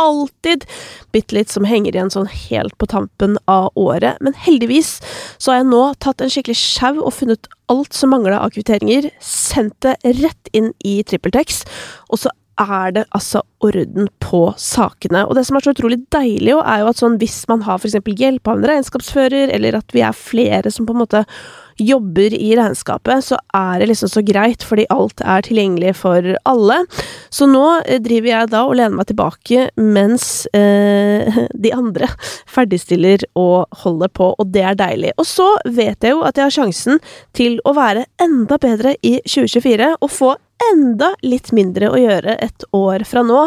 alltid 0.00 0.64
bitte 1.12 1.36
litt 1.36 1.52
som 1.52 1.66
henger 1.68 1.96
igjen 1.96 2.12
sånn 2.12 2.30
helt 2.30 2.76
på 2.80 2.88
tampen 2.90 3.36
av 3.50 3.70
året. 3.74 4.20
Men 4.24 4.36
heldigvis 4.46 4.96
så 5.38 5.52
har 5.52 5.60
jeg 5.62 5.70
nå 5.72 5.82
tatt 6.04 6.22
en 6.22 6.32
skikkelig 6.32 6.58
sjau 6.60 6.94
og 7.00 7.14
funnet 7.16 7.50
alt 7.72 7.96
som 7.96 8.12
mangla 8.14 8.40
av 8.44 8.54
kvitteringer, 8.54 9.10
sendt 9.20 9.78
det 9.84 9.96
rett 10.20 10.52
inn 10.56 10.72
i 10.86 11.00
TrippelTex, 11.06 11.64
og 12.12 12.22
så 12.22 12.32
er 12.56 12.92
det 12.96 13.04
altså 13.16 13.42
orden 13.64 14.08
på 14.22 14.46
sakene. 14.60 15.26
Og 15.26 15.36
det 15.36 15.44
som 15.48 15.58
er 15.58 15.66
så 15.66 15.74
utrolig 15.74 15.98
deilig, 16.14 16.54
jo, 16.54 16.62
er 16.64 16.82
jo 16.82 16.90
at 16.92 17.02
sånn 17.02 17.18
hvis 17.20 17.42
man 17.50 17.64
har 17.66 17.82
eksempel 17.82 18.16
hjelp 18.16 18.48
av 18.48 18.60
en 18.60 18.68
regnskapsfører, 18.70 19.52
eller 19.52 19.76
at 19.80 19.92
vi 19.92 20.04
er 20.06 20.16
flere 20.16 20.72
som 20.72 20.88
på 20.88 20.96
en 20.96 21.02
måte 21.02 21.24
jobber 21.76 22.34
i 22.34 22.52
regnskapet, 22.56 23.24
så 23.24 23.38
er 23.54 23.80
det 23.80 23.90
liksom 23.90 24.10
så 24.12 24.22
greit, 24.26 24.64
fordi 24.66 24.86
alt 24.92 25.20
er 25.24 25.44
tilgjengelig 25.46 25.94
for 26.00 26.32
alle. 26.48 26.78
Så 27.32 27.48
nå 27.50 27.64
eh, 27.84 28.00
driver 28.02 28.32
jeg 28.32 28.52
da 28.54 28.62
og 28.66 28.76
lener 28.78 28.96
meg 28.96 29.10
tilbake 29.10 29.68
mens 29.80 30.46
eh, 30.56 31.42
de 31.66 31.74
andre 31.76 32.08
ferdigstiller 32.50 33.26
og 33.38 33.82
holder 33.84 34.12
på, 34.12 34.32
og 34.36 34.52
det 34.54 34.64
er 34.64 34.80
deilig. 34.80 35.14
Og 35.20 35.28
så 35.28 35.48
vet 35.66 36.02
jeg 36.02 36.16
jo 36.16 36.24
at 36.26 36.38
jeg 36.38 36.48
har 36.48 36.58
sjansen 36.60 37.00
til 37.36 37.60
å 37.64 37.76
være 37.76 38.06
enda 38.22 38.60
bedre 38.62 38.96
i 39.02 39.18
2024 39.26 39.94
og 40.00 40.12
få 40.12 40.34
enda 40.70 41.10
litt 41.24 41.50
mindre 41.52 41.90
å 41.92 41.98
gjøre 42.00 42.38
et 42.42 42.64
år 42.76 43.04
fra 43.08 43.20
nå, 43.26 43.42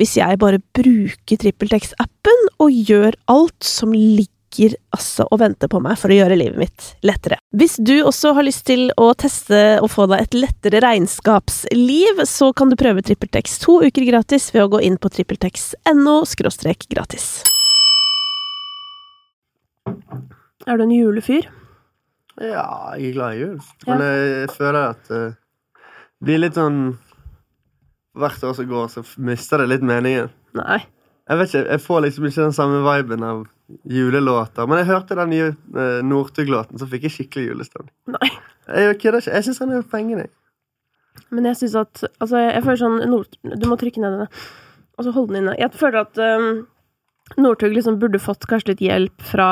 hvis 0.00 0.16
jeg 0.16 0.40
bare 0.40 0.62
bruker 0.76 1.42
TrippelTex-appen 1.42 2.48
og 2.64 2.72
gjør 2.72 3.18
alt 3.32 3.66
som 3.66 3.92
ligger 3.92 4.32
altså 4.94 5.26
og 5.30 5.40
venter 5.42 5.70
på 5.70 5.80
meg 5.84 5.98
for 6.00 6.12
å 6.12 6.18
gjøre 6.18 6.38
livet 6.38 6.60
mitt 6.60 6.86
lettere. 7.06 7.38
Hvis 7.56 7.76
du 7.78 7.94
også 8.02 8.34
har 8.36 8.46
lyst 8.46 8.66
til 8.68 8.88
å 9.00 9.10
teste 9.18 9.78
og 9.82 9.90
få 9.92 10.08
deg 10.10 10.24
et 10.24 10.38
lettere 10.38 10.82
regnskapsliv, 10.84 12.22
så 12.28 12.52
kan 12.56 12.72
du 12.72 12.78
prøve 12.80 13.04
TrippelTex 13.04 13.58
to 13.64 13.80
uker 13.84 14.06
gratis 14.08 14.48
ved 14.54 14.66
å 14.66 14.72
gå 14.76 14.82
inn 14.88 14.98
på 15.00 15.12
trippeltex.no 15.12 16.16
gratis. 16.90 17.28
Er 20.66 20.78
du 20.78 20.82
en 20.82 20.94
julefyr? 20.94 21.46
Ja, 22.36 22.92
jeg 22.98 23.12
er 23.12 23.16
glad 23.16 23.36
i 23.36 23.40
jul. 23.40 23.60
Men 23.86 24.02
jeg 24.02 24.50
føler 24.52 24.82
at 24.90 25.10
uh, 25.12 25.36
det 26.20 26.26
blir 26.26 26.42
litt 26.42 26.58
sånn 26.58 26.80
Hvert 28.16 28.44
år 28.48 28.54
som 28.56 28.68
går, 28.68 28.86
så 28.88 29.02
mister 29.20 29.60
det 29.60 29.66
litt 29.68 29.82
meningen. 29.84 30.30
Nei. 30.56 30.78
Jeg 31.26 31.38
vet 31.40 31.48
ikke, 31.54 31.62
jeg 31.74 31.82
får 31.82 32.02
liksom 32.04 32.26
ikke 32.28 32.42
den 32.46 32.52
samme 32.54 32.82
viben 32.86 33.22
av 33.26 33.40
julelåter. 33.90 34.66
Men 34.70 34.78
jeg 34.78 34.86
hørte 34.92 35.16
den 35.18 35.32
nye 35.32 35.48
uh, 35.74 36.02
Northug-låten, 36.06 36.78
så 36.78 36.86
fikk 36.90 37.08
jeg 37.08 37.14
skikkelig 37.16 37.48
julestemning. 37.48 37.90
Nei. 38.14 38.28
Jeg 38.70 38.98
kødder 39.02 39.24
ikke. 39.24 39.34
Jeg 39.34 39.46
syns 39.48 39.58
han 39.62 39.72
er 39.74 39.82
fengende. 39.90 40.28
Men 41.34 41.48
jeg 41.50 41.56
syns 41.58 41.74
at 41.80 42.04
Altså, 42.20 42.38
jeg 42.44 42.62
føler 42.62 42.78
sånn 42.78 42.96
Nord... 43.10 43.34
Du 43.42 43.66
må 43.70 43.78
trykke 43.80 44.02
ned 44.04 44.14
denne. 44.18 44.28
Og 44.96 45.06
så 45.06 45.12
holde 45.16 45.34
den 45.34 45.42
inne. 45.42 45.56
Jeg 45.58 45.74
føler 45.74 46.04
at 46.04 46.22
um, 46.22 46.62
Northug 47.42 47.74
liksom 47.74 47.98
burde 48.02 48.22
fått 48.22 48.46
kanskje 48.46 48.74
litt 48.74 48.84
hjelp 48.86 49.26
fra 49.32 49.48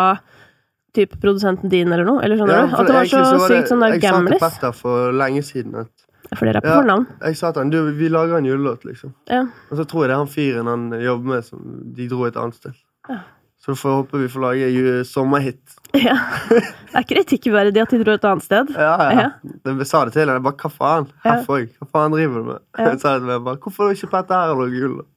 typ 0.95 1.17
produsenten 1.19 1.73
din 1.73 1.91
eller 1.91 2.07
noe? 2.07 2.23
Eller 2.23 2.39
skjønner 2.39 2.55
Ja, 2.61 2.67
du? 2.71 2.77
At 2.79 2.87
det 2.87 2.95
var 3.01 3.11
så 3.11 3.19
så 3.27 3.39
var 3.43 3.49
det- 3.51 3.59
sykt 3.59 3.73
sånn 3.73 3.83
der 3.83 3.97
Jeg 3.97 3.99
sa 3.99 4.07
til 4.07 4.15
gamlis? 4.15 4.45
Petter 4.47 4.77
for 4.79 5.17
lenge 5.25 5.43
siden 5.43 5.75
at 5.83 6.04
For 6.39 6.49
dere 6.49 6.61
er 6.61 6.65
på 6.65 6.73
Ja. 6.73 6.81
fornavn. 6.81 7.07
Jeg 7.23 7.37
sa 7.37 7.53
til 7.53 7.63
han, 7.63 7.71
du, 7.71 7.79
vi 7.99 8.09
lager 8.09 8.37
en 8.39 8.49
julelåt, 8.49 8.85
liksom. 8.85 9.15
Ja. 9.31 9.45
Og 9.71 9.79
så 9.79 9.85
tror 9.89 10.05
jeg 10.05 10.11
det 10.13 10.17
er 10.17 10.23
han 10.25 10.33
fyren 10.33 10.67
han 10.71 10.91
jobber 11.03 11.35
med, 11.35 11.45
som 11.45 11.65
de 11.97 12.09
dro 12.09 12.25
et 12.29 12.37
annet 12.37 12.55
sted. 12.55 12.77
Ja. 13.09 13.21
Så 13.65 13.73
får 13.81 13.89
jeg 13.91 13.97
håpe 14.03 14.19
vi 14.21 14.29
får 14.29 14.43
lage 14.45 14.67
en 14.69 15.05
sommerhit. 15.09 15.77
ja. 16.07 16.17
Det 16.51 16.99
er 17.01 17.07
kritikkverdig 17.09 17.81
at 17.81 17.95
de 17.95 18.03
dro 18.05 18.13
et 18.19 18.25
annet 18.29 18.45
sted. 18.45 18.75
Ja, 18.77 18.97
ja. 19.01 19.13
Ja. 19.21 19.29
Jeg 19.71 19.87
sa 19.89 20.05
det 20.05 20.13
til 20.13 20.25
henne. 20.25 20.37
Jeg 20.37 20.45
bare, 20.45 20.59
hva 20.61 20.71
faen? 20.75 21.09
Ja. 21.23 21.31
Herfor? 21.31 21.65
Hva 21.81 21.89
faen 21.95 22.13
driver 22.13 22.43
du 22.43 22.51
med? 22.51 22.61
Ja. 22.77 22.91
Jeg 22.91 23.01
sa 23.01 23.15
det 23.15 23.25
til 23.25 23.31
meg, 23.33 23.41
bare, 23.47 23.61
Hvorfor 23.65 23.89
du 23.89 23.97
ikke 23.97 24.11
Petter 24.13 24.35
her 24.43 24.53
og 24.53 24.65
lager 24.65 24.83
julelåt? 24.83 25.09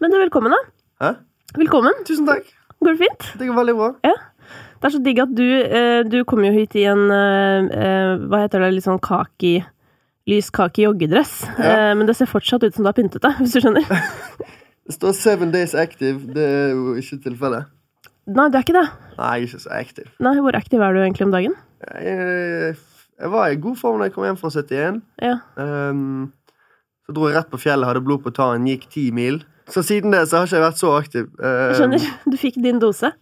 Men 0.00 0.14
du, 0.14 0.20
velkommen, 0.22 0.54
da. 0.54 0.60
Hæ? 1.02 1.14
Velkommen. 1.58 2.04
Tusen 2.06 2.28
takk. 2.30 2.46
Går 2.80 2.94
det 2.94 3.00
fint? 3.02 3.32
Det 3.40 3.48
går 3.50 3.58
veldig 3.58 3.74
bra. 3.76 3.90
Det 4.80 4.88
er 4.88 4.94
så 4.94 5.00
digg 5.04 5.18
at 5.20 5.32
du 5.36 5.44
eh, 5.44 6.00
Du 6.08 6.22
kom 6.24 6.40
jo 6.46 6.52
hit 6.54 6.72
i 6.80 6.86
en 6.88 7.02
eh, 7.12 7.66
eh, 7.68 8.12
Hva 8.30 8.38
heter 8.46 8.62
det? 8.64 8.70
Litt 8.78 8.86
sånn 8.86 9.02
kaki 9.02 9.58
Lys 10.28 10.50
kake 10.52 10.84
joggedress. 10.84 11.40
Ja. 11.56 11.90
Eh, 11.90 11.92
men 11.96 12.08
det 12.08 12.16
ser 12.18 12.28
fortsatt 12.30 12.64
ut 12.66 12.74
som 12.76 12.84
du 12.84 12.90
har 12.90 12.96
pyntet 12.96 13.22
deg, 13.24 13.36
hvis 13.40 13.56
du 13.56 13.62
skjønner. 13.64 13.86
Det 14.86 14.96
står 14.96 15.12
'seven 15.14 15.52
days 15.54 15.74
active'. 15.74 16.32
Det 16.34 16.44
er 16.44 16.72
jo 16.74 16.94
ikke 16.98 17.20
tilfellet. 17.24 17.70
Nei, 18.30 18.48
du 18.50 18.58
er 18.58 18.64
ikke 18.64 18.76
det. 18.76 18.88
Nei, 19.18 19.30
jeg 19.30 19.42
er 19.42 19.46
ikke 19.46 19.62
så 19.62 19.70
aktiv. 19.74 20.10
Nei, 20.22 20.34
Hvor 20.40 20.56
aktiv 20.56 20.80
er 20.80 20.92
du 20.92 21.00
egentlig 21.00 21.26
om 21.26 21.32
dagen? 21.32 21.54
Jeg, 22.02 22.76
jeg 23.20 23.30
var 23.32 23.48
i 23.48 23.56
god 23.56 23.76
form 23.76 23.98
da 23.98 24.08
jeg 24.08 24.14
kom 24.14 24.24
hjem 24.24 24.38
fra 24.38 24.50
71. 24.50 25.00
Ja. 25.22 25.38
Um, 25.56 26.32
så 27.06 27.14
dro 27.16 27.26
jeg 27.28 27.36
rett 27.38 27.50
på 27.50 27.58
fjellet, 27.58 27.88
hadde 27.88 28.04
blod 28.04 28.22
på 28.22 28.32
tann, 28.36 28.68
gikk 28.68 28.86
ti 28.92 29.08
mil. 29.10 29.42
Så 29.70 29.82
siden 29.86 30.14
det 30.14 30.28
så 30.28 30.40
har 30.40 30.46
ikke 30.48 30.58
jeg 30.58 30.66
vært 30.66 30.80
så 30.80 30.92
aktiv. 30.98 31.26
Ehm, 31.38 31.74
skjønner. 31.78 32.06
Du 32.30 32.36
fikk 32.38 32.58
din 32.62 32.80
dose. 32.82 33.12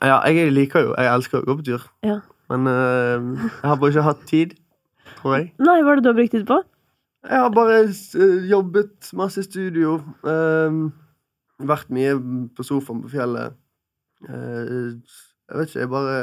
Ja, 0.00 0.22
jeg 0.24 0.52
liker 0.54 0.86
jo 0.86 0.92
Jeg 0.96 1.10
elsker 1.10 1.42
å 1.42 1.46
gå 1.46 1.56
på 1.58 1.66
tur. 1.66 1.86
Ja. 2.06 2.20
Men 2.50 2.66
uh, 2.66 3.46
jeg 3.46 3.68
har 3.68 3.78
bare 3.80 3.92
ikke 3.92 4.06
hatt 4.06 4.26
tid, 4.28 4.54
tror 5.22 5.38
jeg. 5.38 5.52
Nei, 5.62 5.78
hva 5.82 5.94
er 5.94 6.00
det 6.00 6.04
du 6.04 6.10
har 6.10 6.18
brukt 6.18 6.34
tid 6.34 6.46
på? 6.48 6.58
Jeg 7.22 7.38
har 7.38 7.52
bare 7.54 7.78
eh, 7.86 8.48
jobbet 8.50 9.12
masse 9.14 9.40
i 9.40 9.46
studio. 9.46 10.00
ehm, 10.26 10.88
vært 11.62 11.92
mye 11.94 12.16
på 12.56 12.66
sofaen 12.66 13.02
på 13.04 13.12
fjellet. 13.12 13.54
Uh, 14.22 14.98
jeg 15.50 15.58
vet 15.58 15.70
ikke, 15.70 15.80
jeg 15.80 15.90
bare 15.90 16.18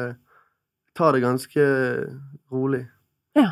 tar 0.96 1.16
det 1.16 1.24
ganske 1.24 1.66
rolig. 2.52 2.86
Ja. 3.36 3.52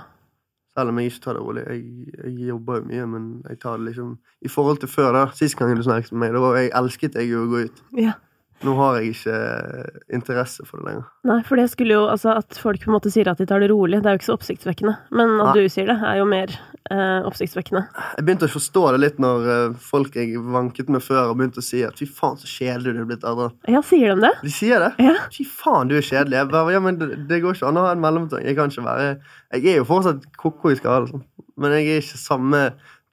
Selv 0.76 0.92
om 0.92 1.00
jeg 1.00 1.12
ikke 1.12 1.24
tar 1.24 1.40
det 1.40 1.44
rolig. 1.44 1.64
Jeg, 1.68 2.14
jeg 2.24 2.48
jobber 2.52 2.82
jo 2.82 2.88
mye, 2.92 3.08
men 3.08 3.26
jeg 3.48 3.60
tar 3.64 3.80
det 3.80 3.90
liksom 3.90 4.18
I 4.44 4.52
forhold 4.52 4.78
til 4.84 4.92
før, 4.92 5.12
da. 5.16 5.26
Sist 5.36 5.58
gang 5.58 5.76
du 5.76 5.84
snakket 5.84 6.12
med 6.12 6.28
meg, 6.28 6.38
da 6.38 6.54
jeg 6.60 6.72
elsket 6.76 7.16
jeg 7.16 7.32
jo 7.32 7.46
å 7.46 7.52
gå 7.52 7.68
ut. 7.68 7.84
ja. 7.98 8.20
Nå 8.66 8.74
har 8.74 8.96
jeg 8.98 9.12
ikke 9.14 9.34
eh, 9.38 9.98
interesse 10.18 10.64
for 10.66 10.82
det 10.82 10.88
lenger. 10.88 11.04
Nei, 11.30 11.36
for 11.46 11.60
det 11.60 11.68
skulle 11.70 11.94
jo 11.94 12.06
Altså, 12.10 12.32
at 12.40 12.58
folk 12.58 12.82
på 12.82 12.90
en 12.90 12.96
måte 12.96 13.12
sier 13.14 13.28
at 13.30 13.38
de 13.38 13.46
tar 13.46 13.62
det 13.62 13.68
rolig, 13.70 14.00
det 14.02 14.10
er 14.10 14.16
jo 14.16 14.22
ikke 14.22 14.30
så 14.32 14.38
oppsiktsvekkende. 14.38 14.96
Men 15.14 15.36
at 15.44 15.52
Nei. 15.52 15.68
du 15.68 15.70
sier 15.70 15.90
det, 15.92 15.98
er 16.02 16.18
jo 16.18 16.26
mer 16.32 16.54
eh, 16.90 17.28
oppsiktsvekkende. 17.28 17.84
Jeg 18.18 18.26
begynte 18.26 18.50
å 18.50 18.54
forstå 18.56 18.84
det 18.96 19.02
litt 19.04 19.20
når 19.22 19.46
eh, 19.54 19.78
folk 19.92 20.18
jeg 20.18 20.42
vanket 20.42 20.90
med 20.94 21.06
før, 21.06 21.34
og 21.34 21.38
begynte 21.38 21.62
å 21.62 21.68
si 21.68 21.84
at 21.86 22.02
fy 22.02 22.08
faen, 22.10 22.40
så 22.42 22.50
kjedelig 22.50 22.96
du 22.98 23.04
er 23.04 23.10
blitt 23.12 23.28
eldre. 23.30 23.52
Ja, 23.70 23.84
sier 23.86 24.16
de 24.16 24.26
det? 24.26 24.34
De 24.42 24.54
sier 24.58 24.82
det. 24.88 24.90
Ja. 25.06 25.14
Fy 25.38 25.46
faen, 25.52 25.92
du 25.92 25.98
er 26.00 26.08
kjedelig. 26.10 26.40
Jeg 26.40 26.52
bare, 26.56 26.74
ja, 26.74 26.82
men 26.88 26.98
det, 27.02 27.12
det 27.30 27.42
går 27.46 27.60
ikke 27.60 27.70
an 27.70 27.78
å 27.78 27.86
ha 27.86 27.94
en 27.94 28.02
mellomting. 28.08 28.42
Jeg 28.48 28.58
kan 28.58 28.74
ikke 28.74 28.88
være 28.88 29.12
Jeg 29.60 29.70
er 29.76 29.82
jo 29.84 29.88
fortsatt 29.92 30.26
ko-ko 30.42 30.74
i 30.74 30.80
skallen, 30.80 31.12
sånn. 31.14 31.28
men 31.62 31.78
jeg 31.78 31.92
er 31.94 32.02
ikke 32.02 32.24
samme, 32.24 32.64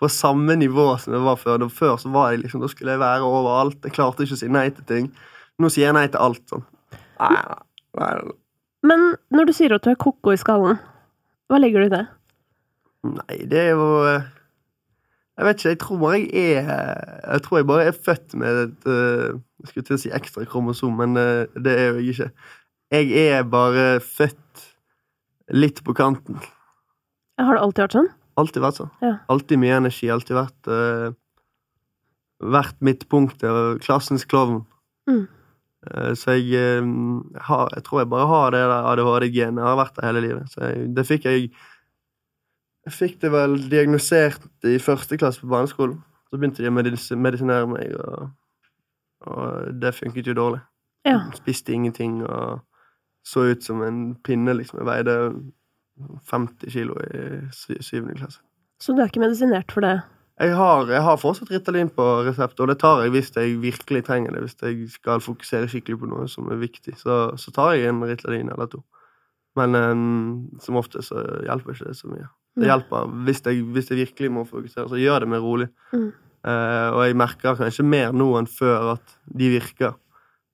på 0.01 0.09
samme 0.11 0.57
nivå 0.59 0.89
som 1.03 1.15
jeg 1.19 1.27
var 1.29 1.37
før. 1.41 1.61
Da, 1.63 1.69
før 1.69 2.01
så 2.01 2.11
var 2.17 2.33
jeg 2.33 2.47
liksom, 2.47 2.65
da 2.65 2.73
skulle 2.73 2.97
jeg 2.97 3.05
være 3.05 3.29
overalt. 3.29 3.79
Jeg 3.85 3.95
klarte 4.01 4.25
ikke 4.25 4.39
å 4.41 4.43
si 4.47 4.49
nei 4.53 4.67
til 4.73 4.89
ting. 4.89 5.13
Nå 5.63 5.71
sier 5.71 5.89
jeg 5.89 5.97
nei 5.97 6.07
til 6.11 6.23
alt. 6.23 6.43
sånn. 6.51 6.65
Nei, 7.21 7.43
nei, 8.01 8.11
nei. 8.19 8.35
Men 8.85 9.05
når 9.33 9.49
du 9.49 9.55
sier 9.57 9.75
at 9.77 9.85
du 9.85 9.93
er 9.93 10.01
ko-ko 10.01 10.35
i 10.35 10.41
skallen, 10.41 10.81
hva 11.49 11.61
legger 11.61 11.85
du 11.85 11.89
i 11.89 11.95
det? 11.95 12.05
Nei, 13.05 13.39
det 13.49 13.61
er 13.61 13.71
jo 13.75 13.89
eh, 14.09 14.27
Jeg 15.37 15.45
vet 15.45 15.59
ikke, 15.59 15.73
jeg 15.75 15.81
tror 15.83 15.99
bare 16.01 16.21
jeg 16.23 16.63
er 16.63 17.01
Jeg 17.35 17.43
tror 17.45 17.59
jeg 17.59 17.67
bare 17.69 17.89
er 17.91 17.99
født 18.07 18.37
med 18.41 18.61
et 18.63 18.87
eh, 18.89 19.35
Jeg 19.61 19.71
skulle 19.71 19.89
til 19.89 19.99
å 19.99 20.01
si 20.01 20.13
ekstra 20.17 20.47
kromosom, 20.49 20.97
men 21.01 21.21
eh, 21.21 21.61
det 21.61 21.75
er 21.81 21.91
jo 21.91 22.01
jeg 22.01 22.15
ikke. 22.15 22.31
Jeg 22.95 23.13
er 23.35 23.45
bare 23.49 23.85
født 24.01 24.65
litt 25.53 25.83
på 25.85 25.93
kanten. 25.97 26.39
Har 27.41 27.57
det 27.57 27.65
alltid 27.65 27.83
vært 27.85 27.97
sånn? 27.99 28.11
Alltid 28.41 28.65
vært 28.65 28.79
sånn. 28.81 28.93
Ja. 29.03 29.15
Alltid 29.33 29.61
mye 29.63 29.79
energi. 29.81 30.09
Alltid 30.13 30.37
vært 30.39 30.71
uh, 30.71 31.15
Vært 32.45 32.77
midtpunktet 32.85 33.49
og 33.49 33.83
klassens 33.85 34.27
klovn. 34.29 34.63
Mm. 35.09 35.25
Eh, 35.91 36.13
så 36.19 36.37
jeg, 36.39 36.55
eh, 36.55 36.89
har, 37.49 37.69
jeg 37.77 37.85
tror 37.85 38.01
jeg 38.01 38.11
bare 38.11 38.27
har 38.31 38.51
det 38.55 38.63
der 38.65 38.91
ADHD-genet. 38.93 39.61
Jeg 39.63 39.69
har 39.69 39.81
vært 39.81 39.97
der 39.97 40.07
hele 40.09 40.25
livet. 40.25 40.51
Så 40.53 40.61
jeg, 40.65 40.91
det 40.97 41.07
fikk 41.07 41.31
jeg 41.31 41.49
Jeg 42.85 42.93
fikk 42.93 43.21
det 43.23 43.31
vel 43.33 43.55
diagnosert 43.73 44.43
i 44.69 44.77
første 44.77 45.17
klasse 45.17 45.41
på 45.41 45.49
barneskolen. 45.49 46.03
Så 46.29 46.37
begynte 46.37 46.61
de 46.61 46.69
å 46.69 46.75
medisinere 47.17 47.65
meg, 47.65 47.95
og, 47.97 48.27
og 49.25 49.71
det 49.81 49.95
funket 49.97 50.29
jo 50.29 50.35
dårlig. 50.37 50.61
Ja. 51.09 51.23
Spiste 51.33 51.73
ingenting 51.73 52.19
og 52.27 52.61
så 53.25 53.47
ut 53.49 53.65
som 53.65 53.81
en 53.83 54.03
pinne, 54.21 54.53
liksom. 54.53 54.83
Jeg 54.83 54.91
veide 54.91 55.17
50 56.29 56.75
kilo 56.75 56.99
i 57.01 57.81
syvende 57.81 58.19
klasse. 58.19 58.43
Så 58.81 58.93
du 58.93 59.01
er 59.01 59.09
ikke 59.09 59.25
medisinert 59.25 59.73
for 59.73 59.81
det? 59.81 60.03
Jeg 60.35 60.57
har, 60.59 60.89
jeg 60.91 61.03
har 61.07 61.19
fortsatt 61.23 61.51
Ritalin 61.55 61.93
på 61.95 62.05
resept, 62.27 62.59
og 62.59 62.67
det 62.67 62.81
tar 62.83 63.05
jeg 63.05 63.13
hvis 63.15 63.31
jeg 63.37 63.55
virkelig 63.63 64.03
trenger 64.09 64.35
det. 64.35 64.43
Hvis 64.43 64.57
jeg 64.65 64.89
skal 64.91 65.23
fokusere 65.23 65.69
skikkelig 65.71 66.01
på 66.01 66.11
noe 66.11 66.27
som 66.31 66.49
er 66.51 66.59
viktig, 66.59 66.97
så, 66.99 67.37
så 67.39 67.55
tar 67.55 67.77
jeg 67.77 67.93
en 67.93 68.03
Ritalin 68.03 68.51
eller 68.51 68.71
to. 68.73 68.83
Men 69.55 69.79
um, 69.79 70.59
som 70.63 70.81
ofte 70.81 71.05
så 71.07 71.23
hjelper 71.47 71.77
ikke 71.77 71.93
det 71.93 71.99
så 72.01 72.11
mye. 72.11 72.27
Det 72.59 72.67
hjelper. 72.67 73.15
Hvis 73.27 73.45
jeg, 73.47 73.63
hvis 73.77 73.91
jeg 73.91 74.01
virkelig 74.01 74.33
må 74.35 74.45
fokusere, 74.49 74.89
så 74.91 74.99
gjør 74.99 75.23
det 75.23 75.31
meg 75.31 75.47
rolig. 75.47 75.71
Mm. 75.95 76.11
Uh, 76.45 76.89
og 76.91 77.01
jeg 77.07 77.19
merker 77.23 77.61
kanskje 77.61 77.87
mer 77.87 78.11
nå 78.15 78.33
enn 78.41 78.51
før 78.51 78.97
at 78.97 79.15
de 79.39 79.55
virker. 79.55 79.95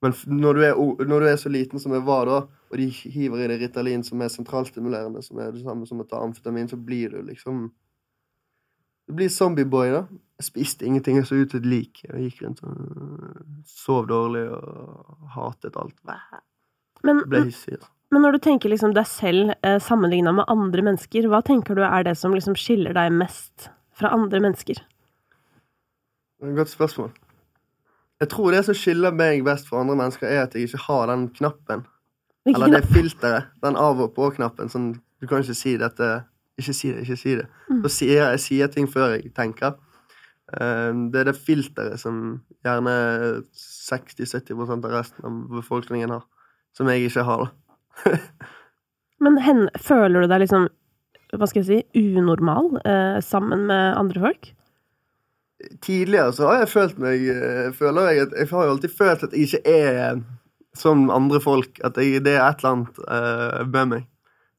Men 0.04 0.12
når 0.28 0.56
du, 0.56 0.64
er, 0.64 0.80
når 1.08 1.24
du 1.24 1.28
er 1.28 1.40
så 1.40 1.52
liten 1.52 1.80
som 1.80 1.96
jeg 1.96 2.04
var 2.04 2.28
da, 2.28 2.42
og 2.70 2.78
de 2.78 2.86
hiver 2.88 3.40
i 3.40 3.48
deg 3.50 3.64
Ritalin 3.64 4.04
som 4.04 4.20
er 4.20 4.32
sentralstimulerende, 4.32 5.24
som 5.24 5.40
er 5.40 5.52
det 5.52 5.64
samme 5.64 5.88
som 5.88 6.00
å 6.00 6.06
ta 6.08 6.20
amfetamin, 6.20 6.68
så 6.68 6.76
blir 6.76 7.16
du 7.16 7.24
liksom 7.24 7.70
Du 9.10 9.16
blir 9.18 9.30
zombieboy, 9.34 9.88
da. 9.90 10.04
Jeg 10.38 10.46
spiste 10.46 10.86
ingenting, 10.86 11.16
jeg 11.18 11.26
så 11.26 11.34
ut 11.40 11.50
som 11.50 11.58
et 11.58 11.66
lik. 11.66 12.04
Jeg 12.06 12.28
gikk 12.28 12.44
rundt 12.44 12.60
og 12.62 13.64
sov 13.66 14.06
dårlig 14.06 14.44
og 14.54 15.32
hatet 15.34 15.74
alt. 15.80 15.96
Men, 17.02 17.24
Ble 17.26 17.40
hissig. 17.48 17.74
altså. 17.74 17.90
men 18.14 18.22
når 18.22 18.36
du 18.36 18.38
tenker 18.44 18.70
liksom 18.70 18.94
deg 18.94 19.08
selv 19.10 19.50
eh, 19.66 19.80
sammenligna 19.82 20.30
med 20.38 20.46
andre 20.52 20.86
mennesker, 20.86 21.26
hva 21.26 21.42
tenker 21.42 21.74
du 21.74 21.82
er 21.82 22.06
det 22.06 22.14
som 22.22 22.36
liksom 22.36 22.54
skiller 22.54 22.94
deg 22.94 23.10
mest 23.18 23.66
fra 23.98 24.14
andre 24.14 24.38
mennesker? 24.46 24.78
Det 26.38 26.52
er 26.52 26.56
godt 26.62 26.70
spørsmål. 26.70 27.10
Jeg 28.22 28.30
tror 28.30 28.54
det 28.54 28.64
som 28.70 28.78
skiller 28.78 29.16
meg 29.16 29.42
best 29.42 29.66
fra 29.66 29.82
andre 29.82 29.98
mennesker, 29.98 30.30
er 30.30 30.46
at 30.46 30.54
jeg 30.54 30.70
ikke 30.70 30.84
har 30.86 31.10
den 31.10 31.28
knappen. 31.34 31.82
Hvilken 32.46 32.62
Eller 32.62 32.78
det 32.78 32.94
filteret. 32.94 33.50
Den 33.58 33.74
av 33.76 33.98
og 34.06 34.14
på-knappen. 34.14 34.70
Sånn, 34.70 34.92
du 35.18 35.26
kan 35.26 35.42
ikke 35.42 35.58
si 35.58 35.74
dette 35.82 36.20
Ikke 36.60 36.74
si 36.76 36.90
det, 36.92 37.04
ikke 37.06 37.18
si 37.18 37.36
det. 37.38 37.46
Mm. 37.70 37.80
Da 37.84 37.92
sier 37.92 38.12
jeg, 38.16 38.34
jeg 38.36 38.44
sier 38.44 38.72
ting 38.74 38.88
før 38.90 39.16
jeg 39.16 39.32
tenker. 39.36 39.78
Eh, 40.52 40.90
Det 41.12 41.22
er 41.22 41.30
det 41.30 41.36
filteret 41.38 42.00
som 42.02 42.40
gjerne 42.66 42.94
60-70% 43.56 44.84
av 44.84 44.92
resten 44.92 45.26
av 45.26 45.40
befolkningen 45.60 46.12
har. 46.16 46.26
Som 46.76 46.90
jeg 46.92 47.08
ikke 47.08 47.24
har. 47.26 47.48
Men 49.24 49.36
hen, 49.44 49.66
føler 49.76 50.24
du 50.24 50.30
deg 50.30 50.44
liksom, 50.44 50.68
hva 51.36 51.48
skal 51.48 51.62
jeg 51.62 51.68
si, 51.68 52.00
unormal 52.00 52.78
eh, 52.84 53.18
sammen 53.24 53.66
med 53.68 53.96
andre 53.98 54.22
folk? 54.22 54.52
Tidligere 55.84 56.32
så 56.32 56.46
har 56.48 56.62
jeg 56.62 56.70
følt 56.72 57.00
meg 57.02 57.26
eh, 57.28 57.66
Føler 57.76 58.06
jeg 58.08 58.22
at 58.22 58.30
Jeg 58.38 58.48
har 58.48 58.62
jo 58.64 58.70
alltid 58.72 58.94
følt 58.96 59.24
at 59.26 59.34
jeg 59.36 59.50
ikke 59.50 59.74
er 59.74 60.22
som 60.80 61.02
andre 61.12 61.40
folk. 61.42 61.80
At 61.84 61.98
jeg, 62.00 62.22
det 62.24 62.38
er 62.38 62.46
et 62.46 62.62
eller 62.62 62.72
annet 62.72 63.02
eh, 63.04 63.66
med 63.68 63.92
meg 63.92 64.06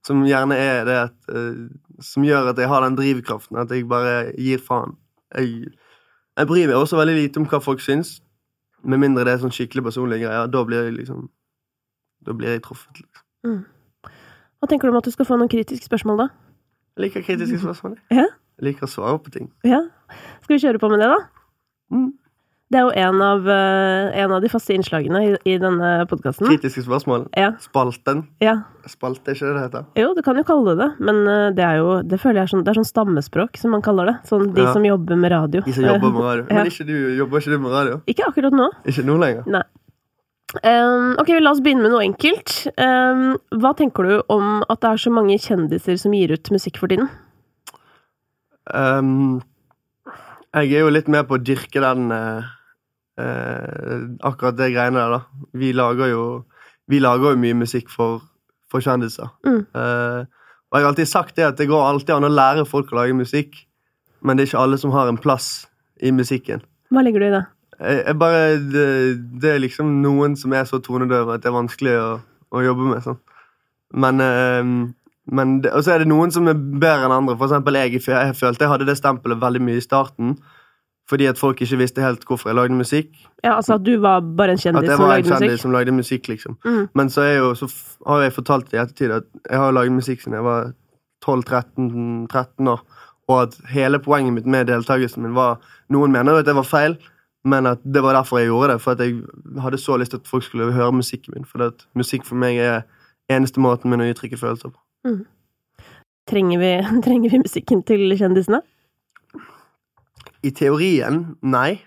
som 0.05 0.23
gjerne 0.25 0.57
er 0.57 0.85
det 0.87 0.97
at 0.97 1.29
eh, 1.29 1.57
Som 2.01 2.25
gjør 2.25 2.51
at 2.51 2.59
jeg 2.59 2.67
har 2.71 2.83
den 2.85 2.97
drivkraften. 2.97 3.57
At 3.61 3.71
jeg 3.71 3.87
bare 3.89 4.31
gir 4.37 4.61
faen. 4.61 4.95
Jeg, 5.35 5.71
jeg 6.37 6.47
bryr 6.49 6.67
meg 6.67 6.75
også 6.75 6.97
veldig 6.99 7.15
lite 7.15 7.41
om 7.41 7.47
hva 7.49 7.61
folk 7.63 7.83
syns. 7.83 8.19
Med 8.83 8.97
mindre 9.01 9.25
det 9.27 9.35
er 9.35 9.43
sånn 9.43 9.53
skikkelig 9.53 9.85
personlige 9.91 10.25
greier. 10.25 10.49
Da 10.51 10.63
blir 10.65 10.87
jeg 10.87 10.97
liksom 11.01 11.29
Da 12.25 12.33
blir 12.37 12.53
jeg 12.53 12.61
truffet. 12.61 13.01
Liksom. 13.01 13.63
Hva 14.61 14.67
tenker 14.69 14.85
du 14.85 14.93
om 14.93 14.99
at 14.99 15.07
du 15.07 15.13
skal 15.13 15.25
få 15.25 15.37
noen 15.41 15.49
kritiske 15.49 15.87
spørsmål, 15.89 16.19
da? 16.21 16.27
Jeg 16.97 17.07
liker 17.07 17.23
kritiske 17.25 17.57
spørsmål. 17.63 17.95
jeg. 17.97 18.19
Ja. 18.19 18.27
Jeg 18.59 18.67
liker 18.67 18.85
å 18.85 18.91
svare 18.91 19.17
på 19.17 19.31
ting. 19.33 19.47
Ja. 19.65 19.79
Skal 20.43 20.53
vi 20.53 20.59
kjøre 20.61 20.81
på 20.83 20.89
med 20.91 21.01
det, 21.01 21.07
da? 21.09 21.17
Mm. 21.89 22.11
Det 22.71 22.79
er 22.79 22.85
jo 22.87 22.91
en 22.95 23.21
av, 23.21 23.47
eh, 23.51 24.13
en 24.23 24.31
av 24.31 24.39
de 24.43 24.47
faste 24.47 24.71
innslagene 24.71 25.19
i, 25.25 25.31
i 25.51 25.57
denne 25.59 26.05
podkasten. 26.07 26.47
Kritiske 26.47 26.85
spørsmål. 26.85 27.25
Ja. 27.35 27.49
Spalten. 27.59 28.21
ja. 28.39 28.61
Spalte, 28.87 29.29
er 29.29 29.35
ikke 29.35 29.45
det 29.49 29.55
det 29.57 29.63
heter? 29.65 29.83
Jo, 29.99 30.13
du 30.17 30.21
kan 30.25 30.39
jo 30.39 30.43
kalle 30.47 30.71
det 30.71 30.77
det, 30.79 30.87
men 31.05 31.19
eh, 31.29 31.49
det 31.53 31.61
er 31.67 31.75
jo 31.77 31.89
Det 32.01 32.17
føler 32.17 32.39
jeg 32.39 32.47
er 32.47 32.51
sånn, 32.55 32.63
det 32.65 32.71
er 32.71 32.79
sånn 32.79 32.87
stammespråk, 32.89 33.59
som 33.59 33.75
man 33.75 33.83
kaller 33.85 34.07
det. 34.09 34.15
Sånn 34.29 34.47
de 34.55 34.63
Ja. 34.63 34.71
som 34.73 34.87
jobber 34.87 35.19
med 35.19 35.31
radio. 35.35 35.61
De 35.67 35.73
som 35.75 35.83
jobber 35.85 36.09
med 36.15 36.23
radio. 36.25 36.45
Men 36.55 36.71
ikke 36.71 36.87
du, 36.87 36.95
jobber 37.19 37.43
ikke 37.43 37.51
du 37.53 37.59
med 37.59 37.71
radio? 37.75 37.99
Ikke 38.07 38.25
akkurat 38.31 38.55
nå. 38.57 38.69
Ikke 38.89 39.03
nå 39.05 39.19
lenger. 39.21 39.43
Nei. 39.51 39.61
Um, 40.63 41.13
ok, 41.21 41.29
la 41.39 41.51
oss 41.53 41.61
begynne 41.63 41.83
med 41.85 41.91
noe 41.93 42.01
enkelt. 42.07 42.55
Um, 42.75 43.37
hva 43.61 43.75
tenker 43.77 44.03
du 44.09 44.15
om 44.33 44.63
at 44.67 44.81
det 44.81 44.89
er 44.89 45.03
så 45.05 45.11
mange 45.13 45.37
kjendiser 45.39 45.99
som 46.01 46.11
gir 46.17 46.33
ut 46.33 46.49
musikk 46.51 46.79
for 46.81 46.91
tiden? 46.91 47.07
Um, 48.73 49.41
jeg 50.53 50.73
er 50.73 50.83
jo 50.83 50.89
litt 50.91 51.07
med 51.11 51.27
på 51.29 51.37
å 51.37 51.41
dyrke 51.41 51.81
den 51.83 52.09
eh, 52.11 52.49
Akkurat 54.27 54.57
det 54.57 54.71
greiene 54.73 54.99
der, 54.99 55.17
da. 55.17 55.47
Vi 55.57 55.71
lager 55.75 56.11
jo 56.11 56.23
Vi 56.91 56.99
lager 56.99 57.33
jo 57.33 57.39
mye 57.39 57.55
musikk 57.55 57.91
for, 57.93 58.19
for 58.71 58.83
kjendiser. 58.83 59.29
Mm. 59.47 59.61
Eh, 59.63 60.25
og 60.71 60.77
jeg 60.77 60.83
har 60.83 60.89
alltid 60.89 61.07
sagt 61.07 61.37
det 61.37 61.45
at 61.47 61.59
det 61.59 61.69
går 61.69 61.83
alltid 61.83 62.15
an 62.15 62.27
å 62.27 62.31
lære 62.31 62.65
folk 62.67 62.91
å 62.91 62.97
lage 62.97 63.15
musikk, 63.15 63.55
men 64.23 64.35
det 64.35 64.43
er 64.43 64.49
ikke 64.49 64.63
alle 64.65 64.79
som 64.81 64.91
har 64.91 65.07
en 65.07 65.19
plass 65.19 65.69
i 66.03 66.11
musikken. 66.15 66.63
Hva 66.91 67.03
legger 67.05 67.23
du 67.23 67.27
i 67.29 67.33
det? 67.33 67.41
Jeg, 67.81 68.15
bare, 68.19 68.41
det, 68.59 68.85
det 69.41 69.53
er 69.53 69.63
liksom 69.63 70.01
noen 70.03 70.35
som 70.37 70.53
er 70.53 70.67
så 70.69 70.81
tonedøve 70.83 71.37
at 71.37 71.43
det 71.43 71.49
er 71.49 71.55
vanskelig 71.55 71.95
å, 71.97 72.09
å 72.53 72.63
jobbe 72.65 72.89
med. 72.91 73.05
Sånn. 73.05 73.21
Men, 74.03 74.23
eh, 74.23 74.71
men 75.31 75.53
Og 75.71 75.83
så 75.83 75.95
er 75.95 76.03
det 76.03 76.11
noen 76.11 76.33
som 76.33 76.47
er 76.51 76.59
bedre 76.59 77.07
enn 77.07 77.17
andre. 77.21 77.37
For 77.37 77.47
eksempel 77.47 77.79
jeg, 77.79 78.01
jeg 78.03 78.35
følte 78.37 78.65
jeg 78.65 78.73
hadde 78.73 78.89
det 78.89 78.97
stempelet 78.99 79.41
veldig 79.41 79.63
mye 79.65 79.79
i 79.79 79.85
starten. 79.85 80.35
Fordi 81.11 81.25
at 81.27 81.39
folk 81.39 81.61
ikke 81.61 81.77
visste 81.81 82.01
helt 82.01 82.21
hvorfor 82.23 82.49
jeg 82.49 82.55
lagde 82.55 82.75
musikk. 82.77 83.07
Ja, 83.43 83.57
altså 83.57 83.73
at 83.73 83.83
du 83.83 83.97
var 83.99 84.21
bare 84.37 84.53
en 84.55 84.61
kjendis 84.61 84.93
som 84.93 85.01
var 85.03 85.17
en 85.17 85.25
lagde 85.25 85.33
kjendis 85.35 85.65
som 85.65 85.73
lagde 85.75 85.91
musikk, 85.91 86.29
liksom. 86.31 86.55
Mm. 86.65 86.85
Men 86.95 87.09
så, 87.11 87.25
jo, 87.35 87.49
så 87.55 87.67
har 88.07 88.21
jeg 88.23 88.33
fortalt 88.37 88.71
i 88.71 88.79
ettertid 88.79 89.11
at 89.11 89.27
jeg 89.49 89.59
har 89.59 89.75
laget 89.75 89.91
musikk 89.91 90.21
siden 90.21 90.37
jeg 90.39 90.45
var 90.45 90.71
12-13 91.25 92.71
år. 92.71 92.85
Og 93.27 93.41
at 93.41 93.59
hele 93.69 93.99
poenget 93.99 94.33
mitt 94.33 94.47
med 94.47 94.71
deltakelsen 94.71 95.23
min 95.23 95.35
var 95.35 95.59
Noen 95.91 96.15
mener 96.15 96.31
jo 96.31 96.45
at 96.45 96.47
det 96.47 96.55
var 96.55 96.63
feil, 96.63 96.95
men 97.43 97.67
at 97.67 97.83
det 97.83 98.03
var 98.03 98.15
derfor 98.15 98.39
jeg 98.39 98.47
gjorde 98.47 98.71
det. 98.73 98.81
For 98.81 98.95
at 98.95 99.03
jeg 99.03 99.19
hadde 99.59 99.77
så 99.77 99.97
lyst 99.97 100.15
til 100.15 100.23
at 100.23 100.31
folk 100.31 100.47
skulle 100.47 100.71
høre 100.71 100.95
musikken 100.95 101.35
min. 101.35 101.45
For 101.45 101.67
at 101.67 101.87
musikk 101.95 102.23
for 102.25 102.39
meg 102.39 102.55
er 102.57 102.81
eneste 103.29 103.59
måten 103.59 103.91
min 103.91 103.99
å 103.99 104.07
uttrykke 104.13 104.39
følelser 104.39 104.71
på. 104.71 104.79
Trenger, 106.31 106.59
vi, 106.59 106.71
trenger 107.05 107.35
vi 107.35 107.43
musikken 107.43 107.83
til 107.83 108.15
kjendisene? 108.15 108.61
I 110.43 110.51
teorien 110.55 111.23
nei. 111.41 111.81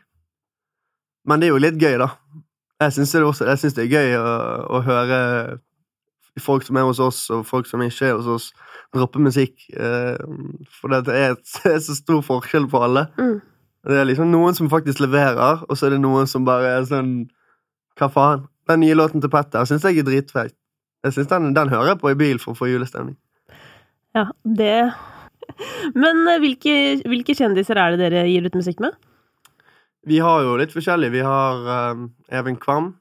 Men 1.24 1.40
det 1.40 1.48
er 1.48 1.54
jo 1.54 1.62
litt 1.62 1.80
gøy, 1.80 1.96
da. 2.00 2.12
Jeg 2.82 2.96
syns 2.96 3.14
det, 3.14 3.78
det 3.78 3.84
er 3.86 3.94
gøy 3.94 4.16
å, 4.18 4.34
å 4.76 4.82
høre 4.84 5.20
folk 6.42 6.64
som 6.66 6.76
er 6.76 6.86
hos 6.88 7.00
oss, 7.02 7.20
og 7.30 7.44
folk 7.46 7.68
som 7.70 7.82
ikke 7.84 8.08
er 8.08 8.18
hos 8.18 8.28
oss, 8.30 8.48
droppe 8.94 9.22
musikk. 9.22 9.54
Eh, 9.70 10.18
for 10.80 10.92
det 10.92 11.14
er, 11.14 11.36
det 11.54 11.74
er 11.76 11.82
så 11.84 11.96
stor 11.96 12.24
forskjell 12.26 12.68
på 12.70 12.82
alle. 12.86 13.06
Mm. 13.18 13.38
Det 13.84 14.00
er 14.00 14.08
liksom 14.08 14.30
noen 14.32 14.56
som 14.56 14.70
faktisk 14.72 15.02
leverer, 15.04 15.64
og 15.68 15.76
så 15.76 15.86
er 15.86 15.96
det 15.96 16.02
noen 16.02 16.28
som 16.30 16.46
bare 16.46 16.78
er 16.78 16.86
sånn 16.88 17.16
Hva 17.98 18.08
faen? 18.10 18.46
Den 18.66 18.80
nye 18.80 18.94
låten 18.96 19.20
til 19.20 19.30
Petter 19.30 19.66
syns 19.68 19.84
jeg 19.84 20.00
er 20.00 20.06
dritfeit. 20.06 20.54
Jeg 21.04 21.12
synes 21.12 21.28
den, 21.28 21.50
den 21.54 21.68
hører 21.68 21.92
jeg 21.92 22.00
på 22.00 22.10
i 22.10 22.16
bil 22.16 22.40
for 22.40 22.54
å 22.54 22.58
få 22.58 22.70
julestemning. 22.70 23.18
Ja, 24.16 24.24
det 24.56 24.78
Men 26.02 26.24
eh, 26.30 26.40
hvilke, 26.42 26.74
hvilke 27.08 27.36
kjendiser 27.36 27.78
er 27.80 27.94
det 27.94 28.02
dere 28.06 28.26
gir 28.28 28.46
ut 28.46 28.58
musikk 28.58 28.82
med? 28.84 28.96
Vi 30.04 30.18
har 30.20 30.42
jo 30.44 30.58
litt 30.60 30.74
forskjellig. 30.74 31.10
Vi 31.14 31.22
har 31.24 31.94
um, 31.94 32.10
Even 32.28 32.58
Kvam. 32.60 32.92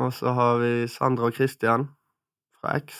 Og 0.00 0.12
så 0.16 0.32
har 0.36 0.60
vi 0.60 0.88
Sandra 0.88 1.28
og 1.28 1.36
Christian 1.36 1.88
fra 2.60 2.76
X. 2.80 2.98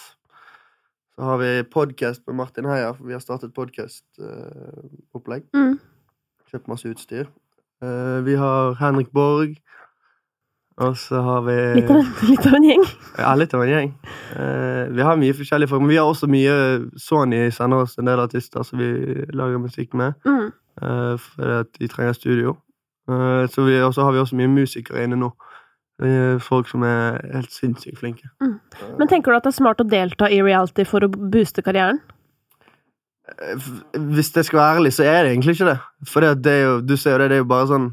Så 1.16 1.25
har 1.28 1.40
vi 1.40 1.50
podkast 1.68 2.25
med 2.28 2.38
Martin 2.40 2.68
Heier, 2.68 2.94
for 2.96 3.08
vi 3.08 3.16
har 3.16 3.20
startet 3.25 3.52
podkastopplegg. 3.56 5.49
Mm. 5.56 5.76
Kjøpt 6.49 6.70
masse 6.73 6.88
utstyr. 6.88 7.28
Uh, 7.84 8.20
vi 8.25 8.37
har 8.40 8.76
Henrik 8.80 9.12
Borg. 9.16 9.56
Og 10.80 10.96
så 10.96 11.20
har 11.20 11.42
vi 11.44 11.56
Litt 11.76 11.90
av 11.92 12.22
litt 12.25 12.46
av 12.49 12.54
en 12.56 12.64
gjeng. 12.64 12.87
Ja, 13.18 13.34
litt 13.37 13.52
av 13.56 13.64
en 13.66 13.72
gjeng. 13.72 13.92
Eh, 14.37 14.82
vi 14.96 15.04
har 15.04 15.20
mye 15.20 15.37
forskjellige 15.37 15.68
folk, 15.68 15.84
men 15.84 15.92
vi 15.92 15.99
har 16.00 16.08
også 16.08 16.30
mye 16.30 16.54
Sony 16.96 17.42
sender 17.52 17.84
oss 17.84 17.99
en 18.00 18.08
del 18.08 18.22
artister 18.22 18.64
som 18.64 18.80
vi 18.80 18.88
lager 19.37 19.60
musikk 19.60 19.92
med. 19.99 20.16
Mm. 20.25 20.50
Uh, 20.80 21.14
fordi 21.20 21.60
de 21.76 21.88
trenger 21.92 22.16
studio. 22.16 22.56
Eh, 23.10 23.46
så 23.49 23.62
vi, 23.62 23.80
og 23.82 23.94
så 23.94 24.04
har 24.06 24.14
vi 24.14 24.22
også 24.22 24.38
mye 24.38 24.50
musikere 24.52 25.04
inne 25.04 25.18
nå. 25.20 25.30
Eh, 26.00 26.38
folk 26.40 26.68
som 26.70 26.84
er 26.87 27.20
helt 27.34 27.52
sinnssykt 27.52 28.00
flinke. 28.00 28.30
Men 28.40 29.10
tenker 29.10 29.32
du 29.32 29.37
at 29.37 29.44
det 29.46 29.52
er 29.52 29.58
smart 29.58 29.82
å 29.82 29.88
delta 29.88 30.30
i 30.32 30.40
reality 30.44 30.87
for 30.88 31.04
å 31.04 31.10
booste 31.10 31.64
karrieren? 31.66 32.00
Eh, 33.28 33.70
Hvis 34.14 34.32
jeg 34.37 34.49
skal 34.49 34.62
være 34.62 34.80
ærlig, 34.80 34.94
så 34.96 35.04
er 35.04 35.25
det 35.25 35.34
egentlig 35.34 35.58
ikke 35.58 35.72
det. 35.72 35.78
For 36.08 36.25
det, 36.25 36.37
det 36.44 36.52
er 36.52 36.62
jo, 36.64 36.76
du 36.80 36.96
ser 36.96 37.16
jo 37.16 37.22
det, 37.22 37.30
det 37.32 37.40
er 37.40 37.44
jo 37.44 37.50
bare 37.52 37.70
sånn 37.70 37.90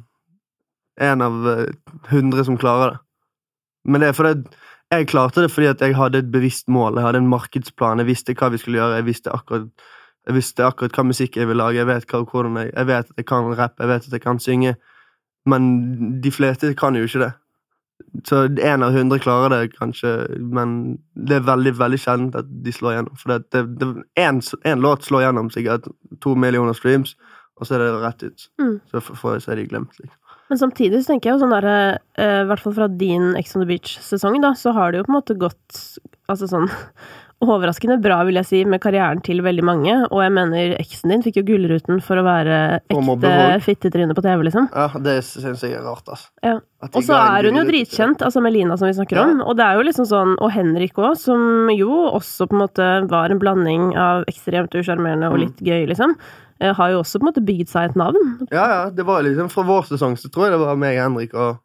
en 0.98 1.22
av 1.22 1.48
eh, 1.52 1.66
hundre 2.12 2.46
som 2.48 2.58
klarer 2.58 2.96
det. 2.96 3.04
Men 3.88 4.04
det 4.04 4.10
er 4.10 4.18
fordi 4.18 4.58
jeg 4.92 5.08
klarte 5.12 5.44
det 5.44 5.52
fordi 5.52 5.68
at 5.68 5.82
jeg 5.84 5.96
hadde 5.98 6.22
et 6.24 6.32
bevisst 6.32 6.70
mål. 6.72 6.96
Jeg 6.96 7.08
hadde 7.08 7.22
en 7.24 7.32
markedsplan. 7.32 8.00
Jeg 8.00 8.08
visste 8.08 8.36
hva 8.40 8.52
vi 8.54 8.60
skulle 8.62 8.80
gjøre. 8.80 9.00
Jeg 9.02 9.08
visste 9.08 9.34
akkurat, 9.36 9.88
jeg 10.28 10.36
visste 10.38 10.64
akkurat 10.64 10.96
hva 10.96 11.04
musikk 11.08 11.40
jeg 11.40 11.50
vil 11.50 11.60
lage. 11.60 11.82
Jeg 11.82 11.90
vet, 11.90 12.08
hva, 12.12 12.24
hvordan 12.24 12.62
jeg, 12.62 12.72
jeg 12.74 12.88
vet 12.88 13.12
at 13.12 13.20
jeg 13.20 13.28
kan 13.28 13.52
rappe, 13.52 13.84
jeg 13.84 13.92
vet 13.92 14.08
at 14.08 14.16
jeg 14.16 14.24
kan 14.24 14.40
synge. 14.44 14.78
Men 15.48 15.68
de 16.24 16.32
fleste 16.32 16.72
kan 16.80 16.96
jo 16.96 17.08
ikke 17.08 17.26
det. 17.26 17.34
Så 18.30 18.44
én 18.46 18.84
av 18.86 18.94
hundre 18.94 19.18
klarer 19.20 19.54
det 19.54 19.74
kanskje, 19.76 20.12
men 20.40 20.98
det 21.28 21.40
er 21.40 21.48
veldig 21.48 21.74
veldig 21.80 22.00
sjeldent 22.00 22.36
at 22.38 22.50
de 22.64 22.74
slår 22.74 22.98
gjennom. 22.98 23.18
For 23.18 23.34
en 24.70 24.84
låt 24.86 25.08
slår 25.08 25.26
gjennom 25.26 25.50
sikkert 25.54 25.90
to 26.22 26.36
millioner 26.38 26.78
streams, 26.78 27.16
og 27.58 27.68
så 27.68 27.76
er 27.76 27.84
det 27.84 27.90
rett 28.04 28.24
ut. 28.28 28.48
Mm. 28.62 28.76
Så, 28.92 29.02
for, 29.02 29.20
for, 29.20 29.42
så 29.42 29.52
er 29.52 29.62
de 29.62 29.68
glemt. 29.72 29.98
Liksom. 29.98 30.20
Men 30.50 30.58
samtidig 30.62 31.02
så 31.04 31.12
tenker 31.14 31.30
jeg 31.32 31.38
jo 31.38 31.44
sånn 31.46 31.52
derre 31.58 31.78
eh, 32.18 32.42
I 32.44 32.48
hvert 32.48 32.62
fall 32.64 32.74
fra 32.78 32.88
din 32.88 33.34
Ex 33.36 33.56
on 33.58 33.64
the 33.66 33.68
Beach-sesong, 33.70 34.40
da, 34.44 34.54
så 34.56 34.72
har 34.78 34.92
det 34.94 35.02
jo 35.02 35.08
på 35.08 35.12
en 35.14 35.20
måte 35.22 35.36
gått 35.40 35.82
Altså 36.32 36.48
sånn 36.52 36.70
overraskende 37.46 38.00
bra, 38.02 38.24
vil 38.26 38.40
jeg 38.40 38.48
si, 38.50 38.60
med 38.66 38.82
karrieren 38.82 39.20
til 39.22 39.44
veldig 39.46 39.62
mange. 39.68 39.94
Og 40.10 40.24
jeg 40.24 40.32
mener 40.34 40.72
eksen 40.80 41.12
din 41.14 41.22
fikk 41.22 41.36
jo 41.38 41.44
Gullruten 41.46 42.00
for 42.02 42.18
å 42.18 42.24
være 42.26 42.56
ekte 42.90 43.34
fittetryne 43.62 44.16
på 44.18 44.24
TV, 44.26 44.42
liksom. 44.48 44.66
Ja, 44.74 44.88
det 45.06 45.20
syns 45.28 45.62
jeg 45.62 45.76
er 45.78 45.86
rart, 45.86 46.10
altså. 46.10 46.32
Ja. 46.42 46.56
Og 46.90 46.98
så 47.06 47.14
er 47.14 47.46
hun 47.46 47.60
jo 47.62 47.68
dritkjent, 47.70 48.26
altså 48.26 48.42
Melina 48.42 48.74
som 48.82 48.90
vi 48.90 48.98
snakker 48.98 49.22
om. 49.22 49.36
Og 49.46 49.54
det 49.60 49.68
er 49.68 49.78
jo 49.78 49.86
liksom 49.86 50.10
sånn, 50.10 50.34
og 50.42 50.50
Henrik 50.56 50.98
òg, 50.98 51.14
som 51.22 51.70
jo 51.78 51.94
også 52.10 52.50
på 52.50 52.58
en 52.58 52.64
måte 52.66 52.90
var 53.14 53.30
en 53.30 53.44
blanding 53.46 53.92
av 53.94 54.26
ekstremt 54.34 54.74
usjarmerende 54.74 55.30
Mm. 55.30 55.34
og 55.38 55.40
litt 55.46 55.62
gøy, 55.62 55.86
liksom. 55.94 56.18
Eh, 56.60 56.74
Har 56.76 56.90
jo 56.92 57.00
også 57.04 57.20
på 57.20 57.26
en 57.28 57.32
måte 57.34 57.46
bygd 57.46 57.70
seg 57.70 57.90
et 57.92 57.96
navn. 57.96 58.18
Ja, 58.52 58.66
ja, 58.74 58.90
det 58.90 59.06
var 59.06 59.22
liksom 59.24 59.50
Fra 59.50 59.64
vår 59.64 59.88
sesong 59.92 60.18
så 60.18 60.30
tror 60.30 60.48
jeg 60.48 60.58
det 60.58 60.60
var 60.66 60.76
meg, 60.76 60.98
Henrik 61.00 61.34
og 61.34 61.58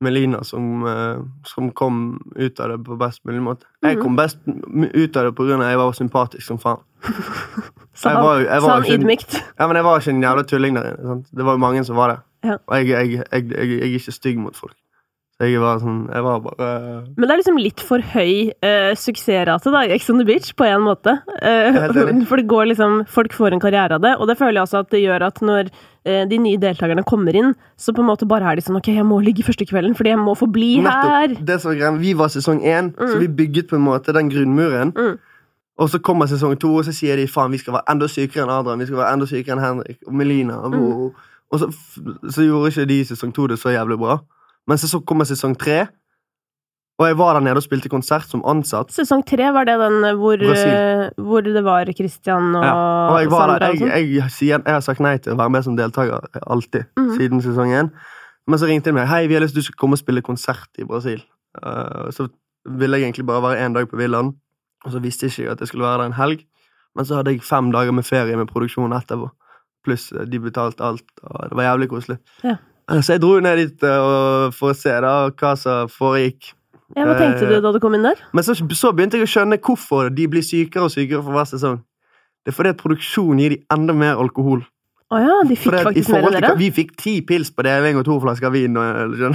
Melina 0.00 0.38
som, 0.44 0.86
eh, 0.88 1.18
som 1.44 1.70
kom 1.76 2.20
ut 2.36 2.60
av 2.60 2.70
det 2.72 2.78
på 2.86 2.96
best 2.98 3.20
mulig 3.28 3.42
måte. 3.44 3.66
Jeg 3.82 3.96
Mhm. 3.98 4.02
kom 4.02 4.16
best 4.16 4.38
ut 4.46 5.16
av 5.16 5.24
det 5.24 5.34
på 5.36 5.44
grunn 5.44 5.60
av 5.60 5.66
at 5.66 5.70
jeg 5.74 5.78
var 5.78 5.92
sympatisk 5.92 6.42
som 6.46 6.58
faen. 6.58 6.80
Sa 7.94 8.10
han, 8.14 8.84
ydmykt. 8.88 9.34
Ja, 9.58 9.66
men 9.66 9.76
jeg 9.76 9.84
var 9.84 9.98
ikke 10.00 10.10
en 10.14 10.22
jævla 10.22 10.42
tulling 10.48 10.74
der 10.74 10.94
inne. 10.96 11.24
Det 11.36 11.44
var 11.44 11.52
jo 11.52 11.58
mange 11.58 11.84
som 11.84 11.96
var 11.96 12.08
det. 12.14 12.18
Ja. 12.48 12.56
Og 12.66 12.76
jeg, 12.78 12.88
jeg, 12.88 13.24
jeg, 13.32 13.50
jeg 13.50 13.80
er 13.80 13.98
ikke 13.98 14.12
stygg 14.12 14.38
mot 14.40 14.56
folk. 14.56 14.76
Så 15.40 15.46
jeg 15.48 15.60
var 15.62 15.78
sånn 15.80 16.02
Jeg 16.12 16.20
var 16.20 16.40
bare 16.44 16.66
Men 17.16 17.24
det 17.24 17.30
er 17.32 17.38
liksom 17.40 17.56
litt 17.64 17.80
for 17.80 18.02
høy 18.12 18.50
uh, 18.60 18.90
suksessrate 18.92 19.70
da, 19.72 19.80
i 19.88 19.94
Ex 19.94 20.10
on 20.12 20.18
the 20.20 20.26
Beach, 20.28 20.50
på 20.52 20.66
en 20.68 20.82
måte. 20.84 21.14
Uh, 21.40 21.78
for 22.28 22.36
det 22.36 22.44
går 22.50 22.68
liksom 22.74 22.98
Folk 23.08 23.32
får 23.32 23.56
en 23.56 23.62
karriere 23.62 23.96
av 23.96 24.02
det, 24.04 24.12
og 24.20 24.28
det 24.28 24.36
føler 24.36 24.58
jeg 24.60 24.66
også 24.68 24.82
at 24.84 24.90
det 24.92 25.00
gjør 25.00 25.24
at 25.30 25.40
når 25.40 25.70
uh, 25.72 26.24
de 26.28 26.38
nye 26.44 26.60
deltakerne 26.60 27.04
kommer 27.08 27.38
inn, 27.40 27.54
så 27.80 27.94
på 27.96 28.04
en 28.04 28.10
måte 28.10 28.28
bare 28.28 28.50
er 28.52 28.60
de 28.60 28.66
sånn 28.66 28.76
Ok, 28.76 28.92
jeg 28.92 29.06
må 29.08 29.22
ligge 29.24 29.46
første 29.46 29.64
kvelden, 29.64 29.96
fordi 29.96 30.12
jeg 30.12 30.20
må 30.20 30.36
få 30.36 30.50
bli 30.52 30.74
her. 30.84 31.32
Nettopp. 31.32 31.46
Det 31.48 31.56
som 31.62 31.70
var 31.72 31.78
greia, 31.80 31.92
Vi 32.04 32.12
var 32.20 32.28
sesong 32.36 32.60
én, 32.60 32.92
så 33.00 33.14
Mm. 33.14 33.20
vi 33.24 33.28
bygget 33.40 33.68
på 33.72 33.76
en 33.80 33.86
måte 33.86 34.12
den 34.12 34.28
grunnmuren. 34.30 34.92
Mm. 34.92 35.16
Og 35.80 35.88
så 35.88 35.98
kommer 36.04 36.26
sesong 36.28 36.58
to, 36.60 36.74
og 36.76 36.84
så 36.84 36.92
sier 36.92 37.16
de 37.16 37.24
faen, 37.26 37.50
vi 37.50 37.56
skal 37.62 37.72
være 37.78 37.88
enda 37.94 38.04
sykere 38.12 38.44
enn 38.44 38.52
Adrian. 38.52 38.78
Vi 38.84 38.86
skal 38.90 39.00
være 39.00 39.12
enda 39.16 39.24
sykere 39.26 39.56
enn 39.56 39.64
Henrik 39.64 39.98
og 40.06 40.12
Melina. 40.20 40.58
Og, 40.60 40.74
Mm. 40.76 41.10
og 41.52 41.58
så, 41.62 41.70
så 42.28 42.44
gjorde 42.44 42.68
ikke 42.74 42.84
de 42.92 42.98
sesong 43.08 43.32
to 43.32 43.46
det 43.48 43.56
så 43.58 43.72
jævlig 43.72 43.96
bra. 43.98 44.18
Men 44.68 44.78
så, 44.78 45.00
kommer 45.06 45.28
sesong 45.28 45.56
tre, 45.58 45.86
og 47.00 47.06
jeg 47.08 47.16
var 47.16 47.34
der 47.34 47.44
nede 47.46 47.56
og 47.56 47.64
spilte 47.64 47.88
konsert 47.88 48.28
som 48.28 48.42
ansatt. 48.44 48.92
Sesong 48.92 49.22
tre 49.26 49.48
var 49.56 49.64
det 49.64 49.78
den 49.80 50.04
hvor, 50.20 50.36
eh, 50.36 51.06
hvor 51.16 51.40
det 51.46 51.62
var 51.64 51.88
Christian 51.96 52.54
og, 52.54 52.64
Ja. 52.64 52.74
Og 53.08 53.20
jeg, 53.22 53.30
var 53.32 53.46
Sandra 53.46 53.58
der, 53.58 53.72
Jeg, 53.72 54.14
jeg, 54.14 54.30
jeg, 54.40 54.62
jeg 54.66 54.74
har 54.74 54.84
sagt 54.84 55.00
nei 55.00 55.16
til 55.18 55.32
å 55.32 55.40
være 55.40 55.54
med 55.56 55.64
som 55.64 55.78
deltaker 55.78 56.28
alltid, 56.44 56.90
mm. 56.98 57.14
siden 57.16 57.40
sesong 57.46 57.72
én. 57.72 57.90
Men 58.46 58.60
så 58.60 58.68
ringte 58.68 58.90
de 58.90 58.98
meg 58.98 59.08
hei, 59.08 59.24
vi 59.30 59.38
har 59.38 59.44
lyst 59.44 59.56
til 59.56 59.64
du 59.64 59.68
skal 59.70 59.80
komme 59.80 59.96
og 59.96 60.02
spille 60.02 60.22
konsert 60.26 60.68
i 60.80 60.84
Brasil. 60.84 61.22
Uh, 61.56 62.10
så 62.12 62.28
ville 62.68 62.98
jeg 62.98 63.08
egentlig 63.08 63.26
bare 63.26 63.42
være 63.48 63.66
én 63.66 63.74
dag 63.74 63.88
på 63.88 63.96
villaen, 63.96 64.34
og 64.84 64.92
så 64.92 65.00
visste 65.00 65.26
jeg 65.26 65.38
ikke 65.38 65.52
at 65.56 65.60
jeg 65.64 65.72
skulle 65.72 65.86
være 65.86 66.02
der 66.02 66.12
en 66.12 66.18
helg. 66.18 66.44
Men 66.96 67.06
så 67.06 67.20
hadde 67.20 67.32
jeg 67.32 67.44
fem 67.46 67.70
dager 67.72 67.94
med 67.94 68.04
ferie 68.04 68.36
med 68.36 68.50
produksjon 68.50 68.92
etterpå. 68.96 69.30
Pluss 69.86 70.10
eh, 70.12 70.26
de 70.28 70.40
betalte 70.42 70.84
alt, 70.84 71.06
og 71.22 71.50
det 71.50 71.56
var 71.56 71.68
jævlig 71.68 71.88
koselig. 71.92 72.18
Ja. 72.44 72.56
Eh, 72.90 73.02
Så 73.02 73.14
jeg 73.14 73.22
dro 73.22 73.36
ned 73.42 73.60
dit 73.60 73.86
eh, 73.86 74.48
for 74.56 74.72
å 74.72 74.76
se 74.76 74.96
da 75.04 75.14
hva 75.30 75.52
som 75.58 75.90
foregikk. 75.92 76.52
Ja, 76.96 77.06
hva 77.06 77.14
tenkte 77.14 77.46
eh, 77.46 77.54
du 77.54 77.62
da 77.62 77.72
du 77.72 77.78
kom 77.82 77.94
inn 77.94 78.06
der? 78.06 78.18
Men 78.34 78.46
så, 78.46 78.56
så 78.56 78.90
begynte 78.96 79.20
jeg 79.20 79.28
å 79.28 79.30
skjønne 79.30 79.60
hvorfor 79.62 80.10
de 80.14 80.26
blir 80.30 80.44
sykere 80.44 80.88
og 80.88 80.94
sykere 80.94 81.22
for 81.22 81.36
hver 81.36 81.48
sesong. 81.52 81.80
Det 82.42 82.52
er 82.52 82.56
fordi 82.56 82.72
at 82.74 82.80
produksjonen 82.80 83.42
gir 83.42 83.54
de 83.54 83.62
enda 83.70 83.94
mer 83.94 84.20
alkohol. 84.20 84.64
Oh 85.10 85.18
ja, 85.18 85.40
de 85.42 85.56
fikk 85.58 85.74
faktisk 85.74 86.12
mer 86.14 86.28
enn 86.28 86.36
dere? 86.36 86.52
Vi 86.58 86.68
fikk 86.70 86.92
ti 86.98 87.16
pils 87.26 87.48
på 87.50 87.64
deling 87.66 87.98
og 87.98 88.04
to 88.06 88.20
flasker 88.22 88.52
vin. 88.54 88.76
Og? 88.78 89.32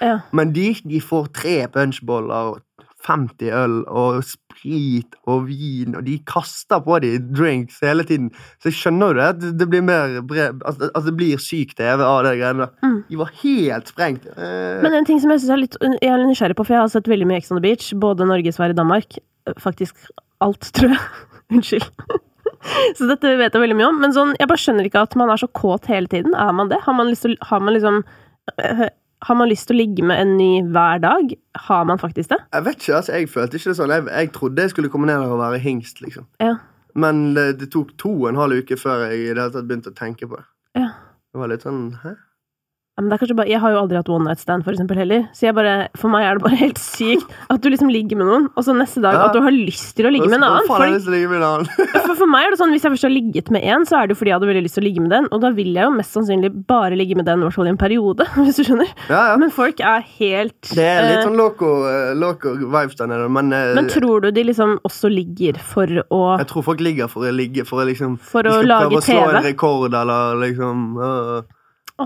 Ja. 0.00 0.14
Men 0.32 0.52
de, 0.56 0.70
de 0.80 1.00
får 1.04 1.28
tre 1.36 1.56
punchboller 1.72 2.54
og 2.54 2.62
50 3.06 3.50
øl 3.56 3.74
og 3.88 4.18
sprit 4.28 5.14
og 5.30 5.46
vin, 5.48 5.94
og 5.96 6.04
de 6.04 6.18
kaster 6.28 6.82
på 6.84 6.98
de 7.00 7.14
drinks 7.32 7.78
hele 7.80 8.04
tiden. 8.04 8.28
Så 8.60 8.68
jeg 8.68 8.76
skjønner 8.76 9.14
jo 9.14 9.18
det, 9.40 9.52
det- 9.58 9.68
blir 9.72 9.82
mer 9.86 10.20
brev, 10.20 10.58
altså, 10.66 10.90
altså 10.90 11.06
det 11.08 11.16
blir 11.16 11.38
syk 11.40 11.74
TV 11.78 12.02
av 12.04 12.24
de 12.26 12.34
greiene 12.36 12.66
der. 12.66 12.74
Mm. 12.84 12.98
De 13.08 13.16
var 13.22 13.30
helt 13.42 13.88
sprengt. 13.88 14.26
Eh, 14.36 14.82
Men 14.84 14.92
en 15.00 15.04
ting 15.08 15.20
som 15.20 15.30
jeg 15.30 15.40
synes 15.40 15.50
er 15.56 15.62
litt 15.64 15.76
Jeg 15.80 16.10
er 16.12 16.18
litt 16.20 16.28
nysgjerrig 16.34 16.56
på, 16.60 16.66
for 16.66 16.74
jeg 16.76 16.82
har 16.84 16.88
sett 16.92 17.08
veldig 17.08 17.26
mye 17.30 17.40
Ex 17.40 17.50
on 17.50 17.56
the 17.60 17.64
Beach, 17.64 17.92
både 17.94 18.26
Norge, 18.28 18.52
Sverige, 18.52 18.76
Danmark. 18.76 19.16
Faktisk 19.58 19.96
alt, 20.40 20.60
tror 20.76 20.90
jeg. 20.92 21.00
Unnskyld. 21.50 21.88
Så 22.98 23.06
dette 23.08 23.30
vet 23.40 23.54
jeg 23.56 23.62
veldig 23.62 23.76
mye 23.78 23.88
om. 23.88 24.00
Men 24.02 24.12
sånn, 24.12 24.34
jeg 24.38 24.46
bare 24.50 24.60
skjønner 24.60 24.84
ikke 24.84 25.00
at 25.06 25.16
man 25.16 25.30
er 25.32 25.40
så 25.40 25.48
kåt 25.48 25.86
hele 25.88 26.06
tiden. 26.12 26.34
Er 26.36 26.52
man 26.52 26.68
det? 26.68 26.82
Har 26.84 26.92
man 26.92 27.08
lyst 27.08 27.24
har 27.48 27.60
man 27.64 27.72
liksom 27.72 28.02
øh, 28.60 28.88
Har 29.26 29.36
man 29.36 29.50
lyst 29.50 29.68
til 29.68 29.76
å 29.76 29.80
ligge 29.82 30.04
med 30.06 30.20
en 30.22 30.36
ny 30.38 30.62
hver 30.72 31.00
dag? 31.02 31.34
Har 31.66 31.84
man 31.84 32.00
faktisk 32.00 32.30
det? 32.32 32.38
Jeg 32.54 32.64
vet 32.64 32.80
ikke, 32.80 32.96
altså, 32.96 33.12
jeg 33.18 33.28
følte 33.28 33.58
ikke 33.60 33.70
det 33.70 33.76
sånn. 33.76 33.92
Jeg, 33.92 34.06
jeg 34.08 34.32
trodde 34.36 34.64
jeg 34.64 34.72
skulle 34.72 34.92
komme 34.92 35.10
ned 35.10 35.26
og 35.26 35.42
være 35.42 35.60
hingst, 35.60 36.00
liksom. 36.00 36.24
Ja. 36.40 36.54
Men 36.98 37.34
det, 37.36 37.46
det 37.60 37.68
tok 37.74 37.92
to 38.00 38.14
og 38.22 38.30
en 38.30 38.40
halv 38.40 38.62
uke 38.64 38.78
før 38.80 39.04
jeg 39.06 39.18
i 39.18 39.28
det 39.28 39.34
hele 39.34 39.50
tatt 39.52 39.68
begynte 39.68 39.92
å 39.92 39.98
tenke 39.98 40.28
på 40.30 40.40
det. 40.40 40.46
Ja. 40.80 40.88
Det 41.30 41.42
var 41.42 41.52
litt 41.52 41.66
sånn 41.66 41.84
Hæ? 42.02 42.16
Ja, 43.00 43.02
men 43.02 43.08
det 43.08 43.16
er 43.16 43.20
kanskje 43.22 43.34
bare, 43.38 43.48
jeg 43.48 43.60
har 43.62 43.72
jo 43.72 43.78
aldri 43.80 43.96
hatt 43.96 44.08
one 44.12 44.28
night 44.28 44.40
stand, 44.42 44.60
for 44.66 44.76
eksempel, 44.76 44.98
heller. 45.00 45.22
Så 45.32 45.46
jeg 45.46 45.54
bare, 45.56 45.86
for 45.96 46.12
meg 46.12 46.26
er 46.28 46.36
det 46.36 46.42
bare 46.44 46.56
helt 46.60 46.76
sykt 46.82 47.30
at 47.48 47.62
du 47.64 47.70
liksom 47.72 47.88
ligger 47.88 48.18
med 48.20 48.28
noen, 48.28 48.48
og 48.52 48.66
så 48.66 48.74
neste 48.76 49.00
dag 49.00 49.16
at 49.16 49.32
du 49.32 49.38
har 49.40 49.54
lyst 49.54 49.94
til 49.96 50.04
å 50.04 50.10
ligge 50.12 50.26
med 50.28 50.36
en 50.36 50.44
annen. 50.50 50.66
For, 50.68 50.84
for, 52.10 52.18
for 52.18 52.28
meg 52.28 52.44
er 52.44 52.52
det 52.52 52.58
sånn, 52.60 52.74
hvis 52.74 52.84
jeg 52.84 52.92
først 52.92 53.06
har 53.08 53.12
ligget 53.14 53.48
med 53.56 53.64
en, 53.64 53.86
så 53.88 53.96
er 53.96 54.10
det 54.10 54.12
jo 54.12 54.20
fordi 54.20 54.34
jeg 54.34 54.36
hadde 54.36 54.50
veldig 54.50 54.64
lyst 54.66 54.76
til 54.76 54.84
å 54.84 54.86
ligge 54.90 55.04
med 55.06 55.14
den, 55.14 55.28
og 55.32 55.40
da 55.40 55.52
vil 55.56 55.70
jeg 55.72 55.88
jo 55.88 55.94
mest 55.94 56.18
sannsynlig 56.18 56.50
bare 56.68 56.98
ligge 57.00 57.16
med 57.16 57.24
den, 57.30 57.40
i 57.40 57.48
hvert 57.48 57.56
fall 57.56 57.70
i 57.70 57.72
en 57.72 57.80
periode, 57.80 58.26
hvis 58.36 58.60
du 58.60 58.64
skjønner. 58.68 58.92
Ja, 59.08 59.22
ja. 59.30 59.38
Men 59.40 59.54
folk 59.56 59.80
er 59.80 60.04
helt 60.18 60.74
Det 60.74 60.84
er 60.84 61.06
litt 61.06 61.22
eh, 61.22 61.24
sånn 61.30 61.40
loco, 61.40 61.70
eh, 61.88 62.10
loco 62.20 62.52
vibes 62.60 62.98
der 63.00 63.08
nede, 63.14 63.30
men, 63.32 63.48
eh, 63.56 63.70
Men 63.78 63.88
tror 63.88 64.26
du 64.26 64.28
de 64.36 64.44
liksom 64.50 64.76
også 64.84 65.08
ligger 65.08 65.56
for 65.70 66.02
å 66.10 66.20
jeg 66.42 66.50
tror 66.52 66.66
folk 66.68 66.84
ligger 66.84 67.08
for 67.08 67.24
å 67.24 67.32
ligge, 67.32 67.64
for 67.64 67.80
å 67.80 67.88
liksom 67.88 68.20
For 68.20 68.44
å 68.44 68.60
lage 68.60 68.92
TV? 68.92 68.92
prøve 68.92 69.00
å 69.00 69.08
slå 69.08 69.24
en 69.38 69.48
rekord, 69.48 69.96
eller 69.96 70.44
liksom 70.44 70.84
øh. 71.00 71.40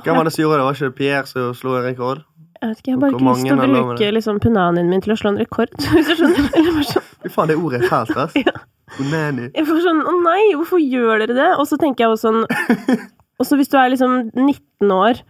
Hvem 0.02 0.16
var 0.18 0.24
det 0.26 0.32
som 0.34 0.42
gjorde 0.42 0.58
det? 0.58 0.64
Var 0.66 0.74
ikke 0.78 0.88
det 0.90 0.94
Pierre 0.98 1.26
som 1.30 1.54
slo 1.54 1.76
en 1.78 1.84
rekord? 1.86 2.22
Jeg 2.64 2.70
vet 2.70 2.78
ikke, 2.80 2.88
jeg 2.90 2.94
har 2.94 3.00
bare 3.00 3.12
ikke 3.12 3.24
lyst 3.28 3.44
til 3.44 3.54
å 3.54 3.84
bruke 3.84 4.10
liksom 4.16 4.38
punanien 4.40 4.88
min 4.88 5.02
til 5.04 5.12
å 5.12 5.16
slå 5.20 5.30
en 5.34 5.40
rekord, 5.42 5.74
hvis 5.94 6.06
du 6.08 6.14
skjønner. 6.16 6.46
Eller 6.56 6.86
sånn, 6.88 7.10
Fy 7.24 7.32
faen, 7.34 7.50
det 7.50 7.56
ordet 7.60 7.82
er 7.82 7.90
fælt, 7.92 8.16
ass. 8.24 8.38
Ja. 8.48 8.54
Onani. 9.00 9.48
jeg 9.56 9.64
får 9.66 9.78
sånn, 9.82 10.00
å 10.06 10.12
nei, 10.22 10.42
hvorfor 10.54 10.78
gjør 10.78 11.22
dere 11.24 11.34
det? 11.34 11.46
Og 11.58 11.66
så 11.66 11.76
tenker 11.80 12.04
jeg 12.04 12.12
også 12.14 12.30
sånn, 12.30 12.44
og 13.40 13.46
så 13.48 13.56
hvis 13.58 13.70
du 13.72 13.76
er 13.80 13.88
liksom 13.90 14.12
19 14.32 14.92
år, 14.94 15.20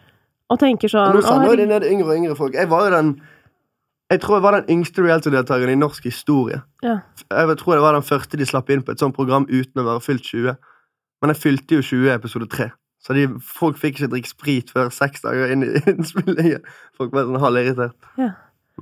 og 0.53 0.59
tenker 0.61 0.91
sånn, 0.93 1.15
Nå 1.17 1.23
er 1.25 1.47
det 1.49 1.63
de 1.63 1.67
ned 1.71 1.87
yngre 1.89 2.11
og 2.11 2.19
yngre 2.19 2.37
folk. 2.39 2.55
Jeg 2.59 2.69
var 2.69 2.85
jo 2.87 2.93
den 2.93 3.15
Jeg 4.13 4.21
tror 4.21 4.37
jeg 4.37 4.45
var 4.45 4.59
den 4.59 4.69
yngste 4.75 5.03
reality-deltakeren 5.07 5.73
i 5.73 5.79
norsk 5.81 6.05
historie. 6.05 6.61
ja. 6.85 6.99
Jeg 7.33 7.57
tror 7.63 7.75
jeg 7.79 7.83
var 7.83 7.97
den 7.97 8.05
første 8.05 8.37
de 8.37 8.47
slapp 8.47 8.69
inn 8.71 8.83
på 8.85 8.93
et 8.93 9.01
sånt 9.01 9.17
program 9.17 9.47
uten 9.49 9.81
å 9.81 9.87
være 9.87 10.03
fylt 10.05 10.27
20. 10.29 10.59
Men 11.23 11.33
jeg 11.33 11.41
fylte 11.41 11.79
jo 11.79 11.87
20 11.89 12.11
i 12.11 12.15
episode 12.15 12.47
3. 12.53 12.69
Så 13.05 13.13
de, 13.17 13.27
folk 13.45 13.77
fikk 13.81 13.99
ikke 13.99 14.11
drikke 14.15 14.31
sprit 14.31 14.71
før 14.73 14.89
seks 14.95 15.25
dager 15.25 15.53
inn 15.53 15.67
i 15.67 15.73
innspillingen. 15.93 16.65
Folk 16.97 17.13
ble 17.13 17.27
sånn 17.29 17.43
halvirritert. 17.43 17.97
Ja. 18.21 18.31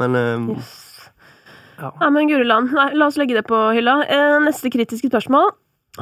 Men 0.00 0.18
um, 0.18 0.48
Yes. 0.54 0.78
Ja. 1.82 1.88
Ja, 1.98 2.10
men 2.14 2.28
Guriland. 2.30 2.70
Nei, 2.76 2.92
la 2.94 3.08
oss 3.10 3.16
legge 3.18 3.34
det 3.34 3.42
på 3.48 3.58
hylla. 3.74 3.96
Eh, 4.06 4.36
neste 4.44 4.70
kritiske 4.70 5.08
spørsmål. 5.10 5.48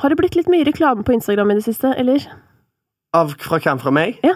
Har 0.03 0.13
det 0.13 0.19
blitt 0.21 0.37
litt 0.37 0.51
mye 0.53 0.67
reklame 0.69 1.07
på 1.07 1.15
Instagram 1.17 1.55
i 1.55 1.57
det 1.57 1.65
siste, 1.65 1.95
eller? 1.99 2.27
av, 3.17 3.33
Fra 3.41 3.59
hvem? 3.63 3.81
Fra 3.81 3.91
meg? 3.95 4.19
Ja. 4.27 4.35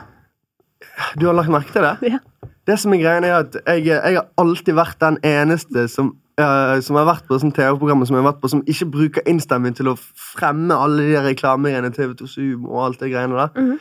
Du 1.21 1.27
har 1.29 1.37
lagt 1.37 1.53
merke 1.53 1.75
til 1.75 1.85
det? 1.85 2.15
Ja. 2.15 2.23
Det 2.65 2.79
som 2.81 2.95
er 2.97 3.03
greien 3.03 3.27
er 3.29 3.37
at 3.43 3.59
jeg, 3.61 3.85
jeg 3.91 4.17
har 4.17 4.27
alltid 4.41 4.75
vært 4.79 4.97
den 5.05 5.19
eneste 5.27 5.85
som, 5.93 6.15
som 6.37 6.97
har 6.99 7.07
vært 7.07 7.29
på 7.29 7.39
sånn 7.39 7.53
TV-programmet 7.55 8.09
som 8.09 8.17
jeg 8.17 8.25
har 8.25 8.33
vært 8.33 8.41
på, 8.43 8.51
som 8.51 8.63
ikke 8.67 8.89
bruker 8.91 9.29
instaen 9.31 9.63
min 9.63 9.77
til 9.77 9.93
å 9.93 9.97
fremme 9.99 10.75
alle 10.75 11.07
de 11.07 11.21
reklamegreiene, 11.29 11.93
TV2 11.95 12.31
Zoom 12.31 12.65
og 12.67 12.81
alt 12.89 13.05
det 13.05 13.13
greiene 13.13 13.39
der. 13.39 13.53
Mhm. 13.55 13.79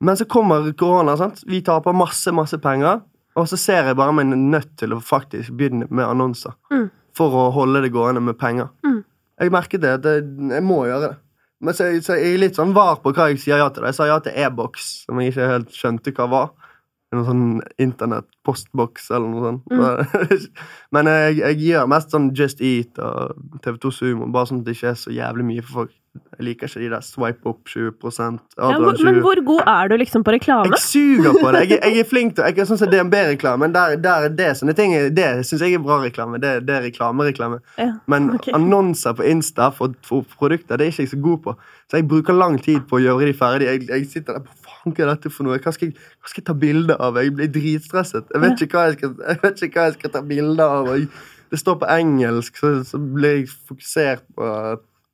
Men 0.00 0.16
så 0.16 0.24
kommer 0.24 0.72
korona, 0.72 1.16
sant? 1.16 1.42
vi 1.46 1.60
taper 1.60 1.92
masse, 1.92 2.32
masse 2.32 2.56
penger, 2.58 3.02
og 3.36 3.48
så 3.48 3.56
ser 3.60 3.84
jeg 3.90 3.96
bare 3.96 4.14
meg 4.16 4.30
nødt 4.32 4.78
til 4.80 4.94
å 4.94 5.00
faktisk 5.04 5.52
begynne 5.52 5.86
med 5.90 6.06
annonser. 6.06 6.54
Mm. 6.72 6.86
For 7.16 7.36
å 7.36 7.50
holde 7.52 7.82
det 7.84 7.92
gående 7.92 8.22
med 8.24 8.38
penger. 8.40 8.70
Mm. 8.86 9.02
Jeg 9.40 9.52
merket 9.52 9.82
det, 9.84 9.92
det, 10.04 10.14
jeg 10.54 10.64
må 10.64 10.86
gjøre 10.88 11.08
det. 11.08 11.12
Men 11.60 11.76
så, 11.76 11.90
så 12.00 12.16
jeg 12.16 12.32
er 12.32 12.40
litt 12.40 12.56
sånn 12.56 12.72
var 12.72 13.02
på 13.04 13.12
hva 13.12 13.28
jeg 13.28 13.42
sier 13.42 13.60
ja 13.60 13.68
til. 13.68 13.84
Jeg 13.90 13.98
sa 13.98 14.08
ja 14.08 14.16
til 14.24 14.36
e-boks, 14.40 14.88
som 15.04 15.20
jeg 15.20 15.34
ikke 15.34 15.50
helt 15.52 15.76
skjønte 15.76 16.14
hva 16.16 16.28
var. 16.32 16.50
Noen 17.10 17.26
sånn 17.26 17.46
internett-postboks 17.82 19.08
eller 19.10 19.32
noe 19.32 19.46
sånt. 19.48 20.50
Men 20.94 21.10
jeg, 21.10 21.40
jeg 21.40 21.56
gjør 21.64 21.88
mest 21.90 22.14
sånn 22.14 22.28
Just 22.38 22.62
Eat 22.62 23.00
og 23.02 23.34
TV2 23.64 23.90
Sumo, 23.96 24.28
bare 24.30 24.50
sånn 24.50 24.62
at 24.62 24.68
det 24.68 24.76
ikke 24.78 24.92
er 24.92 25.00
så 25.00 25.14
jævlig 25.14 25.48
mye 25.48 25.64
for 25.64 25.82
folk. 25.82 25.96
Jeg 26.10 26.42
liker 26.42 26.66
ikke 26.66 26.80
de 26.80 26.88
der 26.90 27.02
swipe 27.06 27.46
opp 27.46 27.68
20% 27.70 28.38
Ja, 28.58 28.78
men 28.80 29.18
hvor 29.22 29.38
god 29.46 29.68
er 29.70 29.90
du 29.92 29.94
liksom 30.00 30.24
på 30.26 30.32
reklame? 30.34 30.72
Jeg 30.72 30.82
suger 30.82 31.36
på 31.36 31.52
det. 31.54 31.60
Jeg, 31.70 31.78
jeg 31.84 32.02
er 32.02 32.08
flink 32.08 32.34
til 32.34 32.48
Jeg 32.48 32.64
er 32.64 32.66
sånn 32.66 32.90
DNB-reklame. 32.90 33.68
Der, 33.70 33.94
der 34.02 34.26
er 34.26 34.34
det 34.34 34.48
sånne 34.58 34.74
ting 34.74 34.94
Det 35.14 35.28
syns 35.46 35.62
jeg 35.62 35.76
er 35.78 35.84
bra 35.84 36.00
reklame. 36.02 36.40
Det, 36.42 36.56
det 36.66 36.74
er 36.80 36.82
reklamereklame. 36.88 37.60
Ja. 37.78 37.92
Men 38.10 38.32
okay. 38.40 38.54
annonser 38.58 39.14
på 39.20 39.28
Insta 39.30 39.70
for, 39.76 39.94
for 40.06 40.26
produkter 40.34 40.80
Det 40.80 40.88
er 40.88 40.94
ikke 40.94 41.06
jeg 41.06 41.12
så 41.12 41.20
god 41.28 41.44
på. 41.46 41.56
Så 41.86 42.00
jeg 42.00 42.08
bruker 42.10 42.34
lang 42.34 42.58
tid 42.62 42.82
på 42.90 42.98
å 42.98 43.04
gjøre 43.04 43.30
de 43.30 43.36
ferdige. 43.36 43.76
Jeg, 43.76 43.86
jeg 43.92 44.10
sitter 44.10 44.40
der 44.40 44.48
på 44.48 44.59
hva 44.84 45.04
er 45.04 45.10
dette 45.12 45.30
for 45.32 45.46
noe? 45.46 45.58
Hva 45.60 45.72
skal, 45.74 45.90
jeg, 45.90 45.96
hva 46.20 46.30
skal 46.30 46.40
jeg 46.42 46.46
ta 46.48 46.54
bilde 46.56 46.96
av? 46.96 47.18
Jeg 47.20 47.34
blir 47.36 47.50
dritstresset. 47.52 48.30
Jeg 48.32 48.42
vet 48.44 48.62
ikke 48.64 48.78
hva 48.78 48.86
jeg 48.88 48.98
skal, 48.98 49.16
jeg 49.20 49.72
hva 49.74 49.86
jeg 49.88 49.96
skal 49.98 50.14
ta 50.14 50.22
bilde 50.30 50.68
av. 50.76 50.88
Og 50.94 51.50
det 51.50 51.60
står 51.60 51.80
på 51.82 51.88
engelsk, 51.90 52.60
så, 52.62 52.70
så 52.86 53.00
blir 53.02 53.40
jeg 53.42 53.50
fokusert 53.68 54.24
på 54.38 54.52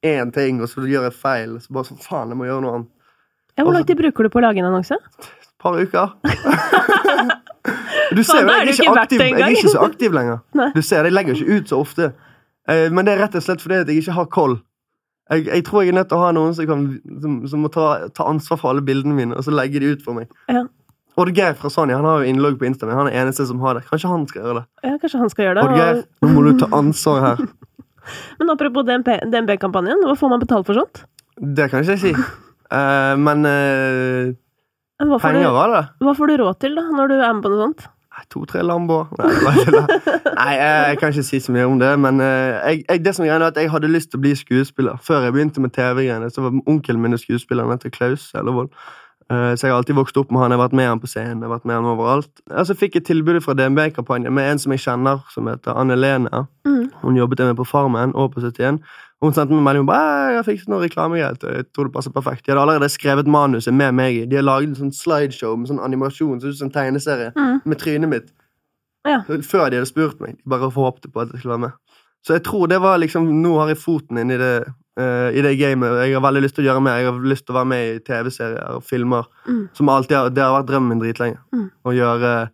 én 0.06 0.30
ting, 0.34 0.60
og 0.62 0.70
så 0.70 0.84
gjør 0.86 1.08
jeg 1.08 1.16
feil. 1.18 1.56
Så 1.64 1.74
bare 1.74 1.88
sånn, 1.88 2.02
faen, 2.04 2.30
jeg 2.34 2.38
må 2.38 2.46
gjøre 2.48 2.64
noe 2.66 2.76
annet. 2.78 2.92
Ja, 3.56 3.64
hvor 3.64 3.72
lang 3.72 3.86
tid 3.88 3.96
bruker 3.98 4.26
du 4.26 4.30
på 4.34 4.38
å 4.42 4.44
lage 4.44 4.60
en 4.60 4.68
annonse? 4.68 4.98
Et 5.00 5.52
par 5.62 5.78
uker. 5.80 6.12
du 8.16 8.22
ser 8.22 8.42
jo, 8.44 8.50
jeg 8.50 8.60
er, 8.60 8.70
ikke 8.70 8.84
ikke 8.84 9.02
aktiv, 9.02 9.22
jeg 9.24 9.40
er 9.40 9.54
ikke 9.56 9.72
så 9.72 9.84
aktiv 9.86 10.16
lenger. 10.16 10.42
Du 10.76 10.82
ser, 10.84 11.08
Jeg 11.08 11.16
legger 11.16 11.38
ikke 11.40 11.58
ut 11.58 11.72
så 11.72 11.80
ofte. 11.82 12.10
Eh, 12.68 12.86
Men 12.92 13.06
det 13.08 13.16
er 13.16 13.22
rett 13.24 13.38
og 13.38 13.44
slett 13.46 13.64
fordi 13.64 13.82
jeg 13.82 14.04
ikke 14.04 14.16
har 14.18 14.28
koll. 14.32 14.58
Jeg, 15.26 15.46
jeg 15.48 15.64
tror 15.66 15.82
jeg 15.82 15.90
er 15.90 15.98
nødt 15.98 16.08
til 16.10 16.20
å 16.20 16.22
ha 16.22 16.32
noen 16.34 16.52
som, 16.54 16.66
kan, 16.70 16.82
som, 17.22 17.38
som 17.50 17.62
må 17.66 17.70
ta, 17.74 17.86
ta 18.14 18.28
ansvar 18.30 18.60
for 18.60 18.70
alle 18.70 18.84
bildene 18.86 19.16
mine, 19.16 19.34
og 19.34 19.42
så 19.42 19.54
legge 19.54 19.82
de 19.82 19.96
ut 19.96 20.04
for 20.04 20.18
meg. 20.18 20.30
Ja. 20.52 20.62
Oddgeir 21.16 21.56
fra 21.56 21.70
Sony 21.72 21.96
han 21.96 22.04
har 22.04 22.22
jo 22.22 22.30
innlogg 22.30 22.58
på 22.60 22.68
Instagram. 22.68 23.00
Han 23.00 23.10
er 23.10 23.22
eneste 23.22 23.46
som 23.48 23.60
har 23.64 23.78
det. 23.78 23.86
Kanskje 23.88 24.10
han 24.12 24.26
skal 24.28 24.42
gjøre 24.42 24.60
det. 24.60 24.64
ja, 24.84 24.96
kanskje 25.02 25.20
han 25.22 25.32
skal 25.32 25.48
gjøre 25.48 25.58
det. 25.58 25.66
Oddgeir, 25.66 26.00
Og, 26.04 26.26
nå 26.26 26.32
må 26.34 26.44
du 26.44 26.60
ta 26.60 26.68
ansvar 26.76 27.22
her. 27.24 27.44
men 28.38 28.52
apropos 28.52 28.86
DNB-kampanjen, 28.86 30.04
hva 30.06 30.16
får 30.20 30.34
man 30.34 30.42
betalt 30.44 30.68
for 30.68 30.78
sånt? 30.78 31.02
Det 31.40 31.70
kan 31.72 31.82
ikke 31.82 31.96
jeg 31.96 32.02
si. 32.04 32.12
Uh, 32.66 33.14
men 33.22 33.48
uh, 33.48 35.18
penger 35.22 35.52
var 35.54 35.72
det. 35.72 35.82
hva 36.04 36.14
får 36.18 36.32
du 36.32 36.38
råd 36.42 36.60
til 36.64 36.76
da, 36.76 36.84
når 36.92 37.12
du 37.12 37.16
er 37.16 37.32
med 37.32 37.44
på 37.44 37.52
noe 37.52 37.62
sånt? 37.64 37.88
To-tre 38.30 38.62
Lambo 38.62 39.04
Nei. 39.18 39.30
Nei, 40.36 40.52
jeg, 40.56 40.98
kan 41.00 41.12
ikke 41.12 41.22
si 41.22 41.40
så 41.40 41.52
mye 41.54 41.66
om 41.68 41.78
det. 41.80 41.92
Men 42.00 42.20
eh, 42.20 42.26
jeg, 42.26 42.84
jeg, 42.88 43.04
det 43.04 43.14
som 43.16 43.24
er 43.24 43.34
er 43.36 43.48
at 43.48 43.56
jeg 43.56 43.70
hadde 43.72 43.88
lyst 43.88 44.10
til 44.12 44.20
å 44.20 44.24
bli 44.26 44.34
skuespiller. 44.36 45.00
Før 45.02 45.24
jeg 45.24 45.32
begynte 45.32 45.60
med 45.64 45.72
TV-greiene, 45.76 46.30
så 46.30 46.44
var 46.44 46.56
onkelen 46.66 47.02
min 47.02 47.18
skuespiller. 47.18 47.64
Han 47.64 47.76
heter 47.76 47.92
Klaus 47.94 48.30
Ellevold. 48.34 48.72
Eh, 49.32 49.52
så 49.56 49.66
jeg 49.66 49.72
har 49.72 49.80
alltid 49.80 49.98
vokst 49.98 50.16
opp 50.20 50.30
med 50.30 50.40
han. 50.40 50.52
Jeg 50.52 50.60
har 50.60 50.66
vært 50.68 50.76
med 50.78 50.88
han 50.88 51.00
på 51.02 51.10
scenen. 51.10 51.40
Jeg 51.40 51.48
har 51.48 51.56
vært 51.56 51.66
med 51.66 51.78
han 51.78 51.88
overalt. 51.90 52.30
Og 52.50 52.66
så 52.68 52.76
fikk 52.78 53.00
jeg 53.00 53.08
tilbudet 53.08 53.42
fra 53.44 53.56
DNB-kampanjen 53.58 54.34
med 54.34 54.50
en 54.50 54.62
som 54.62 54.74
jeg 54.74 54.84
kjenner, 54.84 55.24
som 55.34 55.48
heter 55.50 55.74
Anne 55.74 55.96
Lene. 55.98 56.46
Mm. 56.68 56.84
Hun 57.02 57.18
jobbet 57.18 57.42
med 57.48 57.56
på 57.58 57.66
Farmen 57.66 58.14
og 58.14 58.34
på 58.34 58.44
71. 58.44 58.78
Og 59.22 59.30
hun 59.30 59.32
sendte 59.32 59.54
meg 59.56 59.64
melding 59.64 59.88
«Æ, 59.88 60.34
jeg 60.36 60.44
fikset 60.44 60.68
noe 60.68 60.82
reklamegreier. 60.84 61.36
og 61.40 61.54
Jeg 61.56 61.66
tror 61.72 61.84
det 61.88 61.92
passer 61.94 62.10
perfekt. 62.12 62.44
De 62.44 62.52
hadde 62.52 62.60
allerede 62.66 62.90
skrevet 62.92 63.26
manuset 63.26 63.72
med 63.74 63.94
meg 63.96 64.14
i. 64.14 64.24
De 64.28 64.36
har 64.36 64.44
laget 64.44 64.68
en 64.68 64.74
sånn 64.76 64.92
slideshow 64.92 65.56
med 65.56 65.70
sånn 65.70 65.80
animasjon, 65.80 66.40
så 66.42 66.48
ut 66.52 66.58
som 66.58 66.68
en 66.68 66.74
tegneserie, 66.74 67.32
Mm. 67.34 67.60
med 67.64 67.78
trynet 67.78 68.08
mitt. 68.12 68.28
Ja. 69.06 69.22
Før 69.26 69.70
de 69.70 69.76
hadde 69.80 69.86
spurt 69.88 70.20
meg. 70.20 70.36
De 70.36 70.50
bare 70.50 70.68
håpte 70.70 71.08
på 71.10 71.22
at 71.22 71.30
jeg 71.32 71.40
skulle 71.40 71.54
være 71.56 71.64
med. 71.68 71.72
Så 72.26 72.34
jeg 72.34 72.42
tror 72.42 72.66
det 72.68 72.80
var 72.82 72.98
liksom 72.98 73.22
Nå 73.42 73.56
har 73.60 73.68
jeg 73.68 73.78
foten 73.78 74.18
inn 74.18 74.30
i 74.32 74.36
det, 74.36 74.66
uh, 74.98 75.30
i 75.30 75.40
det 75.40 75.58
gamet. 75.58 75.94
Jeg 76.08 76.12
har 76.14 76.20
veldig 76.26 76.42
lyst 76.42 76.54
til 76.56 76.64
å 76.66 76.68
gjøre 76.74 76.82
mer. 76.82 76.96
Jeg 76.98 77.06
har 77.12 77.20
lyst 77.22 77.46
til 77.46 77.54
å 77.54 77.58
være 77.60 77.66
med 77.72 77.94
i 77.94 77.98
TV-serier 78.00 78.74
og 78.74 78.82
filmer. 78.84 79.24
Mm. 79.46 79.68
Som 79.72 79.88
alltid 79.88 80.16
har, 80.16 80.28
Det 80.30 80.42
har 80.42 80.60
vært 80.62 80.68
drømmen 80.68 80.88
min 80.88 81.00
dritlenge. 81.00 81.38
Mm. 81.54 81.70
Å 81.86 81.94
gjøre 81.94 82.50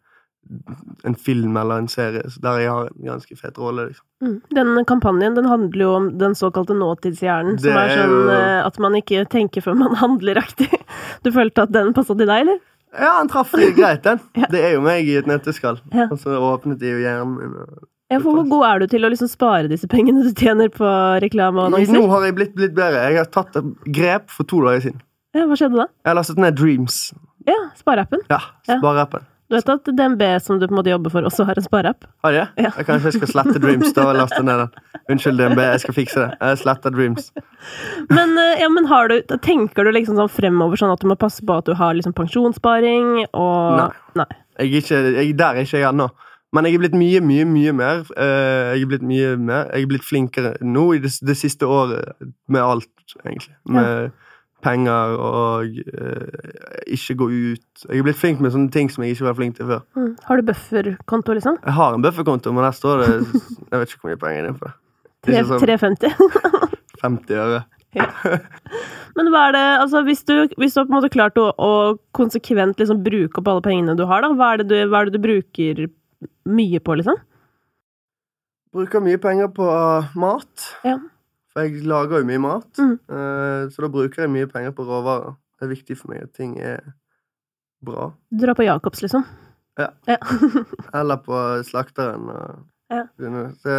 en 1.05 1.15
film 1.15 1.57
eller 1.57 1.79
en 1.83 1.89
serie 1.89 2.23
der 2.43 2.59
jeg 2.61 2.71
har 2.71 2.89
en 2.91 3.07
ganske 3.07 3.37
fet 3.39 3.59
rolle. 3.59 3.87
liksom. 3.89 4.05
Mm. 4.23 4.41
Den 4.55 4.85
kampanjen 4.85 5.35
den 5.39 5.45
handler 5.49 5.85
jo 5.87 5.93
om 5.97 6.11
den 6.19 6.35
såkalte 6.35 6.75
nåtidshjernen, 6.77 7.59
som 7.59 7.71
Det 7.71 7.73
er 7.73 7.89
er 7.89 7.97
sånn 8.03 8.11
jo- 8.11 8.31
eh, 8.35 8.67
at 8.67 8.79
man 8.79 8.93
ikke 8.99 9.25
tenker 9.31 9.63
før 9.63 9.75
man 9.79 9.95
handler-aktig. 10.03 10.69
Du 11.25 11.31
følte 11.33 11.63
at 11.63 11.73
den 11.73 11.93
passa 11.95 12.15
til 12.17 12.27
deg, 12.27 12.41
eller? 12.47 12.59
Ja, 12.93 13.15
han 13.19 13.29
traff 13.29 13.53
greit, 13.53 14.03
den. 14.03 14.21
Ja. 14.37 14.47
Det 14.51 14.61
er 14.61 14.73
jo 14.75 14.83
meg 14.85 15.09
i 15.09 15.17
et 15.17 15.27
nøtteskall. 15.27 15.81
Ja. 15.95 16.09
Og 16.11 16.19
så 16.21 16.37
åpnet 16.37 16.79
de 16.79 16.91
jo 16.91 16.99
hjernen 17.01 17.39
min. 17.39 17.55
og- 17.63 17.89
Ja, 18.13 18.19
for 18.21 18.35
Hvor 18.37 18.45
god 18.51 18.65
er 18.69 18.79
du 18.81 18.87
til 18.89 19.01
å 19.07 19.09
liksom 19.09 19.29
spare 19.31 19.69
disse 19.71 19.89
pengene 19.89 20.23
du 20.23 20.35
tjener 20.37 20.69
på 20.69 20.85
reklame 21.23 21.63
og 21.65 21.71
Nå 21.73 22.09
har 22.11 22.27
jeg 22.27 22.35
blitt 22.37 22.57
litt 22.61 22.75
bedre. 22.75 23.09
Jeg 23.09 23.17
har 23.17 23.25
tatt 23.33 23.57
grep 23.89 24.29
for 24.29 24.45
to 24.45 24.61
dager 24.61 24.83
siden. 24.91 25.01
Ja, 25.35 25.47
Hva 25.47 25.57
skjedde 25.57 25.77
da? 25.81 25.87
Jeg 26.05 26.11
har 26.13 26.15
lastet 26.21 26.37
ned 26.37 26.55
Dreams. 26.55 27.15
Ja, 27.49 27.57
spareappen. 27.75 28.21
Ja, 28.29 28.39
Ja. 28.69 28.77
Spareappen. 28.79 29.25
Du 29.53 29.57
vet 29.59 29.69
at 29.69 29.89
DNB, 29.99 30.23
som 30.41 30.57
du 30.57 30.65
på 30.65 30.73
en 30.73 30.79
måte 30.79 30.89
jobber 30.89 31.13
for, 31.13 31.27
også 31.29 31.45
har 31.45 31.59
en 31.61 31.65
spareapp? 31.67 32.07
Har 32.25 32.33
jeg? 32.33 32.47
Ja. 32.57 32.71
Jeg 32.79 32.87
kanskje 32.89 33.11
jeg 33.11 33.17
skal 33.19 33.29
slette 33.35 33.61
Dreams 33.61 33.91
da 33.93 34.07
og 34.09 34.17
laste 34.17 34.41
ned 34.41 34.63
den. 34.63 34.71
Unnskyld, 35.13 35.37
DNB, 35.43 35.61
jeg 35.67 35.83
skal 35.83 35.97
fikse 35.99 36.23
det. 36.23 36.39
Jeg 36.41 36.61
sletter 36.63 36.95
Dreams. 36.95 37.27
Men, 38.09 38.33
eh, 38.41 38.63
ja, 38.63 38.71
men 38.73 38.89
har 38.89 39.13
du, 39.13 39.19
tenker 39.45 39.85
du 39.85 39.93
liksom 39.93 40.17
sånn 40.17 40.33
fremover 40.33 40.81
sånn 40.81 40.95
at 40.95 41.05
du 41.05 41.11
må 41.11 41.19
passe 41.21 41.45
på 41.45 41.59
at 41.61 41.69
du 41.69 41.75
har 41.77 41.93
liksom 41.99 42.17
pensjonssparing 42.17 43.27
og 43.29 43.77
Nei. 43.83 43.91
Nei. 44.23 44.29
Jeg 44.63 44.73
er 44.73 44.81
ikke, 44.81 45.03
jeg, 45.21 45.37
der 45.37 45.61
er 45.61 45.69
ikke 45.69 45.83
jeg 45.83 45.89
ennå. 45.93 46.09
Men 46.53 46.67
jeg 46.69 46.77
er 46.77 46.83
blitt 46.87 46.97
mye, 47.01 47.21
mye, 47.25 47.45
mye 47.49 47.73
mer. 47.77 48.03
eh, 48.17 48.73
jeg 48.73 48.83
er 48.87 48.91
blitt 48.91 49.07
mye 49.09 49.37
mer. 49.41 49.69
Jeg 49.73 49.85
er 49.85 49.93
blitt 49.93 50.05
flinkere 50.09 50.57
nå 50.65 50.89
i 50.97 51.05
det, 51.05 51.13
det 51.25 51.37
siste 51.41 51.69
året 51.69 52.17
med 52.49 52.61
alt, 52.65 52.91
egentlig. 53.25 53.55
Med 53.69 54.13
penger 54.63 55.17
og 55.19 55.67
eh, 55.83 56.87
ikke 56.95 57.17
gå 57.21 57.29
ut. 57.33 57.85
Jeg 57.89 57.99
er 58.01 58.07
blitt 58.07 58.21
flink 58.21 58.41
med 58.45 58.55
sånne 58.55 58.71
ting 58.75 58.89
som 58.93 59.05
jeg 59.05 59.17
ikke 59.17 59.27
var 59.29 59.37
flink 59.39 59.57
til 59.59 59.69
før. 59.71 59.83
Mm. 59.99 60.13
Har 60.29 60.39
du 60.41 60.47
bufferkonto, 60.53 61.37
liksom? 61.39 61.59
Jeg 61.67 61.77
har 61.79 61.97
en 61.99 62.05
bufferkonto, 62.07 62.53
men 62.57 62.65
der 62.69 62.77
står 62.79 63.03
det 63.03 63.11
Jeg 63.13 63.83
vet 63.83 63.93
ikke 63.95 64.03
hvor 64.07 64.13
mye 64.15 64.23
penger 64.23 64.47
det 64.49 64.53
er 64.55 64.59
på 64.63 64.71
det. 64.71 64.75
Tre- 65.23 65.37
Ikke 65.37 65.49
sånn 65.53 65.63
350? 65.63 66.17
50 67.03 67.39
øre. 67.47 67.63
Men 69.13 69.29
hva 69.29 69.43
er 69.51 69.53
det, 69.53 69.65
altså 69.83 70.01
hvis 70.07 70.23
du, 70.25 70.33
hvis 70.57 70.73
du 70.73 70.81
har 70.81 70.87
på 70.89 70.95
en 70.95 70.97
måte 70.97 71.11
klart 71.13 71.37
å, 71.39 71.51
å 71.61 71.73
konsekvent 72.17 72.79
liksom 72.81 73.03
bruke 73.05 73.43
opp 73.43 73.51
alle 73.53 73.65
pengene 73.67 73.95
du 73.99 74.07
har, 74.09 74.25
da, 74.25 74.31
hva 74.39 74.55
er, 74.55 74.63
det 74.63 74.71
du, 74.71 74.79
hva 74.89 75.03
er 75.03 75.11
det 75.11 75.19
du 75.19 75.25
bruker 75.27 75.83
mye 76.49 76.81
på, 76.81 76.97
liksom? 77.03 77.19
Bruker 78.73 79.05
mye 79.05 79.21
penger 79.21 79.51
på 79.53 79.67
mat. 80.17 80.69
Ja. 80.89 80.97
For 81.53 81.67
jeg 81.69 81.85
lager 81.85 82.23
jo 82.23 82.29
mye 82.29 82.41
mat. 82.41 82.69
Mm. 82.81 82.95
eh, 83.13 83.63
så 83.75 83.85
da 83.85 83.89
bruker 83.93 84.23
jeg 84.25 84.33
mye 84.33 84.49
penger 84.51 84.73
på 84.77 84.87
råvarer. 84.89 85.35
Det 85.61 85.67
er 85.69 85.75
viktig 85.75 85.97
for 86.01 86.11
meg 86.13 86.23
at 86.25 86.33
ting 86.35 86.57
er 86.65 86.81
bra. 87.85 88.11
Du 88.33 88.41
drar 88.47 88.57
på 88.59 88.65
Jacobs, 88.67 89.03
liksom? 89.05 89.25
Ja. 89.79 89.91
ja. 90.09 90.17
Eller 90.99 91.21
på 91.25 91.39
slakteren. 91.69 92.29
Og, 92.33 92.69
Ja. 92.93 93.07
så, 93.63 93.77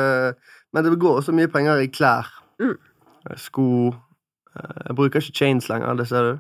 men 0.74 0.84
det 0.86 0.96
går 1.00 1.20
også 1.20 1.34
mye 1.38 1.50
penger 1.54 1.82
i 1.84 1.90
klær. 1.94 2.30
Mm. 2.62 2.78
Sko. 3.38 3.66
Eh, 4.56 4.80
Jeg 4.88 4.96
bruker 4.98 5.22
ikke 5.22 5.36
chains 5.38 5.70
lenger, 5.70 5.94
det 6.00 6.08
ser 6.10 6.24
du. 6.32 6.40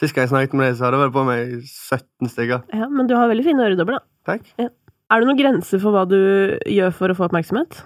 Sist 0.00 0.14
gang 0.16 0.24
jeg 0.26 0.32
snakket 0.32 0.54
med 0.56 0.66
deg, 0.68 0.76
så 0.78 0.84
hadde 0.86 0.96
jeg 0.98 1.04
vel 1.06 1.14
på 1.16 1.24
meg 1.28 1.54
17 1.64 2.28
stykker. 2.32 2.62
ja, 2.72 2.88
men 2.88 3.08
du 3.08 3.14
har 3.16 3.28
veldig 3.28 3.44
fine 3.44 3.64
øredobber, 3.68 3.98
da. 3.98 4.04
Takk. 4.32 4.46
Er 5.10 5.20
det 5.20 5.26
noen 5.28 5.40
grenser 5.40 5.80
for 5.82 5.92
hva 5.92 6.04
du 6.08 6.16
gjør 6.70 6.92
for 6.94 7.12
å 7.12 7.16
få 7.18 7.26
oppmerksomhet? 7.26 7.80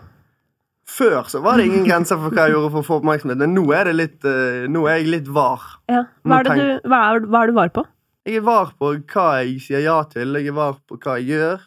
Før 0.84 1.24
så 1.32 1.40
var 1.40 1.56
det 1.56 1.64
ingen 1.70 1.86
grenser 1.86 2.18
for 2.20 2.34
hva 2.34 2.44
jeg 2.44 2.54
gjorde 2.54 2.70
for 2.74 2.84
å 2.84 2.86
få 2.86 2.96
oppmerksomhet, 3.00 3.40
men 3.40 3.54
nå 3.56 3.64
er, 3.72 3.88
det 3.88 3.94
litt, 3.96 4.18
eh, 4.28 4.66
nå 4.68 4.84
er 4.84 5.00
jeg 5.00 5.10
litt 5.14 5.30
var. 5.32 5.62
Ja. 5.88 6.04
Hva, 6.22 6.40
er 6.42 6.48
det 6.48 6.56
du, 6.60 6.88
hva, 6.92 7.00
er, 7.08 7.24
hva 7.32 7.40
er 7.40 7.50
du 7.50 7.56
var 7.56 7.72
på? 7.72 7.86
Jeg 8.28 8.40
er 8.40 8.44
var 8.44 8.72
på 8.80 8.90
hva 9.12 9.24
jeg 9.40 9.58
sier 9.64 9.84
ja 9.84 9.96
til, 10.12 10.36
jeg 10.36 10.52
er 10.52 10.56
var 10.56 10.76
på 10.84 10.98
hva 11.00 11.16
jeg 11.20 11.32
gjør. 11.32 11.64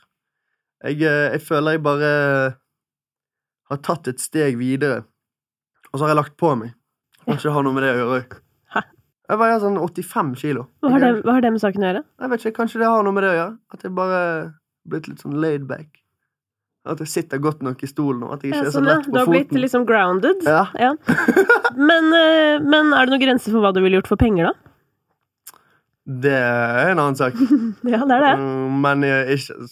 Jeg, 0.86 1.02
eh, 1.02 1.26
jeg 1.34 1.44
føler 1.48 1.78
jeg 1.78 1.84
bare 1.90 2.12
har 3.72 3.82
tatt 3.84 4.10
et 4.14 4.22
steg 4.22 4.60
videre, 4.62 5.04
og 5.90 5.98
så 5.98 6.06
har 6.06 6.14
jeg 6.14 6.22
lagt 6.22 6.38
på 6.38 6.54
meg. 6.60 6.76
Og 7.26 7.36
ikke 7.36 7.52
har 7.58 7.66
noe 7.66 7.76
med 7.76 7.88
det 7.88 7.94
å 7.96 8.00
gjøre. 8.04 8.42
Hæ? 8.78 8.86
Jeg 9.28 9.42
veier 9.42 9.62
sånn 9.66 9.82
85 9.82 10.34
kilo. 10.40 10.68
Hva 10.86 10.94
har, 10.94 11.04
det, 11.04 11.14
hva 11.26 11.36
har 11.36 11.44
det 11.44 11.56
med 11.58 11.64
saken 11.66 11.84
å 11.84 11.90
gjøre? 11.90 12.06
Jeg 12.22 12.32
vet 12.34 12.46
ikke, 12.46 12.58
Kanskje 12.62 12.86
det 12.86 12.92
har 12.94 13.04
noe 13.04 13.18
med 13.18 13.26
det 13.26 13.34
å 13.34 13.40
gjøre. 13.42 13.56
At 13.74 13.84
jeg 13.84 13.98
bare 13.98 14.22
blitt 14.88 15.10
litt 15.10 15.26
sånn 15.26 15.42
laid 15.42 15.66
back. 15.68 16.06
At 16.88 17.02
jeg 17.04 17.12
sitter 17.12 17.41
godt 17.43 17.62
nok 17.65 17.82
i 17.84 17.89
stolen, 17.89 18.23
og 18.23 18.38
at 18.38 18.45
jeg 18.45 18.54
ikke 18.54 18.62
Ja, 18.63 18.69
er 18.69 18.76
så 18.76 18.84
lett 18.86 19.04
på 19.04 19.12
foten. 19.12 19.13
Du 19.13 19.19
har 19.19 19.32
blitt 19.34 19.52
liksom 19.63 19.86
grounded. 19.89 20.45
Ja. 20.47 20.63
Ja. 20.80 20.93
Men, 21.78 22.08
eh, 22.15 22.63
men 22.63 22.93
er 22.95 23.06
det 23.06 23.13
noen 23.13 23.21
grenser 23.26 23.52
for 23.54 23.62
hva 23.65 23.73
du 23.76 23.82
ville 23.84 24.00
gjort 24.00 24.10
for 24.10 24.19
penger, 24.21 24.50
da? 24.50 24.71
Det 26.08 26.32
er 26.32 26.93
en 26.93 27.04
annen 27.04 27.19
sak. 27.19 27.36
Ja, 27.93 28.00
det 28.08 28.15
er 28.15 28.23
det. 28.23 28.34
Mm, 28.39 28.80
Men 28.82 29.04
ikke, 29.04 29.67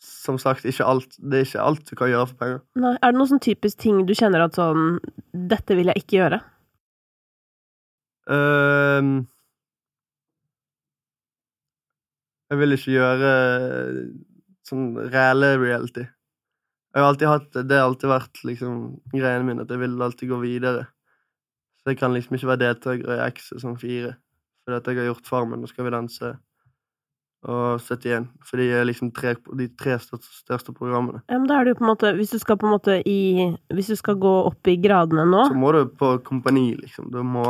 som 0.00 0.36
sagt, 0.38 0.66
alt. 0.84 1.16
det 1.18 1.38
er 1.40 1.46
ikke 1.48 1.64
alt 1.64 1.84
du 1.88 1.96
kan 1.96 2.12
gjøre 2.12 2.28
for 2.28 2.36
penger. 2.44 2.60
Nei. 2.76 2.94
Er 3.00 3.12
det 3.12 3.18
noen 3.18 3.30
sånn 3.32 3.42
typisk 3.42 3.80
ting 3.80 4.04
du 4.06 4.12
kjenner 4.14 4.44
at 4.44 4.58
sånn 4.60 4.98
Dette 5.32 5.76
vil 5.78 5.88
jeg 5.88 6.04
ikke 6.04 6.18
gjøre? 6.20 6.40
Ehm, 8.30 9.14
jeg 12.50 12.60
vil 12.60 12.76
ikke 12.76 12.94
gjøre 12.94 13.32
sånn 14.68 14.86
reelle 15.10 15.54
reality. 15.58 16.04
Jeg 16.90 17.02
har 17.02 17.08
alltid 17.12 17.28
hatt, 17.28 17.52
Det 17.52 17.76
har 17.76 17.86
alltid 17.86 18.10
vært 18.10 18.40
liksom 18.44 18.78
greiene 19.12 19.46
min, 19.46 19.60
at 19.62 19.70
jeg 19.70 19.78
vil 19.78 20.02
alltid 20.02 20.32
gå 20.32 20.40
videre. 20.42 20.88
Så 21.80 21.92
jeg 21.92 22.00
kan 22.00 22.12
liksom 22.12 22.36
ikke 22.36 22.50
være 22.50 22.64
deltaker 22.64 23.14
i 23.14 23.26
X 23.30 23.52
som 23.62 23.76
fire. 23.78 24.16
Fordi 24.64 24.76
at 24.76 24.86
jeg 24.90 24.98
har 25.00 25.12
gjort 25.12 25.30
Farmen, 25.30 25.60
nå 25.60 25.70
Skal 25.70 25.86
vi 25.86 25.94
danse 25.94 26.34
og 27.48 27.80
71. 27.80 28.26
For 28.44 28.60
de 28.60 28.66
er 28.76 28.84
liksom 28.84 29.10
tre, 29.16 29.32
de 29.56 29.68
tre 29.80 29.96
største, 30.02 30.74
programmene. 30.76 31.22
Ja, 31.30 31.38
men 31.38 31.48
da 31.48 31.56
er 31.56 31.70
jo 31.70 31.78
på 31.78 31.86
en 31.86 31.92
måte 31.94 32.12
Hvis 32.18 32.34
du 32.34 32.38
skal 32.42 32.58
på 32.60 32.68
en 32.68 32.74
måte 32.74 32.98
i 33.08 33.48
Hvis 33.72 33.88
du 33.88 33.96
skal 33.96 34.18
gå 34.20 34.32
opp 34.50 34.68
i 34.68 34.76
gradene 34.76 35.24
nå 35.28 35.46
Så 35.48 35.56
må 35.56 35.72
du 35.72 35.86
på 35.88 36.18
kompani, 36.26 36.74
liksom. 36.76 37.08
Du 37.12 37.22
må 37.24 37.46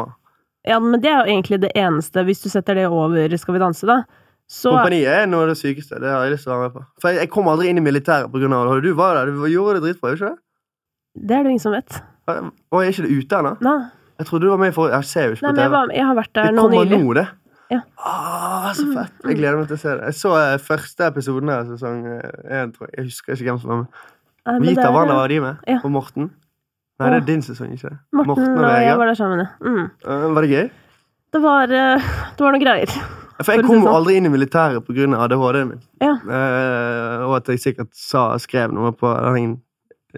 Ja, 0.68 0.79
men 0.79 1.00
det 1.00 1.11
er 1.11 1.24
jo 1.24 1.33
egentlig 1.33 1.62
det 1.62 1.72
eneste. 1.74 2.22
Hvis 2.29 2.42
du 2.44 2.50
setter 2.53 2.79
det 2.79 2.87
over 2.87 3.37
Skal 3.37 3.57
vi 3.57 3.62
danse, 3.64 3.88
da, 3.88 4.05
så 4.50 4.72
Kompani 4.74 5.00
er 5.06 5.28
noe 5.30 5.44
av 5.46 5.52
det 5.52 5.58
sykeste. 5.60 6.00
Det 6.02 6.10
har 6.10 6.24
jeg 6.26 6.32
lyst 6.34 6.46
til 6.48 6.50
å 6.52 6.56
være 6.58 6.68
med 6.68 6.74
på. 6.74 6.80
For 7.02 7.12
jeg, 7.12 7.20
jeg 7.22 7.30
kom 7.30 7.48
aldri 7.52 7.68
inn 7.70 7.78
i 7.78 7.84
militæret 7.86 8.26
av 8.26 8.32
det. 8.34 8.82
Du 8.82 8.92
var 8.98 9.14
der, 9.20 9.30
du 9.30 9.44
gjorde 9.46 9.76
det 9.78 9.84
dritbra, 9.86 10.10
gjorde 10.10 10.18
du 10.18 10.24
ikke 10.24 10.32
det? 10.34 11.26
Det 11.30 11.36
er 11.36 11.42
det 11.46 11.52
ingen 11.54 11.62
som 11.62 11.74
vet. 11.76 12.00
Og 12.70 12.80
er 12.82 12.90
ikke 12.90 13.04
det 13.06 13.14
ute 13.20 13.38
ennå? 13.40 13.52
Nei, 13.66 13.76
Jeg 14.20 14.26
trodde 14.28 14.44
du 14.46 14.50
var 14.52 14.58
med 14.60 14.68
i 14.70 14.74
forrige 14.76 14.98
Jeg 15.00 15.06
ser 15.10 15.24
jo 15.30 15.36
ikke 15.36 15.46
på 15.46 15.52
TV. 15.56 15.60
jeg, 15.62 15.70
var, 15.72 15.92
jeg 15.96 16.04
har 16.06 16.16
vært 16.18 16.32
Det 16.34 16.42
der 16.44 16.52
nå 16.56 16.62
kommer 16.66 16.84
nylig. 16.84 16.98
nå, 17.04 17.14
det. 17.18 17.26
Ja. 17.70 17.78
Ah, 18.02 18.66
så 18.74 18.84
fett. 18.94 19.14
Jeg 19.30 19.38
gleder 19.38 19.56
meg 19.60 19.68
til 19.70 19.78
å 19.78 19.80
se 19.80 19.94
det. 19.94 20.10
Jeg 20.10 20.18
så 20.18 20.32
eh, 20.40 20.56
første 20.66 21.06
episoden 21.06 21.52
av 21.54 21.70
sesong 21.70 22.00
én, 22.10 22.72
tror 22.74 22.88
jeg. 22.90 22.94
Jeg 22.98 23.06
husker 23.08 23.34
ikke 23.38 23.46
hvem 23.48 23.60
som 23.62 23.70
var 23.72 23.80
med. 23.84 24.02
Nei, 24.50 24.54
det 24.58 24.68
Vita 24.68 24.86
er- 24.88 24.94
Wanda 24.98 25.14
var 25.20 25.28
de 25.30 25.38
med? 25.46 25.62
Ja. 25.70 25.78
Og 25.84 25.90
Morten? 25.94 26.30
Nei, 27.00 27.10
det 27.14 27.20
er 27.22 27.26
din 27.30 27.42
sesong, 27.46 27.70
ikke 27.78 27.90
det? 27.94 27.98
Morten, 28.12 28.58
og 28.58 28.66
jeg 28.82 28.98
var 28.98 29.06
der 29.12 29.14
sammen, 29.22 29.38
ja. 29.46 29.48
Mm. 29.62 29.86
Uh, 30.04 30.26
Var 30.34 30.42
det 30.46 30.50
gøy? 30.50 30.70
Det 31.32 31.42
var, 31.46 31.70
uh, 31.70 32.10
det 32.36 32.44
var 32.44 32.52
noen 32.58 32.64
greier. 32.66 32.96
For 33.40 33.57
jeg 33.57 33.64
kom 33.66 33.85
jo 33.85 33.92
aldri 33.92 34.16
inn 34.20 34.29
i 34.29 34.33
militæret 34.33 34.85
pga. 34.87 35.07
ADHD-en 35.24 35.70
min. 35.74 35.85
Ja. 36.03 36.16
Eh, 36.20 37.26
og 37.26 37.37
at 37.40 37.48
jeg 37.53 37.62
sikkert 37.62 37.92
sa, 37.96 38.33
skrev 38.42 38.74
noe 38.76 38.92
på 38.96 39.12
den 39.35 39.57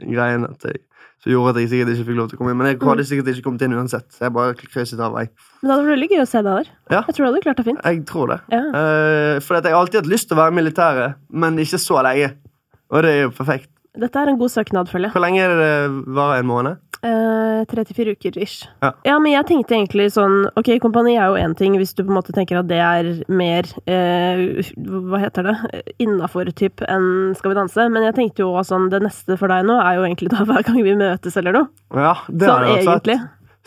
greien 0.08 0.46
at 0.48 0.64
jeg, 0.66 0.80
som 1.22 1.30
gjorde 1.30 1.52
at 1.54 1.60
jeg 1.62 1.70
sikkert 1.70 1.92
ikke 1.94 2.06
fikk 2.08 2.18
lov 2.18 2.30
til 2.30 2.38
å 2.38 2.40
komme 2.40 2.54
inn. 2.54 2.60
Men 2.60 2.70
jeg 2.72 2.80
hadde 2.82 3.06
sikkert 3.06 3.32
ikke 3.32 3.46
kommet 3.46 3.64
inn 3.66 3.76
uansett. 3.78 4.08
Så 4.10 4.26
jeg 4.26 4.34
bare 4.34 4.56
krysset 4.58 5.02
av 5.02 5.14
vei. 5.14 5.26
Men 5.60 5.68
det 5.68 5.74
hadde 5.74 5.82
vært 5.84 5.94
veldig 5.94 6.10
gøy 6.12 6.22
å 6.22 6.30
se 6.32 6.42
deg 6.42 6.52
der. 6.52 6.72
Ja. 6.96 7.02
Jeg 7.02 7.14
tror 7.14 7.22
du 7.22 7.28
hadde 7.30 7.44
klart 7.46 7.60
det 7.60 7.66
fint. 7.68 7.84
Jeg 7.86 8.04
tror 8.10 8.32
det. 8.32 8.38
Ja. 8.54 8.62
Eh, 8.80 9.36
for 9.44 9.58
jeg 9.58 9.68
har 9.68 9.78
alltid 9.82 10.00
hatt 10.02 10.10
lyst 10.10 10.30
til 10.30 10.38
å 10.38 10.42
være 10.42 10.54
i 10.54 10.58
militæret, 10.58 11.20
men 11.30 11.60
ikke 11.62 11.82
så 11.82 12.02
lenge. 12.08 12.32
Og 12.92 13.06
det 13.06 13.12
er 13.12 13.22
jo 13.26 13.34
perfekt. 13.36 13.70
Dette 14.02 14.18
er 14.18 14.32
en 14.32 14.40
god 14.40 14.48
søknad, 14.48 14.88
føler 14.88 15.10
jeg. 15.10 15.14
Hvor 15.14 15.22
lenge 15.22 15.44
er 15.44 15.54
det 15.58 15.72
varer? 16.16 16.40
En 16.40 16.48
måned? 16.48 16.80
Eh, 17.02 17.64
34 17.66 18.12
uker 18.14 18.36
ish. 18.38 18.68
Ja. 18.82 19.18
men 19.18 19.32
jeg 19.32 19.46
tenkte 19.48 19.74
egentlig 19.74 20.04
sånn 20.14 20.44
Ok, 20.54 20.68
kompani 20.78 21.16
er 21.18 21.32
jo 21.32 21.38
én 21.40 21.56
ting 21.58 21.74
hvis 21.80 21.94
du 21.98 22.04
på 22.04 22.12
en 22.12 22.18
måte 22.20 22.30
tenker 22.36 22.60
at 22.60 22.68
det 22.70 22.78
er 22.78 23.08
mer 23.26 23.66
eh, 23.90 24.62
Hva 24.78 25.18
heter 25.24 25.48
det? 25.48 25.54
Innafor 25.98 26.46
typ 26.54 26.84
enn 26.86 27.34
Skal 27.34 27.50
vi 27.50 27.58
danse. 27.58 27.88
Men 27.90 28.06
jeg 28.06 28.14
tenkte 28.20 28.44
jo 28.44 28.52
også 28.54 28.76
sånn 28.76 28.86
Det 28.92 29.02
neste 29.02 29.34
for 29.40 29.50
deg 29.50 29.66
nå 29.66 29.80
er 29.82 29.98
jo 29.98 30.04
egentlig 30.06 30.30
da 30.30 30.44
hver 30.48 30.62
gang 30.68 30.78
vi 30.86 30.94
møtes 30.98 31.38
eller 31.42 31.58
noe. 31.58 31.70
Ja, 31.90 32.14
det 32.30 32.46
Sånn 32.46 32.54
hadde 32.54 32.70
vært 32.70 32.86
egentlig. 32.86 33.18
egentlig. 33.18 33.18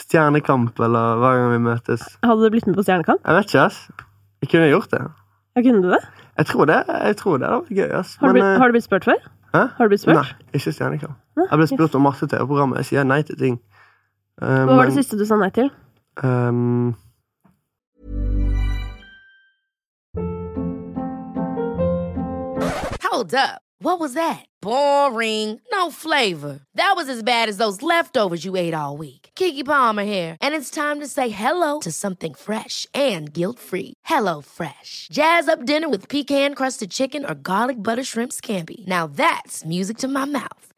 Stjernekamp 0.06 0.80
eller 0.88 1.20
hver 1.24 1.38
gang 1.42 1.52
vi 1.58 1.60
møtes. 1.68 2.08
Hadde 2.24 2.40
du 2.48 2.56
blitt 2.56 2.72
med 2.72 2.80
på 2.80 2.84
Stjernekamp? 2.88 3.20
Jeg 3.24 3.38
vet 3.42 3.52
ikke, 3.52 3.68
ass. 3.68 3.78
Jeg 4.44 4.52
kunne 4.56 4.72
gjort 4.72 4.92
det. 4.96 5.04
Ja, 5.56 5.62
kunne 5.64 5.84
du 5.84 5.92
det? 5.92 6.02
Jeg 6.36 6.50
tror 6.52 6.68
det 6.72 6.80
jeg 6.88 7.16
tror 7.20 7.38
det 7.40 7.48
hadde 7.52 7.62
vært 7.64 7.78
gøy, 7.80 7.92
ass. 8.00 8.16
Har 8.20 8.32
du, 8.32 8.40
blitt, 8.40 8.48
eh, 8.48 8.58
har 8.64 8.68
du 8.72 8.76
blitt 8.80 8.88
spurt 8.88 9.08
før? 9.08 9.22
hæ? 9.56 9.62
Har 9.78 9.88
du 9.88 9.94
blitt 9.94 10.04
spurt? 10.04 10.20
Nei, 10.20 10.50
ikke 10.60 10.72
Stjernekamp. 10.76 11.16
Nei, 11.36 11.48
Jeg 11.52 11.58
ble 11.60 11.68
spurt 11.68 11.96
om 11.96 12.02
masse 12.08 12.28
TV-programmer. 12.32 12.78
Jeg 12.82 12.86
sier 12.92 13.04
nei 13.04 13.22
til 13.28 13.38
ting. 13.40 13.58
Eh, 14.42 14.48
Hva 14.48 14.76
var 14.76 14.86
det 14.88 14.94
men, 14.96 15.04
siste 15.04 15.18
du 15.20 15.26
sa 15.26 15.36
nei 15.42 15.50
til? 15.56 15.70
ehm, 16.24 16.94
Hold 23.04 23.34
up. 23.34 23.62
What 23.80 24.00
was 24.00 24.14
that? 24.14 24.46
Boring. 24.62 25.60
No 25.72 25.92
flavor. 25.92 26.60
That 26.76 26.94
was 26.96 27.08
as 27.08 27.22
bad 27.24 27.48
as 27.50 27.58
those 27.58 27.82
leftovers 27.82 28.44
you 28.44 28.56
ate 28.56 28.74
all 28.74 28.98
week. 28.98 29.30
Kiki 29.36 29.64
Palmer 29.64 30.04
here, 30.06 30.38
and 30.42 30.56
it's 30.56 30.70
time 30.72 31.00
to 31.02 31.08
say 31.08 31.28
hello 31.30 31.80
to 31.82 31.92
something 31.92 32.34
fresh 32.34 32.88
and 32.94 33.32
guilt-free. 33.34 33.94
Hello 34.06 34.42
Fresh. 34.42 35.10
Jazz 35.12 35.48
up 35.50 35.66
dinner 35.66 35.90
with 35.90 36.08
pecan-crusted 36.10 36.90
chicken 36.90 37.26
or 37.26 37.36
garlic 37.36 37.82
butter 37.84 38.04
shrimp 38.04 38.32
scampi. 38.32 38.86
Now 38.88 39.08
that's 39.08 39.66
music 39.66 39.98
to 40.00 40.08
my 40.08 40.26
mouth. 40.26 40.68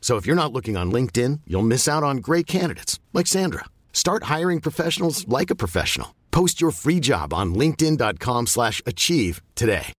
So 0.00 0.16
if 0.16 0.26
you're 0.26 0.34
not 0.34 0.52
looking 0.52 0.76
on 0.76 0.90
LinkedIn, 0.90 1.40
you'll 1.46 1.62
miss 1.74 1.86
out 1.86 2.02
on 2.02 2.16
great 2.18 2.48
candidates 2.48 2.98
like 3.12 3.28
Sandra. 3.28 3.66
Start 3.92 4.24
hiring 4.24 4.60
professionals 4.60 5.24
like 5.28 5.50
a 5.52 5.54
professional. 5.54 6.14
Post 6.32 6.60
your 6.60 6.72
free 6.72 6.98
job 7.00 7.32
on 7.32 7.54
linkedin.com/achieve 7.54 8.48
slash 8.48 8.82
achieve 8.86 9.40
today. 9.54 9.92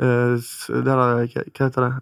eh, 0.00 0.34
s- 0.38 0.66
det 0.68 0.84
der, 0.84 0.96
hva 0.96 1.26
hva 1.26 1.64
heter 1.68 1.84
det? 1.84 1.92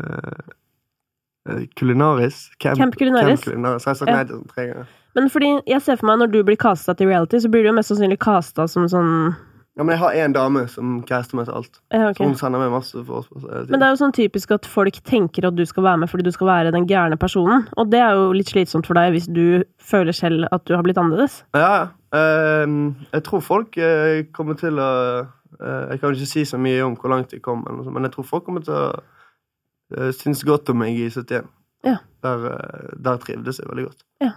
Eh, 0.00 1.52
eh, 1.52 1.66
kulinaris? 1.76 2.50
Camp 2.60 2.96
Culinaris. 2.96 3.40
Camp 3.40 3.44
kulinaris. 3.44 3.84
Jeg 3.84 3.88
har 3.88 3.94
sagt 3.94 4.10
nei 4.10 4.24
til 4.24 4.42
tre 4.54 4.66
ganger. 4.66 4.86
Men 5.14 5.30
fordi 5.30 5.48
jeg 5.66 5.82
ser 5.82 5.96
for 5.96 6.06
meg 6.06 6.18
når 6.20 6.32
du 6.32 6.42
blir 6.44 6.56
casta 6.60 6.92
til 6.94 7.08
reality, 7.08 7.36
så 7.42 7.48
blir 7.50 7.62
du 7.64 7.68
jo 7.70 7.72
mest 7.74 7.90
sannsynlig 7.90 8.18
casta 8.22 8.66
som 8.68 8.84
sånn 8.86 9.34
Ja, 9.80 9.84
men 9.88 9.94
jeg 9.94 10.00
har 10.02 10.16
én 10.20 10.32
dame 10.36 10.66
som 10.68 10.98
caster 11.08 11.38
meg 11.38 11.46
til 11.48 11.54
alt. 11.56 11.78
ja, 11.88 12.10
okay. 12.10 12.26
Hun 12.26 12.34
sender 12.36 12.60
meg 12.60 12.68
masse 12.74 13.00
forespørsler. 13.00 13.70
Men 13.70 13.80
det 13.80 13.86
er 13.86 13.94
jo 13.94 14.00
sånn 14.02 14.12
typisk 14.12 14.50
at 14.52 14.66
folk 14.68 14.98
tenker 15.08 15.46
at 15.48 15.56
du 15.56 15.62
skal 15.64 15.86
være 15.86 16.02
med 16.02 16.10
fordi 16.12 16.26
du 16.26 16.34
skal 16.34 16.50
være 16.50 16.74
den 16.74 16.84
gærne 16.90 17.16
personen. 17.16 17.64
Og 17.80 17.88
det 17.88 18.02
er 18.04 18.18
jo 18.18 18.26
litt 18.36 18.52
slitsomt 18.52 18.90
for 18.90 19.00
deg 19.00 19.14
hvis 19.14 19.30
du 19.32 19.62
føler 19.80 20.12
selv 20.12 20.44
at 20.52 20.66
du 20.68 20.74
har 20.76 20.84
blitt 20.84 21.00
annerledes. 21.00 21.38
Ja, 21.56 21.70
ja. 21.72 21.86
Ehm, 22.12 22.92
jeg 23.14 23.24
tror 23.24 23.40
folk 23.46 23.78
eh, 23.80 24.26
kommer 24.36 24.58
til 24.58 24.82
å 24.82 24.90
eh, 25.22 25.82
Jeg 25.94 26.00
kan 26.02 26.12
ikke 26.12 26.28
si 26.28 26.44
så 26.44 26.60
mye 26.60 26.82
om 26.84 26.98
hvor 27.00 27.14
langt 27.14 27.32
de 27.32 27.40
kom, 27.40 27.64
men 27.64 28.04
jeg 28.04 28.12
tror 28.18 28.28
folk 28.34 28.44
kommer 28.50 28.66
til 28.66 28.76
å 28.76 30.10
synes 30.12 30.44
godt 30.44 30.68
om 30.74 30.82
meg 30.84 30.98
i 30.98 31.08
71. 31.08 31.48
Ja. 31.88 31.96
Der, 32.22 32.46
eh, 32.52 32.92
der 33.00 33.16
trivdes 33.24 33.64
jeg 33.64 33.72
veldig 33.72 33.88
godt. 33.88 34.04
Ja. 34.20 34.34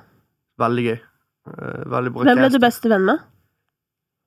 Veldig 0.64 0.88
gøy. 0.88 0.98
Eh, 1.52 1.84
veldig 1.92 2.14
bra 2.16 2.28
Hvem 2.30 2.40
ble 2.40 2.50
du 2.54 2.60
beste 2.64 2.92
venn 2.92 3.04
med? 3.10 3.24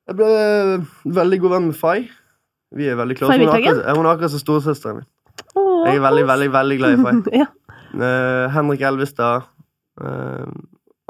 Jeg 0.06 0.18
ble 0.20 0.26
eh, 0.30 0.86
veldig 1.16 1.38
god 1.42 1.54
venn 1.56 1.68
med 1.70 1.78
Fay. 1.78 2.06
Vi 2.76 2.86
er 2.90 2.98
veldig 2.98 3.16
klare. 3.18 3.34
Hun 3.34 3.46
er 3.46 3.52
akkurat, 3.56 3.96
hun 3.96 4.06
er 4.06 4.12
akkurat 4.12 4.34
som 4.34 4.42
storesøsteren 4.42 5.00
min. 5.00 5.08
Jeg 5.86 5.98
er 5.98 6.02
veldig, 6.02 6.24
veldig, 6.28 6.48
veldig 6.54 6.78
glad 6.80 6.94
i 6.94 7.00
Fay. 7.02 7.20
ja. 7.42 7.46
uh, 7.94 8.46
Henrik 8.54 8.84
Elvestad. 8.86 9.48
Uh, 9.98 10.46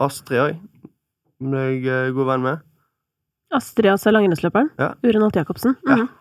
Astrid 0.06 0.40
òg. 0.40 0.58
Ble 1.44 1.66
jeg 1.84 2.14
god 2.16 2.30
venn 2.32 2.44
med. 2.46 2.64
Astrid 3.56 3.90
altså 3.92 4.12
langrennsløperen. 4.14 4.72
Ja. 4.80 4.94
Urenholt 5.04 5.36
Jacobsen. 5.36 5.76
Ja. 5.88 6.02
Mhm. 6.04 6.12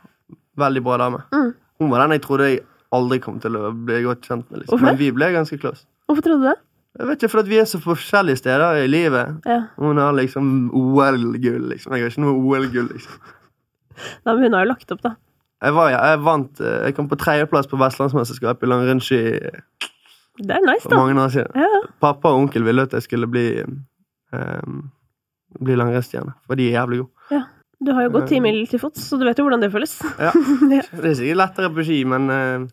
Veldig 0.56 0.82
bra 0.86 0.96
dame. 1.02 1.20
Mm. 1.36 1.50
Hun 1.80 1.90
var 1.92 2.06
den 2.06 2.16
jeg 2.16 2.22
trodde 2.24 2.46
jeg 2.48 2.62
aldri 2.96 3.18
kom 3.20 3.42
til 3.44 3.58
å 3.60 3.74
bli 3.76 3.98
godt 4.06 4.24
kjent 4.24 4.46
med. 4.52 4.62
Liksom. 4.64 4.84
Men 4.86 5.00
vi 5.00 5.10
ble 5.16 5.28
ganske 5.34 5.58
close. 5.60 5.84
Hvorfor 6.08 6.24
trodde 6.24 6.44
du 6.44 6.48
det? 6.48 6.56
Jeg 6.96 7.08
vet 7.10 7.24
ikke, 7.24 7.32
for 7.34 7.42
at 7.44 7.50
Vi 7.52 7.58
er 7.60 7.66
så 7.68 7.80
forskjellige 7.84 8.40
steder 8.40 8.82
i 8.84 8.88
livet. 8.88 9.42
Ja. 9.46 9.58
Hun 9.82 9.98
har 10.00 10.14
liksom 10.16 10.70
OL-gull. 10.74 11.70
liksom. 11.74 11.94
Jeg 11.96 12.06
har 12.06 12.14
ikke 12.14 12.24
noe 12.24 12.38
OL-gull. 12.40 12.88
liksom. 12.94 13.20
Nei, 14.26 14.34
men 14.34 14.44
hun 14.46 14.54
har 14.58 14.66
jo 14.66 14.70
lagt 14.74 14.92
opp, 14.92 15.02
da. 15.04 15.14
Jeg, 15.64 15.74
var, 15.74 15.90
ja, 15.90 16.00
jeg 16.12 16.20
vant 16.26 16.60
eh, 16.60 16.82
Jeg 16.90 16.96
kom 16.98 17.08
på 17.10 17.16
tredjeplass 17.18 17.68
på 17.72 17.78
Vestlandsmesterskapet 17.80 18.68
i 18.68 18.70
langrennsski 18.70 19.20
Det 20.44 20.52
er 20.52 20.66
nice, 20.68 20.88
da. 20.92 20.98
mange 21.00 21.16
år 21.24 21.32
siden. 21.32 21.56
Ja. 21.64 21.80
Pappa 22.04 22.34
og 22.34 22.42
onkel 22.44 22.66
ville 22.68 22.84
at 22.84 22.94
jeg 22.94 23.06
skulle 23.08 23.28
bli 23.32 23.46
um, 23.64 24.82
Bli 25.64 25.78
langrennsstjerne, 25.80 26.34
for 26.46 26.60
de 26.60 26.68
er 26.68 26.76
jævlig 26.82 27.00
gode. 27.06 27.12
Ja. 27.32 27.44
Du 27.86 27.92
har 27.96 28.04
jo 28.04 28.12
gått 28.18 28.28
ti 28.32 28.40
mil 28.44 28.62
til 28.68 28.80
fots, 28.82 29.04
så 29.08 29.18
du 29.20 29.24
vet 29.28 29.40
jo 29.40 29.46
hvordan 29.46 29.64
det 29.64 29.72
føles. 29.72 29.94
Ja. 30.20 30.32
Ja. 30.76 30.84
Det 30.92 31.12
er 31.12 31.16
sikkert 31.22 31.40
lettere 31.40 31.70
på 31.76 31.84
ski, 31.88 32.02
men 32.08 32.28
uh, 32.32 32.66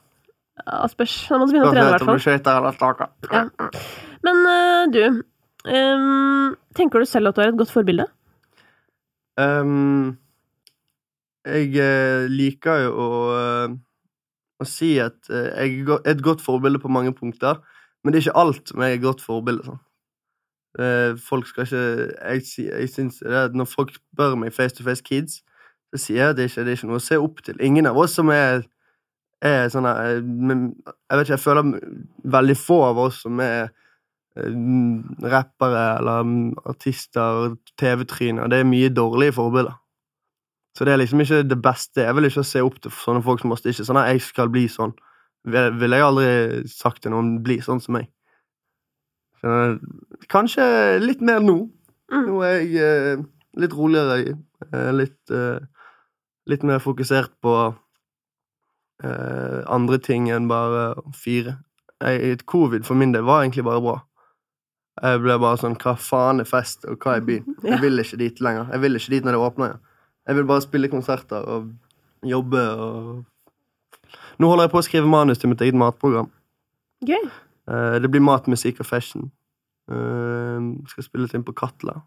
Ja, 0.60 0.86
spørs. 0.90 1.14
Da 1.28 1.38
må 1.40 1.46
du 1.48 1.54
begynne 1.54 1.70
å 1.70 1.72
trene, 1.72 1.86
i 1.96 2.64
hvert 2.66 2.80
fall. 2.80 3.04
Ja. 3.32 3.44
Men 4.26 4.42
uh, 4.46 4.82
du, 4.92 5.22
um, 5.66 6.56
tenker 6.76 7.02
du 7.02 7.08
selv 7.08 7.32
at 7.32 7.38
du 7.38 7.44
er 7.44 7.52
et 7.52 7.60
godt 7.60 7.72
forbilde? 7.72 8.06
Um, 9.40 10.18
jeg 11.42 11.72
eh, 11.80 12.28
liker 12.30 12.84
jo 12.84 12.90
å, 12.92 13.14
eh, 13.34 13.72
å 14.62 14.66
si 14.68 14.92
at 15.02 15.26
jeg 15.32 15.80
er 15.88 16.10
et 16.12 16.20
godt 16.22 16.44
forbilde 16.44 16.78
på 16.78 16.92
mange 16.92 17.10
punkter, 17.16 17.58
men 18.04 18.12
det 18.12 18.20
er 18.20 18.28
ikke 18.28 18.42
alt 18.44 18.70
som 18.70 18.84
er 18.84 18.94
et 18.94 19.02
godt 19.02 19.24
forbilde. 19.24 19.64
Sånn. 19.66 19.80
Folk 21.20 21.48
skal 21.50 21.66
ikke 21.66 21.80
Jeg, 21.82 22.44
jeg 22.62 22.88
synes 22.88 23.18
det 23.20 23.56
når 23.58 23.66
folk 23.68 23.90
spør 23.96 24.36
meg 24.38 24.54
face 24.54 24.76
to 24.76 24.86
face 24.86 25.02
kids, 25.02 25.40
så 25.92 26.00
sier 26.00 26.20
jeg 26.20 26.30
at 26.30 26.38
det 26.38 26.46
ikke 26.48 26.62
det 26.64 26.72
er 26.72 26.78
ikke 26.78 26.92
noe 26.92 27.00
å 27.00 27.04
se 27.04 27.18
opp 27.20 27.42
til. 27.44 27.58
Ingen 27.60 27.90
av 27.90 27.98
oss 28.00 28.14
som 28.16 28.30
er, 28.32 28.62
er 29.42 29.68
sånn 29.72 29.86
her, 29.88 30.00
eh, 30.16 30.22
Jeg 30.22 31.18
vet 31.18 31.26
ikke, 31.26 31.36
jeg 31.36 31.44
føler 31.44 31.70
veldig 32.36 32.56
få 32.56 32.78
av 32.90 32.98
oss 32.98 33.22
som 33.24 33.40
er 33.42 33.70
eh, 34.36 34.56
rappere 35.34 35.84
eller 35.98 36.22
mm, 36.26 36.52
artister, 36.72 37.56
TV-tryner. 37.80 38.48
Det 38.52 38.60
er 38.62 38.68
mye 38.68 38.88
dårlige 38.94 39.34
forbilder. 39.38 39.74
Så 40.78 40.86
det 40.88 40.94
er 40.94 41.02
liksom 41.02 41.20
ikke 41.20 41.42
det 41.44 41.58
beste. 41.62 42.00
Jeg 42.06 42.14
vil 42.16 42.24
ikke 42.30 42.44
se 42.48 42.62
opp 42.64 42.78
til 42.80 42.94
sånne 42.96 43.22
folk 43.26 43.42
som 43.42 43.52
oss. 43.52 43.64
Ikke 43.68 43.84
sånn 43.84 43.98
at 44.00 44.08
jeg 44.14 44.22
skal 44.24 44.48
bli 44.48 44.66
sånn. 44.72 44.94
Vil- 45.44 45.74
Ville 45.76 45.98
jeg 45.98 46.06
aldri 46.06 46.68
sagt 46.70 47.02
til 47.02 47.12
noen 47.12 47.34
bli 47.44 47.58
sånn 47.60 47.80
som 47.82 47.98
meg. 47.98 48.06
Så, 49.42 49.78
kanskje 50.32 50.64
litt 51.02 51.20
mer 51.20 51.40
nå. 51.44 51.58
Mm. 52.12 52.24
Nå 52.28 52.40
er 52.46 52.60
jeg 52.60 52.76
eh, 53.18 53.22
litt 53.60 53.74
roligere. 53.76 54.36
eh, 54.72 54.90
litt, 54.94 55.18
eh, 55.34 55.58
litt 56.48 56.62
mer 56.62 56.78
fokusert 56.78 57.32
på 57.42 57.54
eh, 57.66 57.74
andre 59.02 59.98
ting 59.98 60.28
enn 60.30 60.48
bare 60.50 60.92
fire. 61.16 61.56
Jeg, 62.02 62.40
covid 62.46 62.84
for 62.86 62.98
min 62.98 63.12
del 63.14 63.24
var 63.26 63.42
egentlig 63.42 63.64
bare 63.66 63.82
bra. 63.82 63.96
Jeg 65.02 65.22
ble 65.24 65.38
bare 65.40 65.58
sånn 65.60 65.76
Hva 65.80 65.94
faen 65.96 66.42
er 66.42 66.48
fest, 66.48 66.84
og 66.84 67.00
hva 67.02 67.16
er 67.16 67.26
byen? 67.26 67.56
Jeg 67.64 67.80
vil 67.80 68.02
ikke 68.02 68.20
dit 68.20 68.42
lenger. 68.44 68.68
Jeg 68.74 68.84
vil 68.84 68.98
ikke 68.98 69.14
dit 69.14 69.26
når 69.26 69.36
det 69.36 69.44
åpner 69.46 69.70
igjen. 69.70 69.84
Jeg 70.28 70.38
vil 70.38 70.46
bare 70.46 70.62
spille 70.62 70.90
konserter 70.92 71.46
og 71.50 71.70
jobbe 72.22 72.64
og 72.78 72.98
Nå 74.40 74.48
holder 74.48 74.66
jeg 74.66 74.72
på 74.72 74.78
å 74.80 74.84
skrive 74.84 75.08
manus 75.08 75.38
til 75.38 75.50
mitt 75.52 75.60
eget 75.62 75.76
matprogram. 75.78 76.28
Gøy. 77.06 77.26
Eh, 77.70 77.96
det 78.02 78.08
blir 78.10 78.22
mat, 78.24 78.48
musikk 78.50 78.80
og 78.82 78.88
fashion. 78.88 79.28
Jeg 79.92 80.88
skal 80.90 81.06
spilles 81.06 81.34
inn 81.36 81.44
på 81.46 81.54
Katla. 81.56 81.98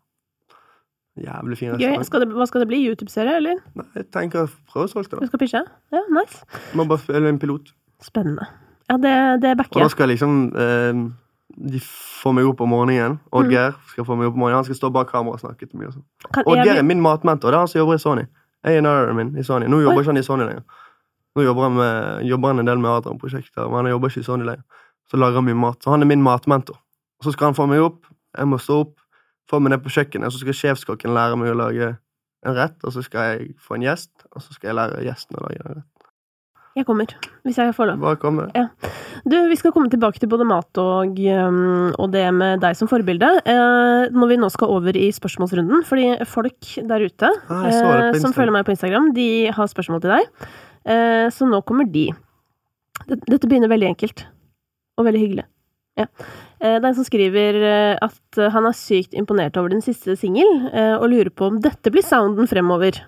Jævlig 1.16 1.58
fin 1.58 1.72
restaurant. 1.72 2.06
Skal 2.10 2.24
det, 2.26 2.28
hva 2.36 2.46
skal 2.50 2.64
det 2.66 2.68
bli? 2.68 2.80
YouTube-serie, 2.90 3.36
eller? 3.40 3.60
Nei, 3.80 3.86
Jeg 3.96 4.08
tenker 4.12 4.42
å 4.44 4.48
prøve 4.72 4.90
å 4.90 4.92
solge 4.92 5.14
det. 5.14 5.22
Du 5.24 5.30
skal 5.32 5.40
pitche? 5.40 5.62
Ja, 5.96 6.02
nice. 6.12 6.42
da. 6.52 6.60
Må 6.76 6.86
bare 6.90 7.00
spille 7.06 7.30
en 7.32 7.40
pilot. 7.40 7.72
Spennende. 8.04 8.48
Ja, 8.90 8.98
det, 9.02 9.14
det 9.42 9.54
Og 9.56 9.62
backer 9.64 9.80
da 9.80 9.86
jeg. 9.88 9.94
skal 9.96 10.12
liksom 10.12 10.34
eh, 10.62 11.00
De 11.72 11.80
får 11.82 12.36
meg 12.36 12.50
opp 12.52 12.60
om 12.62 12.70
morgenen. 12.70 13.16
Oddgeir 13.32 13.78
skal 13.94 14.06
få 14.06 14.18
meg 14.20 14.28
opp 14.28 14.36
om 14.36 14.44
morgenen. 14.44 14.60
Han 14.60 14.68
skal 14.68 14.76
stå 14.82 14.92
bak 14.94 15.08
kamera 15.14 15.40
og 15.40 15.44
snakke 15.46 15.66
til 15.70 15.80
meg. 15.80 15.88
og 15.94 15.96
sånn. 15.96 16.44
Oddgeir 16.46 16.82
er 16.82 16.84
min 16.86 17.02
matmentor. 17.02 17.50
Det 17.56 17.56
er 17.58 17.64
han 17.64 17.72
som 17.72 17.80
jobber 17.80 17.96
i 17.96 18.04
Sony. 18.04 18.26
Jeg 18.66 18.82
er 18.82 18.84
nerderen 18.84 19.16
min 19.22 19.32
i 19.40 19.46
Sony. 19.46 19.70
Nå 19.72 19.80
jobber 19.86 20.04
ikke 20.04 20.12
han 20.12 20.20
i 20.20 20.26
Sony 20.26 20.44
lenger. 20.50 20.66
Nå 21.36 21.44
jobber 21.48 21.66
han, 21.70 21.74
med, 21.80 22.26
jobber 22.28 22.52
han 22.54 22.60
en 22.64 22.68
del 22.70 22.80
med 22.80 22.92
Adrian-prosjekter, 22.92 23.66
men 23.72 23.82
han 23.86 23.90
jobber 23.96 24.12
ikke 24.12 24.22
i 24.24 24.28
Sony 24.28 24.46
lenger. 24.48 24.64
Så 25.12 25.18
lager 25.22 25.40
han 25.40 25.46
mye 25.48 25.58
mat. 25.64 25.80
Så 25.84 25.92
han 25.96 26.02
er 26.04 26.10
min 26.12 26.24
matmentor. 26.24 26.78
Og 27.22 27.28
så 27.28 27.34
skal 27.36 27.52
han 27.52 27.58
få 27.58 27.66
meg 27.72 27.84
opp. 27.84 28.06
Jeg 28.36 28.48
må 28.52 28.58
stå 28.60 28.78
opp, 28.86 28.94
få 29.50 29.60
meg 29.62 29.76
ned 29.76 29.84
på 29.86 29.94
kjøkkenet, 29.94 30.28
og 30.30 30.36
så 30.36 30.42
skal 30.42 30.58
sjefskokken 30.62 31.14
lære 31.16 31.38
meg 31.40 31.54
å 31.54 31.60
lage 31.60 31.92
en 32.46 32.56
rett, 32.58 32.78
og 32.86 32.94
så 32.94 33.04
skal 33.06 33.32
jeg 33.32 33.52
få 33.62 33.78
en 33.78 33.86
gjest, 33.88 34.12
og 34.32 34.42
så 34.44 34.54
skal 34.56 34.72
jeg 34.72 34.78
lære 34.80 35.04
gjesten 35.06 35.38
å 35.40 35.46
lage 35.48 35.62
en 35.64 35.78
rett. 35.80 35.92
jeg 36.76 36.86
kommer, 36.86 37.14
hvis 37.48 37.58
jeg 37.62 37.74
får 37.74 37.88
lov. 37.88 38.02
Bare 38.04 38.20
komme. 38.20 38.50
Ja. 38.58 38.66
Du, 39.24 39.38
vi 39.48 39.56
skal 39.56 39.72
komme 39.72 39.90
tilbake 39.90 40.20
til 40.20 40.30
både 40.30 40.44
mat 40.50 40.82
og, 40.82 41.16
um, 41.16 41.94
og 41.96 42.12
det 42.12 42.26
med 42.36 42.60
deg 42.66 42.76
som 42.76 42.90
forbilde. 42.92 43.30
Eh, 43.48 44.12
når 44.12 44.34
vi 44.34 44.38
nå 44.42 44.50
skal 44.52 44.74
over 44.76 44.98
i 45.00 45.08
spørsmålsrunden. 45.16 45.86
Fordi 45.88 46.10
folk 46.28 46.74
der 46.90 47.08
ute 47.08 47.32
Ah, 47.48 47.70
eh, 47.70 48.20
som 48.20 48.36
følger 48.36 48.52
meg 48.52 48.68
på 48.68 48.76
Instagram, 48.76 49.14
de 49.16 49.48
har 49.56 49.72
spørsmål 49.72 50.04
til 50.04 50.18
deg. 50.18 50.52
Eh, 50.84 51.30
så 51.32 51.48
nå 51.48 51.64
kommer 51.64 51.88
de. 51.88 52.10
Dette 53.08 53.48
begynner 53.48 53.72
veldig 53.72 53.94
enkelt. 53.94 54.26
Og 55.00 55.08
veldig 55.08 55.24
hyggelig. 55.24 55.48
Ja. 55.96 56.10
Eh, 56.66 56.78
det 56.80 56.84
er 56.84 56.90
en 56.90 56.98
som 56.98 57.06
skriver 57.08 57.58
eh, 57.62 57.98
at 58.02 58.40
han 58.56 58.66
er 58.66 58.74
sykt 58.78 59.14
imponert 59.18 59.58
over 59.62 59.70
din 59.76 59.84
siste 59.86 60.16
singel, 60.18 60.50
eh, 60.74 60.96
og 60.98 61.12
lurer 61.14 61.30
på 61.30 61.52
om 61.52 61.60
dette 61.62 61.94
blir 61.94 62.06
sounden 62.06 62.50
fremover. 62.50 63.04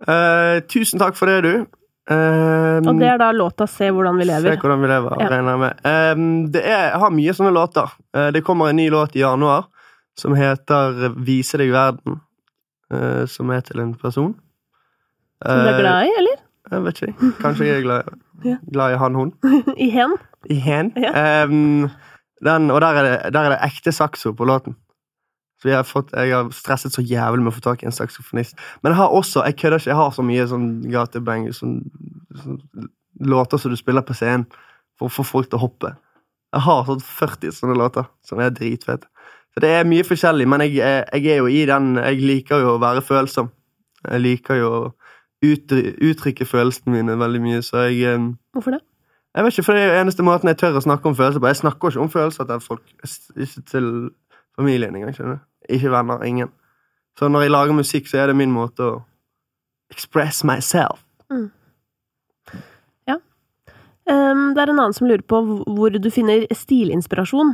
Uh, 0.00 0.62
tusen 0.72 0.96
takk 1.00 1.16
for 1.18 1.28
det, 1.28 1.42
du. 1.44 1.66
Um, 2.10 2.86
Og 2.88 2.96
det 2.98 3.06
er 3.06 3.18
da 3.20 3.28
låta 3.36 3.66
'Se 3.68 3.90
hvordan 3.92 4.16
vi 4.18 4.24
lever'. 4.24 4.56
Se 4.56 4.60
hvordan 4.62 4.80
vi 4.80 4.88
lever, 4.88 5.16
Ja. 5.20 5.28
regner 5.28 5.50
jeg 5.50 5.60
med. 5.60 6.16
Um, 6.16 6.50
det 6.50 6.62
er, 6.64 6.90
jeg 6.90 7.00
har 7.00 7.10
mye 7.10 7.32
sånne 7.36 7.52
låter. 7.52 7.92
Uh, 8.16 8.30
det 8.32 8.42
kommer 8.42 8.70
en 8.70 8.76
ny 8.76 8.88
låt 8.90 9.14
i 9.14 9.20
januar 9.20 9.66
som 10.16 10.34
heter 10.34 11.14
'Vise 11.14 11.58
deg 11.58 11.70
verden', 11.70 12.20
uh, 12.92 13.26
som 13.26 13.50
er 13.50 13.60
til 13.60 13.80
en 13.80 13.94
person. 13.94 14.34
Som 15.44 15.58
du 15.58 15.68
er 15.68 15.80
glad 15.80 16.04
i, 16.04 16.10
eller? 16.18 16.36
Jeg 16.72 16.82
vet 16.84 17.02
ikke. 17.02 17.32
Kanskje 17.40 17.66
jeg 17.66 17.76
er 17.78 17.82
glad, 17.82 18.02
glad 18.72 18.94
i 18.94 18.96
han, 18.96 19.14
hun. 19.14 19.32
I 19.76 19.90
hen? 19.90 20.16
I 20.50 20.54
hen. 20.54 20.92
Ja. 20.96 21.12
Ehm, 21.44 21.90
den, 22.44 22.70
og 22.70 22.80
der 22.80 23.00
er, 23.00 23.08
det, 23.08 23.34
der 23.34 23.48
er 23.48 23.54
det 23.54 23.60
ekte 23.66 23.92
sakso 23.92 24.32
på 24.36 24.46
låten. 24.48 24.76
Så 25.60 25.68
jeg 25.68 25.76
har, 25.76 25.84
fått, 25.84 26.12
jeg 26.16 26.32
har 26.32 26.48
stresset 26.56 26.94
så 26.96 27.02
jævlig 27.04 27.44
med 27.44 27.52
å 27.52 27.56
få 27.58 27.62
tak 27.66 27.82
i 27.84 27.88
en 27.90 27.94
saksofonist. 27.94 28.56
Men 28.80 28.94
jeg 28.94 29.00
har 29.02 29.16
også, 29.16 29.42
jeg 29.44 29.58
kødder 29.60 29.82
ikke, 29.82 29.90
jeg 29.90 29.98
har 29.98 30.14
så 30.16 30.24
mye 30.24 30.46
sånn 30.48 30.68
gatebang, 30.88 31.50
sånn, 31.52 31.74
sånn 32.40 32.60
låter 33.28 33.60
som 33.60 33.74
du 33.74 33.76
spiller 33.76 34.06
på 34.06 34.16
scenen 34.16 34.46
for 34.96 35.10
å 35.10 35.12
få 35.12 35.26
folk 35.28 35.50
til 35.50 35.60
å 35.60 35.66
hoppe. 35.66 35.92
Jeg 36.54 36.64
har 36.64 36.86
sånn 36.88 37.04
40 37.04 37.56
sånne 37.58 37.76
låter 37.76 38.08
som 38.26 38.40
er 38.40 38.54
dritfete. 38.56 39.10
Så 39.52 39.60
det 39.64 39.74
er 39.74 39.88
mye 39.88 40.06
forskjellig, 40.06 40.46
men 40.48 40.64
jeg, 40.64 40.78
jeg 40.80 41.26
er 41.26 41.40
jo 41.42 41.48
i 41.50 41.64
den 41.66 41.96
Jeg 41.98 42.20
liker 42.22 42.62
jo 42.62 42.76
å 42.76 42.82
være 42.82 43.02
følsom. 43.02 43.50
Jeg 44.06 44.22
liker 44.22 44.60
jo 44.60 44.70
å 44.70 44.82
uttrykke 45.44 46.46
følelsene 46.48 46.94
mine 46.94 47.16
veldig 47.20 47.40
mye, 47.44 47.60
så 47.64 47.88
jeg 47.90 48.16
Hvorfor 48.54 48.76
det? 48.76 48.80
Jeg 49.34 49.44
vet 49.44 49.54
ikke, 49.54 49.66
for 49.66 49.78
det 49.78 49.82
er 49.82 50.00
eneste 50.00 50.26
måten 50.26 50.50
jeg 50.50 50.58
tør 50.58 50.78
å 50.80 50.84
snakke 50.84 51.08
om 51.08 51.18
følelser 51.18 51.42
på. 51.42 51.50
Jeg 51.50 51.60
snakker 51.60 51.92
ikke 51.92 52.02
om 52.02 52.10
følelser 52.10 52.48
til 52.48 52.64
folk, 52.64 52.82
ikke 53.36 53.62
til 53.70 53.92
familien 54.58 54.96
engang. 54.96 55.14
skjønner 55.14 55.38
du? 55.38 55.44
Ikke 55.76 55.92
venner, 55.92 56.24
ingen. 56.26 56.50
Så 57.18 57.28
når 57.28 57.46
jeg 57.46 57.50
lager 57.50 57.76
musikk, 57.76 58.08
så 58.08 58.18
er 58.22 58.30
det 58.30 58.36
min 58.36 58.52
måte 58.54 58.86
å 58.86 58.98
express 59.90 60.44
myself. 60.44 61.04
Um, 64.10 64.54
det 64.56 64.62
er 64.62 64.72
en 64.72 64.80
annen 64.80 64.96
som 64.96 65.06
lurer 65.06 65.22
på 65.28 65.38
hvor 65.44 65.94
du 65.94 66.08
finner 66.10 66.46
stilinspirasjon. 66.56 67.52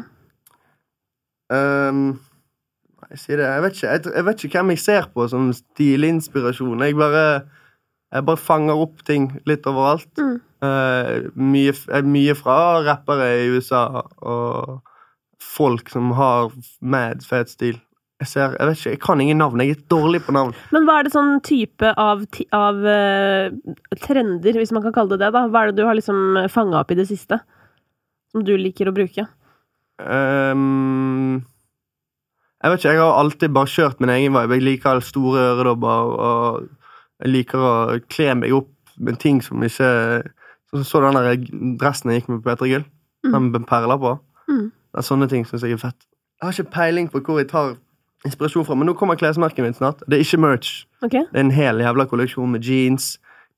Um, 1.52 2.16
jeg 3.10 3.20
sier 3.22 3.40
det, 3.40 3.48
jeg 3.50 3.64
vet, 3.64 3.76
ikke, 3.76 3.90
jeg, 3.90 4.04
jeg 4.14 4.26
vet 4.26 4.44
ikke 4.44 4.58
hvem 4.62 4.72
jeg 4.72 4.82
ser 4.82 5.08
på 5.12 5.26
som 5.30 5.50
stilinspirasjon. 5.54 6.84
Jeg 6.86 6.96
bare, 6.96 7.26
jeg 8.14 8.26
bare 8.30 8.40
fanger 8.40 8.84
opp 8.86 9.04
ting 9.06 9.28
litt 9.48 9.68
overalt. 9.68 10.08
Mm. 10.16 10.38
Eh, 10.66 11.30
mye, 11.34 11.72
eh, 11.92 12.04
mye 12.04 12.36
fra 12.38 12.58
rappere 12.86 13.32
i 13.40 13.48
USA 13.54 13.86
og 14.22 14.78
folk 15.42 15.90
som 15.92 16.12
har 16.16 16.52
mad 16.80 17.24
fet 17.26 17.52
stil. 17.52 17.80
Jeg 18.22 18.30
ser, 18.30 18.54
jeg 18.56 18.68
vet 18.68 18.78
ikke, 18.78 18.92
jeg 18.94 19.00
kan 19.04 19.20
ingen 19.20 19.40
navn. 19.42 19.60
Jeg 19.60 19.76
er 19.76 19.82
dårlig 19.92 20.22
på 20.24 20.32
navn. 20.32 20.54
Men 20.72 20.86
hva 20.88 20.98
er 20.98 21.06
det 21.06 21.12
sånn 21.12 21.34
type 21.44 21.90
av, 22.00 22.22
av 22.56 22.78
uh, 22.80 23.74
trender, 24.00 24.56
hvis 24.56 24.72
man 24.72 24.86
kan 24.86 24.94
kalle 24.96 25.12
det 25.12 25.26
det, 25.26 25.34
da? 25.36 25.42
Hva 25.52 25.66
er 25.66 25.72
det 25.72 25.82
du 25.82 25.84
har 25.84 25.98
liksom 25.98 26.48
fanga 26.52 26.80
opp 26.80 26.94
i 26.94 26.96
det 26.96 27.04
siste? 27.10 27.42
Som 28.32 28.46
du 28.48 28.54
liker 28.56 28.88
å 28.88 28.94
bruke? 28.96 29.26
Um, 30.00 31.44
jeg 32.62 32.72
vet 32.72 32.80
ikke, 32.80 32.94
jeg 32.96 33.04
har 33.04 33.20
alltid 33.20 33.52
bare 33.58 33.72
kjørt 33.74 34.00
min 34.00 34.14
egen 34.16 34.32
vibe. 34.32 34.56
Jeg 34.56 34.64
liker 34.64 35.04
store 35.04 35.44
øredobber, 35.52 36.16
og 36.16 37.20
jeg 37.20 37.34
liker 37.34 37.68
å 37.68 37.76
kle 38.08 38.32
meg 38.40 38.56
opp 38.56 38.72
med 38.96 39.20
ting 39.20 39.42
som 39.44 39.60
ikke 39.64 39.90
Så, 40.76 40.84
så 40.84 41.00
du 41.00 41.08
den 41.08 41.16
der 41.16 41.78
dressen 41.80 42.12
jeg 42.12 42.22
gikk 42.22 42.30
med 42.32 42.42
på 42.44 42.52
P3 42.52 42.70
Gull? 42.74 42.86
Den 43.26 43.50
med 43.50 43.66
perler 43.66 43.98
på? 43.98 44.16
Mm. 44.48 44.70
Det 44.70 45.02
er 45.02 45.06
sånne 45.06 45.28
ting 45.28 45.46
syns 45.48 45.64
jeg 45.64 45.76
er 45.76 45.82
fett. 45.82 46.06
Jeg 46.36 46.46
har 46.46 46.54
ikke 46.54 46.74
peiling 46.76 47.08
på 47.10 47.20
hvor 47.24 47.40
jeg 47.40 47.48
tar 47.50 47.74
inspirasjon 48.26 48.66
fra, 48.66 48.76
men 48.76 48.88
nå 48.88 48.94
kommer 48.98 49.18
klesmerket 49.18 49.64
mitt 49.64 49.78
snart. 49.78 50.02
Det 50.06 50.18
er 50.18 50.24
ikke 50.24 50.40
merch. 50.42 50.84
Okay. 51.02 51.24
Det 51.30 51.40
er 51.40 51.46
en 51.46 51.54
hel 51.54 51.80
jævla 51.80 52.06
kolleksjon 52.10 52.52
med 52.52 52.64
jeans, 52.64 53.16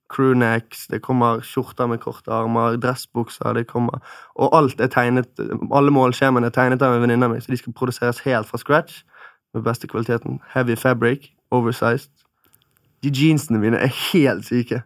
crewnecks, 0.09 0.87
det 0.89 1.03
kommer 1.05 1.43
skjorter 1.45 1.87
med 1.87 2.01
korte 2.01 2.33
armer, 2.33 2.79
dressbukser, 2.81 3.53
det 3.53 3.67
kommer 3.69 4.01
Og 4.35 4.57
alt 4.57 4.81
er 4.81 4.89
tegnet 4.89 5.29
Alle 5.73 5.93
målskjemaene 5.93 6.49
er 6.49 6.55
tegnet 6.55 6.83
av 6.83 6.95
en 6.95 7.03
venninne 7.03 7.27
av 7.27 7.35
meg, 7.35 7.43
så 7.45 7.53
de 7.53 7.61
skal 7.61 7.77
produseres 7.77 8.23
helt 8.25 8.49
fra 8.49 8.59
scratch. 8.59 9.03
Med 9.55 9.65
beste 9.65 9.89
kvaliteten. 9.89 10.41
Heavy 10.55 10.77
fabric, 10.77 11.31
oversized. 11.51 12.11
De 13.05 13.13
jeansene 13.15 13.61
mine 13.63 13.81
er 13.81 13.93
helt 14.11 14.47
syke. 14.49 14.83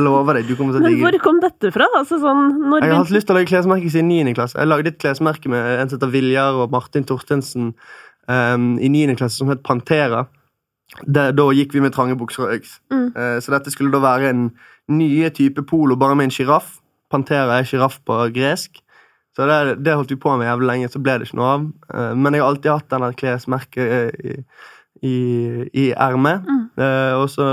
Lover 0.00 0.38
deg, 0.38 0.48
du 0.48 0.56
kommer 0.56 0.76
til 0.76 0.80
å 0.84 0.88
digge 0.88 1.04
hvor 1.04 1.18
kom 1.20 1.38
dette 1.42 1.70
fra? 1.74 1.88
Altså 1.98 2.18
sånn 2.22 2.48
Jeg 2.78 2.88
har 2.88 3.02
hatt 3.02 3.12
lyst 3.12 3.28
til 3.28 3.34
å 3.34 3.38
lage 3.38 3.50
klesmerke 3.50 3.90
siden 3.92 4.08
9. 4.08 4.32
klasse. 4.38 4.56
Jeg 4.56 4.70
lagde 4.70 4.92
et 4.92 5.00
klesmerke 5.02 5.52
med 5.52 5.66
en 5.74 5.90
som 5.90 5.98
heter 5.98 6.12
Viljar 6.14 6.60
og 6.62 6.72
Martin 6.72 7.04
Torstensen 7.08 7.74
um, 8.30 8.70
i 8.80 8.90
9. 8.92 9.18
klasse, 9.18 9.36
som 9.40 9.52
het 9.52 9.64
Pantera. 9.66 10.24
Det, 11.02 11.28
da 11.36 11.46
gikk 11.52 11.74
vi 11.76 11.82
med 11.84 11.92
trange 11.96 12.16
bukser 12.18 12.46
og 12.46 12.56
øks. 12.56 12.78
Mm. 12.94 13.10
Uh, 13.18 13.36
så 13.44 13.52
dette 13.56 13.74
skulle 13.74 13.92
da 13.92 14.00
være 14.04 14.32
en 14.32 14.48
nye 14.96 15.30
type 15.34 15.66
polo, 15.68 15.98
bare 16.00 16.16
med 16.18 16.30
en 16.30 16.36
sjiraff. 16.38 16.78
Pantera 17.12 17.60
er 17.60 17.68
sjiraff 17.68 18.00
på 18.06 18.20
gresk. 18.34 18.80
Så 19.36 19.44
det, 19.44 19.82
det 19.84 19.98
holdt 19.98 20.14
vi 20.14 20.20
på 20.20 20.32
med 20.38 20.48
jævlig 20.48 20.70
lenge, 20.70 20.88
så 20.88 21.02
ble 21.02 21.18
det 21.18 21.28
ikke 21.28 21.40
noe 21.42 21.52
av. 21.52 21.68
Uh, 21.92 22.12
men 22.16 22.32
jeg 22.32 22.44
har 22.44 22.54
alltid 22.54 22.72
hatt 22.72 22.90
denne 22.94 23.12
klesmerket 23.18 24.16
eh, 24.16 24.72
i, 25.02 25.16
i, 25.72 25.90
ermet. 25.92 26.44
Mm. 26.46 26.82
Eh, 26.82 27.14
og 27.16 27.30
så 27.30 27.46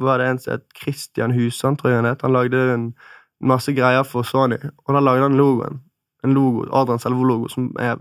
var 0.00 0.18
det 0.18 0.28
en 0.28 0.38
som 0.38 0.52
het 0.52 0.64
Christian 0.82 1.34
Husan, 1.36 1.76
tror 1.76 1.90
jeg 1.90 1.98
han 2.00 2.08
het. 2.10 2.22
Han 2.22 2.32
lagde 2.32 2.62
en 2.74 2.94
masse 3.40 3.72
greier 3.72 4.02
for 4.02 4.22
Sony, 4.22 4.58
og 4.86 4.94
da 4.94 5.00
lagde 5.00 5.22
han 5.22 5.36
logoen. 5.36 5.80
En 6.24 6.34
logo, 6.34 6.64
Adrian 6.72 6.98
Selvo-logo, 6.98 7.48
som 7.48 7.70
er 7.78 7.96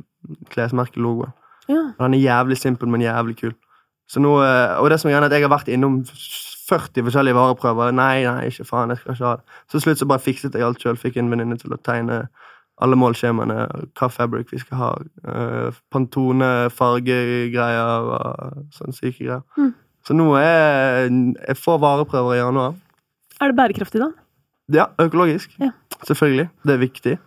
klesmerkelogoen. 0.49 1.34
Ja. 1.69 1.81
Han 1.99 2.13
er 2.13 2.19
jævlig 2.19 2.58
simpel, 2.58 2.89
men 2.89 3.01
jævlig 3.01 3.38
kul. 3.38 3.53
Så 4.10 4.19
nå, 4.19 4.41
eh, 4.43 4.79
og 4.79 4.89
det 4.89 4.99
som 4.99 5.12
er 5.12 5.17
er 5.17 5.25
at 5.25 5.31
jeg 5.31 5.41
har 5.41 5.49
vært 5.49 5.67
innom 5.67 6.03
40 6.69 7.03
forskjellige 7.03 7.36
vareprøver. 7.36 7.91
Nei, 7.91 8.23
nei, 8.23 8.47
ikke 8.49 8.65
faen, 8.65 8.89
jeg 8.89 8.97
skal 8.97 9.13
ikke 9.13 9.25
ha 9.25 9.36
det. 9.36 9.43
Så 9.67 9.71
til 9.71 9.81
slutt 9.81 9.99
så 9.99 10.05
bare 10.05 10.19
fikset 10.19 10.53
jeg 10.53 10.65
alt 10.65 10.81
sjøl. 10.81 10.97
Fikk 10.97 11.17
en 11.17 11.31
venninne 11.31 11.58
til 11.58 11.73
å 11.73 11.77
tegne 11.77 12.27
alle 12.83 12.97
målskjemaene, 12.99 13.57
hva 13.95 14.09
fabric 14.11 14.51
vi 14.51 14.59
skal 14.59 14.79
ha. 14.81 14.89
Uh, 15.23 15.77
Pantone, 15.93 16.69
fargegreier 16.75 18.09
og 18.11 18.65
sånne 18.75 18.95
syke 18.97 19.21
greier. 19.21 19.43
Mm. 19.57 19.71
Så 20.05 20.13
nå 20.17 20.27
er 20.38 21.07
jeg 21.07 21.57
får 21.57 21.79
vareprøver 21.81 22.35
i 22.35 22.41
januar. 22.41 22.75
Er 23.41 23.51
det 23.51 23.57
bærekraftig, 23.57 24.01
da? 24.03 24.11
Ja, 24.73 24.85
økologisk. 25.01 25.55
Ja. 25.61 25.71
Selvfølgelig. 26.03 26.49
Det 26.65 26.73
er 26.75 26.83
viktig. 26.83 27.17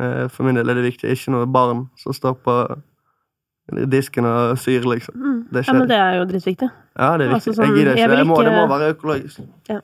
Uh, 0.00 0.26
For 0.32 0.44
min 0.48 0.56
del 0.56 0.68
er 0.70 0.80
det 0.80 0.88
viktig. 0.88 1.12
Ikke 1.12 1.34
noe 1.34 1.46
barn 1.46 1.86
som 2.00 2.16
står 2.16 2.38
på 2.44 2.56
disken 3.90 4.26
og 4.28 4.58
syr, 4.62 4.84
liksom. 4.86 5.14
Mm. 5.18 5.38
Det 5.52 5.64
Ja, 5.66 5.72
men 5.72 5.88
det 5.88 5.96
er 5.98 6.12
jo 6.20 6.24
dritviktig. 6.30 6.68
Ja, 6.98 7.16
det 7.18 7.26
er 7.26 7.34
Altså 7.34 7.50
viktig. 7.50 7.54
sånn, 7.56 7.66
jeg 7.66 7.76
gidder 7.76 7.96
jeg 7.96 8.04
ikke. 8.06 8.16
Det 8.16 8.26
må, 8.26 8.36
det 8.42 8.52
må 8.54 8.66
være 8.70 8.90
økologisk. 8.94 9.40
Ja. 9.68 9.80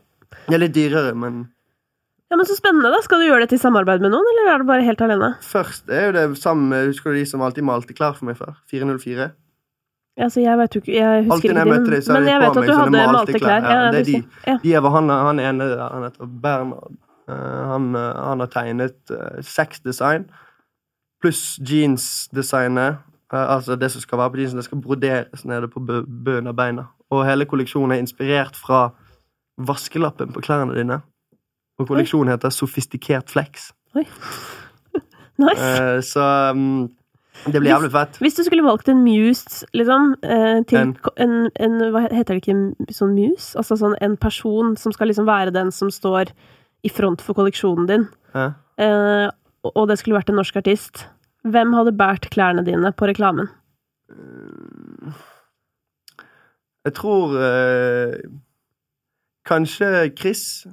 Det 0.46 0.54
er 0.54 0.62
litt 0.62 0.74
dyrere, 0.74 1.14
men 1.14 1.48
Ja, 2.32 2.36
men 2.40 2.46
Så 2.48 2.56
spennende, 2.56 2.88
da. 2.88 3.02
Skal 3.04 3.20
du 3.20 3.26
gjøre 3.28 3.44
dette 3.44 3.58
i 3.58 3.60
samarbeid 3.60 4.00
med 4.00 4.14
noen, 4.14 4.24
eller 4.32 4.48
er 4.54 4.62
det 4.62 4.66
bare 4.70 4.84
helt 4.86 5.02
alene? 5.04 5.34
først 5.44 5.90
er 5.92 6.06
jo 6.08 6.12
det 6.16 6.38
samme, 6.40 6.78
Husker 6.88 7.12
du 7.12 7.18
de 7.20 7.26
som 7.28 7.42
alltid 7.44 7.66
malte 7.68 7.92
klær 7.92 8.16
for 8.16 8.24
meg 8.30 8.38
før? 8.40 8.54
404? 8.72 9.30
Altså, 10.20 10.40
jeg 10.44 10.58
vet 10.60 10.74
jo 10.76 10.80
ikke 10.80 10.92
Jeg 10.96 11.24
husker 11.28 11.36
ikke 11.48 11.54
når 11.54 11.60
jeg 11.60 11.68
din- 11.68 11.74
møtte 11.76 11.90
deg, 11.92 12.02
så 12.04 12.12
Men 12.12 12.16
hadde 12.16 12.26
de 12.26 12.32
jeg 12.32 12.40
på 12.40 12.42
vet 12.42 12.50
at 12.50 12.56
meg 12.56 12.68
du 12.68 12.72
sånne 12.72 12.98
hadde 13.02 13.12
malte 13.12 13.32
klær. 13.32 13.40
klær. 13.40 13.62
Ja, 13.62 13.84
Ja, 13.84 13.90
det 13.92 14.00
er 14.00 14.04
de. 14.04 14.24
ja. 14.46 14.56
De 14.64 14.72
er, 14.74 14.88
han, 14.96 15.08
han 15.08 15.38
ene 15.40 15.68
der, 15.68 15.88
han 15.92 16.02
heter 16.08 16.26
Bernhard 16.42 16.98
Uh, 17.30 17.68
han, 17.70 17.84
uh, 17.94 18.26
han 18.28 18.40
har 18.42 18.48
tegnet 18.50 18.96
uh, 19.14 19.38
seks 19.46 19.78
design, 19.80 20.24
pluss 21.22 21.56
jeansdesignet. 21.62 22.96
Uh, 23.32 23.46
altså 23.56 23.76
det 23.78 23.90
som 23.92 24.00
skal 24.02 24.18
være 24.18 24.30
på 24.34 24.40
jeansen, 24.42 24.58
det 24.58 24.64
skal 24.66 24.80
broderes 24.82 25.44
nede 25.46 25.68
på 25.70 25.80
bunnen 25.86 26.48
av 26.50 26.56
beina. 26.58 26.88
Og 27.14 27.22
hele 27.24 27.46
kolleksjonen 27.46 27.92
er 27.94 28.02
inspirert 28.02 28.58
fra 28.58 28.90
vaskelappen 29.56 30.32
på 30.34 30.42
klærne 30.42 30.74
dine. 30.74 31.00
Og 31.82 31.88
kolleksjonen 31.90 32.32
heter 32.32 32.50
Sofistikert 32.54 33.30
flex. 33.32 33.70
Oi. 33.96 34.06
Nice. 35.42 35.58
Uh, 35.64 35.98
så 36.04 36.22
um, 36.52 36.90
det 37.48 37.58
blir 37.58 37.70
jævlig 37.72 37.88
fett. 37.90 38.18
Hvis 38.22 38.36
du 38.36 38.42
skulle 38.44 38.62
valgt 38.62 38.86
en 38.92 39.00
muse, 39.02 39.64
liksom, 39.74 40.12
uh, 40.22 40.60
til 40.68 40.78
En. 40.78 40.92
en, 41.16 41.32
en, 41.56 41.78
Hva 41.90 42.02
heter 42.12 42.36
det 42.36 42.42
ikke 42.44 42.92
sånn 42.94 43.14
muse? 43.16 43.56
Altså 43.58 43.78
sånn 43.80 43.96
en 44.04 44.14
person 44.20 44.76
som 44.78 44.92
skal 44.94 45.08
liksom 45.10 45.26
være 45.26 45.50
den 45.56 45.72
som 45.74 45.90
står 45.90 46.30
i 46.84 46.92
front 46.92 47.24
for 47.24 47.34
kolleksjonen 47.34 47.88
din, 47.88 48.04
Ja. 48.36 48.52
uh, 48.78 49.30
og- 49.64 49.72
og 49.74 49.88
det 49.88 49.98
skulle 49.98 50.20
vært 50.20 50.28
en 50.30 50.36
norsk 50.36 50.56
artist. 50.60 51.06
Hvem 51.48 51.72
hadde 51.74 51.96
båret 51.96 52.28
klærne 52.30 52.62
dine 52.64 52.92
på 52.92 53.08
reklamen? 53.08 53.48
Jeg 56.84 56.94
tror 56.98 57.34
eh, 57.38 58.14
kanskje 59.46 60.10
Chris 60.18 60.66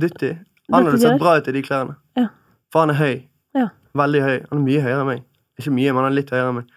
Dytti. 0.00 0.32
Han 0.72 0.88
hadde 0.88 1.00
sett 1.02 1.20
bra 1.20 1.36
ut 1.38 1.48
i 1.50 1.54
de 1.54 1.62
klærne. 1.62 1.96
Ja. 2.18 2.28
For 2.72 2.84
han 2.84 2.94
er 2.94 2.98
høy. 2.98 3.14
Ja. 3.54 3.68
Veldig 3.94 4.22
høy. 4.24 4.36
Han 4.50 4.58
er 4.60 4.64
mye 4.64 4.82
høyere 4.86 5.02
enn 5.04 5.10
meg. 5.12 5.22
Ikke 5.60 5.74
mye, 5.74 5.92
men 5.92 6.02
han 6.02 6.10
er 6.12 6.18
litt 6.18 6.32
høyere 6.34 6.50
enn 6.50 6.58
meg. 6.62 6.72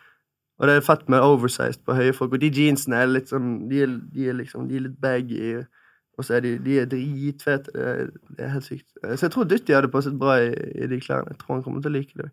Og 0.58 0.70
det 0.70 0.76
er 0.78 0.86
fett 0.86 1.06
med 1.14 1.22
oversized 1.22 1.84
på 1.86 1.96
høye 1.98 2.14
folk. 2.18 2.34
Og 2.34 2.42
de 2.42 2.50
jeansene 2.54 2.98
er 3.04 3.10
litt 3.12 3.30
sånn 3.30 3.68
De 3.70 3.84
er, 3.86 3.92
de 4.14 4.30
er 4.32 4.38
liksom 4.40 4.66
De 4.70 4.80
er 4.80 4.88
litt 4.88 4.98
baggy. 5.02 5.60
Og 6.18 6.26
så 6.26 6.38
er 6.40 6.46
de, 6.46 6.56
de 6.66 6.80
er 6.82 6.90
dritfete. 6.90 7.74
Det, 7.74 8.10
det 8.38 8.46
er 8.46 8.54
helt 8.56 8.66
sykt. 8.66 8.88
Så 9.06 9.28
jeg 9.28 9.34
tror 9.36 9.46
Dytti 9.50 9.76
hadde 9.78 9.92
passet 9.94 10.18
bra 10.18 10.40
i, 10.42 10.52
i 10.82 10.90
de 10.90 10.98
klærne. 11.02 11.34
Jeg 11.34 11.42
tror 11.44 11.58
han 11.60 11.66
kommer 11.66 11.84
til 11.86 11.94
å 11.94 11.98
like 12.00 12.18
det. 12.24 12.30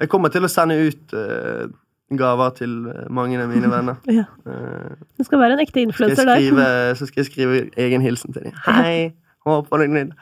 Jeg 0.00 0.10
kommer 0.12 0.32
til 0.32 0.44
å 0.44 0.50
sende 0.52 0.76
ut 0.76 1.14
uh, 1.16 1.68
gaver 2.16 2.52
til 2.56 2.74
eh, 2.88 3.08
mange 3.12 3.40
av 3.40 3.50
mine 3.52 3.68
venner. 3.72 3.98
Ja. 4.18 4.24
Eh, 4.48 4.92
Det 5.20 5.26
skal 5.28 5.42
være 5.42 5.58
en 5.58 5.64
ekte 5.64 5.82
influenser 5.84 6.24
der. 6.28 6.94
så 6.96 7.08
skal 7.08 7.20
jeg 7.20 7.28
skrive 7.32 7.58
egen 7.76 8.04
hilsen 8.04 8.32
til 8.32 8.46
dem. 8.48 8.54
Hei, 8.64 9.10
håper 9.48 9.84
du 9.84 10.12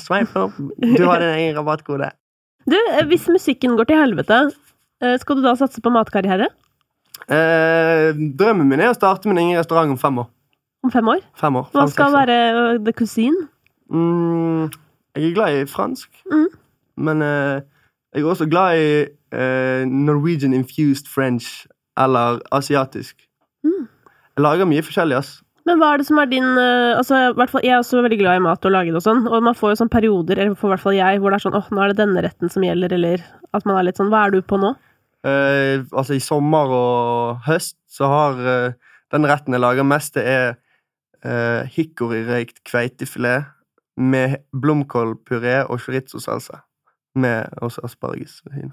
Sveip 0.00 0.34
opp. 0.36 0.58
Du 0.82 1.04
har 1.06 1.22
din 1.22 1.34
egen 1.38 1.56
rabattkode. 1.60 2.10
Du, 2.62 2.76
eh, 2.78 3.02
hvis 3.10 3.24
musikken 3.26 3.72
går 3.74 3.88
til 3.90 3.98
helvete, 3.98 4.36
eh, 5.02 5.16
skal 5.18 5.34
du 5.34 5.42
da 5.42 5.56
satse 5.58 5.80
på 5.82 5.90
matkarriere? 5.90 6.46
Eh, 7.26 8.12
drømmen 8.38 8.68
min 8.70 8.78
er 8.80 8.92
å 8.92 8.94
starte 8.94 9.26
min 9.26 9.40
egen 9.42 9.58
restaurant 9.58 9.90
om 9.90 9.98
fem 9.98 10.20
år. 10.22 10.28
Om 10.86 10.92
fem 10.94 11.10
år? 11.10 11.24
Fem 11.38 11.58
år. 11.58 11.66
Hva 11.74 11.88
skal 11.90 12.14
være 12.14 12.36
uh, 12.54 12.78
the 12.86 12.94
cuisine? 12.94 13.48
Mm, 13.90 14.70
jeg 15.16 15.28
er 15.28 15.34
glad 15.34 15.58
i 15.58 15.66
fransk, 15.66 16.08
Mm. 16.30 16.46
men 16.96 17.22
eh, 17.22 17.60
jeg 18.14 18.22
er 18.22 18.30
også 18.30 18.46
glad 18.50 18.78
i 18.78 18.88
eh, 19.32 19.84
Norwegian 19.86 20.54
infused 20.54 21.10
French 21.10 21.66
eller 21.96 22.40
asiatisk. 22.52 23.26
Mm. 23.64 23.86
Jeg 24.36 24.42
lager 24.46 24.64
mye 24.70 24.82
forskjellig, 24.82 25.18
ass. 25.18 25.42
Men 25.68 25.78
hva 25.78 25.92
er 25.92 26.00
det 26.00 26.08
som 26.08 26.18
er 26.18 26.30
din 26.30 26.46
eh, 26.58 26.98
altså, 26.98 27.20
Jeg 27.62 27.70
er 27.70 27.78
også 27.78 28.02
veldig 28.02 28.18
glad 28.18 28.40
i 28.40 28.42
mat 28.42 28.64
og 28.66 28.74
lage 28.74 28.90
det 28.90 28.98
og 28.98 29.04
sånn, 29.04 29.26
og 29.30 29.44
man 29.46 29.56
får 29.58 29.74
jo 29.74 29.80
sånn 29.82 29.92
perioder, 29.92 30.40
eller 30.40 30.56
for 30.58 30.70
i 30.70 30.74
hvert 30.74 30.84
fall 30.84 30.96
jeg, 30.98 31.20
hvor 31.22 31.30
det 31.30 31.38
er 31.38 31.44
sånn 31.46 31.58
åh, 31.58 31.68
nå 31.70 31.84
er 31.84 31.92
det 31.92 32.00
denne 32.00 32.24
retten 32.24 32.50
som 32.52 32.66
gjelder, 32.66 32.96
eller 32.98 33.22
at 33.54 33.68
man 33.68 33.78
er 33.78 33.86
litt 33.86 34.00
sånn 34.00 34.10
Hva 34.12 34.24
er 34.26 34.34
du 34.34 34.42
på 34.42 34.58
nå? 34.62 34.74
Uh, 35.22 35.86
altså, 35.94 36.16
i 36.16 36.24
sommer 36.24 36.72
og 36.74 37.44
høst 37.46 37.76
så 37.92 38.08
har 38.10 38.40
uh, 38.42 38.94
den 39.14 39.28
retten 39.30 39.54
jeg 39.54 39.62
lager 39.62 39.86
mest, 39.86 40.16
det 40.18 40.24
er 40.26 40.46
uh, 41.22 41.62
hickory-røykt 41.70 42.64
kveitefilet 42.66 43.52
med 44.02 44.40
blomkålpuré 44.56 45.60
og 45.68 45.78
chorizo-salsa. 45.84 46.64
Med 47.14 47.52
også 47.60 47.84
asparges. 47.84 48.40
ved 48.44 48.56
siden. 48.56 48.72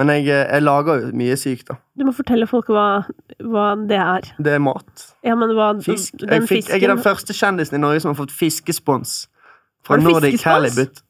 Men 0.00 0.08
jeg, 0.08 0.24
eh, 0.32 0.46
jeg 0.48 0.64
lager 0.64 1.10
mye 1.12 1.36
sykt, 1.36 1.66
da. 1.68 1.76
Du 1.98 2.06
må 2.08 2.14
fortelle 2.16 2.46
folk 2.48 2.70
hva, 2.72 3.04
hva 3.44 3.66
det 3.88 3.98
er. 4.00 4.28
Det 4.40 4.54
er 4.56 4.62
mat. 4.64 5.06
Ja, 5.26 5.36
men 5.36 5.52
hva 5.56 5.74
Fisk. 5.84 6.16
Den 6.22 6.40
Jeg, 6.40 6.48
fikk, 6.48 6.70
jeg 6.72 6.86
er 6.86 6.94
den 6.94 7.02
første 7.04 7.36
kjendisen 7.36 7.76
i 7.76 7.82
Norge 7.82 8.00
som 8.00 8.14
har 8.14 8.20
fått 8.22 8.32
fiskespons 8.32 9.26
fra 9.84 9.98
Nordic 10.00 10.40
Calibut 10.40 10.78
Halibut. 10.78 11.02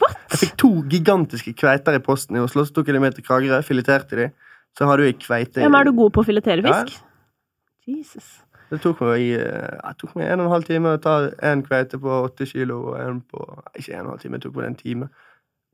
What?! 0.00 0.18
Jeg 0.32 0.40
fikk 0.40 0.56
to 0.58 0.70
gigantiske 0.90 1.52
kveiter 1.60 1.94
i 1.94 2.02
posten 2.02 2.38
i 2.38 2.42
Oslo, 2.42 2.64
så 2.64 2.74
tok 2.74 2.88
jeg 2.88 2.96
dem 2.96 3.04
med 3.04 3.14
til 3.14 3.26
Kragerø, 3.26 3.60
fileterte 3.62 4.18
de. 4.18 4.30
Så 4.74 4.88
har 4.88 4.98
du 4.98 5.06
ei 5.06 5.14
kveite 5.14 5.62
Ja, 5.62 5.68
men 5.68 5.84
er 5.84 5.90
du 5.90 5.94
god 5.94 6.10
på 6.16 6.24
å 6.24 6.26
filetere 6.26 6.64
Ja. 6.64 6.80
fisk? 6.82 7.04
Jesus. 7.86 8.40
Det 8.70 8.80
tok 8.80 9.02
meg, 9.04 9.20
jeg 9.20 9.44
det 9.44 9.94
tok 10.00 10.16
meg 10.16 10.32
en 10.32 10.40
og 10.40 10.46
en 10.46 10.52
halv 10.56 10.64
time 10.66 10.96
å 10.96 11.00
ta 11.00 11.30
en 11.44 11.62
kveite 11.62 12.00
på 12.00 12.10
åtte 12.24 12.48
kilo 12.48 12.80
og 12.90 12.98
en 12.98 13.20
på 13.20 13.44
Ikke 13.76 13.92
en 13.92 14.00
og 14.00 14.04
en 14.06 14.12
halv 14.16 14.20
time, 14.24 14.40
det 14.40 14.42
tok 14.48 14.56
meg 14.56 14.66
en 14.66 14.74
time. 14.74 15.08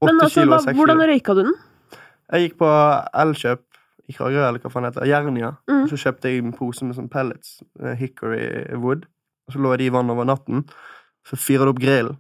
Åtte 0.03 0.17
altså, 0.17 0.41
kilo 0.41 0.57
og 0.57 0.65
seks 0.67 0.77
hvordan 0.77 1.05
røyka 1.09 1.37
du 1.39 1.43
den? 1.45 1.55
Jeg 2.31 2.47
gikk 2.47 2.59
på 2.63 2.71
Elkjøp 3.23 3.65
i 4.11 4.15
Kragerø, 4.15 4.47
eller 4.49 4.63
hva 4.63 4.71
faen 4.73 4.87
det 4.87 4.93
heter, 4.93 5.09
Jernia. 5.11 5.53
Mm. 5.71 5.85
Og 5.85 5.93
så 5.93 5.99
kjøpte 6.05 6.31
jeg 6.31 6.43
en 6.43 6.55
pose 6.57 6.87
med 6.87 6.99
sånn 6.99 7.11
pellets, 7.11 7.61
eh, 7.83 7.97
hickory 7.99 8.45
wood. 8.83 9.07
Og 9.49 9.55
så 9.55 9.63
lå 9.63 9.77
de 9.79 9.89
i 9.89 9.95
vann 9.95 10.11
over 10.13 10.27
natten. 10.29 10.65
Så 11.27 11.39
fyrer 11.39 11.67
du 11.67 11.75
opp 11.75 11.83
grillen, 11.83 12.17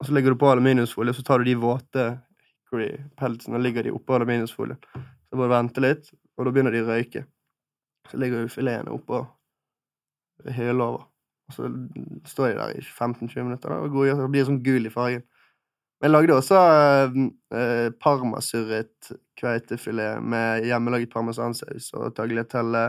og 0.00 0.08
så 0.08 0.14
legger 0.16 0.32
du 0.32 0.40
på 0.40 0.50
aluminiumsfolie, 0.50 1.12
og 1.12 1.18
så 1.18 1.24
tar 1.26 1.42
du 1.42 1.50
de 1.50 1.58
våte 1.60 2.06
hickory 2.72 2.88
pelletsene 3.20 3.58
og 3.58 3.62
ligger 3.62 3.86
de 3.86 3.92
oppå 3.92 4.16
aluminiumsfolien. 4.16 4.78
Så 5.28 5.36
du 5.36 5.42
vente 5.52 5.84
litt, 5.84 6.10
og 6.38 6.46
da 6.46 6.52
begynner 6.54 6.74
de 6.74 6.82
å 6.82 6.88
røyke. 6.88 7.24
Så 8.10 8.18
legger 8.18 8.42
du 8.42 8.52
filetene 8.52 8.94
oppå 8.94 9.20
over. 10.42 11.06
Og 11.48 11.54
så 11.54 11.68
står 12.26 12.48
de 12.48 12.56
der 12.56 12.74
i 12.78 12.82
15-20 12.82 13.44
minutter 13.44 13.68
da, 13.70 13.82
og 13.82 14.30
blir 14.32 14.48
sånn 14.48 14.62
gul 14.64 14.88
i 14.88 14.92
fargen. 14.92 15.22
Men 16.02 16.10
jeg 16.10 16.14
lagde 16.16 16.34
også 16.34 16.60
eh, 17.54 17.88
parmasurret 18.02 19.12
kveitefilet 19.38 20.18
med 20.18 20.66
hjemmelaget 20.66 21.12
parmesansaus 21.12 21.92
og 21.94 22.16
tagliatelle 22.16 22.88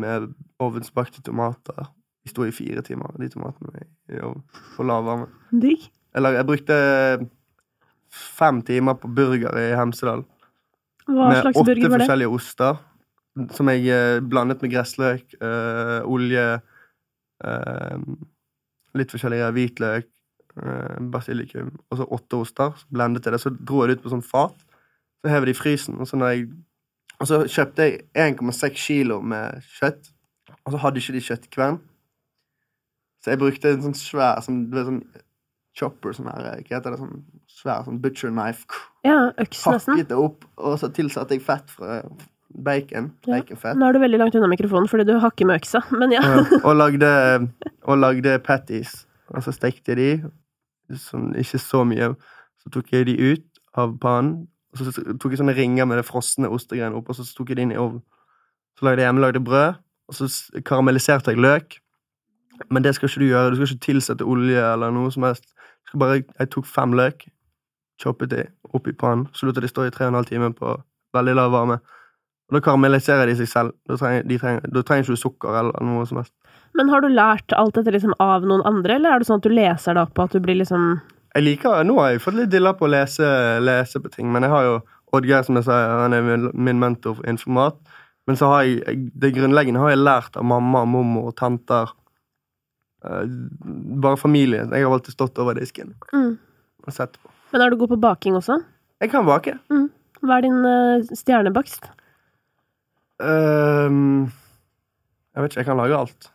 med 0.00 0.26
ovnsbakte 0.58 1.22
tomater. 1.22 1.92
De 2.24 2.32
sto 2.32 2.42
i 2.44 2.50
fire 2.50 2.82
timer, 2.82 3.14
de 3.22 3.30
tomatene, 3.30 3.86
på 4.74 4.84
lav 4.84 5.06
varme. 5.06 5.30
Digg. 5.62 5.86
Jeg, 6.10 6.34
jeg 6.34 6.46
brukte 6.48 6.76
fem 8.10 8.60
timer 8.66 8.98
på 8.98 9.08
burger 9.14 9.54
i 9.60 9.68
Hemsedal 9.78 10.24
Hva 11.06 11.28
med 11.30 11.44
slags 11.44 11.54
burger 11.54 11.62
var 11.62 11.70
det? 11.70 11.78
Med 11.78 11.86
åtte 11.86 12.00
forskjellige 12.02 12.34
oster. 12.34 12.80
Som 13.54 13.70
jeg 13.70 13.86
eh, 13.94 14.20
blandet 14.26 14.62
med 14.62 14.72
gressløk, 14.72 15.36
øh, 15.38 16.00
olje 16.10 16.46
øh, 17.46 18.00
Litt 18.98 19.14
forskjellige 19.14 19.52
hvitløk, 19.54 20.08
eh, 20.10 20.19
basilikum, 21.12 21.70
og 21.90 22.00
så 22.00 22.06
åtte 22.16 22.40
oster. 22.40 22.74
Så 22.80 22.88
blendet 22.92 23.26
jeg 23.26 23.36
det, 23.36 23.42
så 23.42 23.52
dro 23.54 23.84
jeg 23.84 23.92
det 23.92 23.98
ut 23.98 24.04
på 24.06 24.14
sånn 24.14 24.26
fat. 24.26 24.56
Så 25.20 25.32
hev 25.32 25.46
det 25.46 25.54
i 25.54 25.58
frysen. 25.58 25.98
Og 26.00 26.08
så, 26.08 26.20
jeg, 26.30 26.48
og 27.18 27.30
så 27.30 27.42
kjøpte 27.46 27.86
jeg 27.86 28.02
1,6 28.16 28.80
kilo 28.80 29.20
med 29.20 29.64
kjøtt, 29.78 30.12
og 30.64 30.74
så 30.74 30.82
hadde 30.84 31.02
ikke 31.02 31.16
de 31.16 31.24
kjøttkvern. 31.28 31.80
Så 33.20 33.34
jeg 33.34 33.40
brukte 33.42 33.74
en 33.74 33.84
sånn 33.84 33.98
svær 33.98 34.40
sånn, 34.44 34.64
du 34.70 34.78
vet, 34.78 34.88
sånn 34.88 35.02
chopper, 35.76 36.14
sånn 36.16 36.30
her, 36.32 36.46
hva 36.64 36.76
heter 36.78 36.94
det, 36.94 36.98
sånn 37.00 37.20
svær 37.60 37.84
sånn 37.86 38.00
butcher 38.02 38.32
knife. 38.32 38.66
Ja, 39.06 39.30
øks 39.40 39.62
nesten. 39.68 39.96
Hakket 39.96 40.12
det 40.12 40.18
opp, 40.20 40.46
og 40.60 40.78
så 40.80 40.88
tilsatte 40.96 41.36
jeg 41.36 41.44
fett 41.44 41.72
fra 41.72 42.00
bacon. 42.50 43.12
Ja. 43.26 43.38
Baconfett. 43.38 43.78
Nå 43.78 43.88
er 43.88 43.94
du 43.94 44.00
veldig 44.02 44.20
langt 44.20 44.36
unna 44.38 44.48
mikrofonen 44.50 44.88
fordi 44.90 45.06
du 45.08 45.14
hakker 45.22 45.48
med 45.48 45.60
øksa, 45.60 45.82
men 45.94 46.16
ja. 46.16 46.22
Ja, 46.24 46.42
og, 46.62 46.72
lagde, 46.78 47.12
og 47.86 48.00
lagde 48.00 48.38
patties. 48.46 49.04
Og 49.30 49.44
så 49.46 49.54
stekte 49.54 49.94
jeg 49.94 49.98
de, 50.00 50.96
sånn, 50.98 51.30
ikke 51.38 51.60
så 51.62 51.84
mye. 51.86 52.12
Så 52.60 52.72
tok 52.74 52.90
jeg 52.92 53.06
de 53.08 53.16
ut 53.32 53.60
av 53.78 53.94
pannen, 54.02 54.48
og 54.70 54.80
så 54.80 54.92
tok 55.18 55.32
jeg 55.32 55.40
sånne 55.40 55.56
ringer 55.56 55.86
med 55.88 56.00
det 56.00 56.06
frosne 56.06 56.50
ostegreiene 56.50 56.98
opp, 56.98 57.10
og 57.10 57.18
så 57.18 57.26
tok 57.36 57.52
jeg 57.52 57.60
de 57.60 57.68
inn 57.68 57.74
i 57.74 57.78
ovnen. 57.80 58.02
Så 58.78 58.86
lagde 58.86 59.02
jeg 59.02 59.10
hjemmelagde 59.10 59.42
brød, 59.44 59.80
og 60.10 60.18
så 60.18 60.28
karamelliserte 60.66 61.34
jeg 61.34 61.42
løk. 61.42 61.78
Men 62.70 62.84
det 62.84 62.94
skal 62.94 63.08
ikke 63.08 63.22
du 63.22 63.26
gjøre. 63.26 63.50
Du 63.50 63.56
skal 63.56 63.68
ikke 63.68 63.86
tilsette 63.86 64.26
olje 64.26 64.62
eller 64.72 64.92
noe 64.94 65.10
som 65.14 65.24
helst. 65.26 65.46
Skal 65.88 66.02
bare, 66.02 66.22
jeg 66.22 66.50
tok 66.52 66.68
fem 66.68 66.94
løk, 66.98 67.24
choppet 68.00 68.30
de 68.30 68.44
opp 68.74 68.88
i 68.88 68.94
pannen, 68.96 69.26
så 69.34 69.46
lot 69.46 69.58
jeg 69.58 69.66
de 69.66 69.72
stå 69.72 69.86
i 69.88 69.94
tre 69.94 70.06
og 70.06 70.12
en 70.12 70.20
halv 70.20 70.28
time 70.28 70.52
på 70.56 70.74
veldig 71.16 71.34
lav 71.36 71.52
varme. 71.52 71.80
Og 72.50 72.56
da 72.56 72.62
karamelliserer 72.64 73.30
de 73.30 73.36
seg 73.38 73.48
selv. 73.48 73.74
Da 73.88 73.96
trenger, 73.98 74.22
de 74.26 74.38
trenger, 74.38 74.70
da 74.74 74.82
trenger 74.82 75.06
ikke 75.06 75.16
du 75.16 75.22
sukker 75.22 75.58
eller 75.60 75.84
noe 75.86 76.06
som 76.08 76.20
helst. 76.20 76.34
Men 76.78 76.90
har 76.92 77.02
du 77.02 77.08
lært 77.10 77.52
alt 77.56 77.74
dette 77.78 77.92
liksom 77.94 78.14
av 78.22 78.46
noen 78.46 78.62
andre, 78.68 78.96
eller 78.96 79.14
er 79.14 79.22
det 79.22 79.28
sånn 79.28 79.42
at 79.42 79.46
du 79.46 79.54
leser 79.54 79.96
det 79.96 80.04
opp, 80.06 80.14
og 80.16 80.28
at 80.28 80.36
du 80.36 80.44
blir 80.44 80.60
liksom 80.60 80.92
Jeg 81.34 81.44
liker, 81.44 81.84
Nå 81.86 81.98
har 82.00 82.14
jeg 82.14 82.22
fått 82.24 82.38
litt 82.38 82.50
dilla 82.52 82.74
på 82.74 82.86
å 82.86 82.92
lese, 82.94 83.26
lese 83.62 84.02
på 84.02 84.10
ting, 84.12 84.30
men 84.32 84.46
jeg 84.46 84.54
har 84.54 84.66
jo 84.68 84.80
Oddgeir, 85.10 85.42
som 85.42 85.58
jeg 85.58 85.66
sa, 85.66 85.76
han 86.04 86.14
er 86.14 86.22
min, 86.22 86.78
mentor 86.78 87.16
for 87.18 87.26
informat. 87.26 87.78
Men 88.30 88.36
så 88.38 88.46
har 88.52 88.62
jeg, 88.62 89.08
det 89.18 89.32
grunnleggende 89.34 89.80
har 89.82 89.90
jeg 89.90 89.98
lært 90.04 90.36
av 90.38 90.44
mamma, 90.46 90.84
mormor 90.86 91.32
tanter. 91.34 91.90
Eh, 93.02 93.24
bare 94.04 94.20
familien. 94.20 94.70
Jeg 94.70 94.86
har 94.86 94.94
alltid 94.94 95.16
stått 95.16 95.40
over 95.42 95.58
disken 95.58 95.96
mm. 96.12 96.36
og 96.86 96.94
sett 96.94 97.18
på. 97.18 97.32
Men 97.50 97.64
er 97.64 97.74
du 97.74 97.80
god 97.80 97.90
på 97.96 97.98
baking 98.04 98.38
også? 98.38 98.60
Jeg 99.02 99.10
kan 99.10 99.26
bake. 99.26 99.56
Hva 100.20 100.36
er 100.36 100.44
din 100.46 100.60
uh, 100.62 101.10
stjernebakst? 101.16 101.88
Ehm, 103.24 104.28
jeg 105.34 105.42
vet 105.42 105.52
ikke, 105.52 105.62
jeg 105.62 105.68
kan 105.68 105.80
lage 105.80 105.96
alt. 105.96 106.30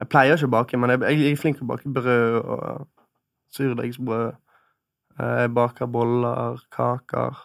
Jeg 0.00 0.08
pleier 0.08 0.32
ikke 0.38 0.48
å 0.48 0.52
bake, 0.54 0.78
men 0.80 0.94
jeg, 0.94 1.02
jeg 1.20 1.34
er 1.34 1.40
flink 1.40 1.58
til 1.58 1.66
å 1.66 1.70
bake 1.74 1.90
brød 1.92 2.36
og 2.40 2.86
Surdeigsbrød. 3.52 4.30
Eh, 5.20 5.34
Jeg 5.44 5.50
baker 5.56 5.86
boller, 5.92 6.56
kaker. 6.72 7.36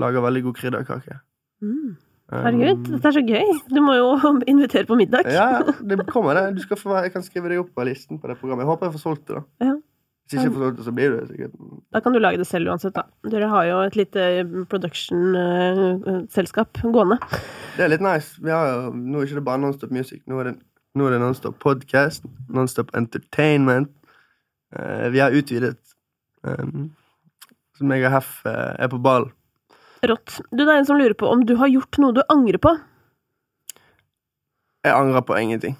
Lager 0.00 0.24
veldig 0.24 0.42
god 0.46 0.56
krydderkake. 0.56 1.18
Mm. 1.60 1.90
Um, 2.32 2.38
Herregud, 2.46 2.86
dette 2.88 3.06
er 3.10 3.14
så 3.18 3.24
gøy! 3.28 3.48
Du 3.68 3.80
må 3.84 3.92
jo 3.98 4.06
invitere 4.54 4.88
på 4.88 4.96
middag. 4.96 5.28
Ja, 5.28 5.60
det 5.90 6.00
kommer 6.08 6.32
det. 6.38 6.46
Du 6.56 6.62
skal 6.64 6.80
få, 6.80 6.94
jeg 7.04 7.12
kan 7.12 7.24
skrive 7.26 7.52
deg 7.52 7.60
opp 7.60 7.74
på 7.76 7.84
listen 7.84 8.16
på 8.22 8.30
det 8.30 8.38
programmet. 8.40 8.64
Jeg 8.64 8.70
håper 8.72 8.88
jeg 8.88 8.94
får 8.96 9.04
solgt 9.04 9.26
det, 9.28 9.34
da. 9.36 9.42
Ja. 9.68 9.74
Hvis 10.22 10.32
ikke 10.38 10.46
jeg 10.46 10.54
får 10.54 10.62
solgt 10.64 10.78
det, 10.78 10.84
så 10.86 10.92
blir 10.96 11.08
det 11.12 11.22
sikkert 11.28 11.54
Da 11.92 11.98
kan 12.00 12.14
du 12.16 12.20
lage 12.22 12.38
det 12.40 12.46
selv 12.48 12.70
uansett, 12.72 12.94
da. 12.96 13.04
Dere 13.28 13.48
har 13.52 13.64
jo 13.68 13.76
et 13.84 13.96
lite 14.00 14.20
production-selskap 14.72 16.70
gående. 16.94 17.18
Det 17.76 17.82
er 17.84 17.90
litt 17.92 18.04
nice. 18.04 18.28
Vi 18.40 18.48
har 18.54 18.64
jo, 18.70 18.78
nå 18.96 19.16
er 19.20 19.24
det 19.26 19.30
ikke 19.34 19.44
bare 19.50 19.60
Nonstop 19.66 19.90
Music. 19.92 20.20
Nå 20.30 20.34
er 20.40 20.44
det, 20.50 20.54
nå 20.98 21.06
er 21.06 21.14
det 21.14 21.20
Nonstop 21.22 21.58
Podcast, 21.62 22.24
Nonstop 22.52 22.92
Entertainment. 22.96 23.92
Eh, 24.76 25.08
vi 25.12 25.20
har 25.22 25.34
utvidet. 25.36 25.78
Um, 26.42 26.90
så 27.76 27.86
meg 27.86 28.04
og 28.04 28.12
Heff 28.12 28.40
eh, 28.48 28.74
er 28.82 28.90
på 28.92 29.00
ball. 29.02 29.28
Rått. 30.04 30.40
Du, 30.50 30.64
det 30.64 30.68
er 30.68 30.80
en 30.80 30.88
som 30.88 30.98
lurer 30.98 31.14
på 31.16 31.30
om 31.30 31.44
du 31.46 31.54
har 31.60 31.70
gjort 31.70 32.00
noe 32.02 32.16
du 32.16 32.22
angrer 32.32 32.60
på. 32.62 32.74
Jeg 34.82 34.96
angrer 34.96 35.24
på 35.24 35.38
ingenting. 35.38 35.76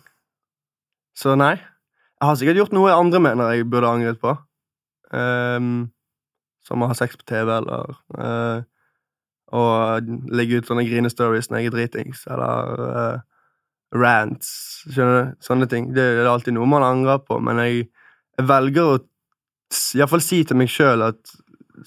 Så 1.19 1.35
nei. 1.37 1.57
Jeg 1.59 2.29
har 2.29 2.39
sikkert 2.39 2.61
gjort 2.61 2.77
noe 2.77 2.95
andre 2.95 3.21
mener 3.21 3.57
jeg 3.57 3.67
burde 3.69 3.91
angret 3.91 4.21
på. 4.23 4.37
Um, 5.13 5.91
som 6.65 6.85
å 6.85 6.89
ha 6.89 6.97
sex 6.97 7.19
på 7.19 7.27
TV, 7.29 7.51
eller 7.51 7.91
uh, 8.17 8.63
å 9.53 9.65
legge 10.33 10.63
ut 10.63 10.71
sånne 10.71 10.87
grinestories 10.87 11.51
når 11.51 11.59
jeg 11.59 11.69
er 11.69 11.75
dritings, 11.75 12.23
eller 12.31 12.85
uh, 12.87 13.32
rants. 13.93 14.51
Skjønner 14.89 15.19
du? 15.19 15.37
Sånne 15.45 15.69
ting. 15.71 15.91
Det 15.97 16.03
er 16.03 16.29
alltid 16.31 16.57
noe 16.57 16.69
man 16.71 16.85
angrer 16.87 17.21
på, 17.25 17.39
men 17.45 17.61
jeg, 17.63 17.89
jeg 18.39 18.49
velger 18.49 18.95
å 18.95 18.99
iallfall 19.99 20.25
si 20.25 20.43
til 20.45 20.59
meg 20.61 20.71
sjøl 20.73 21.05
at 21.07 21.35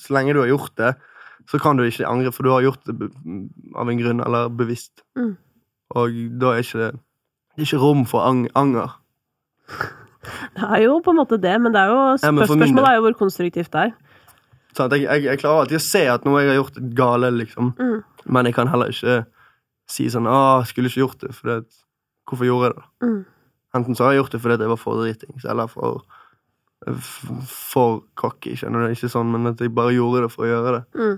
så 0.02 0.16
lenge 0.16 0.34
du 0.36 0.42
har 0.42 0.50
gjort 0.50 0.74
det, 0.82 0.94
så 1.50 1.60
kan 1.62 1.78
du 1.78 1.84
ikke 1.86 2.08
angre, 2.10 2.32
for 2.34 2.46
du 2.46 2.50
har 2.54 2.64
gjort 2.66 2.88
det 2.90 3.10
av 3.78 3.90
en 3.90 4.00
grunn, 4.00 4.24
eller 4.26 4.50
bevisst. 4.50 5.04
Mm. 5.18 5.36
Og 5.96 6.16
da 6.42 6.56
er 6.56 6.64
ikke 6.66 6.80
det 6.82 6.94
Det 7.56 7.62
er 7.62 7.68
ikke 7.70 7.84
rom 7.84 8.02
for 8.10 8.26
ang 8.26 8.48
anger. 8.58 8.98
Det 10.56 10.66
er 10.66 10.82
jo 10.88 10.96
på 11.06 11.14
en 11.14 11.20
måte 11.20 11.38
det, 11.38 11.54
men 11.62 11.70
det 11.72 11.84
er 11.84 11.92
jo 11.92 11.98
Ja, 12.18 12.32
min 12.34 12.42
del- 12.42 12.48
spørsmålet 12.50 12.88
er 12.90 12.96
jo 12.96 13.02
hvor 13.06 13.14
konstruktivt 13.20 13.72
det 13.76 13.82
er. 13.84 13.92
Sånn 14.76 14.92
jeg, 14.96 15.04
jeg, 15.06 15.24
jeg 15.24 15.40
klarer 15.40 15.62
alltid 15.62 15.78
å 15.78 15.84
se 15.86 16.02
at 16.10 16.26
noe 16.26 16.42
jeg 16.42 16.50
har 16.50 16.58
gjort, 16.58 16.80
gale, 16.98 17.30
liksom. 17.32 17.70
Mm. 17.78 18.00
Men 18.34 18.50
jeg 18.50 18.56
kan 18.58 18.72
heller 18.72 18.90
ikke 18.90 19.20
si 19.88 20.08
sånn 20.10 20.26
'Å, 20.26 20.66
skulle 20.66 20.90
ikke 20.90 21.04
gjort 21.04 21.22
det', 21.22 21.36
for 21.38 21.52
det, 21.52 21.60
hvorfor 22.30 22.48
gjorde 22.48 22.70
jeg 22.70 22.76
det? 22.78 22.86
Mm. 23.08 23.22
Enten 23.76 23.98
så 23.98 24.06
har 24.06 24.14
jeg 24.14 24.22
gjort 24.24 24.36
det 24.36 24.42
fordi 24.42 24.64
jeg 24.64 24.72
var 24.72 24.82
for 24.82 25.02
dritings, 25.02 25.46
eller 25.46 25.72
for 25.72 26.04
for 26.86 28.02
cocky, 28.20 28.54
skjønner 28.60 28.86
du. 28.86 28.94
Ikke 28.94 29.10
sånn, 29.10 29.32
men 29.34 29.50
at 29.50 29.62
jeg 29.64 29.74
bare 29.74 29.96
gjorde 29.96 30.26
det 30.26 30.34
for 30.34 30.46
å 30.46 30.50
gjøre 30.52 30.74
det. 30.76 30.84
Mm. 31.00 31.16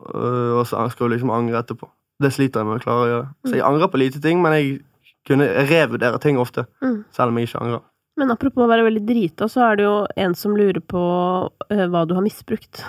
Og 0.00 0.60
og 0.60 0.66
så 0.68 0.84
skal 0.92 1.08
du 1.08 1.16
liksom 1.16 1.32
angre 1.34 1.58
etterpå. 1.58 1.88
Det 2.20 2.30
sliter 2.34 2.60
jeg 2.60 2.68
med 2.68 2.78
å 2.78 2.84
klare 2.84 3.02
å 3.02 3.10
gjøre. 3.10 3.28
Så 3.48 3.56
jeg 3.56 3.64
angrer 3.66 3.90
på 3.90 4.00
lite 4.00 4.20
ting, 4.22 4.42
men 4.44 4.54
jeg 4.54 4.80
kunne 5.26 5.48
revurdere 5.70 6.20
ting 6.22 6.38
ofte. 6.38 6.66
Mm. 6.84 7.00
Selv 7.16 7.32
om 7.32 7.40
jeg 7.40 7.48
ikke 7.48 7.62
angrer. 7.64 7.82
Men 8.20 8.34
apropos 8.34 8.66
å 8.66 8.68
være 8.70 8.84
veldig 8.84 9.02
drita, 9.08 9.48
så 9.48 9.64
er 9.70 9.80
det 9.80 9.86
jo 9.86 9.94
en 10.20 10.34
som 10.36 10.56
lurer 10.58 10.82
på 10.84 11.02
uh, 11.48 11.84
hva 11.88 12.04
du 12.06 12.14
har 12.18 12.24
misbrukt. 12.24 12.82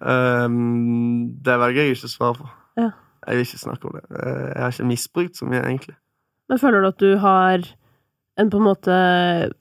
Um, 0.00 1.38
det 1.42 1.56
velger 1.62 1.86
jeg 1.88 1.96
ikke 1.96 2.10
å 2.10 2.12
svare 2.12 2.40
på. 2.42 2.48
Ja. 2.76 2.90
Jeg 3.26 3.38
vil 3.38 3.46
ikke 3.48 3.62
snakke 3.62 3.88
om 3.88 3.96
det. 3.96 4.02
Eh, 4.12 4.42
Jeg 4.52 4.62
har 4.62 4.74
ikke 4.74 4.90
misbrukt 4.92 5.38
så 5.40 5.48
mye, 5.48 5.62
egentlig. 5.64 5.96
Men 6.48 6.60
føler 6.62 6.82
du 6.84 6.88
at 6.92 7.02
du 7.02 7.10
har 7.22 7.64
en 8.38 8.50
på 8.52 8.58
en 8.60 8.66
måte, 8.68 8.96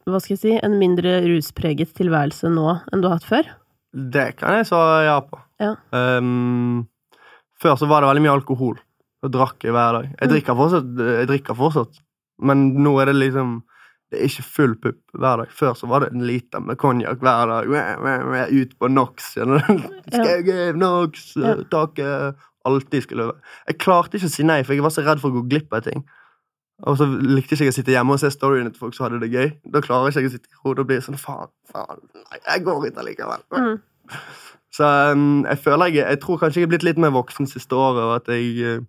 hva 0.06 0.20
skal 0.20 0.36
jeg 0.36 0.42
si, 0.42 0.56
en 0.60 0.76
mindre 0.82 1.22
ruspreget 1.26 1.94
tilværelse 1.96 2.50
nå 2.52 2.66
enn 2.92 3.02
du 3.02 3.08
har 3.08 3.18
hatt 3.22 3.30
før? 3.30 3.48
Det 3.96 4.26
kan 4.42 4.58
jeg 4.60 4.68
svare 4.68 5.06
ja 5.08 5.20
på. 5.24 5.40
Ja. 5.64 5.70
Um, 5.96 6.84
før 7.62 7.78
så 7.80 7.88
var 7.88 8.04
det 8.04 8.10
veldig 8.12 8.26
mye 8.26 8.34
alkohol. 8.36 8.76
Og 9.24 9.32
drakk 9.34 9.64
jeg 9.64 9.72
hver 9.74 9.96
dag. 9.96 10.10
Jeg 10.20 10.28
Mm. 10.28 10.34
drikker 10.34 10.58
fortsatt, 10.60 10.90
jeg 11.00 11.28
drikker 11.32 11.56
fortsatt. 11.58 12.02
men 12.44 12.66
nå 12.84 13.00
er 13.02 13.06
det 13.06 13.16
liksom 13.16 13.64
Det 14.12 14.20
er 14.22 14.26
ikke 14.28 14.44
full 14.44 14.76
pupp 14.76 15.00
hver 15.18 15.38
dag. 15.42 15.48
Før 15.50 15.74
så 15.74 15.88
var 15.90 16.00
det 16.04 16.12
en 16.14 16.22
liter 16.28 16.60
med 16.62 16.78
konjakk 16.78 17.20
hver 17.24 17.48
dag. 17.50 18.52
Ut 18.54 18.76
på 18.80 18.88
NOx. 18.92 19.32
skjønner 19.34 20.76
NOx, 20.84 21.34
taket 21.72 22.36
Alltid 22.66 23.04
skulle 23.04 23.26
løpe. 23.28 23.42
Jeg 23.68 23.78
klarte 23.78 24.18
ikke 24.18 24.26
å 24.30 24.34
si 24.36 24.44
nei, 24.44 24.64
for 24.64 24.74
jeg 24.74 24.82
var 24.82 24.90
så 24.94 25.04
redd 25.06 25.20
for 25.22 25.30
å 25.30 25.40
gå 25.40 25.48
glipp 25.50 25.74
av 25.74 25.84
ting. 25.86 26.04
Og 26.84 26.98
så 27.00 27.06
likte 27.08 27.56
ikke 27.56 27.70
jeg 27.70 27.72
å 27.72 27.76
sitte 27.78 27.94
hjemme 27.94 28.16
og 28.16 28.20
se 28.20 28.30
storyene 28.34 28.72
til 28.74 28.82
folk 28.82 28.96
som 28.98 29.06
hadde 29.06 29.22
det 29.24 29.32
gøy. 29.32 29.54
Da 29.72 29.82
klarer 29.84 30.12
ikke 30.12 30.26
jeg 30.26 30.32
å 30.32 30.34
sitte 30.34 30.52
i 30.52 30.60
hodet 30.64 30.84
og 30.84 30.90
bli 30.90 30.98
sånn 31.04 31.20
faen, 31.20 31.52
faen, 31.72 32.02
nei, 32.18 32.42
jeg 32.42 32.66
går 32.66 32.90
ikke 32.90 33.04
allikevel. 33.04 33.46
Mm. 33.56 33.78
Så 34.76 34.90
um, 35.14 35.46
jeg 35.48 35.58
føler 35.64 35.88
jeg 35.88 36.04
Jeg 36.04 36.20
tror 36.20 36.40
kanskje 36.42 36.60
jeg 36.60 36.68
er 36.68 36.72
blitt 36.74 36.84
litt 36.84 37.00
mer 37.00 37.14
voksen 37.16 37.48
siste 37.48 37.78
året, 37.80 38.02
og 38.04 38.16
at 38.18 38.28
jeg 38.28 38.82
uh, 38.82 38.84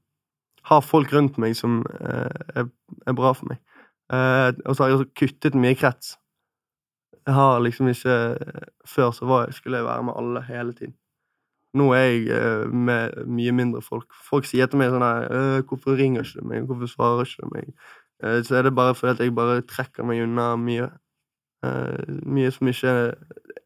har 0.67 0.83
folk 0.83 1.13
rundt 1.15 1.39
meg 1.39 1.55
som 1.55 1.85
uh, 2.01 2.27
er, 2.59 2.67
er 3.07 3.15
bra 3.15 3.31
for 3.39 3.53
meg. 3.53 3.63
Uh, 4.11 4.51
og 4.67 4.75
så 4.75 4.83
har 4.83 4.91
jeg 4.91 4.99
også 4.99 5.13
kuttet 5.23 5.55
mye 5.55 5.79
krets. 5.79 6.17
Jeg 7.27 7.35
har 7.35 7.59
liksom 7.63 7.89
ikke 7.91 8.17
Før 8.87 9.11
så 9.15 9.27
var 9.27 9.47
jeg, 9.47 9.55
skulle 9.55 9.79
jeg 9.79 9.87
være 9.87 10.03
med 10.03 10.19
alle 10.19 10.43
hele 10.47 10.75
tiden. 10.75 10.95
Nå 11.77 11.91
er 11.97 12.07
jeg 12.07 12.27
eh, 12.33 12.65
med 12.73 13.21
mye 13.29 13.53
mindre 13.53 13.83
folk. 13.85 14.09
Folk 14.31 14.49
sier 14.49 14.71
til 14.71 14.81
meg 14.81 14.95
sånn 14.95 15.05
her 15.05 15.29
«Øh, 15.29 15.63
'Hvorfor 15.63 15.99
ringer 15.99 16.25
ikke 16.25 16.41
du 16.43 16.49
meg? 16.49 16.67
Hvorfor 16.69 16.93
svarer 16.93 17.29
ikke 17.29 17.45
du 17.45 17.55
meg?' 17.55 17.73
Eh, 18.25 18.41
så 18.43 18.57
er 18.57 18.63
det 18.63 18.75
bare 18.75 18.95
fordi 18.97 19.29
jeg 19.29 19.35
bare 19.37 19.61
trekker 19.61 20.07
meg 20.09 20.23
unna 20.25 20.55
mye. 20.57 20.89
Eh, 21.65 22.17
mye 22.25 22.51
som 22.51 22.69
ikke 22.69 22.93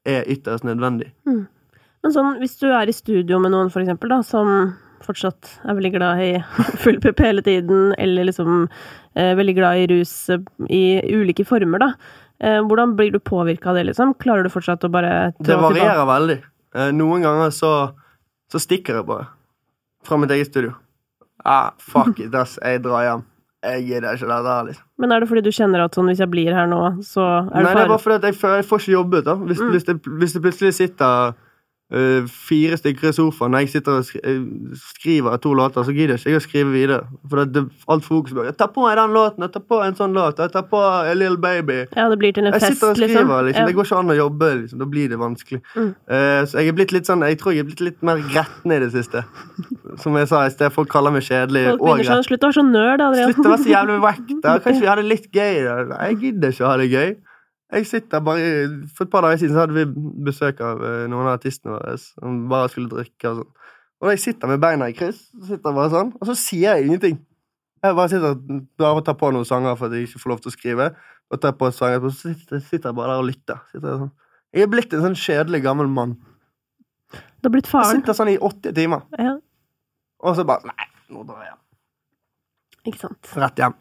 er 0.06 0.24
ytterst 0.26 0.66
nødvendig. 0.66 1.12
Men 1.26 2.14
sånn, 2.14 2.38
hvis 2.40 2.56
du 2.60 2.70
er 2.72 2.88
i 2.88 2.96
studio 2.96 3.38
med 3.42 3.52
noen, 3.52 3.70
for 3.70 3.82
eksempel, 3.84 4.10
da, 4.10 4.22
som 4.26 4.72
fortsatt 5.04 5.60
er 5.64 5.76
veldig 5.76 5.92
glad 5.94 6.22
i 6.24 6.30
full 6.82 6.98
pupp 7.02 7.20
hele 7.24 7.44
tiden, 7.46 7.94
eller 7.98 8.28
liksom 8.28 8.66
eh, 9.14 9.34
veldig 9.38 9.56
glad 9.58 9.82
i 9.82 9.86
rus 9.94 10.14
i 10.68 10.84
ulike 11.12 11.46
former, 11.48 11.82
da. 11.82 11.92
Eh, 12.40 12.60
hvordan 12.64 12.96
blir 12.96 13.12
du 13.12 13.20
påvirka 13.20 13.70
av 13.70 13.76
det, 13.76 13.84
liksom? 13.90 14.14
Klarer 14.22 14.46
du 14.46 14.52
fortsatt 14.52 14.84
å 14.86 14.92
bare 14.92 15.32
Det 15.38 15.60
varierer 15.60 16.06
veldig. 16.08 16.38
Eh, 16.74 16.90
noen 16.94 17.22
ganger 17.26 17.50
så, 17.54 17.72
så 18.52 18.60
stikker 18.62 19.00
jeg 19.00 19.06
bare 19.08 19.26
fra 20.06 20.16
mitt 20.20 20.30
eget 20.30 20.50
studio. 20.52 20.74
Ah, 21.44 21.70
fuck 21.80 22.18
it, 22.20 22.34
ass. 22.36 22.58
Jeg 22.62 22.82
drar 22.84 23.02
hjem. 23.06 23.22
Jeg 23.64 23.82
gidder 23.90 24.16
ikke 24.16 24.28
dette 24.30 24.52
her, 24.54 24.64
liksom. 24.70 24.84
Men 25.02 25.12
er 25.12 25.20
det 25.20 25.28
fordi 25.28 25.42
du 25.44 25.50
kjenner 25.52 25.82
at 25.84 25.96
sånn, 25.96 26.06
hvis 26.08 26.20
jeg 26.22 26.30
blir 26.32 26.54
her 26.56 26.68
nå, 26.70 26.78
så 27.04 27.24
er 27.42 27.48
det 27.50 27.64
Nei, 27.66 27.74
det 27.76 27.82
er 27.84 27.90
bare 27.92 28.00
fordi 28.00 28.30
jeg, 28.30 28.36
føler, 28.40 28.60
jeg 28.62 28.68
får 28.70 28.80
ikke 28.84 28.94
jobbet, 28.94 29.24
da. 29.26 29.34
Hvis, 29.50 29.60
Mm. 29.60 29.70
hvis, 29.74 29.84
det, 29.84 29.96
hvis 30.22 30.32
det 30.36 30.42
plutselig 30.46 30.72
sitter 30.78 31.34
eh, 31.92 32.26
fire 32.48 32.76
stykker 32.78 33.10
i 33.10 33.12
sofaen, 33.12 33.50
Når 33.54 33.64
jeg 33.64 33.68
sitter 33.74 33.98
og 33.98 34.10
eh, 34.22 34.40
skriver 34.78 35.36
to 35.36 35.52
låter, 35.54 35.82
så 35.86 35.94
gidder 35.94 36.16
jeg 36.16 36.34
ikke 36.34 36.40
å 36.40 36.44
skrive 36.44 36.74
videre. 36.74 37.00
For 37.28 37.42
det, 37.42 37.54
det, 37.54 37.64
alt 37.90 38.06
fokus 38.06 38.34
på 38.36 38.46
Ta 38.58 38.68
på 38.70 38.84
meg 38.86 38.96
den 38.98 39.14
låten, 39.16 39.46
ta 39.52 39.62
på 39.62 39.80
en 39.84 39.96
sånn 39.98 40.16
låt, 40.16 40.40
ta 40.40 40.62
på 40.66 40.80
A 40.80 41.14
Little 41.14 41.40
Baby. 41.40 41.80
Ja, 41.96 42.08
det 42.10 42.18
blir 42.20 42.34
til 42.36 42.46
en 42.46 42.54
Jeg 42.54 42.64
fest, 42.64 42.78
sitter 42.78 42.92
og 42.92 43.00
skriver, 43.00 43.46
liksom. 43.48 43.62
Ja. 43.62 43.66
Det 43.66 43.76
går 43.78 43.88
ikke 43.88 44.02
an 44.02 44.14
å 44.14 44.18
jobbe, 44.18 44.50
liksom. 44.62 44.82
Da 44.82 44.90
blir 44.96 45.12
det 45.12 45.20
vanskelig. 45.20 45.62
Mm. 45.74 45.90
Uh, 46.10 46.40
så 46.50 46.60
jeg 46.60 46.72
er 46.72 46.76
blitt 46.76 46.92
litt 46.94 47.08
sånn 47.08 47.22
Jeg 47.26 47.38
tror 47.40 47.54
jeg 47.54 47.64
er 47.64 47.68
blitt 47.70 47.82
litt 47.84 48.04
mer 48.06 48.20
gretten 48.30 48.74
i 48.74 48.80
det 48.82 48.90
siste. 48.94 49.24
Som 50.02 50.18
jeg 50.18 50.30
sa 50.30 50.44
i 50.46 50.52
sted, 50.52 50.70
folk 50.74 50.90
kaller 50.92 51.14
meg 51.14 51.26
kjedelig 51.26 51.66
Folk 51.72 51.82
og 51.82 51.94
begynner 51.94 52.20
sånn, 52.20 52.28
slutt 52.28 52.44
å 52.44 52.50
være 52.50 52.58
så 52.58 52.66
nerd, 52.66 53.04
Adrian. 53.06 53.34
Slutt 53.34 53.46
å 53.46 53.54
være 53.54 53.64
så 53.64 53.74
jævlig 53.74 53.98
wack. 54.04 54.22
Kanskje 54.46 54.78
vi 54.80 54.90
har 54.90 55.00
det 55.00 55.08
litt 55.08 55.28
gøy. 55.34 55.60
da. 55.66 56.00
Jeg 56.06 56.20
gidder 56.24 56.54
ikke 56.54 56.66
å 56.66 56.70
ha 56.70 56.78
det 56.80 56.88
gøy. 56.90 57.10
Jeg 57.70 57.86
sitter 57.86 58.22
bare 58.26 58.46
For 58.96 59.06
et 59.06 59.12
par 59.12 59.22
dager 59.22 59.38
siden 59.38 59.54
så 59.54 59.64
hadde 59.64 59.76
vi 59.76 59.84
besøk 60.26 60.60
av 60.66 60.82
eh, 60.82 61.04
noen 61.10 61.28
av 61.28 61.36
artistene 61.36 61.76
våre 61.76 61.96
som 62.02 62.44
bare 62.50 62.70
skulle 62.72 62.90
drikke 62.90 63.30
og 63.30 63.42
sånn. 63.42 63.50
Og 64.00 64.08
da 64.08 64.14
jeg 64.14 64.22
sitter 64.22 64.48
med 64.48 64.62
beina 64.62 64.88
i 64.88 64.94
kryss, 64.96 65.26
så 65.36 65.50
sitter 65.50 65.74
bare 65.76 65.90
sånn, 65.92 66.14
og 66.16 66.28
så 66.30 66.34
sier 66.40 66.78
jeg 66.78 66.86
ingenting. 66.88 67.18
Jeg 67.84 67.96
bare 67.98 68.08
sitter 68.08 68.38
bare 68.80 68.96
og 68.96 69.04
tar 69.04 69.16
på 69.20 69.28
noen 69.32 69.44
sanger 69.48 69.76
for 69.76 69.88
at 69.88 69.96
jeg 69.96 70.08
ikke 70.08 70.22
får 70.22 70.32
lov 70.32 70.40
til 70.40 70.50
å 70.50 70.54
skrive. 70.54 70.86
Og 71.30 71.40
tar 71.42 71.52
på 71.60 71.68
sanger, 71.76 72.06
og 72.08 72.14
så 72.16 72.32
sitter, 72.32 72.62
jeg 72.88 72.96
bare 72.96 73.12
der 73.12 73.20
og 73.20 73.28
lytter. 73.28 73.60
Jeg, 73.74 73.84
sånn. 73.84 74.10
jeg 74.56 74.64
er 74.64 74.72
blitt 74.72 74.96
en 74.96 75.04
sånn 75.04 75.18
kjedelig 75.20 75.60
gammel 75.68 75.92
mann. 75.92 76.16
Du 77.12 77.48
har 77.48 77.54
blitt 77.54 77.68
Jeg 77.68 77.92
sitter 77.92 78.16
sånn 78.16 78.32
i 78.32 78.38
åtte 78.40 78.72
timer, 78.76 79.04
Ja, 79.20 79.36
og 80.20 80.36
så 80.36 80.44
bare 80.48 80.68
Nei, 80.68 80.88
nå 81.12 81.24
drar 81.28 81.44
jeg 81.44 81.52
hjem. 81.52 81.60
Ikke 82.88 83.00
sant. 83.02 83.30
Rett 83.36 83.58
hjem. 83.60 83.74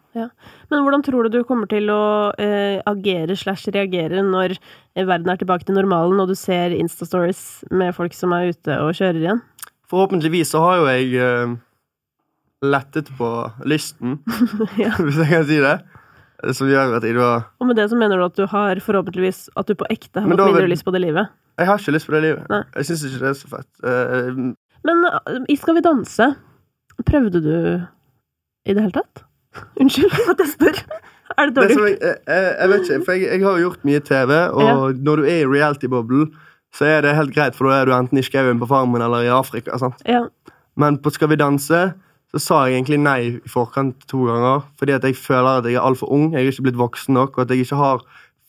Men 0.70 0.82
hvordan 0.84 1.04
tror 1.06 1.24
du 1.30 1.38
du 1.38 1.44
kommer 1.48 1.70
til 1.72 1.88
å 1.94 2.00
eh, 2.42 2.82
agere 2.90 3.36
slash 3.40 3.70
reagere 3.72 4.20
når 4.26 4.58
eh, 4.58 5.06
verden 5.08 5.30
er 5.32 5.40
tilbake 5.40 5.64
til 5.68 5.78
normalen, 5.78 6.20
og 6.20 6.28
du 6.28 6.36
ser 6.36 6.76
Insta-stories 6.76 7.64
med 7.72 7.96
folk 7.96 8.14
som 8.18 8.34
er 8.36 8.50
ute 8.52 8.76
og 8.84 8.92
kjører 8.98 9.22
igjen? 9.22 9.42
Forhåpentligvis 9.90 10.52
så 10.52 10.60
har 10.66 10.82
jo 10.82 10.90
jeg 10.92 11.14
eh, 11.24 11.54
lettet 12.66 13.08
på 13.18 13.30
lysten, 13.70 14.18
ja. 14.84 14.92
hvis 15.04 15.22
jeg 15.22 15.30
kan 15.32 15.48
si 15.48 15.62
det. 15.64 15.78
Som 16.56 16.70
gjør 16.72 16.94
at 16.96 17.04
jeg 17.04 17.18
da 17.18 17.30
Og 17.60 17.68
med 17.68 17.76
det 17.76 17.90
så 17.92 17.98
mener 18.00 18.16
du 18.16 18.24
at 18.30 18.38
du 18.38 18.46
har 18.48 18.80
forhåpentligvis 18.80 19.50
at 19.60 19.68
du 19.68 19.74
på 19.76 19.88
ekte 19.92 20.22
har 20.24 20.30
fått 20.30 20.40
mindre 20.40 20.62
vil- 20.64 20.72
lyst 20.72 20.86
på 20.88 20.94
det 20.96 21.02
livet? 21.04 21.28
Jeg 21.60 21.68
har 21.68 21.82
ikke 21.82 21.92
lyst 21.92 22.08
på 22.08 22.14
det 22.16 22.22
livet. 22.24 22.46
Nei. 22.48 22.62
Jeg 22.80 22.88
syns 22.88 23.02
ikke 23.10 23.20
det 23.20 23.32
er 23.34 23.36
så 23.36 23.50
fett. 23.52 23.68
Eh, 23.84 24.38
Men 24.88 25.02
eh, 25.10 25.40
i 25.52 25.58
Skal 25.60 25.76
vi 25.76 25.84
danse, 25.84 26.30
prøvde 27.04 27.42
du 27.44 27.52
i 28.70 28.76
det 28.78 28.86
hele 28.86 28.96
tatt? 29.00 29.24
Unnskyld 29.82 30.14
at 30.34 30.44
jeg 30.44 30.52
spør. 30.54 30.84
Er 31.38 31.50
det 31.50 31.56
dårlig 31.56 31.78
gjort? 31.78 31.90
jeg, 31.90 32.20
jeg, 32.28 32.52
jeg 32.60 32.70
vet 32.74 32.86
ikke, 32.86 33.02
for 33.06 33.18
jeg, 33.18 33.26
jeg 33.30 33.46
har 33.46 33.58
jo 33.58 33.66
gjort 33.68 33.88
mye 33.90 34.04
TV, 34.12 34.36
og 34.50 35.02
når 35.10 35.22
du 35.22 35.30
er 35.30 35.40
i 35.40 35.50
reality-boblen, 35.50 36.30
så 36.76 36.86
er 36.86 37.02
det 37.06 37.16
helt 37.18 37.34
greit, 37.34 37.58
for 37.58 37.70
da 37.70 37.80
er 37.80 37.90
du 37.90 37.96
enten 37.96 38.20
i 38.22 38.26
skauen 38.26 38.62
på 38.62 38.70
Farmen 38.70 39.02
eller 39.02 39.26
i 39.26 39.34
Afrika. 39.34 39.78
Ja. 40.06 40.28
Men 40.80 41.00
på 41.02 41.12
Skal 41.16 41.32
vi 41.32 41.40
danse 41.40 41.90
så 42.30 42.40
sa 42.42 42.58
jeg 42.68 42.78
egentlig 42.78 43.00
nei 43.02 43.20
i 43.26 43.30
forkant 43.50 44.04
to 44.10 44.28
ganger, 44.28 44.66
fordi 44.78 44.94
at 44.94 45.06
jeg 45.08 45.18
føler 45.18 45.60
at 45.60 45.66
jeg 45.66 45.80
er 45.80 45.86
altfor 45.86 46.12
ung, 46.14 46.28
jeg 46.34 46.46
er 46.46 46.52
ikke 46.52 46.68
blitt 46.68 46.78
voksen 46.78 47.18
nok, 47.18 47.38
og 47.38 47.42
at 47.42 47.54
jeg 47.54 47.66
ikke 47.66 47.80
har 47.80 48.04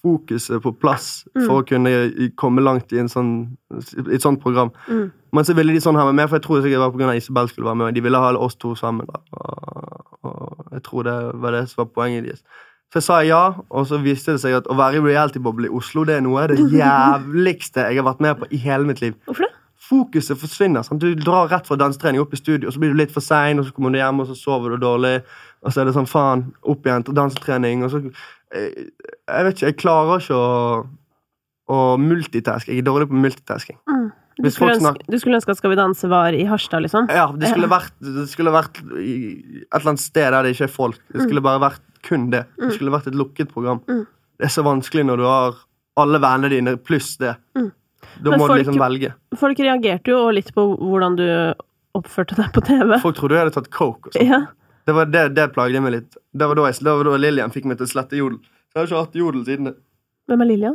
fokuset 0.05 0.61
på 0.64 0.73
plass 0.81 1.07
for 1.47 1.61
å 1.61 1.64
kunne 1.68 2.29
komme 2.41 2.64
langt 2.64 2.93
i, 2.93 3.01
en 3.01 3.09
sånn, 3.09 3.33
i 3.73 4.16
et 4.16 4.25
sånt 4.25 4.41
program. 4.43 4.73
Mm. 4.89 5.09
Men 5.33 5.49
så 5.49 5.57
ville 5.57 5.73
de 5.73 5.81
sånn 5.81 5.97
ha 5.97 6.05
meg 6.09 6.18
med, 6.18 6.29
for 6.29 6.41
jeg 6.41 6.45
tror 6.45 6.61
sikkert 6.61 6.77
det 6.77 7.01
var 7.01 7.14
av 7.14 7.21
Isabel 7.21 7.49
skulle 7.49 7.71
være 7.71 7.81
med, 7.81 7.97
de 7.97 8.05
ville 8.05 8.21
ha 8.21 8.33
oss 8.37 8.57
to 8.61 8.75
sammen. 8.77 9.09
da. 9.09 9.21
Jeg 10.75 10.85
tror 10.87 11.07
det 11.07 11.16
var 11.43 11.57
det 11.57 11.62
som 11.71 11.85
var 11.85 11.95
poenget 11.95 12.27
deres. 12.29 12.43
Så 12.91 12.99
jeg 12.99 13.07
sa 13.07 13.21
ja, 13.23 13.43
og 13.71 13.87
så 13.87 14.01
viste 14.03 14.35
det 14.35 14.43
seg 14.43 14.57
at 14.59 14.68
å 14.71 14.75
være 14.79 14.99
i 14.99 15.03
reality-boble 15.05 15.68
i 15.68 15.75
Oslo 15.79 16.03
det 16.09 16.16
er 16.18 16.25
noe 16.27 16.43
av 16.43 16.51
det 16.51 16.64
jævligste 16.81 17.87
jeg 17.87 18.01
har 18.01 18.07
vært 18.09 18.23
med 18.27 18.41
på 18.41 18.49
i 18.51 18.59
hele 18.64 18.89
mitt 18.89 19.03
liv. 19.03 19.14
Hvorfor 19.29 19.47
det? 19.47 19.55
Fokuset 19.91 20.39
forsvinner. 20.39 20.85
Sant? 20.87 21.03
Du 21.03 21.18
drar 21.18 21.49
rett 21.51 21.66
fra 21.66 21.79
dansetrening 21.79 22.23
opp 22.23 22.35
i 22.35 22.39
studio, 22.39 22.68
og 22.68 22.75
så 22.75 22.83
blir 22.83 22.93
du 22.93 22.99
litt 22.99 23.14
for 23.14 23.25
sein, 23.25 23.59
og 23.59 23.66
så 23.66 23.75
kommer 23.75 23.95
du 23.95 23.99
hjem, 23.99 24.23
og 24.23 24.29
så 24.29 24.37
sover 24.39 24.75
du 24.75 24.85
dårlig, 24.85 25.16
og 25.64 25.73
så 25.73 25.83
er 25.83 25.89
det 25.89 25.95
sånn 25.97 26.07
faen, 26.11 26.45
opp 26.71 26.87
igjen 26.87 27.07
til 27.07 27.16
dansetrening, 27.18 27.83
og 27.87 27.91
så 27.95 28.03
jeg, 28.05 28.91
Jeg 29.31 29.47
vet 29.47 29.57
ikke, 29.57 29.66
jeg 29.66 29.79
klarer 29.79 30.23
ikke 30.23 30.39
å, 30.39 30.55
å 31.71 31.81
multitaske. 32.03 32.71
Jeg 32.75 32.83
er 32.83 32.87
dårlig 32.91 33.11
på 33.11 33.18
multitasking. 33.18 33.79
Du 34.41 34.49
skulle, 34.51 34.74
folk 34.76 34.82
ønske, 34.82 35.07
du 35.12 35.18
skulle 35.20 35.38
ønske 35.41 35.53
at 35.55 35.59
Skal 35.61 35.70
vi 35.72 35.76
danse 35.80 36.09
var 36.11 36.36
i 36.36 36.45
Harstad, 36.49 36.82
liksom? 36.84 37.09
Ja, 37.12 37.26
det 37.36 37.51
skulle 37.53 37.68
vært, 37.70 37.93
det 38.01 38.26
skulle 38.30 38.53
vært 38.55 38.80
et 38.80 39.76
eller 39.76 39.91
annet 39.93 40.03
sted 40.05 40.30
der 40.32 40.43
det 40.47 40.55
ikke 40.57 40.68
er 40.68 40.72
folk. 40.74 41.01
Det 41.12 41.26
skulle 41.26 41.43
bare 41.45 41.61
vært 41.62 41.82
kun 42.07 42.28
det. 42.32 42.45
Det 42.57 42.72
skulle 42.76 42.95
vært 42.95 43.11
et 43.11 43.18
lukket 43.18 43.53
program. 43.53 43.82
Mm. 43.88 44.07
Det 44.41 44.49
er 44.49 44.53
så 44.55 44.64
vanskelig 44.64 45.05
når 45.11 45.20
du 45.20 45.26
har 45.28 45.59
alle 46.01 46.20
vennene 46.22 46.51
dine 46.55 46.76
pluss 46.80 47.16
det. 47.20 47.34
Da 47.55 47.61
Mm. 47.61 48.38
Må 48.41 48.47
du 48.49 48.55
liksom 48.59 48.78
velge. 48.80 49.12
Folk 49.38 49.59
reagerte 49.61 50.11
jo 50.11 50.30
litt 50.34 50.49
på 50.57 50.64
hvordan 50.80 51.16
du 51.16 51.26
oppførte 51.97 52.36
deg 52.38 52.49
på 52.55 52.62
TV. 52.64 52.97
Folk 53.03 53.16
trodde 53.16 53.36
jeg 53.36 53.45
hadde 53.45 53.55
tatt 53.55 53.70
coke. 53.70 54.09
og 54.11 54.16
sånn. 54.16 54.26
Ja. 54.26 54.41
Det, 54.86 54.95
var 54.97 55.05
det, 55.12 55.22
det 55.36 55.47
plagde 55.55 55.80
meg 55.84 55.93
litt. 55.95 56.16
Det 56.32 56.49
var 56.49 56.59
da, 56.59 56.64
jeg, 56.70 56.80
det 56.84 56.95
var 56.97 57.11
da 57.11 57.16
Lillian 57.20 57.53
fikk 57.55 57.68
meg 57.70 57.78
til 57.80 57.86
å 57.88 57.93
slette 57.93 58.18
jodel. 58.18 58.41
Jeg 58.70 58.78
har 58.80 58.88
ikke 58.88 59.03
hatt 59.05 59.18
jodel 59.20 59.45
siden 59.47 59.70
det. 59.70 59.74
Hvem 60.31 60.45
er 60.45 60.47
Lillian? 60.47 60.74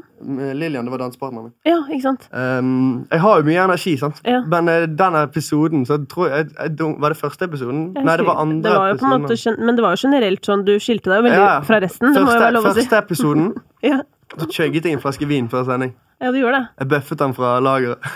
Lillian, 0.60 0.84
det 0.84 0.92
var 0.92 1.00
dansepartneren 1.00 1.46
min. 1.46 1.54
Ja, 1.64 1.78
ikke 1.88 2.04
sant? 2.04 2.26
Um, 2.36 3.06
jeg 3.08 3.22
har 3.24 3.38
jo 3.40 3.46
mye 3.48 3.62
energi, 3.64 3.94
sant? 4.02 4.18
Ja. 4.28 4.42
men 4.52 4.68
uh, 4.68 4.84
den 5.00 5.16
episoden 5.22 5.86
så 5.88 5.98
tror 6.12 6.28
jeg, 6.28 6.50
jeg, 6.58 6.74
Var 7.00 7.14
det 7.14 7.20
første 7.22 7.48
episoden? 7.48 7.86
Nei, 7.96 8.18
det 8.20 8.26
var 8.28 8.42
andre 8.44 8.66
det 8.66 8.74
var 8.76 8.90
jo 8.92 8.98
på 9.00 9.08
en 9.08 9.24
måte, 9.24 9.56
Men 9.62 9.80
det 9.80 9.86
var 9.86 9.96
jo 9.96 10.02
generelt 10.04 10.50
sånn, 10.50 10.66
du 10.68 10.74
skilte 10.84 11.14
deg 11.14 11.22
jo 11.22 11.28
veldig 11.30 11.40
Ja, 11.40 11.54
fra 11.64 11.80
resten. 11.86 12.12
Det 12.12 12.26
må 12.26 12.36
jo 12.36 12.42
være 12.44 12.58
lov 12.58 12.68
å 12.68 12.74
si. 12.76 12.82
første 12.84 13.00
episoden 13.00 13.48
Ja. 13.92 14.02
så 14.36 14.50
chugget 14.52 14.90
jeg 14.90 14.98
en 15.00 15.04
flaske 15.04 15.28
vin 15.30 15.48
før 15.48 15.64
sending. 15.72 15.96
ja, 16.20 16.32
du 16.36 16.42
gjorde 16.42 16.60
det. 16.60 16.68
Jeg 16.84 16.92
bøffet 16.98 17.24
den 17.24 17.34
fra 17.40 17.56
lageret. 17.64 18.12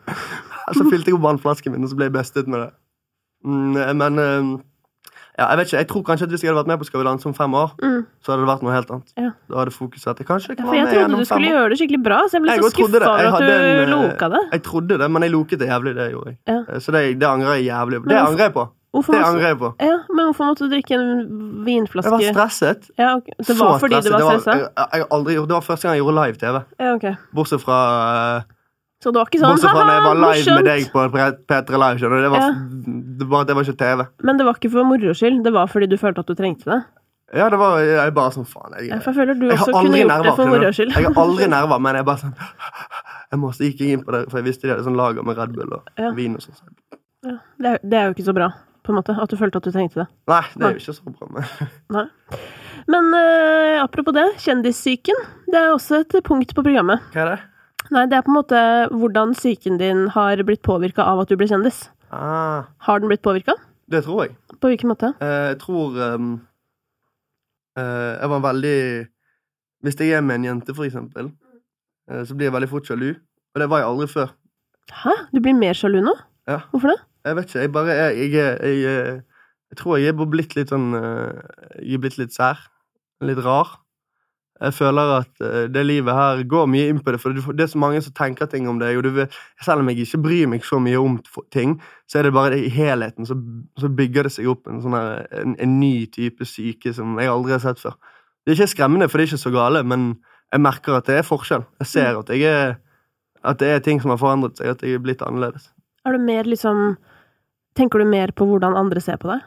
så 0.76 0.86
fylte 0.86 1.10
jeg 1.10 1.18
opp 1.18 1.26
vannflasken 1.26 1.74
min, 1.74 1.82
og 1.82 1.90
så 1.90 1.98
ble 1.98 2.08
jeg 2.10 2.14
bustet 2.14 2.46
med 2.50 2.62
det. 2.62 2.70
Mm, 3.46 3.96
men 3.98 4.18
um, 4.22 4.54
ja, 5.38 5.48
jeg 5.50 5.58
vet 5.58 5.66
ikke, 5.68 5.78
jeg 5.82 5.88
tror 5.88 6.02
kanskje 6.08 6.22
at 6.22 6.30
hvis 6.32 6.42
jeg 6.42 6.48
hadde 6.50 6.60
vært 6.62 6.70
med 6.72 6.78
på 6.80 6.86
Skal 6.86 7.00
vi 7.00 7.06
danse 7.06 7.26
om 7.26 7.34
fem 7.34 7.52
år, 7.54 7.70
Mm. 7.82 8.06
så 8.24 8.32
hadde 8.32 8.40
det 8.46 8.48
vært 8.52 8.62
noe 8.62 8.72
helt 8.72 8.90
annet. 8.90 9.12
Ja. 9.16 9.30
Da 9.50 9.58
hadde 9.60 9.72
fokuset 9.76 10.22
Kanskje 10.24 10.48
jeg 10.48 10.56
Ja, 10.58 10.62
kan 10.62 10.66
for 10.66 10.72
være 10.72 10.76
jeg 10.76 10.84
med 10.86 10.94
trodde 10.96 11.18
du 11.18 11.24
skulle 11.28 11.50
gjøre 11.52 11.68
det 11.70 11.78
skikkelig 11.80 12.02
bra, 12.04 12.18
så 12.28 12.32
jeg 12.32 12.42
ble 12.42 12.50
Jeg 12.56 12.62
så 12.62 12.70
skuffa 12.70 12.96
over 12.96 13.26
at 13.26 13.38
du 13.40 13.52
en, 13.52 13.66
eh, 13.66 13.92
loka 13.92 14.28
det. 14.36 14.42
Jeg 14.52 14.62
trodde 14.62 14.98
det, 14.98 15.10
men 15.10 15.22
jeg 15.22 15.30
loket 15.32 15.58
det 15.58 15.68
jævlig, 15.68 15.94
det 15.96 16.10
gjorde 16.12 16.26
jeg. 16.32 16.38
Ja. 16.48 16.58
Eh, 16.72 16.78
Så 16.80 16.92
det, 16.92 17.18
det 17.20 17.28
angrer 17.28 17.54
jeg 17.60 17.64
jævlig 17.68 18.02
på. 18.02 18.08
Det 18.08 18.16
angrer 18.16 18.44
jeg 18.48 18.52
på. 18.54 18.68
Hvorfor 18.96 19.12
Det 19.12 19.20
angrer 19.28 19.48
jeg 19.52 19.58
på. 19.60 19.68
Ja, 19.80 19.96
men 20.08 20.24
hvorfor 20.32 20.44
måtte 20.48 20.64
du 20.64 20.70
drikke 20.72 20.94
en 20.96 21.64
vinflaske? 21.66 22.16
Jeg 22.22 22.32
var 22.34 22.48
stresset. 22.48 22.88
Ja, 22.96 23.16
okay. 23.16 23.32
Det 23.38 23.46
Så 23.46 23.58
var 23.60 23.78
fordi 23.78 23.92
du 24.00 24.08
stresset. 24.08 24.16
Det 24.16 24.24
var- 24.24 24.40
stressa? 24.40 24.56
Jeg, 24.56 24.88
jeg 24.94 25.04
aldri 25.12 25.34
Det 25.34 25.48
var 25.52 25.60
første 25.60 25.82
gang 25.88 25.94
jeg 25.96 26.02
gjorde 26.02 26.16
live-TV. 26.24 26.64
Ja, 26.80 26.94
okay. 26.94 27.14
Bortsett 27.34 27.60
fra 27.60 27.76
eh, 28.38 28.42
Så 29.04 29.12
det 29.12 29.20
var 29.20 29.28
ikke 29.28 29.38
sånn 29.42 29.52
Bortsett 29.52 29.70
fra 29.76 29.82
når 29.84 29.92
jeg 29.92 30.04
var 30.06 30.14
live 30.16 30.24
morsomt!» 30.24 30.56
med 30.56 30.68
deg 30.70 30.86
på 30.92 31.02
P3 31.52 31.80
Live. 31.82 31.98
skjønner 32.00 32.16
du? 32.16 32.22
Det 32.26 32.30
var, 32.32 32.46
det 33.20 33.26
var, 33.32 33.44
det 33.50 33.56
var 33.58 33.66
ikke 33.68 33.80
TV. 33.82 34.04
Men 34.24 34.38
det 34.40 34.46
var 34.48 34.56
ikke 34.60 34.70
for 34.72 34.88
moro 34.88 35.12
skyld, 35.20 35.42
det 35.44 35.52
var 35.52 35.66
fordi 35.72 35.88
du 35.92 35.96
følte 36.00 36.24
at 36.24 36.30
du 36.30 36.34
trengte 36.38 36.70
det? 36.70 36.78
Ja, 37.34 37.48
det 37.50 37.58
var 37.58 37.80
jeg 37.82 38.12
bare 38.14 38.30
sånn 38.36 38.46
Faen. 38.46 38.72
Jeg, 38.78 38.86
jeg, 38.88 39.00
jeg 39.02 39.14
føler 39.16 39.34
du 39.34 39.48
også 39.50 39.72
kunne 39.74 39.98
gjort 39.98 40.12
nerver. 40.12 40.28
det 40.30 40.34
for 40.38 40.52
moro 40.54 40.68
skyld. 40.78 40.92
Jeg 40.94 41.08
har 41.10 41.20
aldri 41.24 41.48
nerver, 41.56 41.80
men 41.82 41.98
jeg 42.00 42.06
bare 42.06 42.22
sånn 42.22 42.36
Jeg 43.32 43.40
må, 43.42 43.50
så 43.56 43.66
gikk 43.66 43.80
inn 43.82 44.04
på 44.06 44.14
det, 44.14 44.20
for 44.30 44.38
jeg 44.40 44.46
visste 44.46 44.68
de 44.68 44.72
hadde 44.76 44.84
sånn 44.86 44.96
lager 45.00 45.26
med 45.26 45.40
Red 45.40 45.56
Bull 45.58 45.72
og 45.80 45.90
Ja. 46.00 46.12
vin 46.16 46.38
og 46.38 46.44
sånn. 46.46 46.60
Ja, 47.26 47.36
det, 47.58 47.72
er, 47.72 47.80
det 47.82 47.98
er 47.98 48.04
jo 48.06 48.14
ikke 48.14 48.28
så 48.28 48.34
bra, 48.36 48.46
på 48.86 48.94
en 48.94 49.00
måte, 49.00 49.16
at 49.18 49.32
du 49.32 49.36
følte 49.40 49.58
at 49.58 49.66
du 49.66 49.72
trengte 49.74 50.04
det. 50.04 50.06
Nei, 50.30 50.40
det 50.54 50.68
er 50.68 50.76
jo 50.76 50.84
ikke 50.84 50.94
så 50.94 51.10
bra. 51.10 51.28
Men. 51.34 51.50
Nei. 51.98 52.06
Men 52.86 53.08
uh, 53.18 53.82
apropos 53.82 54.14
det, 54.14 54.28
kjendissyken. 54.44 55.18
Det 55.50 55.58
er 55.58 55.72
også 55.74 56.04
et 56.04 56.14
punkt 56.24 56.54
på 56.54 56.62
programmet. 56.62 57.02
Hva 57.10 57.24
er 57.24 57.32
det? 57.34 57.38
Nei, 57.94 58.06
det 58.10 58.16
er 58.18 58.24
på 58.26 58.32
en 58.32 58.38
måte 58.40 58.60
hvordan 58.90 59.34
psyken 59.36 59.78
din 59.78 60.06
har 60.14 60.40
blitt 60.48 60.62
påvirka 60.66 61.04
av 61.06 61.20
at 61.22 61.28
du 61.30 61.36
ble 61.38 61.46
kjendis. 61.50 61.84
Ah, 62.10 62.64
Har 62.86 63.00
den 63.00 63.08
blitt 63.10 63.22
påvirka? 63.22 63.54
det 63.90 64.00
tror 64.04 64.24
jeg. 64.24 64.36
På 64.60 64.66
hvilken 64.70 64.88
måte? 64.90 65.12
Eh, 65.22 65.52
jeg 65.52 65.58
tror 65.62 65.94
um, 66.16 66.40
eh, 67.78 68.12
Jeg 68.20 68.30
var 68.32 68.40
veldig 68.42 69.06
Hvis 69.84 69.98
jeg 70.00 70.10
er 70.16 70.20
med 70.26 70.40
en 70.40 70.44
jente, 70.48 70.74
for 70.74 70.84
eksempel, 70.88 71.30
eh, 72.10 72.24
så 72.26 72.34
blir 72.34 72.46
jeg 72.48 72.52
veldig 72.56 72.68
fort 72.72 72.86
sjalu. 72.88 73.12
Og 73.54 73.60
det 73.60 73.68
var 73.70 73.78
jeg 73.82 73.86
aldri 73.90 74.06
før. 74.10 74.32
Hæ? 75.04 75.12
Du 75.34 75.40
blir 75.40 75.54
mer 75.54 75.74
sjalu 75.78 76.00
nå? 76.02 76.14
Ja. 76.48 76.60
Hvorfor 76.72 76.88
det? 76.94 76.98
Jeg 77.26 77.36
vet 77.36 77.44
ikke. 77.50 77.60
Jeg 77.60 77.72
bare 77.72 77.90
er 77.94 78.10
Jeg, 78.10 78.32
jeg, 78.32 78.58
jeg, 78.62 78.84
er- 78.84 79.22
jeg 79.70 79.76
tror 79.80 79.96
jeg 79.98 80.08
er 80.14 80.26
blitt 80.30 80.54
litt 80.56 80.68
sånn 80.70 80.92
eh, 80.94 81.42
Jeg 81.82 81.94
er 81.94 82.02
blitt 82.02 82.18
litt 82.18 82.32
sær. 82.34 82.58
Litt 83.22 83.38
rar. 83.44 83.76
Jeg 84.56 84.72
føler 84.72 85.10
at 85.18 85.42
eh, 85.44 85.66
det 85.68 85.82
livet 85.84 86.16
her 86.16 86.40
går 86.48 86.68
mye 86.72 86.88
inn 86.88 87.00
på 87.04 87.12
det, 87.12 87.20
for 87.20 87.36
det 87.36 87.64
er 87.64 87.68
så 87.72 87.80
mange 87.80 88.00
som 88.04 88.14
tenker 88.16 88.48
ting 88.48 88.68
om 88.70 88.78
deg, 88.80 88.96
og 88.96 89.04
du 89.04 89.10
vet, 89.18 89.34
selv 89.64 89.82
om 89.82 89.90
jeg 89.92 90.06
ikke 90.06 90.22
bryr 90.24 90.48
meg 90.48 90.64
så 90.64 90.80
mye 90.80 91.00
om 91.00 91.18
ting, 91.52 91.76
så 92.08 92.20
er 92.20 92.28
det 92.28 92.32
bare 92.36 92.54
det, 92.54 92.62
i 92.64 92.72
helheten 92.72 93.28
så, 93.28 93.36
så 93.80 93.90
bygger 93.92 94.28
det 94.28 94.32
seg 94.32 94.48
opp 94.48 94.70
en, 94.70 94.80
sånne, 94.84 95.02
en, 95.42 95.56
en 95.60 95.76
ny 95.80 96.06
type 96.12 96.48
syke 96.48 96.94
som 96.96 97.18
jeg 97.20 97.32
aldri 97.32 97.56
har 97.56 97.64
sett 97.66 97.82
før. 97.82 97.98
Det 98.46 98.54
er 98.54 98.60
ikke 98.60 98.72
skremmende, 98.72 99.10
for 99.10 99.18
det 99.18 99.26
er 99.26 99.32
ikke 99.32 99.44
så 99.44 99.52
gale, 99.52 99.82
men 99.84 100.08
jeg 100.54 100.62
merker 100.62 100.96
at 100.96 101.10
det 101.10 101.18
er 101.20 101.26
forskjell. 101.26 101.66
Jeg 101.82 101.92
ser 101.92 102.20
at, 102.22 102.32
jeg 102.32 102.48
er, 102.48 102.78
at 103.44 103.60
det 103.60 103.72
er 103.74 103.84
ting 103.84 104.00
som 104.00 104.14
har 104.14 104.22
forandret 104.22 104.56
seg, 104.56 104.72
at 104.72 104.86
jeg 104.86 104.96
er 104.96 105.04
blitt 105.04 105.24
annerledes. 105.26 105.68
Er 106.06 106.16
du 106.16 106.22
mer 106.22 106.48
liksom 106.48 106.96
Tenker 107.76 108.00
du 108.00 108.06
mer 108.08 108.30
på 108.32 108.46
hvordan 108.48 108.72
andre 108.72 109.02
ser 109.04 109.18
på 109.20 109.28
deg? 109.28 109.42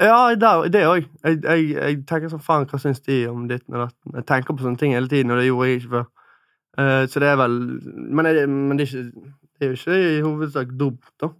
Ja, 0.00 0.34
det 0.34 0.84
òg. 0.88 1.04
Jeg, 1.24 1.42
jeg, 1.44 1.66
jeg 1.76 1.98
tenker 2.08 2.30
sånn 2.32 2.40
faen, 2.44 2.64
hva 2.70 2.78
syns 2.80 3.02
de 3.04 3.20
om 3.28 3.44
ditt 3.50 3.66
og 3.68 3.82
datt? 3.82 3.96
Jeg 4.14 4.26
tenker 4.30 4.56
på 4.56 4.64
sånne 4.64 4.80
ting 4.80 4.94
hele 4.96 5.10
tiden, 5.10 5.32
og 5.34 5.40
det 5.40 5.50
gjorde 5.50 5.68
jeg 5.68 5.82
ikke 5.82 5.92
før. 5.98 6.08
Uh, 6.78 7.02
så 7.10 7.20
det 7.20 7.26
er 7.26 7.36
vel 7.40 7.54
Men, 8.14 8.28
jeg, 8.30 8.46
men 8.48 8.78
det, 8.78 8.84
er 8.86 9.00
ikke, 9.00 9.32
det 9.58 9.66
er 9.66 9.72
jo 9.72 9.78
ikke 9.80 9.96
i 10.00 10.20
hovedsak 10.24 10.68
dumt, 10.78 11.08
da. 11.20 11.32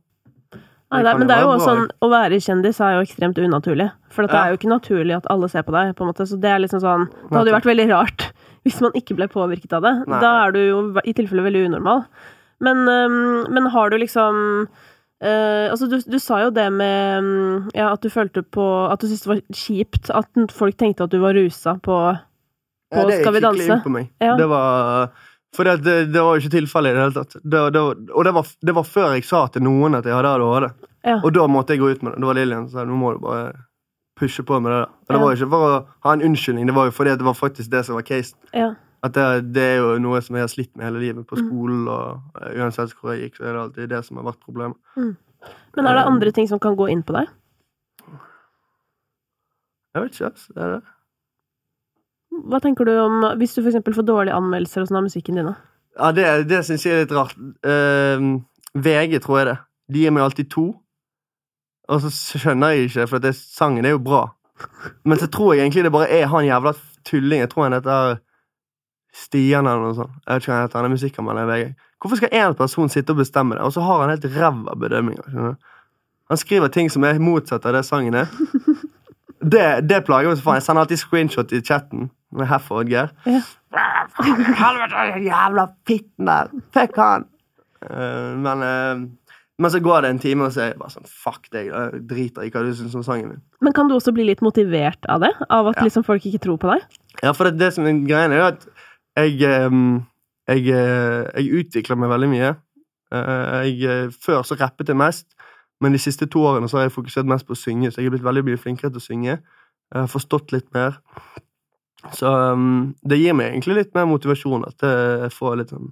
Nei, 0.90 1.04
det, 1.06 1.12
men 1.20 1.28
det 1.30 1.36
er 1.36 1.44
jo 1.46 1.52
også 1.52 1.68
sånn, 1.68 1.84
Å 2.02 2.08
være 2.10 2.40
kjendis 2.42 2.80
er 2.82 2.96
jo 2.96 3.04
ekstremt 3.04 3.38
unaturlig. 3.38 3.86
For 4.10 4.26
det 4.26 4.34
Ja. 4.34 4.40
er 4.42 4.50
jo 4.50 4.58
ikke 4.58 4.72
naturlig 4.72 5.16
at 5.20 5.28
alle 5.30 5.48
ser 5.48 5.62
på 5.62 5.72
deg. 5.76 5.94
på 5.94 6.02
en 6.02 6.10
måte, 6.10 6.26
så 6.26 6.40
Det 6.40 6.50
er 6.50 6.58
liksom 6.58 6.82
sånn, 6.82 7.06
det 7.06 7.36
hadde 7.38 7.52
jo 7.52 7.56
vært 7.60 7.70
veldig 7.70 7.88
rart 7.92 8.26
hvis 8.66 8.80
man 8.82 8.92
ikke 8.98 9.16
ble 9.16 9.28
påvirket 9.30 9.72
av 9.78 9.86
det. 9.86 9.94
Nei. 10.10 10.20
Da 10.20 10.32
er 10.44 10.52
du 10.52 10.60
jo 10.60 10.80
i 11.06 11.14
tilfelle 11.14 11.46
veldig 11.46 11.68
unormal. 11.70 12.04
Men, 12.60 12.84
øhm, 12.90 13.48
men 13.54 13.70
har 13.72 13.88
du 13.88 13.96
liksom 14.02 14.66
øh, 15.22 15.70
altså 15.70 15.86
du, 15.90 15.98
du 16.12 16.18
sa 16.18 16.40
jo 16.44 16.50
det 16.50 16.66
med 16.72 17.70
ja, 17.74 17.92
at 17.92 18.02
du 18.02 18.08
følte 18.10 18.42
på 18.42 18.64
At 18.92 19.00
du 19.00 19.06
syntes 19.06 19.22
det 19.26 19.28
var 19.34 19.40
kjipt 19.54 20.10
at 20.10 20.52
folk 20.56 20.76
tenkte 20.80 21.04
at 21.04 21.10
du 21.12 21.18
var 21.20 21.34
rusa 21.34 21.74
på 21.82 21.96
på 22.90 23.02
det 23.06 23.20
Skal 23.20 23.32
vi 23.34 23.38
gikk 23.40 23.46
skikkelig 23.46 23.66
danse? 23.68 23.72
inn 23.76 23.82
på 23.84 23.90
meg. 23.94 24.08
Ja. 24.20 24.32
Det 24.36 24.48
var 24.50 25.10
For 25.54 25.64
det, 25.64 25.76
det, 25.84 25.96
det 26.12 26.22
var 26.22 26.34
jo 26.34 26.40
ikke 26.42 26.50
tilfellet 26.56 26.90
i 26.90 26.94
det 26.96 27.02
hele 27.04 27.14
tatt. 27.14 27.36
Det, 27.42 27.60
det, 27.74 27.80
og 28.14 28.24
det 28.24 28.32
var, 28.34 28.46
det 28.66 28.74
var 28.74 28.84
før 28.86 29.12
jeg 29.14 29.24
sa 29.26 29.44
til 29.50 29.62
noen 29.66 29.94
at 29.98 30.04
jeg 30.06 30.14
hadde 30.14 30.28
ADHD. 30.36 30.66
Ja. 31.06 31.16
Og 31.24 31.32
da 31.34 31.46
måtte 31.50 31.74
jeg 31.74 31.80
gå 31.80 31.88
ut 31.90 32.02
med 32.02 32.12
det. 32.12 32.20
Det 32.22 32.26
var 32.30 32.34
Lillian 32.38 32.68
som 32.68 32.80
sa 32.80 32.84
nå 32.86 32.94
må 32.98 33.12
du 33.16 33.18
bare 33.22 33.52
pushe 34.20 34.42
på 34.46 34.58
med 34.60 34.70
det. 34.74 34.82
Og 34.86 35.08
det 35.14 35.16
Ja. 35.16 35.22
var 35.22 35.30
jo 35.34 35.38
ikke 35.38 35.50
for 35.54 35.66
å 35.70 35.86
ha 36.06 36.12
en 36.12 36.22
unnskyldning, 36.28 36.66
det 36.66 36.74
var 36.76 36.90
jo 36.90 36.94
fordi 36.98 37.14
det 37.16 37.24
var 37.26 37.34
faktisk 37.38 37.70
det 37.72 37.84
som 37.86 37.94
var 37.98 38.02
casen. 38.02 38.38
ja. 38.54 38.72
At 39.02 39.14
det, 39.16 39.24
det 39.56 39.62
er 39.64 39.76
jo 39.80 39.94
noe 40.02 40.20
som 40.20 40.36
jeg 40.36 40.44
har 40.44 40.50
slitt 40.52 40.72
med 40.76 40.84
hele 40.84 41.00
livet, 41.00 41.26
på 41.26 41.36
Mm. 41.38 41.46
skolen 41.46 41.88
og 41.88 42.20
uh, 42.36 42.50
uansett 42.60 42.92
hvor 42.98 43.14
jeg 43.14 43.30
gikk, 43.30 43.36
så 43.38 43.46
er 43.48 43.52
det 43.56 43.60
alltid 43.62 43.88
det 43.94 44.00
som 44.04 44.16
har 44.20 44.26
vært 44.28 44.40
problemet. 44.44 44.76
Men 45.76 45.86
er 45.88 45.94
det 45.96 46.06
andre 46.10 46.32
ting 46.36 46.48
som 46.50 46.60
kan 46.60 46.76
gå 46.76 46.88
inn 46.92 47.02
på 47.02 47.14
deg? 47.16 47.30
Jeg 49.94 50.02
vet 50.04 50.18
ikke. 50.20 50.30
Det 50.54 50.62
er 50.66 50.74
det. 50.76 50.82
Hva 52.50 52.60
tenker 52.62 52.86
du 52.86 52.92
om 53.02 53.24
hvis 53.40 53.56
du 53.56 53.64
eksempel 53.66 53.96
får 53.96 54.06
dårlige 54.06 54.36
anmeldelser 54.36 54.84
og 54.84 54.90
sånn 54.90 55.00
av 55.00 55.06
musikken 55.08 55.40
din? 55.40 55.48
da? 55.50 55.56
Ja, 55.98 56.12
det, 56.14 56.26
det 56.48 56.60
syns 56.68 56.84
jeg 56.86 56.94
er 56.94 57.02
litt 57.06 57.16
rart. 57.16 57.34
Uh, 57.66 58.38
VG, 58.78 59.16
tror 59.24 59.40
jeg 59.40 59.48
det. 59.50 59.56
De 59.90 60.04
gir 60.04 60.14
meg 60.14 60.22
alltid 60.28 60.50
to. 60.52 60.68
Og 61.90 62.04
så 62.04 62.12
skjønner 62.38 62.76
jeg 62.76 62.90
ikke, 62.92 63.08
for 63.10 63.18
det, 63.24 63.32
sangen 63.34 63.88
er 63.88 63.96
jo 63.96 64.02
bra. 64.04 64.26
Men 65.08 65.18
så 65.18 65.26
tror 65.32 65.56
jeg 65.56 65.64
egentlig 65.64 65.88
det 65.88 65.94
bare 65.96 66.12
er 66.20 66.28
han 66.30 66.46
jævla 66.46 66.76
tulling. 67.08 67.40
Jeg 67.42 67.50
tror 67.50 67.66
han 67.66 67.74
heter 67.80 68.20
Stian 69.12 69.66
eller 69.66 69.80
noe 69.88 69.94
sånt. 69.98 70.12
Jeg 70.26 70.34
vet 70.34 70.42
ikke 70.44 70.52
hva 70.52 70.58
han 70.58 70.66
heter. 70.68 70.78
Han 70.78 70.88
er 70.90 70.94
musikkanmelder 70.94 71.42
i 71.42 71.50
VG. 71.50 71.74
Hvorfor 72.00 72.16
skal 72.20 72.30
én 72.40 72.54
person 72.56 72.88
sitte 72.88 73.10
og 73.12 73.18
bestemme 73.20 73.56
det, 73.58 73.62
og 73.66 73.72
så 73.74 73.82
har 73.84 74.00
han 74.04 74.10
helt 74.14 74.24
ræva 74.36 74.76
bedømminger? 74.80 75.56
Han 76.30 76.38
skriver 76.40 76.68
ting 76.72 76.88
som 76.92 77.04
er 77.04 77.18
motsatt 77.20 77.66
av 77.66 77.74
det 77.76 77.84
sangen 77.88 78.14
er. 78.14 78.30
Det, 79.40 79.88
det 79.88 80.02
plager 80.04 80.28
meg 80.28 80.36
så 80.36 80.44
faen. 80.44 80.58
Jeg 80.58 80.64
sender 80.66 80.82
alltid 80.84 80.98
screenshot 81.00 81.52
i 81.56 81.62
chatten 81.64 82.10
med 82.36 82.44
Heff 82.50 82.66
og 82.76 82.90
Ja. 82.92 83.06
Helvete, 84.20 85.04
jævla 85.24 85.64
fitten 85.88 86.28
der! 86.28 86.50
Fuck 86.74 86.98
han! 87.00 87.24
Uh, 87.80 88.36
men, 88.36 88.60
uh, 88.60 89.40
men 89.58 89.72
så 89.72 89.80
går 89.80 90.04
det 90.04 90.10
en 90.12 90.18
time, 90.20 90.44
og 90.44 90.52
så 90.52 90.60
er 90.60 90.68
jeg 90.74 90.78
bare 90.82 90.92
sånn 90.92 91.08
Fuck 91.08 91.48
deg, 91.54 91.70
jeg 91.72 92.02
driter 92.10 92.44
i 92.44 92.50
hva 92.52 92.66
du 92.66 92.74
syns 92.76 92.98
om 93.00 93.04
sangen 93.06 93.30
min. 93.32 93.40
Men 93.64 93.72
kan 93.76 93.88
du 93.88 93.96
også 93.96 94.12
bli 94.12 94.26
litt 94.28 94.42
motivert 94.44 95.08
av 95.08 95.24
det? 95.24 95.32
Av 95.48 95.70
at 95.72 95.80
Ja. 95.80 95.88
liksom 95.88 96.04
folk 96.04 96.26
ikke 96.28 96.42
tror 96.44 96.60
på 96.60 96.74
deg? 96.74 96.84
Ja, 97.24 97.32
for 97.32 97.48
det, 97.48 97.56
det 97.64 97.72
som 97.78 97.88
er 97.88 97.96
greia, 98.04 98.28
er 98.28 98.46
at 98.52 98.68
jeg, 99.18 99.38
jeg, 100.50 100.66
eh, 100.74 101.30
jeg 101.40 101.60
utvikler 101.60 101.98
meg 101.98 102.12
veldig 102.12 102.30
mye. 102.30 102.50
Eh, 103.10 103.60
Jeg, 103.66 103.82
eh, 103.82 104.10
før 104.10 104.42
så 104.46 104.56
rappet 104.60 104.88
jeg 104.88 104.96
mest, 104.96 105.26
men 105.80 105.92
de 105.92 105.98
siste 105.98 106.26
to 106.30 106.44
årene 106.46 106.68
så 106.68 106.78
har 106.78 106.88
jeg 106.88 106.94
fokusert 106.94 107.26
mest 107.26 107.46
på 107.46 107.56
å 107.56 107.58
synge, 107.58 107.90
så 107.90 108.00
jeg 108.00 108.10
er 108.10 108.14
blitt 108.14 108.26
veldig 108.26 108.44
mye 108.46 108.60
flinkere 108.60 108.92
til 108.92 109.00
å 109.00 109.06
synge. 109.06 109.38
Jeg 109.90 109.98
har 109.98 110.10
forstått 110.10 110.52
litt 110.52 110.68
mer. 110.74 111.00
Så 112.16 112.30
det 113.04 113.18
gir 113.20 113.34
meg 113.36 113.50
egentlig 113.50 113.76
litt 113.76 113.94
mer 113.94 114.06
motivasjon 114.08 114.64
at 114.68 114.84
jeg 114.86 115.32
får 115.34 115.56
litt 115.60 115.72
sånn 115.74 115.90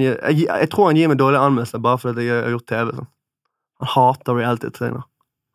gir, 0.00 0.16
jeg, 0.16 0.46
jeg 0.48 0.68
tror 0.72 0.88
han 0.88 0.96
gir 0.96 1.08
meg 1.08 1.20
dårlige 1.20 1.44
anmeldelser 1.44 1.82
bare 1.84 2.00
fordi 2.00 2.26
jeg 2.26 2.42
har 2.44 2.52
gjort 2.54 2.68
TV. 2.68 2.92
Sånn. 2.96 3.08
Han 3.80 3.92
hater 3.94 4.36
reality-trener. 4.36 5.06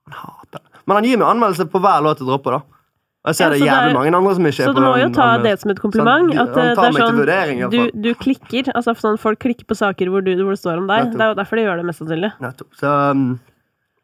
Han 0.10 0.18
hater. 0.22 0.62
Men 0.86 1.00
han 1.00 1.08
gir 1.10 1.20
meg 1.22 1.30
anmeldelse 1.30 1.68
på 1.70 1.82
hver 1.82 2.04
låt 2.06 2.22
jeg 2.22 2.30
dropper, 2.30 2.58
da. 2.60 2.82
Og 3.26 3.32
jeg 3.34 3.38
ser 3.40 3.46
Ja, 3.46 3.50
det 3.50 3.62
er 3.62 3.66
jævlig 3.66 3.96
mange 3.98 4.12
andre 4.14 4.34
som 4.38 4.46
ikke 4.46 4.62
er 4.62 4.68
Så 4.70 4.74
du 4.78 4.82
må 4.84 4.92
den 4.94 5.08
jo 5.08 5.14
ta 5.16 5.30
det 5.42 5.54
som 5.58 5.72
et 5.74 5.80
kompliment. 5.82 6.28
Sant? 6.30 6.50
At 6.54 6.78
det 6.78 6.86
er 6.86 6.98
sånn 7.00 7.18
vurdering, 7.18 7.64
du, 7.74 7.80
du 8.06 8.12
klikker. 8.22 8.70
Altså 8.78 8.94
sånn, 9.02 9.18
folk 9.22 9.42
klikker 9.42 9.66
på 9.66 9.78
saker 9.80 10.12
hvor, 10.14 10.22
du, 10.22 10.30
hvor 10.44 10.54
det 10.54 10.62
står 10.62 10.84
om 10.84 10.86
deg. 10.92 11.10
Nettopp. 11.10 11.18
Det 11.18 11.26
er 11.26 11.34
jo 11.34 11.38
derfor 11.42 11.58
de 11.58 11.64
gjør 11.66 11.82
det, 11.82 11.86
mest 11.90 12.04
sannsynlig. 12.04 12.32
Nettopp. 12.46 12.70
Så 12.78 12.92
um, 13.10 13.24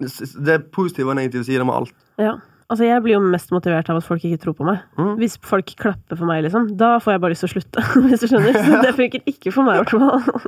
det 0.01 0.55
er 0.55 0.65
positive 0.73 1.13
og 1.13 1.19
negative 1.21 1.45
sider 1.45 1.67
med 1.69 1.83
alt. 1.83 1.93
Ja. 2.17 2.33
Altså, 2.71 2.85
jeg 2.87 3.03
blir 3.03 3.17
jo 3.17 3.23
mest 3.33 3.49
motivert 3.51 3.89
av 3.91 3.97
at 3.99 4.05
folk 4.07 4.23
ikke 4.23 4.39
tror 4.45 4.53
på 4.55 4.63
meg. 4.63 4.79
Mm. 4.95 5.15
Hvis 5.19 5.33
folk 5.43 5.73
klapper 5.75 6.15
for 6.15 6.29
meg, 6.29 6.45
liksom, 6.45 6.69
da 6.79 6.93
får 7.03 7.17
jeg 7.17 7.21
bare 7.23 7.33
lyst 7.33 7.43
til 7.43 7.49
å 7.49 7.53
slutte. 7.57 7.83
Hvis 8.07 8.23
du 8.23 8.27
skjønner. 8.31 8.55
Så 8.55 8.79
det 8.85 8.93
funker 8.95 9.25
ikke 9.27 9.51
for 9.51 9.67
meg, 9.67 9.75
i 9.75 9.83
hvert 9.83 9.91
fall. 9.91 10.47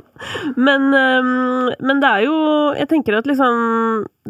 Men, 0.56 0.88
men 1.84 2.00
det 2.00 2.08
er 2.08 2.22
jo 2.22 2.36
Jeg 2.78 2.86
tenker 2.88 3.16
at 3.18 3.26
liksom 3.28 3.56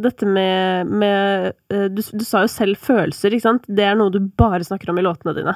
Dette 0.01 0.27
med, 0.27 0.89
med 0.89 1.53
øh, 1.71 1.85
du, 1.93 2.01
du 2.01 2.25
sa 2.27 2.43
jo 2.45 2.51
selv 2.51 2.81
følelser, 2.83 3.37
ikke 3.37 3.45
sant? 3.45 3.69
Det 3.69 3.85
er 3.87 3.99
noe 3.99 4.11
du 4.11 4.19
bare 4.41 4.65
snakker 4.67 4.91
om 4.91 4.99
i 4.99 5.05
låtene 5.05 5.37
dine. 5.37 5.55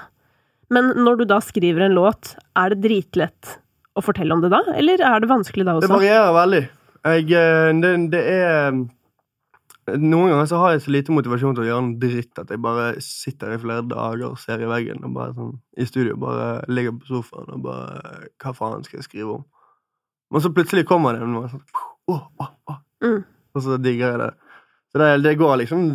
Men 0.74 0.92
når 1.00 1.22
du 1.22 1.24
da 1.32 1.40
skriver 1.42 1.86
en 1.86 1.96
låt, 1.96 2.36
er 2.60 2.74
det 2.74 2.84
dritlett 2.84 3.56
å 3.98 4.04
fortelle 4.04 4.36
om 4.36 4.44
det 4.44 4.52
da? 4.52 4.62
Eller 4.76 5.02
er 5.02 5.24
det 5.24 5.30
vanskelig 5.32 5.66
da 5.66 5.78
også? 5.78 5.88
Det 5.88 5.96
varierer 5.96 6.36
veldig. 6.36 6.62
Jeg, 7.08 7.26
eh, 7.40 7.72
det, 7.82 7.92
det 8.14 8.22
er 8.36 8.78
Noen 9.96 10.32
ganger 10.32 10.48
så 10.50 10.58
har 10.62 10.74
jeg 10.74 10.82
så 10.84 10.92
lite 10.92 11.14
motivasjon 11.14 11.54
til 11.56 11.64
å 11.64 11.68
gjøre 11.68 11.84
en 11.84 11.92
dritt 12.02 12.40
at 12.40 12.50
jeg 12.52 12.60
bare 12.64 12.88
sitter 13.04 13.54
i 13.54 13.60
flere 13.62 13.84
dager 13.88 14.26
og 14.30 14.40
ser 14.42 14.64
i 14.64 14.68
veggen 14.68 15.04
og 15.06 15.14
bare 15.16 15.36
sånn 15.36 15.54
i 15.78 15.86
studio 15.88 16.16
bare 16.20 16.48
ligger 16.68 16.96
på 16.98 17.08
sofaen 17.12 17.54
og 17.54 17.62
bare 17.64 18.28
Hva 18.42 18.52
faen 18.56 18.84
skal 18.86 19.00
jeg 19.00 19.08
skrive 19.08 19.38
om? 19.38 19.46
Men 20.34 20.44
så 20.44 20.52
plutselig 20.52 20.84
kommer 20.88 21.16
det 21.16 21.28
noe 21.28 21.48
sånn 21.52 21.64
oh, 22.12 22.26
oh, 22.42 22.52
oh. 22.68 22.80
Mm. 23.04 23.22
Og 23.56 23.64
så 23.64 23.78
digger 23.80 24.12
jeg 24.12 24.20
det. 24.20 24.30
Så 24.92 25.00
det, 25.00 25.08
det 25.24 25.38
går 25.40 25.60
liksom 25.62 25.88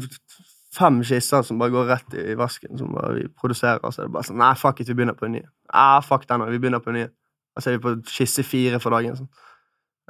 fem 0.74 1.02
skisser 1.06 1.46
som 1.46 1.60
bare 1.62 1.74
går 1.74 1.90
rett 1.90 2.16
i 2.18 2.36
vasken, 2.38 2.78
som 2.80 2.94
vi 3.16 3.28
produserer, 3.30 3.82
og 3.84 3.94
så 3.94 4.04
er 4.04 4.10
det 4.10 4.16
bare 4.16 4.28
sånn 4.30 4.40
Nei, 4.42 4.54
fuck 4.58 4.82
it, 4.82 4.90
vi 4.90 4.98
begynner 4.98 5.18
på 5.18 5.28
en 5.28 5.38
ny. 5.38 5.44
Ah, 5.70 6.00
fuck 6.06 6.26
den, 6.30 6.46
vi 6.50 6.62
begynner 6.62 6.82
på 6.84 6.94
en 6.94 7.00
ny. 7.02 7.08
Og 7.54 7.62
så 7.62 7.70
er 7.70 7.78
vi 7.78 7.84
på 7.84 7.96
skisse 8.10 8.46
fire 8.46 8.80
for 8.82 8.96
dagen. 8.96 9.20
sånn. 9.20 9.30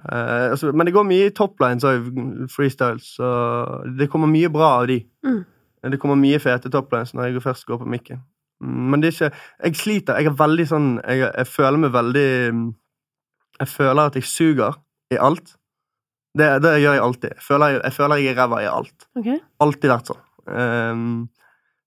Eh, 0.01 0.51
altså, 0.51 0.71
men 0.71 0.87
det 0.87 0.93
går 0.95 1.07
mye 1.07 1.29
i 1.29 1.33
toplines 1.35 1.85
òg, 1.87 2.09
freestyles, 2.51 3.15
så 3.19 3.31
det 3.97 4.09
kommer 4.11 4.31
mye 4.31 4.51
bra 4.53 4.77
av 4.81 4.87
de. 4.91 4.99
Mm. 5.25 5.41
Det 5.93 5.99
kommer 5.99 6.19
mye 6.19 6.39
fete 6.39 6.71
toplines 6.71 7.11
når 7.13 7.29
jeg 7.29 7.43
først 7.43 7.67
går 7.67 7.81
på 7.81 7.89
mikken. 7.91 8.23
Mm, 8.63 8.89
Men 8.91 9.01
det 9.01 9.09
er 9.11 9.15
ikke 9.17 9.35
Jeg 9.63 9.75
sliter. 9.75 10.19
Jeg 10.19 10.29
er 10.29 10.37
veldig 10.39 10.65
sånn 10.69 10.89
Jeg, 11.01 11.19
jeg 11.25 11.47
føler 11.49 11.81
meg 11.81 11.91
veldig 11.91 12.29
Jeg 13.59 13.67
føler 13.67 14.01
at 14.05 14.15
jeg 14.15 14.23
suger 14.29 14.77
i 15.11 15.17
alt. 15.19 15.55
Det, 16.37 16.47
det 16.63 16.77
gjør 16.81 16.95
jeg 16.95 17.03
alltid. 17.03 17.33
Jeg 17.35 17.45
føler 17.45 17.73
jeg, 17.73 17.81
jeg, 17.83 17.93
føler 17.93 18.21
jeg 18.21 18.31
er 18.31 18.39
ræva 18.39 18.61
i 18.63 18.69
alt. 18.69 19.07
Ok. 19.19 19.27
Alltid 19.61 19.91
vært 19.91 20.09
sånn. 20.09 20.23
Um, 20.47 21.03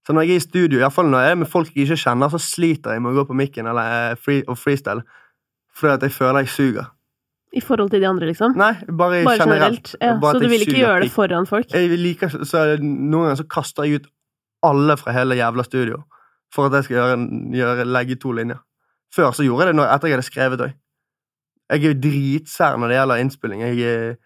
så 0.07 0.15
når 0.15 0.23
jeg 0.23 0.37
er 0.37 0.41
i 0.41 0.45
studio, 0.45 0.79
iallfall 0.79 1.09
når 1.11 1.25
jeg 1.25 1.35
er 1.35 1.41
med 1.41 1.51
folk 1.51 1.73
jeg 1.75 1.89
ikke 1.89 1.99
kjenner, 2.05 2.31
så 2.31 2.39
sliter 2.39 2.95
jeg 2.95 3.03
med 3.03 3.11
å 3.11 3.17
gå 3.17 3.25
på 3.27 3.39
mikken 3.41 3.67
eller 3.67 4.13
eh, 4.13 4.21
free, 4.23 4.45
og 4.47 4.55
freestyle. 4.61 5.03
Fordi 5.75 5.97
at 5.97 6.07
jeg 6.07 6.15
føler 6.15 6.45
jeg 6.45 6.53
suger. 6.55 6.93
I 7.55 7.61
forhold 7.63 7.91
til 7.91 8.03
de 8.03 8.09
andre, 8.09 8.27
liksom? 8.27 8.57
Nei, 8.59 8.73
bare, 8.87 9.23
Bare 9.25 9.39
generelt. 9.39 9.93
generelt? 9.93 9.95
Ja. 10.01 10.19
Bare 10.21 10.35
Så 10.35 10.43
du 10.43 10.49
vil 10.49 10.65
ikke 10.67 10.81
gjøre 10.81 11.01
det 11.05 11.11
foran 11.15 11.47
folk? 11.47 11.71
Jeg 11.73 11.99
liker 11.99 12.29
så 12.45 12.65
Noen 12.83 13.29
ganger 13.29 13.39
så 13.41 13.47
kaster 13.49 13.87
jeg 13.87 14.01
ut 14.01 14.11
alle 14.67 14.97
fra 14.97 15.15
hele 15.15 15.39
jævla 15.39 15.65
studio 15.65 16.03
for 16.55 16.67
at 16.67 16.73
jeg 16.79 16.85
skal 16.85 16.97
gjøre, 16.97 17.17
gjøre, 17.55 17.87
legge 17.87 18.17
to 18.21 18.33
linjer. 18.33 18.59
Før 19.15 19.31
så 19.33 19.45
gjorde 19.47 19.67
jeg 19.67 19.73
det 19.73 19.79
når, 19.79 19.91
etter 19.95 20.09
jeg 20.09 20.17
hadde 20.17 20.27
skrevet 20.27 20.65
òg. 20.67 20.75
Jeg 21.67 21.83
er 21.83 21.89
jo 21.89 22.01
dritsær 22.05 22.79
når 22.79 22.93
det 22.93 22.99
gjelder 22.99 23.23
innspilling. 23.23 23.63
Jeg 23.67 23.79
er, 23.91 24.17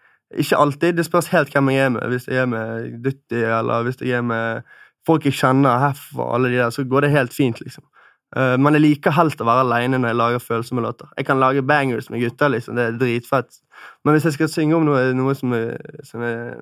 ikke 0.41 0.57
alltid. 0.63 0.97
Det 0.97 1.05
spørs 1.05 1.31
helt 1.33 1.53
hvem 1.53 1.71
jeg 1.73 1.85
er 1.85 1.89
med. 1.95 2.03
Hvis 2.13 2.27
jeg 2.27 2.43
er 2.43 2.49
med 2.51 2.91
Dutti, 3.03 3.41
eller 3.41 3.83
hvis 3.83 4.01
jeg 4.01 4.19
er 4.19 4.25
med 4.25 4.61
folk 5.07 5.25
jeg 5.25 5.33
kjenner, 5.33 5.81
Heff 5.87 6.11
og 6.17 6.35
alle 6.35 6.51
de 6.53 6.59
der, 6.61 6.69
så 6.69 6.85
går 6.87 7.07
det 7.07 7.15
helt 7.15 7.33
fint, 7.33 7.61
liksom. 7.61 7.83
Eh, 8.31 8.55
men 8.61 8.77
jeg 8.77 8.85
liker 8.85 9.15
helst 9.15 9.41
å 9.43 9.47
være 9.47 9.65
aleine 9.65 9.99
når 9.99 10.13
jeg 10.13 10.19
lager 10.21 10.43
følsomme 10.43 10.83
låter. 10.85 11.09
Jeg 11.19 11.27
kan 11.27 11.41
lage 11.41 11.63
bangers 11.67 12.07
med 12.11 12.23
gutter, 12.23 12.53
liksom. 12.53 12.77
Det 12.77 12.85
er 12.87 12.99
dritfett. 12.99 13.59
Men 14.05 14.15
hvis 14.15 14.29
jeg 14.29 14.37
skal 14.37 14.51
synge 14.51 14.77
om 14.77 14.87
noe, 14.87 15.09
noe 15.17 15.35
som, 15.35 15.55
er, 15.57 15.75
som 16.07 16.23
er 16.23 16.61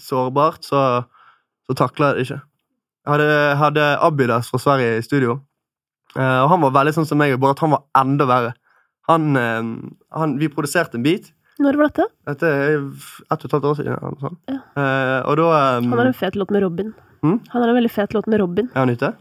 sårbart, 0.00 0.66
så, 0.66 0.82
så 1.68 1.78
takler 1.78 2.10
jeg 2.10 2.16
det 2.16 2.26
ikke. 2.26 2.40
Jeg 3.06 3.12
hadde, 3.14 3.38
hadde 3.60 3.86
Abidas 4.02 4.50
fra 4.50 4.58
Sverige 4.58 4.96
i 4.98 5.04
studio, 5.06 5.36
uh, 6.16 6.40
og 6.42 6.48
han 6.50 6.64
var 6.64 6.72
veldig 6.74 6.96
sånn 6.96 7.06
som 7.06 7.20
meg, 7.20 7.36
bare 7.38 7.54
at 7.54 7.60
han 7.62 7.70
var 7.76 7.84
enda 8.00 8.26
verre. 8.26 8.56
Han, 9.06 9.28
uh, 9.38 9.92
han, 10.18 10.34
vi 10.40 10.50
produserte 10.50 10.98
en 10.98 11.04
beat. 11.06 11.30
Når 11.62 11.78
var 11.78 11.92
dette? 11.92 12.08
Dette 12.26 12.50
er 12.50 12.74
ett 12.74 13.36
og 13.38 13.46
et 13.46 13.54
halvt 13.54 13.68
år 13.70 13.78
siden. 13.78 14.18
Ja. 14.50 14.58
Uh, 14.74 15.20
og 15.22 15.38
da 15.38 15.46
um, 15.78 15.92
Han 15.92 16.02
har 16.02 16.10
en 16.10 16.18
fet 16.18 16.34
låt 16.36 16.50
med 16.52 16.66
Robin. 16.66 16.90
Hmm? 17.22 17.38
Han 17.52 17.62
har 17.62 17.70
en 17.70 17.78
veldig 17.78 17.92
fet 17.94 18.16
låt 18.16 18.26
med 18.26 18.42
Robin. 18.42 18.68
Er 18.74 18.82
han 18.82 18.92
ute? 18.92 19.14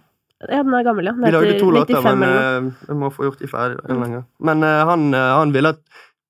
Ja, 0.44 0.64
den 0.64 0.74
er 0.74 0.84
gammel, 0.84 1.06
ja. 1.06 1.12
Den 1.12 1.26
Vi 1.26 1.32
lagde 1.32 1.60
to 1.60 1.70
låter, 1.72 2.02
men 2.04 2.20
vi 2.20 2.28
eh, 2.28 2.88
jeg 2.88 2.98
må 3.00 3.10
få 3.10 3.30
gjort 3.30 3.40
de 3.40 3.48
ferdig 3.48 3.78
en 3.90 4.02
gang. 4.04 4.26
Men 4.40 4.64
eh, 4.64 4.82
han, 4.90 5.14
eh, 5.14 5.32
han 5.40 5.54
ville 5.56 5.72
at 5.72 5.80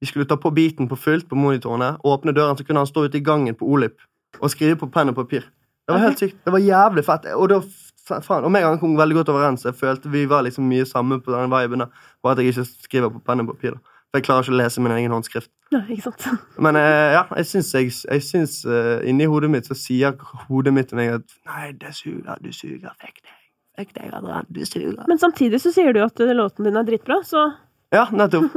vi 0.02 0.10
skulle 0.10 0.28
ta 0.30 0.38
på 0.38 0.52
beaten 0.54 0.88
på 0.88 0.96
fullt 0.96 1.30
på 1.30 1.36
monitorene, 1.36 1.96
åpne 2.06 2.36
døren, 2.36 2.58
så 2.58 2.64
kunne 2.64 2.84
han 2.84 2.90
stå 2.90 3.08
ute 3.08 3.18
i 3.18 3.24
gangen 3.26 3.56
på 3.56 3.66
Olip 3.66 3.98
og 4.40 4.52
skrive 4.52 4.76
på 4.78 4.92
penn 4.92 5.10
og 5.10 5.16
papir. 5.16 5.48
Det 5.88 5.94
var 5.94 6.04
helt 6.04 6.20
sykt. 6.20 6.38
Det 6.46 6.54
var 6.54 6.60
jævlig 6.60 7.06
fett. 7.06 7.26
Og 7.34 7.50
da 7.50 7.60
faen, 8.06 8.44
og 8.46 8.52
meg 8.52 8.66
og 8.66 8.76
han 8.76 8.80
kom 8.80 8.98
veldig 8.98 9.16
godt 9.22 9.32
overens. 9.34 9.66
Jeg 9.66 9.78
følte 9.80 10.12
vi 10.12 10.26
var 10.30 10.44
liksom 10.46 10.68
mye 10.70 10.86
samme 10.86 11.22
på 11.22 11.32
den 11.32 11.50
viben. 11.54 11.86
da. 11.86 11.88
Bare 12.24 12.34
at 12.34 12.44
jeg 12.44 12.54
ikke 12.54 12.66
skriver 12.66 13.10
på 13.14 13.22
penn 13.26 13.42
og 13.46 13.48
papir. 13.54 13.78
da. 13.78 13.94
For 14.12 14.20
jeg 14.20 14.28
klarer 14.28 14.44
ikke 14.44 14.54
å 14.54 14.60
lese 14.60 14.82
min 14.82 14.96
egen 14.98 15.16
håndskrift. 15.16 15.52
Ja, 15.72 15.82
ikke 15.90 16.12
sant. 16.12 16.28
Men 16.68 16.76
ja, 16.76 17.24
jeg 17.38 17.46
syns, 17.46 17.74
jeg, 17.74 17.94
jeg 18.12 18.28
syns 18.28 18.60
uh, 18.66 19.02
inni 19.08 19.26
hodet 19.26 19.50
mitt 19.50 19.70
så 19.70 19.78
sier 19.78 20.14
hodet 20.50 20.74
mitt 20.74 20.92
til 20.92 21.02
meg 21.02 21.16
at 21.22 21.40
Nei, 21.48 21.72
det 21.80 21.96
suger, 21.96 22.38
du 22.44 22.52
suger, 22.54 22.94
Fikk 23.02 23.24
deg. 23.24 23.45
Fuck 23.76 23.94
deg, 23.98 24.14
Adrian, 24.14 24.46
du 24.50 24.62
suger. 24.66 25.04
Men 25.08 25.20
samtidig 25.20 25.60
så 25.62 25.72
sier 25.76 25.92
du 25.94 26.00
jo 26.00 26.06
at 26.08 26.22
låten 26.38 26.64
din 26.68 26.78
er 26.80 26.88
dritbra, 26.88 27.22
så 27.28 27.46
Ja, 27.94 28.06
nettopp. 28.12 28.54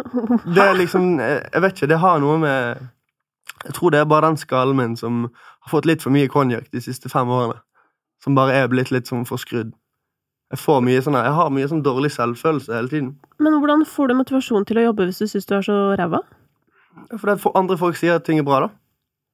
Det 0.55 0.63
er 0.63 0.75
liksom 0.79 1.19
Jeg 1.21 1.63
vet 1.63 1.75
ikke, 1.77 1.89
det 1.91 1.99
har 1.99 2.21
noe 2.23 2.39
med 2.39 2.79
Jeg 3.65 3.75
tror 3.75 3.91
det 3.91 4.01
er 4.01 4.09
bare 4.09 4.29
den 4.31 4.39
skallen 4.41 4.77
min 4.79 4.97
som 4.97 5.25
har 5.29 5.71
fått 5.73 5.87
litt 5.91 6.03
for 6.03 6.15
mye 6.15 6.29
konjakk 6.31 6.71
de 6.71 6.81
siste 6.81 7.11
fem 7.11 7.29
årene. 7.29 7.59
Som 8.23 8.35
bare 8.39 8.55
er 8.55 8.71
blitt 8.71 8.91
litt 8.95 9.11
sånn 9.11 9.27
forskrudd. 9.27 9.73
Jeg 10.51 10.59
får 10.63 10.81
mye 10.81 11.01
sånne, 11.05 11.25
Jeg 11.27 11.35
har 11.37 11.51
mye 11.53 11.69
sånn 11.69 11.83
dårlig 11.85 12.11
selvfølelse 12.15 12.73
hele 12.73 12.89
tiden. 12.89 13.11
Men 13.39 13.59
hvordan 13.61 13.85
får 13.87 14.09
du 14.09 14.15
motivasjon 14.15 14.65
til 14.67 14.79
å 14.81 14.87
jobbe 14.89 15.09
hvis 15.11 15.19
du 15.21 15.27
syns 15.29 15.47
du 15.47 15.55
er 15.59 15.67
så 15.67 15.79
ræva? 15.99 16.23
For 17.13 17.27
det 17.29 17.35
er 17.37 17.43
for 17.43 17.59
andre 17.59 17.77
folk 17.79 17.99
sier 17.99 18.17
at 18.17 18.25
ting 18.27 18.39
er 18.41 18.47
bra, 18.47 18.63
da. 18.65 18.71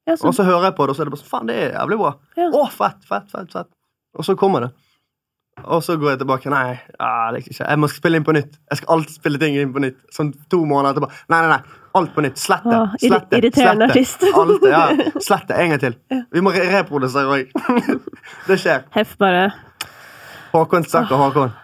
Ja, 0.08 0.16
så, 0.16 0.26
Og 0.28 0.34
så 0.36 0.44
hører 0.44 0.66
jeg 0.68 0.76
på 0.76 0.84
det, 0.84 0.90
og 0.92 0.96
så 0.96 1.04
er 1.04 1.08
det 1.08 1.14
bare 1.14 1.22
sånn 1.22 1.30
Faen, 1.30 1.46
det 1.48 1.54
er 1.60 1.70
jævlig 1.78 1.98
bra. 2.02 2.10
Ja. 2.36 2.48
Å, 2.50 2.64
fett, 2.72 3.06
fett, 3.08 3.30
fett, 3.32 3.52
fett. 3.54 3.70
Og 4.18 4.26
så 4.26 4.34
kommer 4.36 4.66
det. 4.66 4.72
Og 5.62 5.82
så 5.86 5.94
går 5.96 6.10
jeg 6.14 6.18
tilbake. 6.24 6.50
Nei, 6.50 6.74
ja, 6.98 7.10
det 7.32 7.38
er 7.38 7.42
ikke. 7.44 7.54
jeg 7.68 7.78
må 7.78 7.88
spille 7.88 8.18
inn 8.18 8.24
på 8.26 8.34
nytt. 8.34 8.56
Jeg 8.70 8.80
skal 8.80 8.94
alltid 8.96 9.14
spille 9.20 9.38
ting 9.40 9.56
inn 9.56 9.72
på 9.72 9.80
nytt. 9.84 10.00
Sånn 10.12 10.32
to 10.50 10.64
måneder 10.66 10.96
etterpå. 10.96 11.10
Nei, 11.32 11.40
nei, 11.46 11.56
nei. 11.56 11.80
Alt 11.94 12.10
på 12.16 12.24
nytt. 12.26 12.40
Slett 12.42 12.64
det. 12.66 12.80
Slett 13.04 13.28
det. 13.30 13.38
irriterende 13.38 13.86
det. 13.86 13.94
artist. 13.94 14.24
Alt, 14.34 14.66
ja. 14.66 14.82
Slett 15.28 15.46
det 15.48 15.60
en 15.62 15.70
gang 15.74 15.82
til. 15.84 15.94
Vi 16.34 16.42
må 16.42 16.52
reprodusere 16.56 17.36
òg. 17.38 17.54
det 18.48 18.58
skjer. 18.60 18.82
Heff 18.96 19.14
bare 19.20 19.52
Håkon 20.54 20.84
snakker 20.86 21.18
Håkon. 21.22 21.54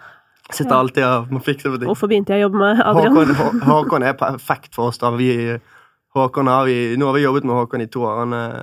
Sitter 0.51 0.75
alltid 0.75 1.05
og 1.07 1.29
må 1.31 1.39
fikse 1.43 1.69
på 1.71 1.77
ting. 1.79 1.87
Hvorfor 1.87 2.09
begynte 2.11 2.35
jeg 2.35 2.41
å 2.43 2.47
jobbe 2.49 2.59
med 2.63 2.81
Adrian? 2.83 3.19
Håkon, 3.35 3.61
Håkon 3.67 4.07
er 4.07 4.17
perfekt 4.19 4.75
for 4.75 4.91
oss. 4.91 4.99
da 4.99 5.11
vi, 5.15 5.29
Håkon 6.15 6.49
har 6.51 6.65
vi, 6.67 6.79
Nå 6.99 7.07
har 7.07 7.15
vi 7.15 7.23
jobbet 7.23 7.47
med 7.47 7.55
Håkon 7.55 7.85
i 7.85 7.87
to 7.91 8.03
år. 8.07 8.23
Han 8.23 8.35
er, 8.35 8.57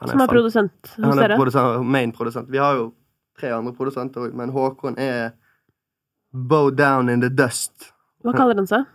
han 0.00 0.08
Som 0.10 0.16
er 0.16 0.24
fan- 0.24 0.32
produsent 0.32 0.94
hos 0.96 1.54
han 1.58 1.68
er 1.74 1.84
main 1.86 2.14
produsent. 2.14 2.50
Vi 2.50 2.58
har 2.58 2.78
jo 2.80 2.88
tre 3.40 3.52
andre 3.56 3.74
produsenter 3.76 4.28
òg, 4.28 4.36
men 4.36 4.52
Håkon 4.54 4.98
er 5.00 5.32
bow 6.30 6.70
down 6.70 7.08
in 7.08 7.24
the 7.24 7.30
dust. 7.32 7.92
Hva 8.24 8.36
kaller 8.36 8.60
han 8.60 8.68
seg? 8.68 8.86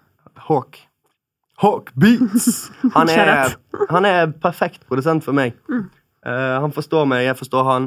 Hawk. 0.48 0.80
Hawk 1.58 1.91
Beats! 1.96 2.70
Han 2.98 3.10
er, 3.10 3.56
han 3.89 4.06
er 4.06 4.34
perfekt 4.43 4.84
produsent 4.89 5.24
for 5.24 5.36
meg. 5.36 5.56
Mm. 5.72 5.86
Uh, 6.26 6.58
han 6.60 6.74
forstår 6.76 7.06
meg, 7.08 7.24
jeg 7.28 7.38
forstår 7.39 7.68
han. 7.70 7.86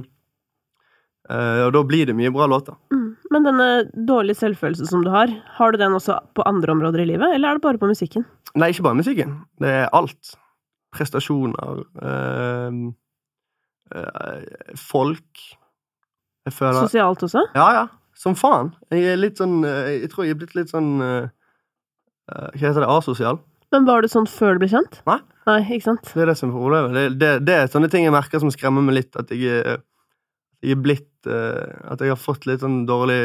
Uh, 1.29 1.67
og 1.67 1.73
da 1.75 1.83
blir 1.85 2.09
det 2.09 2.15
mye 2.17 2.31
bra 2.33 2.47
låter. 2.49 2.79
Mm. 2.95 3.11
Men 3.35 3.45
denne 3.45 3.69
dårlige 4.09 4.39
selvfølelsen 4.39 4.89
som 4.89 5.03
du 5.05 5.11
har, 5.13 5.33
har 5.59 5.75
du 5.75 5.81
den 5.81 5.97
også 5.99 6.17
på 6.39 6.47
andre 6.49 6.73
områder 6.73 7.03
i 7.03 7.09
livet, 7.11 7.35
eller 7.35 7.51
er 7.51 7.59
det 7.59 7.67
bare 7.67 7.81
på 7.83 7.91
musikken? 7.91 8.25
Nei, 8.57 8.71
ikke 8.73 8.87
bare 8.87 9.01
musikken. 9.03 9.37
Det 9.61 9.75
er 9.83 9.93
alt. 9.93 10.33
Prestasjoner. 10.97 11.83
Uh, 12.01 12.73
folk. 14.79 15.45
Føler 16.55 16.87
Sosialt 16.87 17.25
også? 17.27 17.45
Ja, 17.57 17.69
ja. 17.77 17.87
Som 18.19 18.35
faen. 18.39 18.73
Jeg 18.91 19.13
er 19.13 19.19
litt 19.21 19.39
sånn 19.39 19.61
eh, 19.67 20.01
Jeg 20.01 20.13
tror 20.13 20.27
jeg 20.27 20.35
er 20.35 20.41
blitt 20.41 20.57
litt 20.59 20.73
sånn 20.73 20.97
eh, 21.05 21.29
eh, 22.33 22.49
Hva 22.57 22.65
heter 22.65 22.83
det? 22.83 22.89
Asosial? 22.91 23.39
Men 23.75 23.85
var 23.87 24.03
du 24.03 24.09
sånn 24.11 24.27
før 24.31 24.57
du 24.57 24.65
ble 24.65 24.71
kjent? 24.73 25.03
Nei. 25.07 25.21
Nei, 25.49 25.61
ikke 25.77 25.91
sant? 25.91 26.11
Det 26.15 26.25
er 26.25 26.31
det 26.33 26.39
som 26.41 26.51
er 26.51 26.57
problemet. 26.57 26.97
Det, 26.97 27.05
det, 27.21 27.31
det 27.49 27.55
er 27.55 27.71
sånne 27.73 27.89
ting 27.93 28.05
jeg 28.05 28.13
merker 28.13 28.41
som 28.41 28.51
skremmer 28.53 28.85
meg 28.85 28.99
litt. 28.99 29.17
At 29.21 29.31
jeg 29.33 29.79
jeg 30.59 30.75
er 30.75 30.81
blitt 30.83 31.08
At 31.29 32.03
jeg 32.03 32.13
har 32.13 32.21
fått 32.21 32.47
litt 32.49 32.63
sånn 32.65 32.85
dårlig 32.89 33.21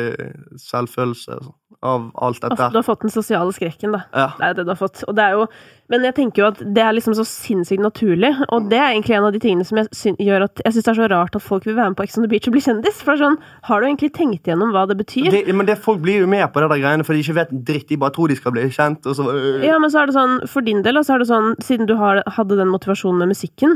selvfølelse 0.62 1.38
sånn, 1.40 1.56
av 1.84 2.10
alt 2.24 2.40
dette. 2.40 2.54
Altså, 2.56 2.70
du 2.72 2.78
har 2.80 2.86
fått 2.88 3.02
den 3.04 3.12
sosiale 3.12 3.54
skrekken, 3.56 3.96
da. 3.96 4.04
Ja. 4.16 4.28
Det 4.38 4.50
er 4.50 4.60
det 4.60 4.66
du 4.68 4.72
har 4.72 4.80
fått. 4.80 5.02
Jo, 5.04 5.48
men 5.92 6.06
jeg 6.08 6.16
tenker 6.16 6.44
jo 6.44 6.50
at 6.52 6.62
det 6.64 6.84
er 6.84 6.96
liksom 6.96 7.16
så 7.18 7.26
sinnssykt 7.28 7.84
naturlig, 7.84 8.32
og 8.48 8.70
det 8.72 8.80
er 8.80 8.94
egentlig 8.94 9.18
en 9.18 9.28
av 9.28 9.36
de 9.36 9.42
tingene 9.44 9.68
som 9.68 9.82
jeg 9.82 10.16
gjør 10.24 10.48
at 10.48 10.64
jeg 10.64 10.78
syns 10.78 10.88
det 10.88 10.94
er 10.94 11.00
så 11.02 11.10
rart 11.12 11.36
at 11.38 11.44
folk 11.44 11.68
vil 11.68 11.76
være 11.76 11.92
med 11.92 12.00
på 12.00 12.06
Ex 12.08 12.18
on 12.18 12.26
the 12.26 12.32
Beach 12.32 12.48
og 12.48 12.56
bli 12.56 12.64
kjendis. 12.64 13.02
For 13.04 13.20
sånn, 13.20 13.36
har 13.68 13.82
du 13.82 13.90
egentlig 13.90 14.14
tenkt 14.16 14.48
igjennom 14.48 14.72
hva 14.76 14.86
det 14.90 14.98
betyr? 15.02 15.30
Det, 15.34 15.44
men 15.52 15.68
det, 15.68 15.78
folk 15.84 16.00
blir 16.04 16.24
jo 16.24 16.32
med 16.32 16.46
på 16.54 16.64
det 16.64 16.72
der 16.72 16.84
greiene, 16.86 17.08
for 17.08 17.16
de 17.16 17.26
ikke 17.26 17.38
vet 17.42 17.54
dritt. 17.68 17.90
De 17.92 18.00
bare 18.00 18.16
tror 18.16 18.32
de 18.32 18.40
skal 18.40 18.56
bli 18.56 18.68
kjent. 18.74 19.04
Og 19.10 19.20
så, 19.20 19.28
øh. 19.34 19.66
Ja, 19.68 19.80
men 19.82 19.92
så 19.92 20.04
er 20.04 20.10
det 20.10 20.18
sånn, 20.18 20.40
for 20.50 20.66
din 20.66 20.86
del, 20.88 21.04
så 21.04 21.18
er 21.18 21.24
det 21.24 21.32
sånn, 21.32 21.54
siden 21.64 21.90
du 21.90 21.98
har, 22.00 22.24
hadde 22.38 22.60
den 22.60 22.72
motivasjonen 22.72 23.26
med 23.26 23.36
musikken, 23.36 23.76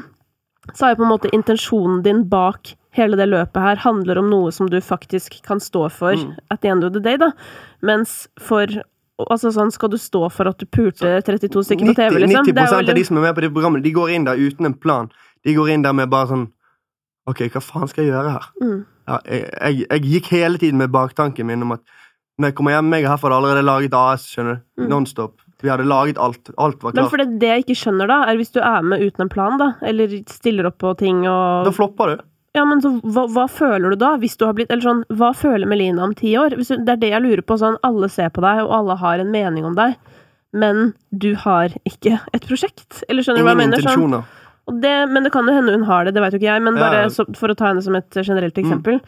så 0.74 0.88
er 0.88 0.96
jo 0.96 1.02
på 1.02 1.08
en 1.08 1.14
måte 1.14 1.32
intensjonen 1.36 2.02
din 2.08 2.26
bak 2.32 2.74
hele 2.98 3.18
det 3.20 3.30
løpet 3.30 3.62
her 3.64 3.80
handler 3.84 4.20
om 4.22 4.30
noe 4.32 4.52
som 4.56 4.70
du 4.70 4.78
faktisk 4.84 5.40
kan 5.46 5.60
stå 5.64 5.88
for 5.94 6.16
Mm. 6.18 6.36
at 6.52 6.62
the 6.62 6.70
end 6.74 6.84
of 6.84 6.94
the 6.94 7.00
day, 7.00 7.18
da. 7.18 7.32
Mens 7.82 8.28
for 8.40 8.68
Altså 9.18 9.50
sånn, 9.50 9.72
skal 9.74 9.90
du 9.90 9.98
stå 9.98 10.28
for 10.30 10.46
at 10.46 10.60
du 10.62 10.66
pulte 10.70 11.10
32 11.26 11.64
stykker 11.66 11.88
på 11.90 11.96
TV, 11.98 12.20
liksom? 12.22 12.46
90 12.46 12.54
Det 12.54 12.62
er 12.68 12.76
av 12.92 12.96
de 13.00 13.04
som 13.04 13.18
er 13.18 13.22
med 13.26 13.34
på 13.36 13.42
det 13.42 13.50
programmet, 13.52 13.82
de 13.82 13.92
går 13.92 14.12
inn 14.14 14.26
der 14.28 14.38
uten 14.38 14.68
en 14.68 14.76
plan. 14.78 15.10
De 15.44 15.56
går 15.56 15.72
inn 15.74 15.82
der 15.82 15.94
med 15.98 16.12
bare 16.12 16.28
sånn 16.30 16.44
Ok, 17.28 17.40
hva 17.50 17.60
faen 17.60 17.90
skal 17.90 18.06
jeg 18.06 18.14
gjøre 18.14 18.32
her? 18.36 18.46
Mm. 18.62 18.86
Ja, 19.08 19.18
jeg, 19.26 19.50
jeg, 19.62 19.88
jeg 19.90 20.02
gikk 20.04 20.30
hele 20.36 20.58
tiden 20.62 20.78
med 20.78 20.92
baktanken 20.94 21.48
min 21.50 21.64
om 21.66 21.72
at 21.72 21.82
når 22.40 22.52
jeg 22.52 22.56
kommer 22.60 22.72
hjem, 22.78 22.94
jeg 22.94 23.08
har 23.10 23.34
allerede 23.34 23.66
laget 23.66 23.94
AS, 23.98 24.28
skjønner 24.30 24.60
du. 24.60 24.84
Mm. 24.84 24.90
Nonstop. 24.94 25.34
Vi 25.64 25.70
hadde 25.74 25.88
laget 25.90 26.20
alt. 26.22 26.52
Alt 26.56 26.84
var 26.84 26.94
Men 26.94 27.02
klart. 27.02 27.10
for 27.10 27.18
det, 27.18 27.40
det 27.42 27.50
jeg 27.50 27.64
ikke 27.66 27.80
skjønner, 27.82 28.08
da, 28.08 28.20
er 28.30 28.38
hvis 28.38 28.54
du 28.54 28.60
er 28.62 28.86
med 28.86 29.02
uten 29.02 29.26
en 29.26 29.30
plan, 29.34 29.58
da, 29.58 29.72
eller 29.82 30.14
stiller 30.30 30.70
opp 30.70 30.78
på 30.78 30.94
ting 31.00 31.26
og 31.26 31.66
Da 31.66 31.72
flopper 31.74 32.14
du. 32.14 32.24
Ja, 32.58 32.64
men 32.66 32.82
så 32.82 32.96
hva, 33.04 33.28
hva 33.30 33.46
føler 33.52 33.94
du 33.94 34.00
da, 34.02 34.16
hvis 34.18 34.38
du 34.40 34.48
har 34.48 34.56
blitt 34.58 34.72
Eller 34.74 34.86
sånn, 34.86 35.04
hva 35.20 35.30
føler 35.38 35.70
Melina 35.70 36.06
om 36.08 36.16
ti 36.18 36.32
år? 36.40 36.56
Hvis 36.58 36.72
du, 36.74 36.80
det 36.82 36.96
er 36.96 37.04
det 37.04 37.14
jeg 37.14 37.26
lurer 37.26 37.44
på, 37.46 37.60
sånn, 37.62 37.78
alle 37.86 38.10
ser 38.10 38.32
på 38.34 38.42
deg, 38.46 38.64
og 38.66 38.74
alle 38.80 38.98
har 38.98 39.22
en 39.22 39.32
mening 39.34 39.68
om 39.68 39.78
deg, 39.78 39.94
men 40.58 40.92
du 41.12 41.34
har 41.44 41.76
ikke 41.86 42.18
et 42.34 42.50
prosjekt? 42.50 43.04
Eller 43.08 43.26
skjønner 43.26 43.44
du 43.44 43.50
hva 43.50 43.54
jeg 43.54 43.62
mener? 43.62 43.86
Sånn, 43.86 44.18
og 44.68 44.80
det, 44.84 44.96
men 45.14 45.24
det 45.24 45.32
kan 45.32 45.48
jo 45.48 45.56
hende 45.56 45.76
hun 45.76 45.86
har 45.88 46.08
det, 46.08 46.16
det 46.16 46.24
vet 46.24 46.36
jo 46.36 46.42
ikke 46.42 46.50
jeg, 46.50 46.64
men 46.66 46.80
bare. 46.80 47.06
Mm. 47.08 47.14
så, 47.16 47.26
for 47.40 47.54
å 47.54 47.58
ta 47.58 47.70
henne 47.70 47.84
som 47.86 47.96
et 48.00 48.20
generelt 48.20 48.58
eksempel. 48.60 49.00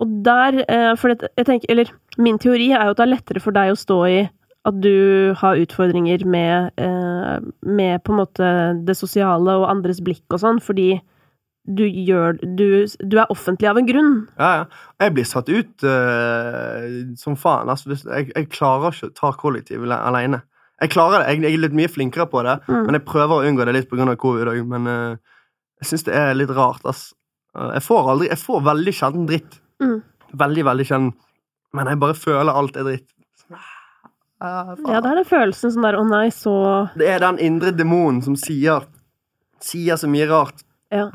Og 0.00 0.12
der, 0.26 0.62
eh, 0.66 0.90
for 1.00 1.12
det, 1.12 1.30
jeg 1.38 1.48
tenker, 1.48 1.72
eller 1.72 1.92
min 2.20 2.40
teori 2.40 2.70
er 2.72 2.88
jo 2.88 2.94
at 2.94 3.00
det 3.00 3.06
er 3.06 3.14
lettere 3.14 3.42
for 3.44 3.56
deg 3.56 3.72
å 3.72 3.80
stå 3.80 3.98
i 4.08 4.20
at 4.68 4.76
du 4.84 5.32
har 5.40 5.60
utfordringer 5.60 6.24
med, 6.28 6.72
eh, 6.76 7.36
med 7.64 8.02
på 8.04 8.12
en 8.12 8.20
måte 8.20 8.50
det 8.84 8.96
sosiale 8.98 9.56
og 9.56 9.70
andres 9.70 10.02
blikk 10.04 10.24
og 10.28 10.42
sånn, 10.42 10.60
fordi 10.60 10.98
du 11.74 11.84
gjør 11.86 12.38
du, 12.42 12.86
du 13.06 13.16
er 13.20 13.30
offentlig 13.32 13.68
av 13.70 13.78
en 13.78 13.86
grunn. 13.88 14.12
Ja, 14.38 14.50
ja. 14.60 14.64
Jeg 15.00 15.14
blir 15.16 15.24
satt 15.28 15.48
ut 15.48 15.84
uh, 15.86 17.14
som 17.20 17.36
faen. 17.38 17.70
Altså, 17.72 17.94
jeg, 17.94 18.30
jeg 18.34 18.48
klarer 18.52 18.92
ikke 18.94 19.10
å 19.10 19.14
ta 19.16 19.30
kollektiv 19.38 19.84
alene. 19.86 20.42
Jeg 20.80 20.90
klarer 20.94 21.22
det. 21.22 21.28
Jeg, 21.34 21.42
jeg 21.44 21.54
er 21.58 21.62
litt 21.66 21.76
mye 21.76 21.92
flinkere 21.92 22.26
på 22.32 22.42
det, 22.46 22.58
Mm. 22.68 22.84
men 22.86 22.96
jeg 22.98 23.04
prøver 23.08 23.34
å 23.36 23.46
unngå 23.48 23.64
det 23.68 23.74
litt 23.76 23.90
pga. 23.90 24.16
covid 24.16 24.48
òg. 24.52 24.60
Men 24.66 24.86
uh, 24.86 25.16
jeg 25.80 25.90
syns 25.92 26.04
det 26.08 26.14
er 26.16 26.34
litt 26.34 26.52
rart, 26.56 26.84
ass. 26.84 27.12
Eh, 27.56 27.72
Jeg 27.78 27.82
får 27.82 28.10
aldri 28.12 28.28
Jeg 28.30 28.38
får 28.38 28.62
veldig 28.68 28.94
sjelden 28.94 29.26
dritt. 29.28 29.60
Mm. 29.82 29.98
Veldig, 30.44 30.64
veldig 30.64 30.86
sjelden. 30.86 31.12
Men 31.74 31.86
jeg 31.86 31.98
bare 32.02 32.14
føler 32.14 32.52
alt 32.52 32.76
er 32.76 32.84
dritt. 32.88 33.08
Ah. 34.40 34.72
Ja, 34.88 35.00
det 35.04 35.10
er 35.10 35.18
den 35.20 35.26
følelsen 35.28 35.70
sånn 35.74 35.84
der 35.84 35.96
'å 35.98 36.04
nei, 36.08 36.28
så 36.32 36.88
Det 36.96 37.06
er 37.08 37.18
den 37.20 37.38
indre 37.38 37.72
demonen 37.76 38.22
som 38.24 38.36
sier 38.36 38.86
Sier 39.60 39.96
så 40.00 40.08
mye 40.08 40.24
rart. 40.26 40.62
Ja. 40.90 41.10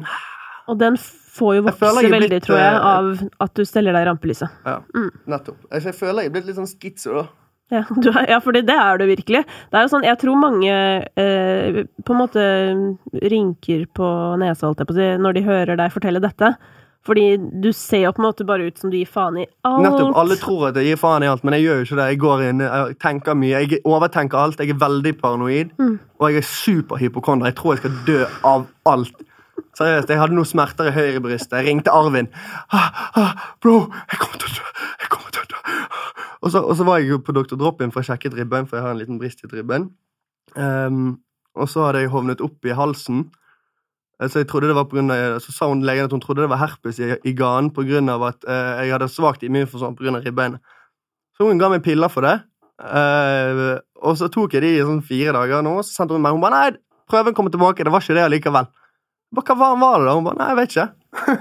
Og 0.67 0.77
den 0.79 0.95
får 0.97 1.55
jo 1.57 1.61
vokse 1.67 1.93
veldig, 2.01 2.29
blitt, 2.29 2.43
tror 2.47 2.57
jeg, 2.57 2.73
eh, 2.73 2.85
av 2.91 3.23
at 3.45 3.53
du 3.55 3.65
steller 3.65 3.93
deg 3.93 4.05
i 4.05 4.09
rampelyset. 4.09 4.49
Ja, 4.65 4.79
Mm. 4.95 5.09
nettopp. 5.27 5.57
Jeg, 5.71 5.93
føler 5.93 6.21
jeg 6.23 6.31
er 6.31 6.33
blitt 6.37 6.45
litt 6.47 6.55
sånn 6.57 6.69
skitser, 6.71 7.13
da. 7.21 7.25
Ja, 7.71 7.81
du 8.01 8.09
er, 8.11 8.25
ja, 8.29 8.39
for 8.39 8.51
det 8.53 8.69
er 8.69 8.97
du 8.97 9.05
virkelig. 9.09 9.43
Det 9.71 9.73
er 9.77 9.85
jo 9.87 9.91
sånn, 9.97 10.03
jeg 10.05 10.17
tror 10.21 10.35
mange 10.37 10.71
eh, 11.17 11.83
på 12.05 12.13
en 12.13 12.19
måte 12.21 12.43
rynker 13.21 13.85
på 13.95 14.09
nesa, 14.41 14.67
holdt 14.69 14.79
jeg 14.83 14.87
på 14.89 14.95
å 14.95 14.99
si, 14.99 15.11
når 15.21 15.33
de 15.37 15.43
hører 15.47 15.77
deg 15.79 15.93
fortelle 15.93 16.21
dette. 16.23 16.55
Fordi 17.05 17.37
du 17.61 17.67
ser 17.77 18.01
jo 18.07 18.11
på 18.17 18.21
en 18.23 18.25
måte 18.25 18.45
bare 18.49 18.65
ut 18.65 18.79
som 18.81 18.89
du 18.89 18.97
gir 18.97 19.05
faen 19.05 19.35
i 19.37 19.43
alt. 19.67 19.83
Nettopp. 19.85 20.15
Alle 20.17 20.37
tror 20.41 20.63
at 20.71 20.79
jeg 20.81 20.87
gir 20.89 20.97
faen 20.97 21.21
i 21.21 21.27
alt, 21.29 21.43
men 21.45 21.53
jeg 21.53 21.67
gjør 21.67 21.75
jo 21.77 21.85
ikke 21.85 21.97
det. 21.99 22.07
Jeg 22.09 22.19
går 22.23 22.41
inn, 22.47 22.63
jeg 22.65 22.95
tenker 23.03 23.37
mye, 23.37 23.59
jeg 23.61 23.81
overtenker 23.85 24.41
alt. 24.41 24.57
Jeg 24.63 24.73
er 24.73 24.79
veldig 24.81 25.13
paranoid, 25.21 25.69
Mm. 25.77 25.99
og 26.19 26.31
jeg 26.31 26.37
er 26.41 26.47
superhypokonder. 26.49 27.45
Jeg 27.51 27.55
tror 27.59 27.75
jeg 27.75 27.83
skal 27.83 27.99
dø 28.07 28.25
av 28.43 28.65
alt. 28.89 29.13
Seriøst, 29.75 30.09
jeg 30.09 30.19
hadde 30.21 30.35
noen 30.37 30.47
smerter 30.47 30.87
i 30.87 30.93
høyrebrystet. 30.95 31.57
Jeg 31.59 31.67
ringte 31.67 31.91
Arvin. 31.91 32.29
Ah, 32.71 32.91
ah, 33.19 33.31
'Bro, 33.59 33.91
jeg 34.11 34.19
kommer 34.21 34.39
til 34.39 34.47
å 34.47 34.55
dø! 34.55 34.67
Jeg 35.01 35.09
kommer 35.11 35.31
til 35.35 35.43
å 35.43 35.49
dø!' 35.51 35.63
Og 36.45 36.51
så, 36.51 36.61
og 36.61 36.75
så 36.79 36.85
var 36.87 37.01
jeg 37.01 37.09
jo 37.09 37.19
på 37.19 37.35
Dr. 37.35 37.57
Drop-in 37.59 37.91
for 37.91 37.99
å 37.99 38.07
sjekke 38.07 38.31
dribben, 38.31 38.67
for 38.69 38.77
jeg 38.77 38.85
har 38.85 38.93
en 38.95 39.01
liten 39.01 39.19
brist 39.19 39.43
i 39.43 39.49
dribben. 39.51 39.89
Um, 40.55 41.17
og 41.55 41.67
så 41.71 41.87
hadde 41.87 42.05
jeg 42.05 42.13
hovnet 42.13 42.43
opp 42.43 42.67
i 42.67 42.75
halsen. 42.75 43.25
Så 44.21 44.39
jeg 44.39 44.47
trodde 44.47 44.69
det 44.69 44.77
var 44.77 44.87
på 44.87 44.95
grunn 44.95 45.11
av, 45.11 45.41
så 45.43 45.51
sa 45.51 45.67
hun 45.67 45.83
legen 45.83 46.07
at 46.07 46.13
hun 46.13 46.21
trodde 46.23 46.45
det 46.45 46.51
var 46.53 46.61
herpes 46.61 47.01
i, 47.03 47.09
i 47.27 47.33
ganen 47.35 48.09
av 48.09 48.23
at 48.29 48.45
uh, 48.47 48.79
jeg 48.79 48.93
hadde 48.93 49.11
svakt 49.11 49.43
immunforsvar 49.43 49.91
av 49.91 50.23
ribbeinet. 50.23 50.61
Så 51.35 51.49
hun 51.49 51.59
ga 51.59 51.67
meg 51.73 51.83
piller 51.83 52.07
for 52.07 52.23
det. 52.23 52.37
Uh, 52.79 53.81
og 54.03 54.15
så 54.19 54.31
tok 54.31 54.53
jeg 54.55 54.63
de 54.63 54.71
i 54.77 54.87
sånn 54.87 55.03
fire 55.03 55.33
dager 55.35 55.63
nå, 55.63 55.79
og 55.79 55.83
så 55.83 55.99
sendte 55.99 56.15
hun 56.15 56.23
meg 56.23 56.35
Hun 56.35 56.43
bare 56.43 56.55
'Nei, 56.55 56.79
prøven 57.09 57.33
kommer 57.33 57.51
tilbake. 57.51 57.83
Det 57.83 57.91
var 57.91 58.03
ikke 58.03 58.15
det 58.15 58.27
allikevel'. 58.29 58.71
Hva 59.35 59.75
var 59.79 59.99
det 59.99 60.07
da? 60.07 60.15
Hun 60.15 60.23
bare 60.23 60.37
'Nei, 60.39 60.47
jeg 60.49 60.57
vet 60.61 60.75
ikke'. 60.75 60.89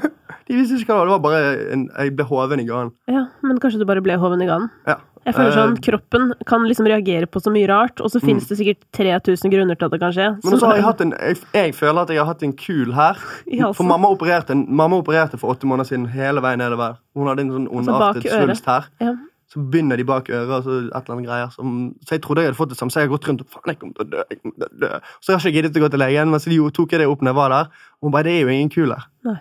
de 0.49 0.57
visste 0.59 0.79
ikke 0.81 0.93
hva 0.93 1.01
det 1.01 1.01
var. 1.01 1.07
Det 1.07 1.17
var 1.17 1.25
bare 1.31 1.73
en, 1.73 1.89
Jeg 1.99 2.17
ble 2.17 2.25
hoven 2.29 2.61
i 2.61 2.67
ganen. 2.69 2.93
Ja, 3.09 3.27
men 3.43 3.59
kanskje 3.63 3.79
du 3.79 3.85
bare 3.89 4.03
ble 4.05 4.17
hoven 4.19 4.43
i 4.43 4.47
ganen. 4.47 4.71
Ja. 4.87 4.99
Jeg 5.25 5.35
føler 5.39 5.55
sånn, 5.57 5.73
Eh, 5.79 5.81
Kroppen 5.81 6.35
kan 6.45 6.67
liksom 6.69 6.85
reagere 6.85 7.25
på 7.27 7.41
så 7.41 7.49
mye 7.51 7.65
rart, 7.67 8.01
og 8.05 8.11
så 8.13 8.21
finnes 8.21 8.45
det 8.47 8.59
sikkert 8.59 8.83
3000 8.93 9.49
grunner 9.51 9.75
til 9.75 9.87
at 9.87 9.93
det 9.93 10.01
kan 10.03 10.13
skje. 10.13 10.27
Men 10.45 10.59
så 10.61 10.67
har 10.69 10.77
jeg 10.77 10.85
hatt 10.85 11.01
en 11.01 11.13
jeg, 11.17 11.39
jeg 11.55 11.75
føler 11.75 12.03
at 12.03 12.11
jeg 12.13 12.19
har 12.19 12.27
hatt 12.29 12.43
en 12.43 12.53
kul 12.53 12.93
her. 12.93 13.15
For 13.79 13.85
mamma 13.89 14.09
opererte, 14.13 14.53
mamma 14.69 15.01
opererte 15.01 15.39
for 15.41 15.55
åtte 15.55 15.65
måneder 15.65 15.89
siden 15.89 16.07
hele 16.13 16.43
veien 16.45 16.61
nedover. 16.61 16.99
Hun 17.17 17.27
hadde 17.31 17.41
en 17.41 17.55
sånn 17.57 17.69
Altså 17.73 17.95
ondartet 17.97 18.29
svulst 18.29 18.67
her. 18.67 18.91
ja. 19.01 19.15
Så 19.55 19.63
begynner 19.71 20.01
de 20.01 20.07
bak 20.09 20.29
øret, 20.33 20.51
og 20.51 20.67
så 20.67 20.77
et 20.81 20.91
eller 20.91 21.15
annet 21.15 21.29
greier. 21.29 21.51
Som, 21.55 21.75
så 22.03 22.17
jeg 22.17 22.25
trodde 22.25 22.43
jeg 22.43 22.51
hadde 22.51 22.59
fått 22.59 22.75
det 22.75 22.79
samme, 22.81 22.91
så 22.91 23.01
jeg 23.01 23.07
har 23.07 23.15
gått 23.15 23.29
rundt 23.31 23.45
og 23.45 23.55
faen, 23.55 23.71
jeg 23.71 23.79
kommer 23.79 23.95
til 23.95 24.07
å 24.07 24.11
dø. 24.11 24.25
jeg 24.27 24.41
kommer 24.43 24.57
til 24.59 24.67
å 24.67 24.83
dø. 24.83 24.93
Så 25.21 25.31
jeg 25.31 25.39
har 25.39 25.45
ikke 25.45 25.57
giddet 25.61 25.79
å 25.79 25.85
gå 25.85 25.91
til 25.95 26.03
legen, 26.03 26.35
men 26.35 26.43
så 26.43 26.71
tok 26.75 26.95
jeg 26.97 27.05
det 27.05 27.11
opp 27.13 27.23
når 27.23 27.31
jeg 27.31 27.39
var 27.39 27.55
der. 27.55 27.75
Og 28.03 28.09
hun 28.09 28.17
bare, 28.17 28.27
det 28.27 28.35
er 28.35 28.43
jo 28.43 28.55
ingen 28.57 28.73
kul 28.75 28.97
her. 28.97 29.07
Nei. 29.31 29.39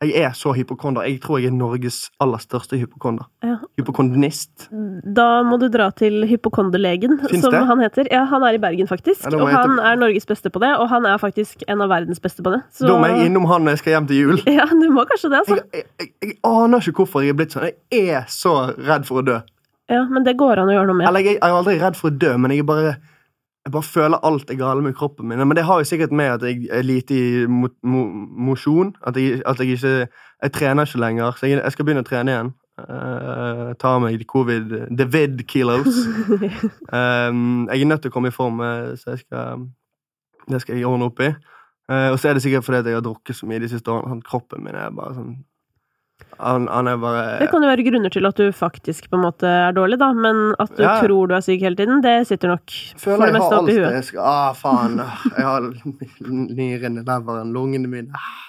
Jeg 0.00 0.16
er 0.16 0.30
så 0.32 0.54
hypokonder. 0.56 1.04
Jeg 1.04 1.18
tror 1.20 1.42
jeg 1.42 1.50
er 1.50 1.52
Norges 1.52 1.96
aller 2.24 2.40
største 2.40 2.78
hypokonder. 2.80 3.26
Ja. 3.44 3.58
Hypokondinist. 3.76 4.70
Da 5.04 5.42
må 5.44 5.58
du 5.60 5.66
dra 5.68 5.90
til 5.92 6.24
hypokonderlegen, 6.30 7.18
som 7.28 7.52
det? 7.52 7.60
han 7.68 7.82
heter. 7.84 8.08
Ja, 8.08 8.22
han 8.30 8.46
er 8.48 8.56
i 8.56 8.60
Bergen, 8.62 8.88
faktisk. 8.88 9.26
Ja, 9.28 9.36
og 9.36 9.52
han 9.52 9.76
er 9.76 10.00
Norges 10.00 10.24
beste 10.30 10.48
på 10.48 10.62
det, 10.64 10.72
og 10.80 10.88
han 10.88 11.04
er 11.04 11.20
faktisk 11.20 11.66
en 11.68 11.84
av 11.84 11.92
verdens 11.92 12.22
beste 12.24 12.40
på 12.46 12.54
det. 12.54 12.62
Så 12.72 12.88
Da 12.88 12.96
må 12.96 13.12
jeg 13.12 13.28
innom 13.28 13.44
han 13.52 13.68
når 13.68 13.76
jeg 13.76 13.82
skal 13.84 13.96
hjem 13.98 14.08
til 14.08 14.22
jul. 14.22 14.42
Ja, 14.48 14.64
du 14.72 14.88
må 14.88 15.04
kanskje 15.10 15.34
det, 15.34 15.42
altså. 15.44 15.60
Jeg, 15.60 15.84
jeg, 15.84 15.86
jeg, 16.00 16.12
jeg 16.30 16.36
aner 16.48 16.90
ikke 16.90 17.04
hvorfor 17.04 17.26
jeg 17.26 17.34
er 17.34 17.40
blitt 17.42 17.58
sånn. 17.58 17.68
Jeg 17.92 18.08
er 18.22 18.24
så 18.32 18.56
redd 18.80 19.04
for 19.08 19.20
å 19.20 19.26
dø. 19.28 19.38
Ja, 19.92 20.06
men 20.08 20.24
det 20.24 20.38
går 20.40 20.62
an 20.62 20.72
å 20.72 20.78
gjøre 20.78 20.88
noe 20.94 21.02
med. 21.02 21.10
Eller 21.12 21.28
jeg, 21.28 21.36
jeg 21.36 21.44
er 21.44 21.60
aldri 21.60 21.76
redd 21.82 22.00
for 22.00 22.08
å 22.08 22.16
dø, 22.24 22.36
men 22.40 22.56
jeg 22.56 22.64
er 22.64 22.72
bare 22.72 22.96
jeg 23.64 23.72
bare 23.72 23.82
føler 23.82 24.24
alt 24.24 24.50
er 24.50 24.56
galt 24.56 24.82
med 24.82 24.94
kroppen 24.96 25.28
min. 25.28 25.38
Men 25.38 25.56
det 25.56 25.64
har 25.64 25.78
jo 25.78 25.84
sikkert 25.84 26.12
med 26.12 26.24
at 26.24 26.42
jeg 26.42 26.68
er 26.72 26.82
lite 26.82 27.14
i 27.14 27.46
mo 27.46 27.68
mo 27.82 28.04
mosjon. 28.48 28.94
At, 29.06 29.16
jeg, 29.16 29.42
at 29.46 29.58
jeg 29.58 29.68
ikke 29.68 30.08
Jeg 30.42 30.52
trener 30.52 30.84
ikke 30.84 30.98
lenger. 30.98 31.32
Så 31.36 31.46
jeg, 31.46 31.60
jeg 31.64 31.72
skal 31.72 31.84
begynne 31.84 32.00
å 32.00 32.08
trene 32.08 32.32
igjen. 32.32 32.52
Uh, 32.80 33.74
ta 33.76 33.98
meg 34.00 34.16
de 34.18 34.24
covid 34.24 34.70
The 34.96 35.06
vid 35.12 35.42
kilos. 35.46 35.86
Um, 36.92 37.68
jeg 37.68 37.82
er 37.82 37.86
nødt 37.86 38.02
til 38.02 38.10
å 38.10 38.14
komme 38.14 38.32
i 38.32 38.34
form, 38.34 38.58
eh, 38.64 38.96
så 38.98 39.12
jeg 39.12 39.20
skal, 39.20 39.66
det 40.50 40.58
skal 40.62 40.74
jeg 40.74 40.86
ordne 40.88 41.06
opp 41.06 41.20
i. 41.22 41.28
Uh, 41.90 42.10
og 42.10 42.16
så 42.18 42.30
er 42.30 42.34
det 42.34 42.42
sikkert 42.42 42.64
fordi 42.66 42.80
at 42.80 42.88
jeg 42.88 42.96
har 42.96 43.04
drukket 43.04 43.36
så 43.36 43.46
mye 43.46 43.60
de 43.62 43.68
siste 43.70 43.92
årene. 43.92 44.14
Sånn, 44.14 44.24
kroppen 44.26 44.64
min 44.64 44.74
er 44.74 44.90
bare 44.96 45.14
sånn 45.18 45.36
Han, 46.40 46.68
han 46.72 46.86
bare 47.02 47.38
Det 47.42 47.50
kan 47.52 47.60
jo 47.62 47.68
være 47.68 47.84
grunner 47.84 48.10
til 48.14 48.24
at 48.26 48.38
du 48.40 48.46
faktisk 48.56 49.10
på 49.10 49.18
en 49.18 49.24
måte 49.26 49.44
er 49.44 49.74
dårlig, 49.76 49.98
da, 50.00 50.12
men 50.16 50.54
at 50.58 50.72
du 50.76 50.82
Ja. 50.82 50.94
tror 51.02 51.28
du 51.28 51.34
er 51.36 51.40
syk 51.44 51.60
hele 51.60 51.76
tiden, 51.76 52.00
det 52.00 52.26
sitter 52.30 52.48
nok 52.54 52.70
for 52.96 53.10
føler 53.10 53.26
det 53.26 53.26
jeg 53.26 53.34
meste 53.36 53.50
har 53.52 53.58
opp 53.58 53.60
alt 53.60 53.70
i 53.70 53.74
det 53.74 53.82
huet. 53.84 53.92
jeg 53.98 54.04
skal 54.04 54.20
Ah, 54.24 54.52
faen. 54.56 54.96
Jeg 55.36 55.44
har 55.44 55.60
nyrene, 56.60 57.04
leveren, 57.04 57.52
lungene 57.52 57.88
mine. 57.92 58.08
Ah, 58.14 58.46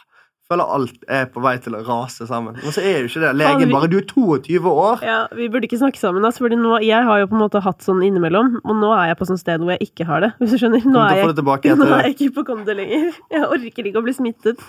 føler 0.52 0.74
alt 0.76 1.06
er 1.10 1.28
på 1.32 1.41
vei 1.43 1.56
til 1.64 1.76
å 1.78 1.82
rase 1.88 2.28
sammen. 2.30 2.58
Men 2.60 2.76
så 2.76 2.84
er 2.84 3.02
jo 3.02 3.10
ikke 3.10 3.24
det. 3.24 3.32
Legen 3.39 3.72
bare 3.74 3.89
Du 3.91 3.97
er 3.99 4.06
22 4.08 4.72
år! 4.72 5.04
Ja, 5.06 5.20
Vi 5.36 5.47
burde 5.52 5.68
ikke 5.70 5.80
snakke 5.82 5.99
sammen, 5.99 6.26
altså, 6.28 6.43
fordi 6.45 6.60
nå, 6.60 6.78
jeg 6.86 7.08
har 7.08 7.22
jo 7.22 7.30
på 7.32 7.38
en 7.38 7.43
måte 7.43 7.62
hatt 7.64 7.86
sånn 7.86 8.04
innimellom, 8.06 8.58
og 8.62 8.78
nå 8.82 8.91
er 8.97 9.12
jeg 9.12 9.20
på 9.22 9.30
sånn 9.32 9.39
sted 9.41 9.64
hvor 9.64 9.74
jeg 9.76 9.89
ikke 9.89 10.08
har 10.10 10.26
det. 10.26 10.32
hvis 10.41 10.56
du 10.56 10.62
skjønner. 10.62 10.86
Nå 10.86 11.02
er 11.06 11.22
jeg, 11.22 11.78
nå 11.82 11.88
er 11.89 12.10
jeg 12.10 12.18
ikke 12.18 12.36
på 12.39 12.45
konto 12.52 12.76
lenger. 12.78 13.12
Jeg 13.34 13.47
orker 13.47 13.89
ikke 13.91 14.02
å 14.02 14.06
bli 14.06 14.16
smittet. 14.18 14.62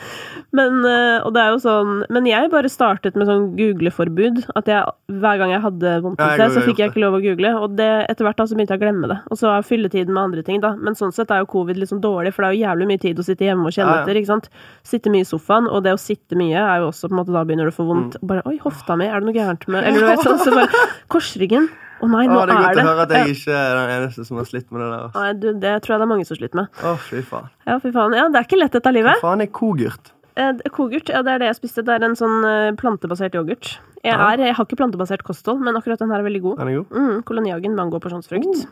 Men, 0.54 0.80
eh, 0.88 1.18
og 1.26 1.34
det 1.36 1.44
er 1.44 1.54
jo 1.54 1.60
sånn, 1.62 2.02
men 2.12 2.28
jeg 2.30 2.50
bare 2.52 2.70
startet 2.72 3.18
med 3.18 3.28
sånn 3.30 3.50
googleforbud. 3.58 4.42
At 4.58 4.70
jeg, 4.70 4.94
hver 5.22 5.40
gang 5.40 5.54
jeg 5.54 5.64
hadde 5.64 5.96
vondt 6.04 6.22
et 6.22 6.36
sted, 6.38 6.56
så 6.56 6.64
fikk 6.66 6.82
jeg 6.82 6.92
ikke 6.92 7.02
lov 7.04 7.18
å 7.18 7.22
google. 7.24 7.54
Og 7.64 7.76
det, 7.78 7.90
etter 8.12 8.26
hvert 8.26 8.38
da 8.40 8.46
så 8.48 8.58
begynte 8.58 8.76
jeg 8.76 8.82
å 8.82 8.84
glemme 8.84 9.10
det. 9.10 9.18
Og 9.32 9.40
så 9.40 9.50
er 9.52 9.66
fylletiden 9.66 10.14
med 10.14 10.22
andre 10.28 10.44
ting, 10.46 10.60
da. 10.62 10.74
Men 10.78 10.96
sånn 10.98 11.14
sett 11.14 11.32
er 11.34 11.42
jo 11.42 11.50
covid 11.52 11.80
litt 11.80 11.92
sånn 11.92 12.02
dårlig, 12.04 12.34
for 12.34 12.44
det 12.44 12.52
er 12.52 12.56
jo 12.58 12.64
jævlig 12.66 12.90
mye 12.92 13.02
tid 13.02 13.20
å 13.20 13.26
sitte 13.26 13.46
hjemme 13.48 13.68
og 13.68 13.76
kjenne 13.76 13.98
etter. 14.02 14.20
ikke 14.20 14.32
sant? 14.32 14.48
Sitte 14.86 15.12
mye 15.12 15.26
i 15.26 15.28
sofaen, 15.28 15.68
og 15.72 15.84
det 15.86 15.94
å 15.96 16.00
sitte 16.00 16.36
mye 16.38 16.58
er 16.60 16.82
jo 16.82 16.90
også 16.90 17.08
på 17.08 17.16
en 17.16 17.20
måte 17.22 17.34
Da 17.34 17.42
begynner 17.48 17.68
du 17.68 17.72
å 17.72 17.76
få 17.76 17.86
vondt. 17.88 18.18
Mm. 18.20 18.26
Bare 18.30 18.44
Oi, 18.50 18.58
hofta 18.62 18.96
mi, 19.00 19.08
er 19.08 19.22
det 19.22 19.28
noe 19.28 19.36
gærent 19.36 19.66
med 19.72 19.88
Eller 19.88 20.04
du 20.04 20.10
vet 20.10 20.26
sånn, 20.26 20.40
så 20.42 20.54
bare 20.54 20.84
Korsryggen. 21.12 21.68
Å 22.02 22.08
nei, 22.10 22.24
nå 22.26 22.34
Å, 22.34 22.46
det 22.50 22.54
er 22.54 22.62
godt 22.64 22.78
det 22.78 22.82
å 22.82 22.88
høre 22.90 23.04
at 23.06 23.12
jeg 23.14 23.36
ikke 23.36 23.58
er 23.58 23.76
den 23.78 23.90
eneste 23.96 24.24
som 24.26 24.40
har 24.40 24.46
slitt 24.48 24.66
med 24.74 24.82
det 24.82 24.88
der. 24.90 25.12
Nei, 25.14 25.28
du, 25.38 25.46
det 25.62 25.74
tror 25.84 25.94
jeg 25.94 26.00
det 26.02 26.06
er 26.08 26.10
mange 26.10 26.26
som 26.26 26.38
sliter 26.38 26.58
med. 26.58 26.80
Å, 26.82 26.96
fy 26.98 27.22
faen. 27.28 27.52
Ja, 27.68 27.76
fy 27.84 27.92
faen. 27.94 28.16
Ja, 28.18 28.24
det 28.32 28.40
er 28.40 28.48
ikke 28.48 28.58
lett 28.58 28.74
dette 28.74 28.90
Hva 28.90 28.96
livet. 28.96 29.22
faen 29.22 29.44
er 29.44 29.50
kogurt? 29.54 30.10
Eh, 30.36 30.52
Kogurt, 30.72 31.10
ja, 31.12 31.20
det 31.24 31.34
er 31.34 31.42
det 31.42 31.48
jeg 31.50 31.58
spiste. 31.60 31.82
Det 31.84 31.92
er 31.92 32.04
en 32.06 32.16
sånn 32.16 32.44
eh, 32.48 32.70
plantebasert 32.78 33.34
yoghurt. 33.36 33.74
Jeg, 34.02 34.16
er, 34.16 34.40
jeg 34.42 34.56
har 34.56 34.66
ikke 34.66 34.78
plantebasert 34.80 35.22
kosthold, 35.22 35.60
men 35.62 35.76
akkurat 35.78 36.00
den 36.00 36.10
her 36.10 36.22
er 36.22 36.26
veldig 36.26 36.40
god. 36.42 36.56
Den 36.58 36.70
er 36.72 36.78
god. 36.80 36.96
Mm, 36.96 37.20
Koloniagen 37.28 37.76
mango 37.78 38.00
og 38.00 38.02
porsjonsfrukt. 38.02 38.64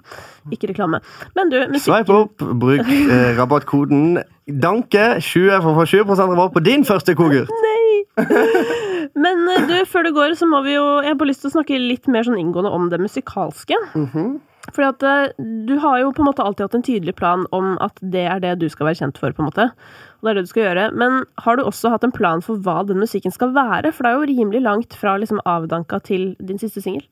Ikke 0.50 0.72
reklame. 0.72 0.98
Men 1.36 1.52
du, 1.52 1.58
musikken 1.70 1.84
Sveip 2.00 2.10
opp, 2.10 2.42
bruk 2.64 2.90
eh, 2.90 3.30
rabattkoden 3.38 4.22
DANKE20 4.50 5.60
for 5.60 5.70
å 5.70 5.76
få 5.78 5.86
20 5.92 6.24
rabatt 6.32 6.56
på 6.56 6.64
din 6.66 6.86
første 6.88 7.14
kogurt. 7.18 7.52
Men 9.24 9.46
eh, 9.54 9.68
du, 9.70 9.76
før 9.86 10.08
du 10.08 10.14
går, 10.16 10.34
så 10.40 10.48
må 10.50 10.64
vi 10.66 10.74
jo 10.74 10.84
Jeg 11.04 11.12
har 11.12 11.18
bare 11.20 11.30
lyst 11.30 11.44
til 11.44 11.52
å 11.52 11.58
snakke 11.60 11.78
litt 11.78 12.10
mer 12.10 12.26
sånn 12.26 12.40
inngående 12.40 12.72
om 12.74 12.90
det 12.90 13.02
musikalske. 13.02 13.78
Mhm. 13.94 14.38
Fordi 14.70 14.86
at 14.86 15.38
du 15.66 15.72
har 15.82 16.02
jo 16.02 16.10
på 16.14 16.20
en 16.20 16.28
måte 16.28 16.44
alltid 16.44 16.66
hatt 16.66 16.74
en 16.76 16.84
tydelig 16.84 17.14
plan 17.18 17.46
om 17.56 17.72
at 17.82 17.96
det 18.12 18.26
er 18.28 18.42
det 18.44 18.52
du 18.60 18.66
skal 18.70 18.90
være 18.90 18.98
kjent 19.00 19.18
for, 19.18 19.32
på 19.34 19.42
en 19.42 19.48
måte. 19.48 19.64
Og 20.20 20.26
det 20.26 20.30
er 20.30 20.38
det 20.38 20.44
du 20.44 20.50
skal 20.50 20.64
gjøre. 20.66 20.86
Men 21.00 21.22
har 21.40 21.56
du 21.56 21.64
også 21.64 21.92
hatt 21.94 22.04
en 22.04 22.12
plan 22.14 22.42
for 22.44 22.60
hva 22.60 22.80
den 22.86 23.00
musikken 23.00 23.32
skal 23.32 23.54
være? 23.56 23.92
For 23.96 24.04
det 24.04 24.10
er 24.10 24.18
jo 24.18 24.28
rimelig 24.30 24.62
langt 24.64 24.96
fra 25.00 25.16
liksom 25.20 25.40
avdanka 25.48 26.00
til 26.04 26.34
din 26.44 26.60
siste 26.60 26.82
singel. 26.84 27.06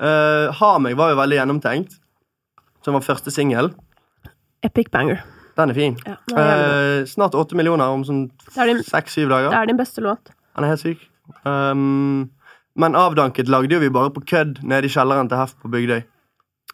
Uh, 0.00 0.50
ha 0.56 0.70
meg 0.82 0.96
var 0.98 1.12
jo 1.12 1.20
veldig 1.20 1.38
gjennomtenkt. 1.38 2.00
Som 2.84 2.96
var 2.96 3.06
første 3.06 3.30
singel. 3.34 3.70
Epic 4.66 4.90
banger. 4.92 5.22
Den 5.58 5.72
er 5.72 5.76
fin. 5.76 5.96
Ja, 6.06 6.16
den 6.30 6.42
er 6.42 6.66
uh. 7.02 7.06
Snart 7.08 7.36
åtte 7.38 7.58
millioner 7.58 7.92
om 7.92 8.02
sånn 8.06 8.28
seks-syv 8.54 9.30
det 9.30 9.40
er 9.52 9.68
din 9.68 9.78
beste 9.78 10.02
låt. 10.04 10.32
Den 10.56 10.66
er 10.66 10.74
helt 10.74 10.82
syk. 10.82 11.02
Um, 11.44 12.30
men 12.80 12.96
avdanket 12.98 13.50
lagde 13.50 13.76
jo 13.76 13.82
vi 13.82 13.92
bare 13.92 14.12
på 14.14 14.22
kødd 14.24 14.62
nede 14.66 14.88
i 14.88 14.92
kjelleren 14.92 15.28
til 15.30 15.38
Heft 15.38 15.58
på 15.60 15.70
Bygdøy. 15.70 16.00
Ja, 16.00 16.10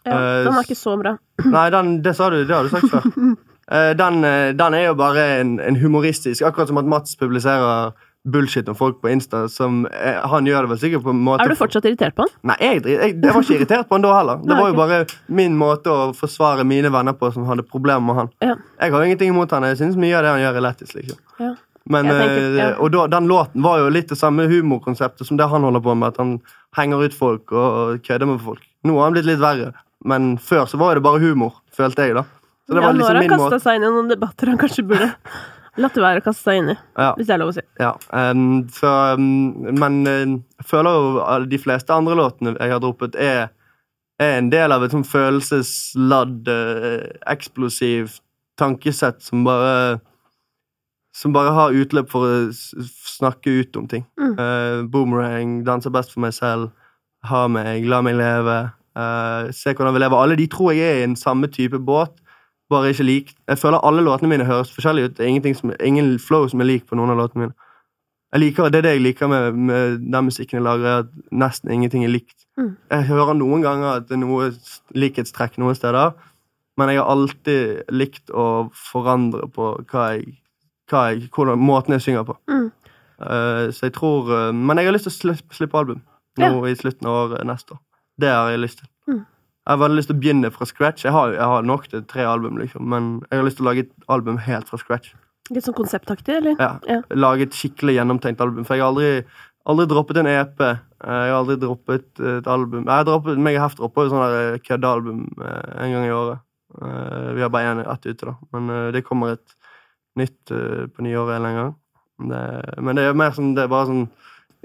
Eh, 0.07 0.45
den 0.45 0.55
er 0.55 0.63
ikke 0.63 0.77
så 0.77 0.95
bra. 0.99 1.17
Nei, 1.43 1.67
den, 1.73 1.97
det 2.05 2.15
sa 2.15 2.29
du, 2.31 2.39
det 2.47 2.55
har 2.55 2.63
du 2.63 2.71
sagt 2.71 2.89
før. 2.91 3.07
Eh, 3.71 3.91
den, 3.99 4.23
eh, 4.23 4.53
den 4.55 4.73
er 4.77 4.85
jo 4.87 4.93
bare 4.95 5.23
en, 5.41 5.57
en 5.59 5.75
humoristisk 5.75 6.41
Akkurat 6.47 6.69
som 6.69 6.77
at 6.79 6.85
Mats 6.87 7.17
publiserer 7.19 7.91
bullshit 8.27 8.67
om 8.71 8.75
folk 8.79 9.01
på 9.03 9.09
Insta. 9.11 9.41
Som 9.51 9.81
eh, 9.91 10.21
Han 10.31 10.47
gjør 10.47 10.63
det 10.63 10.69
vel 10.71 10.79
sikkert 10.79 11.03
på 11.03 11.11
en 11.11 11.19
måte 11.25 11.43
Er 11.43 11.51
du 11.51 11.59
fortsatt 11.59 11.85
irritert 11.89 12.15
på 12.15 12.23
han? 12.23 12.31
Nei, 12.47 12.55
jeg, 12.63 12.81
jeg, 12.87 13.17
jeg 13.19 13.33
var 13.35 13.43
ikke 13.43 13.57
irritert 13.57 13.89
på 13.89 13.97
han 13.97 14.05
da 14.05 14.13
heller. 14.15 14.39
Det 14.43 14.53
Nei, 14.53 14.59
var 14.61 14.71
jo 14.71 14.77
bare 14.79 14.99
min 15.41 15.57
måte 15.59 15.91
å 15.91 16.09
forsvare 16.15 16.63
mine 16.67 16.91
venner 16.95 17.15
på 17.19 17.31
som 17.35 17.47
hadde 17.49 17.65
problemer 17.67 18.07
med 18.07 18.19
han. 18.21 18.31
Ja. 18.43 18.55
Jeg 18.79 18.95
har 18.95 19.03
jo 19.03 19.09
ingenting 19.11 19.33
imot 19.35 19.51
han. 19.55 19.67
Jeg 19.67 19.79
synes 19.81 19.99
mye 19.99 20.15
av 20.19 20.23
det 20.27 20.31
han 20.35 20.43
gjør, 20.45 20.59
er 20.61 20.65
lættis. 20.69 20.95
Liksom. 20.95 21.19
ja. 21.43 21.53
Men, 21.87 22.07
tenker- 22.11 22.55
ja. 22.59 22.69
Og 22.83 22.91
da, 22.91 23.05
den 23.07 23.27
låten 23.31 23.63
var 23.63 23.79
jo 23.79 23.91
litt 23.95 24.09
det 24.11 24.17
samme 24.19 24.43
humorkonseptet 24.51 25.27
som 25.27 25.37
det 25.39 25.47
han 25.47 25.63
holder 25.63 25.83
på 25.83 25.95
med. 25.95 26.15
At 26.15 26.23
han 26.23 26.33
henger 26.75 27.03
ut 27.07 27.15
folk 27.15 27.51
og 27.55 27.99
kødder 28.03 28.27
med 28.27 28.41
folk. 28.43 28.63
Nå 28.87 28.95
har 28.99 29.07
han 29.07 29.15
blitt 29.15 29.27
litt 29.27 29.39
verre, 29.43 29.69
men 30.07 30.33
før 30.39 30.67
så 30.67 30.79
var 30.79 30.95
det 30.99 31.03
bare 31.07 31.19
humor, 31.23 31.55
følte 31.75 32.07
jeg. 32.09 32.15
da 32.19 32.25
Så 32.67 32.75
det 32.75 32.81
ja, 32.81 32.87
var 32.87 32.93
nå 32.93 32.99
liksom 32.99 33.07
har 33.07 33.15
han 33.15 33.23
min 33.23 33.33
kasta 33.35 33.59
seg 33.63 33.77
inn 33.77 33.85
i 33.87 33.91
noen 33.93 34.09
debatter 34.11 34.51
han 34.51 34.59
kanskje 34.59 34.83
burde 34.87 35.11
latt 35.83 35.99
være 36.03 36.21
å 36.21 36.25
kaste 36.25 36.49
seg 36.49 36.61
inn 36.61 36.71
i. 36.73 36.77
Ja, 36.97 37.11
Hvis 37.17 37.29
det 37.29 37.35
er 37.35 37.41
lov 37.41 37.53
å 37.53 37.55
si. 37.55 37.63
ja. 37.79 37.93
um, 38.11 38.47
så, 38.73 38.93
um, 39.15 39.69
men 39.77 40.01
jeg 40.09 40.67
føler 40.67 40.97
jo 40.97 41.37
de 41.47 41.61
fleste 41.61 41.95
andre 41.95 42.17
låtene 42.19 42.55
jeg 42.57 42.73
har 42.73 42.83
droppet, 42.83 43.15
er, 43.15 43.53
er 44.19 44.39
en 44.41 44.51
del 44.51 44.75
av 44.75 44.83
et 44.83 44.95
sånn 44.95 45.07
følelsesladd, 45.07 46.51
uh, 46.51 47.07
eksplosivt 47.33 48.21
tankesett 48.57 49.21
som 49.21 49.43
bare 49.45 49.99
som 51.17 51.33
bare 51.33 51.49
har 51.53 51.73
utløp 51.73 52.09
for 52.11 52.25
å 52.25 52.33
snakke 52.53 53.49
ut 53.61 53.77
om 53.79 53.87
ting. 53.89 54.03
Mm. 54.21 54.33
Uh, 54.37 54.81
boomerang, 54.89 55.61
danser 55.65 55.93
best 55.93 56.11
for 56.13 56.21
meg 56.25 56.35
selv, 56.37 56.73
ha 57.25 57.47
meg, 57.49 57.87
la 57.89 58.03
meg 58.05 58.19
leve, 58.19 58.57
Uh, 58.97 59.51
se 59.53 59.73
hvordan 59.75 59.93
vi 59.93 60.01
lever. 60.01 60.17
Alle 60.17 60.37
de 60.39 60.47
tror 60.49 60.73
jeg 60.73 60.81
er 60.81 61.01
i 61.01 61.05
en 61.05 61.17
samme 61.19 61.49
type 61.53 61.77
båt, 61.85 62.15
bare 62.69 62.91
ikke 62.91 63.03
lik. 63.03 63.33
Jeg 63.47 63.57
føler 63.57 63.85
alle 63.85 64.03
låtene 64.03 64.29
mine 64.31 64.45
høres 64.45 64.73
forskjellige 64.75 65.11
ut. 65.11 65.17
Det 65.17 65.27
er 65.27 65.53
som, 65.55 65.71
ingen 65.83 66.19
flow 66.19 66.47
som 66.47 66.61
er 66.61 66.69
lik 66.69 66.87
på 66.87 66.95
noen 66.99 67.13
av 67.13 67.17
låtene 67.21 67.47
mine. 67.47 67.55
Liker, 68.35 68.67
det 68.69 68.81
er 68.81 68.83
det 68.83 68.91
jeg 68.97 69.01
liker 69.05 69.29
med, 69.31 69.53
med 69.55 69.99
den 70.03 70.25
musikken 70.27 70.59
jeg 70.59 70.65
lager, 70.65 70.87
er 70.87 71.05
at 71.05 71.11
nesten 71.31 71.71
ingenting 71.71 72.03
er 72.03 72.11
likt. 72.11 72.43
Mm. 72.59 72.73
Jeg 72.91 73.07
hører 73.07 73.37
noen 73.39 73.63
ganger 73.63 73.87
at 73.93 74.09
det 74.09 74.17
er 74.17 74.21
noe 74.25 74.49
likhetstrekk 74.91 75.55
noen 75.63 75.77
steder, 75.77 76.11
men 76.77 76.91
jeg 76.91 76.99
har 76.99 77.13
alltid 77.13 77.87
likt 77.95 78.29
å 78.35 78.67
forandre 78.91 79.47
på 79.55 79.71
hva 79.89 80.09
jeg, 80.17 80.35
hva 80.91 81.07
jeg, 81.09 81.31
hvordan, 81.33 81.63
måten 81.63 81.95
jeg 81.95 82.03
synger 82.03 82.27
på. 82.27 82.35
Mm. 82.51 82.67
Uh, 83.17 83.71
så 83.73 83.87
jeg 83.87 83.95
tror 83.95 84.27
uh, 84.29 84.51
Men 84.53 84.77
jeg 84.77 84.85
har 84.85 84.93
lyst 84.93 85.07
til 85.09 85.31
å 85.31 85.37
slippe, 85.49 85.79
album 85.79 86.03
nå 86.37 86.67
i 86.69 86.75
slutten 86.77 87.07
av 87.09 87.15
året 87.23 87.47
neste 87.49 87.73
år. 87.73 87.81
Det 88.21 88.29
har 88.29 88.51
jeg 88.51 88.61
lyst 88.61 88.83
til. 88.83 88.91
Jeg 89.67 89.75
har 89.75 89.81
veldig 89.81 89.97
lyst 89.99 90.07
til 90.07 90.15
å 90.15 90.19
begynne 90.21 90.49
fra 90.55 90.65
scratch. 90.69 91.03
Jeg 91.03 91.11
har, 91.11 91.33
jeg 91.35 91.43
har 91.51 91.65
nok 91.67 91.87
til 91.91 92.03
tre 92.07 92.23
album, 92.23 92.55
liksom, 92.61 92.85
men 92.87 93.07
jeg 93.27 93.39
har 93.41 93.43
lyst 93.49 93.57
til 93.59 93.65
å 93.65 93.67
lage 93.67 93.83
et 93.83 93.91
album 94.15 94.37
helt 94.45 94.69
fra 94.71 94.79
scratch. 94.79 95.09
Litt 95.51 95.65
sånn 95.67 95.75
konseptaktig, 95.75 96.37
eller? 96.39 96.55
Ja, 96.59 96.69
Ja. 96.87 97.01
Lage 97.15 97.47
et 97.49 97.55
skikkelig 97.55 97.97
gjennomtenkt 97.97 98.39
album. 98.43 98.63
For 98.67 98.75
jeg 98.79 98.83
har 98.85 98.93
aldri, 98.93 99.25
aldri 99.67 99.87
droppet 99.91 100.17
en 100.21 100.29
EP. 100.31 100.61
Eh, 100.63 100.77
Jeg 101.03 101.31
har 101.33 101.39
aldri 101.41 101.57
droppet 101.59 102.19
et 102.19 102.47
album. 102.47 102.85
Jeg 102.85 102.95
har 102.95 103.03
droppet, 103.07 103.37
meg 103.37 103.55
og 103.59 103.61
Heft 103.65 103.77
dropper 103.81 104.07
jo 104.07 104.13
sånn 104.15 104.23
der 104.31 104.57
køddealbum 104.63 105.21
eh, 105.43 105.83
en 105.83 105.91
gang 105.97 106.05
i 106.07 106.15
året. 106.15 106.39
Eh, 106.81 107.33
Vi 107.35 107.41
har 107.43 107.49
bare 107.49 107.73
én 107.75 107.83
ett 107.83 108.05
ute, 108.07 108.25
da. 108.25 108.35
Men 108.53 108.69
eh, 108.69 108.91
det 108.95 109.03
kommer 109.03 109.35
et 109.35 109.55
nytt 110.15 110.51
eh, 110.51 110.87
på 110.87 111.03
nyåret 111.03 111.35
en 111.35 111.43
eller 111.43 111.49
annen 111.49 111.59
gang. 111.63 111.75
Det, 112.31 112.81
men 112.81 112.95
det 112.95 113.03
er 113.03 113.13
mer 113.19 113.35
sånn, 113.35 113.51
det 113.55 113.63
er 113.67 113.67
bare 113.75 113.85
sånn 113.91 114.07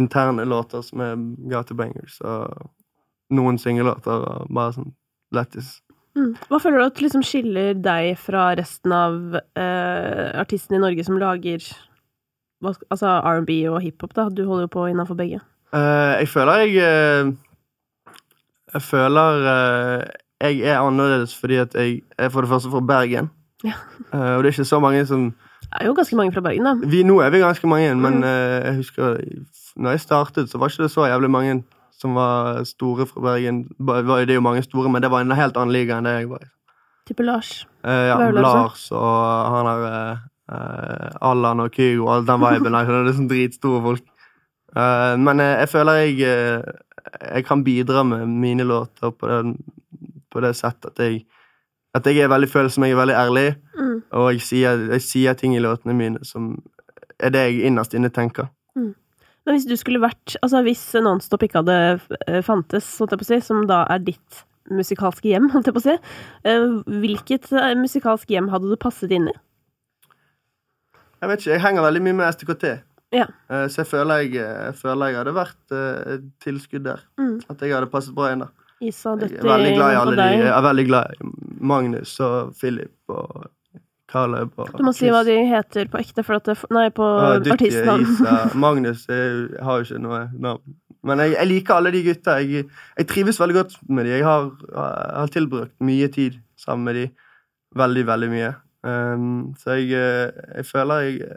interne 0.00 0.46
låter 0.48 0.80
som 0.86 1.00
er 1.04 1.18
gatebangers. 1.52 2.20
Og 2.22 2.70
noen 3.32 3.58
singellåter 3.60 4.26
og 4.28 4.50
bare 4.52 4.74
sånn 4.76 4.92
lættis. 5.34 5.78
Mm. 6.16 6.34
Hva 6.50 6.58
føler 6.60 6.82
du 6.82 6.84
at 6.90 7.00
liksom 7.00 7.22
skiller 7.24 7.72
deg 7.80 8.18
fra 8.20 8.50
resten 8.58 8.92
av 8.92 9.38
eh, 9.56 10.26
artistene 10.42 10.76
i 10.76 10.82
Norge 10.82 11.06
som 11.06 11.16
lager 11.20 11.64
hva, 12.62 12.74
altså 12.92 13.14
R&B 13.32 13.62
og 13.72 13.80
hiphop? 13.82 14.12
da? 14.14 14.26
Du 14.28 14.44
holder 14.44 14.66
jo 14.68 14.72
på 14.74 14.84
innenfor 14.90 15.16
begge. 15.18 15.40
Eh, 15.72 16.12
jeg 16.20 16.28
føler 16.28 16.66
jeg 16.66 16.76
eh, 16.84 17.32
Jeg 18.74 18.82
føler 18.86 19.46
eh, 19.54 20.04
jeg 20.42 20.60
er 20.66 20.80
annerledes 20.82 21.32
fordi 21.38 21.56
at 21.62 21.74
jeg 21.78 22.00
er 22.18 22.28
for 22.34 22.42
det 22.44 22.50
første 22.52 22.70
fra 22.72 22.80
Bergen. 22.92 23.30
Ja. 23.64 23.76
Eh, 24.12 24.34
og 24.36 24.42
det 24.44 24.50
er 24.50 24.54
ikke 24.56 24.68
så 24.68 24.80
mange 24.82 25.04
som 25.06 25.28
Det 25.32 25.80
er 25.80 25.86
jo 25.88 25.94
ganske 25.96 26.16
mange 26.18 26.32
fra 26.34 26.42
Bergen, 26.44 26.66
da. 26.68 26.74
vi, 26.92 27.02
Nå 27.06 27.20
er 27.24 27.30
vi 27.32 27.40
ganske 27.40 27.66
mange, 27.70 27.94
men 27.96 28.20
Mm. 28.20 28.28
jeg 28.66 28.76
husker 28.82 29.20
når 29.80 29.90
jeg 29.96 30.00
startet, 30.04 30.50
så 30.50 30.58
var 30.60 30.68
ikke 30.68 30.82
det 30.84 30.90
så 30.92 31.06
jævlig 31.08 31.30
mange 31.32 31.62
som 32.02 32.16
var 32.18 32.64
store 32.68 33.06
fra 33.08 33.22
Bergen. 33.30 33.62
Det 33.78 34.26
er 34.26 34.34
jo 34.36 34.44
mange 34.44 34.64
store, 34.66 34.90
men 34.90 35.02
det 35.04 35.10
var 35.12 35.22
en 35.24 35.34
helt 35.38 35.56
annen 35.56 35.74
liga 35.74 35.96
enn 36.00 36.08
det 36.10 36.16
jeg 36.18 36.30
var 36.32 36.44
i. 36.44 36.50
Type 37.08 37.24
Lars. 37.26 37.52
Eh, 37.82 38.04
ja, 38.10 38.16
Lars 38.34 38.84
og 38.94 39.54
han 39.54 39.68
der 39.70 39.86
eh, 40.52 41.16
Allan 41.30 41.62
og 41.64 41.72
Kygo 41.74 42.06
og 42.06 42.12
all 42.16 42.26
den 42.28 42.44
viben 42.44 42.76
der. 42.76 42.90
Det 42.90 43.10
er 43.14 43.16
sånn 43.18 43.30
dritstore 43.30 43.82
folk. 43.86 44.04
Eh, 44.76 45.14
men 45.20 45.42
eh, 45.42 45.56
jeg 45.64 45.68
føler 45.68 45.98
jeg 46.00 46.20
eh, 46.24 46.72
Jeg 47.34 47.44
kan 47.44 47.64
bidra 47.66 48.04
med 48.06 48.28
mine 48.30 48.64
låter 48.64 49.10
på, 49.10 49.26
den, 49.28 49.56
på 50.32 50.40
det 50.40 50.54
settet 50.56 50.92
at 50.94 51.02
jeg 51.02 51.24
At 51.94 52.06
jeg 52.08 52.22
er 52.24 52.30
veldig 52.32 52.48
følsom, 52.48 52.86
jeg 52.86 52.94
er 52.94 53.02
veldig 53.02 53.18
ærlig, 53.20 53.48
Mm. 53.72 54.02
og 54.12 54.26
jeg 54.32 54.40
sier, 54.44 54.78
jeg 54.92 55.02
sier 55.02 55.34
ting 55.34 55.54
i 55.56 55.60
låtene 55.60 55.94
mine 55.96 56.20
som 56.24 56.54
er 57.20 57.30
det 57.32 57.40
jeg 57.40 57.66
innerst 57.68 57.94
inne 57.96 58.08
tenker. 58.12 58.46
Men 59.46 59.56
hvis 59.56 59.66
du 59.66 59.74
skulle 59.78 60.02
vært 60.02 60.36
Altså 60.42 60.62
hvis 60.66 60.82
Nonstop 61.02 61.44
ikke 61.46 61.62
hadde 61.62 61.78
eh, 62.28 62.40
fantes, 62.46 62.88
holdt 63.00 63.14
jeg 63.14 63.22
på 63.22 63.26
å 63.26 63.30
si, 63.32 63.40
som 63.44 63.64
da 63.70 63.82
er 63.90 64.02
ditt 64.06 64.42
musikalske 64.72 65.32
hjem, 65.32 65.50
holdt 65.54 65.70
jeg 65.70 65.76
på 65.76 65.82
å 65.82 65.86
si, 65.88 65.96
eh, 66.48 66.68
hvilket 67.02 67.50
eh, 67.58 67.74
musikalsk 67.78 68.30
hjem 68.32 68.52
hadde 68.52 68.70
du 68.70 68.78
passet 68.80 69.12
inn 69.14 69.28
i? 69.32 69.36
Jeg 71.22 71.30
vet 71.30 71.42
ikke, 71.42 71.52
jeg 71.54 71.62
henger 71.62 71.86
veldig 71.86 72.02
mye 72.02 72.18
med 72.18 72.34
STKT. 72.34 72.70
Ja. 73.12 73.26
Så 73.70 73.82
jeg 73.82 73.86
føler 73.90 74.22
jeg, 74.24 74.32
jeg 74.40 74.72
føler 74.80 75.10
jeg 75.12 75.18
hadde 75.20 75.34
vært 75.36 75.74
et 75.76 76.24
tilskudd 76.42 76.86
der. 76.86 77.02
Mm. 77.20 77.36
At 77.52 77.60
jeg 77.62 77.74
hadde 77.76 77.90
passet 77.92 78.16
bra 78.16 78.30
inn 78.32 78.42
der. 78.42 78.50
Isa, 78.82 79.12
Jeg 79.20 79.36
er 79.38 79.46
veldig 79.46 79.74
glad 79.76 79.92
i 79.92 79.98
alle 80.00 80.14
de. 80.18 80.26
Jeg 80.40 80.48
er 80.50 80.64
veldig 80.64 80.84
glad 80.88 81.12
i 81.14 81.28
Magnus 81.62 82.14
og 82.24 82.56
Philip 82.58 83.14
og 83.14 83.44
Caleb 84.12 84.58
og 84.60 84.70
Du 84.76 84.84
må 84.86 84.92
si 84.96 85.10
hva 85.12 85.22
de 85.26 85.38
heter 85.48 85.88
på 85.92 86.00
ekte, 86.02 86.24
for 86.26 86.38
at 86.38 86.50
det, 86.50 86.58
nei, 86.74 86.86
på 86.94 87.06
Ja, 87.08 87.34
artistnavn. 87.54 88.06
Magnus 88.64 89.06
jeg 89.08 89.62
har 89.64 89.80
jo 89.80 89.88
ikke 89.88 90.02
noe 90.04 90.22
navn. 90.36 90.76
Men 91.02 91.24
jeg, 91.24 91.34
jeg 91.34 91.50
liker 91.50 91.78
alle 91.80 91.90
de 91.94 92.04
gutta. 92.06 92.36
Jeg, 92.44 92.68
jeg 92.98 93.08
trives 93.10 93.40
veldig 93.42 93.56
godt 93.58 93.78
med 93.90 94.06
de. 94.06 94.14
Jeg 94.14 94.26
har, 94.26 94.50
har 94.76 95.32
tilbrakt 95.34 95.74
mye 95.82 96.06
tid 96.14 96.38
sammen 96.60 96.86
med 96.86 97.00
de. 97.00 97.06
Veldig, 97.78 98.04
veldig 98.06 98.28
mye. 98.30 98.52
Um, 98.82 99.52
så 99.58 99.78
jeg, 99.78 99.94
eh, 99.94 100.46
jeg 100.58 100.66
føler 100.66 101.04
jeg 101.06 101.32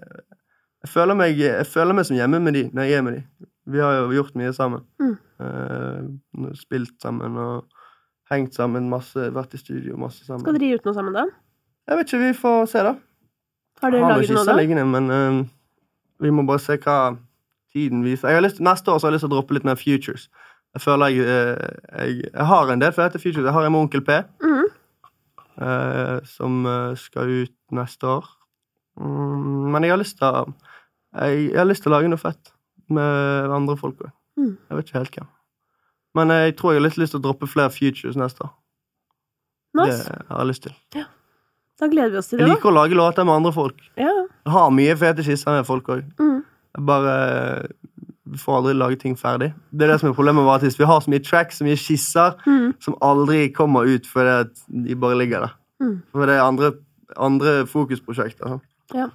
jeg 0.86 0.90
føler, 0.94 1.18
meg, 1.18 1.40
jeg 1.40 1.66
føler 1.66 1.98
meg 1.98 2.06
som 2.06 2.18
hjemme 2.18 2.40
med 2.46 2.54
de 2.54 2.62
når 2.74 2.86
jeg 2.86 2.98
er 2.98 3.06
med 3.06 3.16
de. 3.16 3.48
Vi 3.74 3.82
har 3.82 3.96
jo 3.98 4.12
gjort 4.14 4.36
mye 4.38 4.52
sammen. 4.54 4.84
Mm. 5.02 5.16
Uh, 5.42 6.52
spilt 6.54 6.94
sammen 7.02 7.40
og 7.42 7.72
hengt 8.30 8.54
sammen 8.54 8.86
masse. 8.92 9.32
Vært 9.34 9.58
i 9.58 9.62
studio 9.62 9.98
masse 9.98 10.22
sammen. 10.28 10.44
Skal 10.46 10.60
dere 10.60 10.70
gi 10.70 10.78
ut 10.78 10.86
noe 10.86 10.98
sammen, 10.98 11.18
da? 11.18 11.26
Jeg 11.86 11.98
vet 11.98 12.10
ikke, 12.10 12.22
vi 12.24 12.34
får 12.40 12.66
se, 12.72 12.82
da. 12.86 12.96
Har 13.82 13.94
Jeg 13.94 14.02
dere 14.02 14.16
laget 14.16 14.34
noe, 14.34 14.46
da? 14.48 14.56
liggende, 14.58 14.86
men 14.90 15.10
uh, 15.12 15.46
vi 16.24 16.32
må 16.34 16.46
bare 16.48 16.64
se 16.64 16.78
hva 16.82 16.98
tiden 17.76 18.06
viser. 18.06 18.32
Jeg 18.32 18.40
har 18.40 18.46
lyst, 18.46 18.62
neste 18.64 18.92
år 18.92 19.00
så 19.00 19.08
har 19.08 19.14
jeg 19.14 19.20
lyst 19.20 19.28
til 19.28 19.34
å 19.34 19.36
droppe 19.36 19.58
litt 19.58 19.68
mer 19.68 19.78
Futures. 19.80 20.30
Jeg 20.76 20.84
føler 20.84 21.14
jeg, 21.14 21.28
uh, 21.28 22.00
jeg, 22.00 22.24
jeg 22.32 22.48
har 22.52 22.72
en 22.72 22.82
del 22.82 22.96
for 22.96 23.06
dette 23.06 23.22
Futures. 23.22 23.44
Jeg 23.44 23.56
har 23.58 23.68
en 23.68 23.76
med 23.76 23.86
Onkel 23.86 24.04
P, 24.08 24.18
mm. 24.46 24.66
uh, 25.62 26.18
som 26.30 26.66
eh, 26.72 26.96
skal 27.00 27.34
ut 27.44 27.56
neste 27.76 28.10
år. 28.10 28.32
Mm, 28.96 29.72
men 29.74 29.84
jeg 29.84 29.92
har 29.92 30.00
lyst 30.00 30.18
til 30.22 30.30
å 30.30 30.46
jeg, 31.16 31.50
jeg 31.52 31.60
har 31.60 31.68
lyst 31.68 31.84
til 31.84 31.92
å 31.92 31.96
lage 31.96 32.10
noe 32.12 32.20
fett 32.20 32.52
med 32.92 33.52
andre 33.56 33.76
folk 33.80 34.02
òg. 34.04 34.12
Mm. 34.40 34.56
Jeg 34.56 34.78
vet 34.78 34.90
ikke 34.90 35.00
helt 35.00 35.20
hvem. 35.20 35.30
Men 36.16 36.32
jeg 36.32 36.56
tror 36.56 36.74
jeg 36.74 36.82
har 36.82 36.88
litt 36.88 37.00
lyst 37.00 37.16
til 37.16 37.22
å 37.22 37.26
droppe 37.28 37.48
flere 37.52 37.72
Futures 37.76 38.18
neste 38.20 38.48
år. 38.48 38.52
Nice. 39.76 40.02
Det 40.08 40.28
har 40.32 40.44
jeg 40.44 40.52
lyst 40.52 40.68
til. 40.68 41.06
Da 41.82 41.90
gleder 41.92 42.14
vi 42.14 42.20
oss 42.22 42.30
til 42.32 42.40
det, 42.40 42.46
Jeg 42.46 42.56
liker 42.56 42.72
å 42.72 42.76
lage 42.78 42.96
låter 42.96 43.28
med 43.28 43.36
andre 43.36 43.52
folk. 43.56 43.82
Ja. 44.00 44.12
Jeg 44.46 44.54
har 44.54 44.70
mye 44.72 44.96
fete 45.00 45.26
skisser 45.26 45.58
med 45.58 45.68
folk 45.68 45.90
òg. 45.92 46.06
Mm. 46.22 46.38
Jeg 46.76 46.86
bare 46.88 47.16
får 48.40 48.58
aldri 48.60 48.76
lage 48.78 49.00
ting 49.02 49.18
ferdig. 49.20 49.52
Det 49.72 49.86
er 49.86 49.94
det 49.94 50.00
som 50.02 50.10
er 50.10 50.16
problemet 50.16 50.46
med 50.46 50.54
artist. 50.56 50.80
Vi 50.80 50.88
har 50.88 51.04
så 51.04 51.12
mye 51.12 51.24
tracks, 51.24 51.60
så 51.60 51.68
mye 51.68 51.80
skisser, 51.80 52.40
mm. 52.48 52.78
som 52.84 52.96
aldri 53.06 53.50
kommer 53.56 53.90
ut 53.90 54.08
fordi 54.08 54.38
de 54.88 54.98
bare 55.00 55.20
ligger 55.20 55.48
der. 55.48 55.60
Mm. 55.84 56.00
For 56.14 56.32
det 56.32 56.38
er 56.38 56.46
andre, 56.46 56.72
andre 57.18 57.58
fokusprosjekter. 57.70 58.58
Ja. 58.96 59.12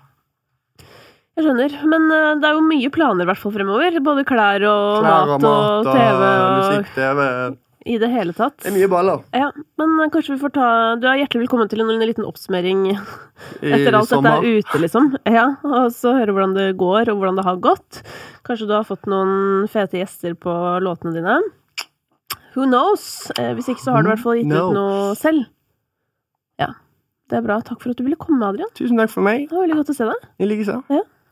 Jeg 1.38 1.46
skjønner. 1.46 1.80
Men 1.88 2.06
eh, 2.12 2.30
det 2.42 2.48
er 2.48 2.58
jo 2.58 2.68
mye 2.68 2.92
planer 2.92 3.24
i 3.24 3.30
hvert 3.30 3.40
fall 3.40 3.54
fremover. 3.56 3.96
Både 4.04 4.26
klær 4.28 4.64
og 4.68 5.00
Klær 5.00 5.32
mat 5.32 5.48
og, 5.48 5.88
TV 5.88 6.24
og 6.28 6.54
musikk, 6.58 6.94
TV. 6.98 7.26
I 7.89 7.97
det 8.01 8.11
hele 8.12 8.35
tatt. 8.37 8.59
Det 8.61 8.68
er 8.68 8.74
mye 8.76 8.89
baller. 8.93 9.22
Ja, 9.33 9.49
men 9.81 10.11
kanskje 10.12 10.35
vi 10.35 10.43
får 10.43 10.53
ta 10.53 10.66
Du 11.01 11.07
er 11.09 11.22
hjertelig 11.22 11.47
velkommen 11.47 11.70
til 11.70 11.81
en, 11.81 11.93
en 11.95 12.05
liten 12.05 12.26
oppsummering 12.28 12.83
etter 13.64 13.97
alt 13.97 14.12
dette 14.12 14.35
er 14.35 14.49
ute, 14.61 14.81
liksom. 14.83 15.14
Ja, 15.24 15.47
og 15.64 15.89
så 15.97 16.12
høre 16.18 16.35
hvordan 16.37 16.57
det 16.59 16.66
går, 16.81 17.09
og 17.12 17.22
hvordan 17.22 17.41
det 17.41 17.47
har 17.47 17.62
gått. 17.64 18.03
Kanskje 18.47 18.68
du 18.68 18.76
har 18.76 18.85
fått 18.89 19.09
noen 19.11 19.64
fete 19.72 20.03
gjester 20.03 20.37
på 20.37 20.53
låtene 20.85 21.16
dine. 21.16 21.41
Who 22.53 22.66
knows? 22.66 23.31
Eh, 23.39 23.55
hvis 23.57 23.70
ikke 23.72 23.85
så 23.85 23.95
har 23.95 24.05
du 24.05 24.11
i 24.11 24.14
hvert 24.14 24.24
fall 24.24 24.41
gitt 24.41 24.51
no. 24.51 24.66
ut 24.68 24.76
noe 24.76 25.11
selv. 25.18 25.47
Ja. 26.61 26.72
Det 27.31 27.39
er 27.39 27.47
bra. 27.47 27.61
Takk 27.64 27.81
for 27.81 27.95
at 27.95 28.01
du 28.01 28.05
ville 28.05 28.18
komme, 28.20 28.43
Adrian. 28.45 28.72
Tusen 28.76 28.99
takk 29.01 29.12
for 29.12 29.24
meg. 29.24 29.47
Det 29.49 29.57
var 29.57 29.68
veldig 29.68 29.78
godt 29.81 29.93
å 29.95 29.97
se 29.97 30.09
deg. 30.09 30.26
I 30.43 30.51
likeså. 30.51 30.81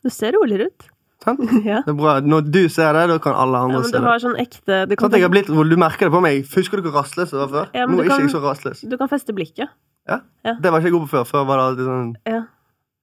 Du 0.07 0.13
ser 0.15 0.37
roligere 0.39 0.71
ut. 0.71 0.93
Sant? 1.29 1.43
ja. 1.71 1.83
Det 1.87 1.93
er 1.93 1.99
bra. 1.99 2.17
Når 2.25 2.49
du 2.49 2.61
ser 2.73 2.97
det, 2.97 3.05
da 3.13 3.19
kan 3.23 3.37
alle 3.39 3.61
ja, 3.61 3.69
andre 3.69 3.81
men 3.83 3.89
se 3.89 3.95
du 3.95 3.99
det. 4.01 4.07
har 4.09 4.23
sånn 4.25 4.39
ekte 4.43 4.81
Du 4.89 4.97
kan, 4.97 5.11
Sånn 5.13 5.23
har 5.27 5.33
blitt, 5.35 5.51
Du 5.53 5.77
merker 5.81 6.09
det 6.09 6.15
på 6.17 6.23
meg. 6.25 6.43
Husker 6.57 6.81
du 6.81 6.89
hvor 6.89 6.99
rastløs 7.03 7.33
jeg 7.35 7.41
var 7.45 7.51
før? 7.55 7.71
Ja, 7.77 7.87
Nå 7.87 7.99
er 8.01 8.05
er 8.07 8.11
ikke 8.11 8.21
jeg 8.27 8.35
så 8.35 8.43
rastløs. 8.45 8.83
du 8.89 8.97
kan 9.01 9.11
feste 9.13 9.35
blikket. 9.37 9.73
Ja? 10.09 10.21
Ja. 10.47 10.55
Det 10.59 10.73
var 10.73 10.81
ikke 10.81 10.89
jeg 10.91 10.97
god 10.99 11.07
på 11.07 11.13
før. 11.17 11.27
Før 11.29 11.49
var 11.51 11.61
det 11.61 11.67
alltid 11.71 11.91
sånn 11.93 12.13
Ja. 12.27 12.41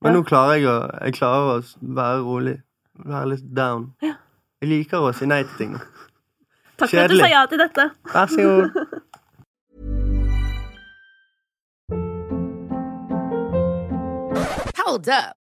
Men 0.03 0.11
Ja. 0.13 0.19
nå 0.19 0.23
klarer 0.27 0.57
jeg 0.59 0.67
å, 0.69 0.77
jeg 1.05 1.13
klarer 1.21 1.49
å 1.55 1.57
være 2.01 2.21
rolig. 2.25 2.57
Være 3.05 3.29
litt 3.33 3.47
down. 3.55 3.91
Ja. 4.03 4.15
Jeg 4.61 4.69
liker 4.69 5.05
å 5.05 5.13
si 5.15 5.25
nei 5.29 5.43
til 5.43 5.57
ting. 5.57 5.75
Takk 6.77 6.89
for 6.91 7.05
at 7.05 7.09
du 7.13 7.19
sa 7.19 7.27
ja 7.31 7.45
til 7.47 7.61
dette. 7.61 7.89
Vær 8.11 8.27
så 8.27 8.43
god. 8.43 8.85
Hold 14.85 15.09
up. 15.09 15.35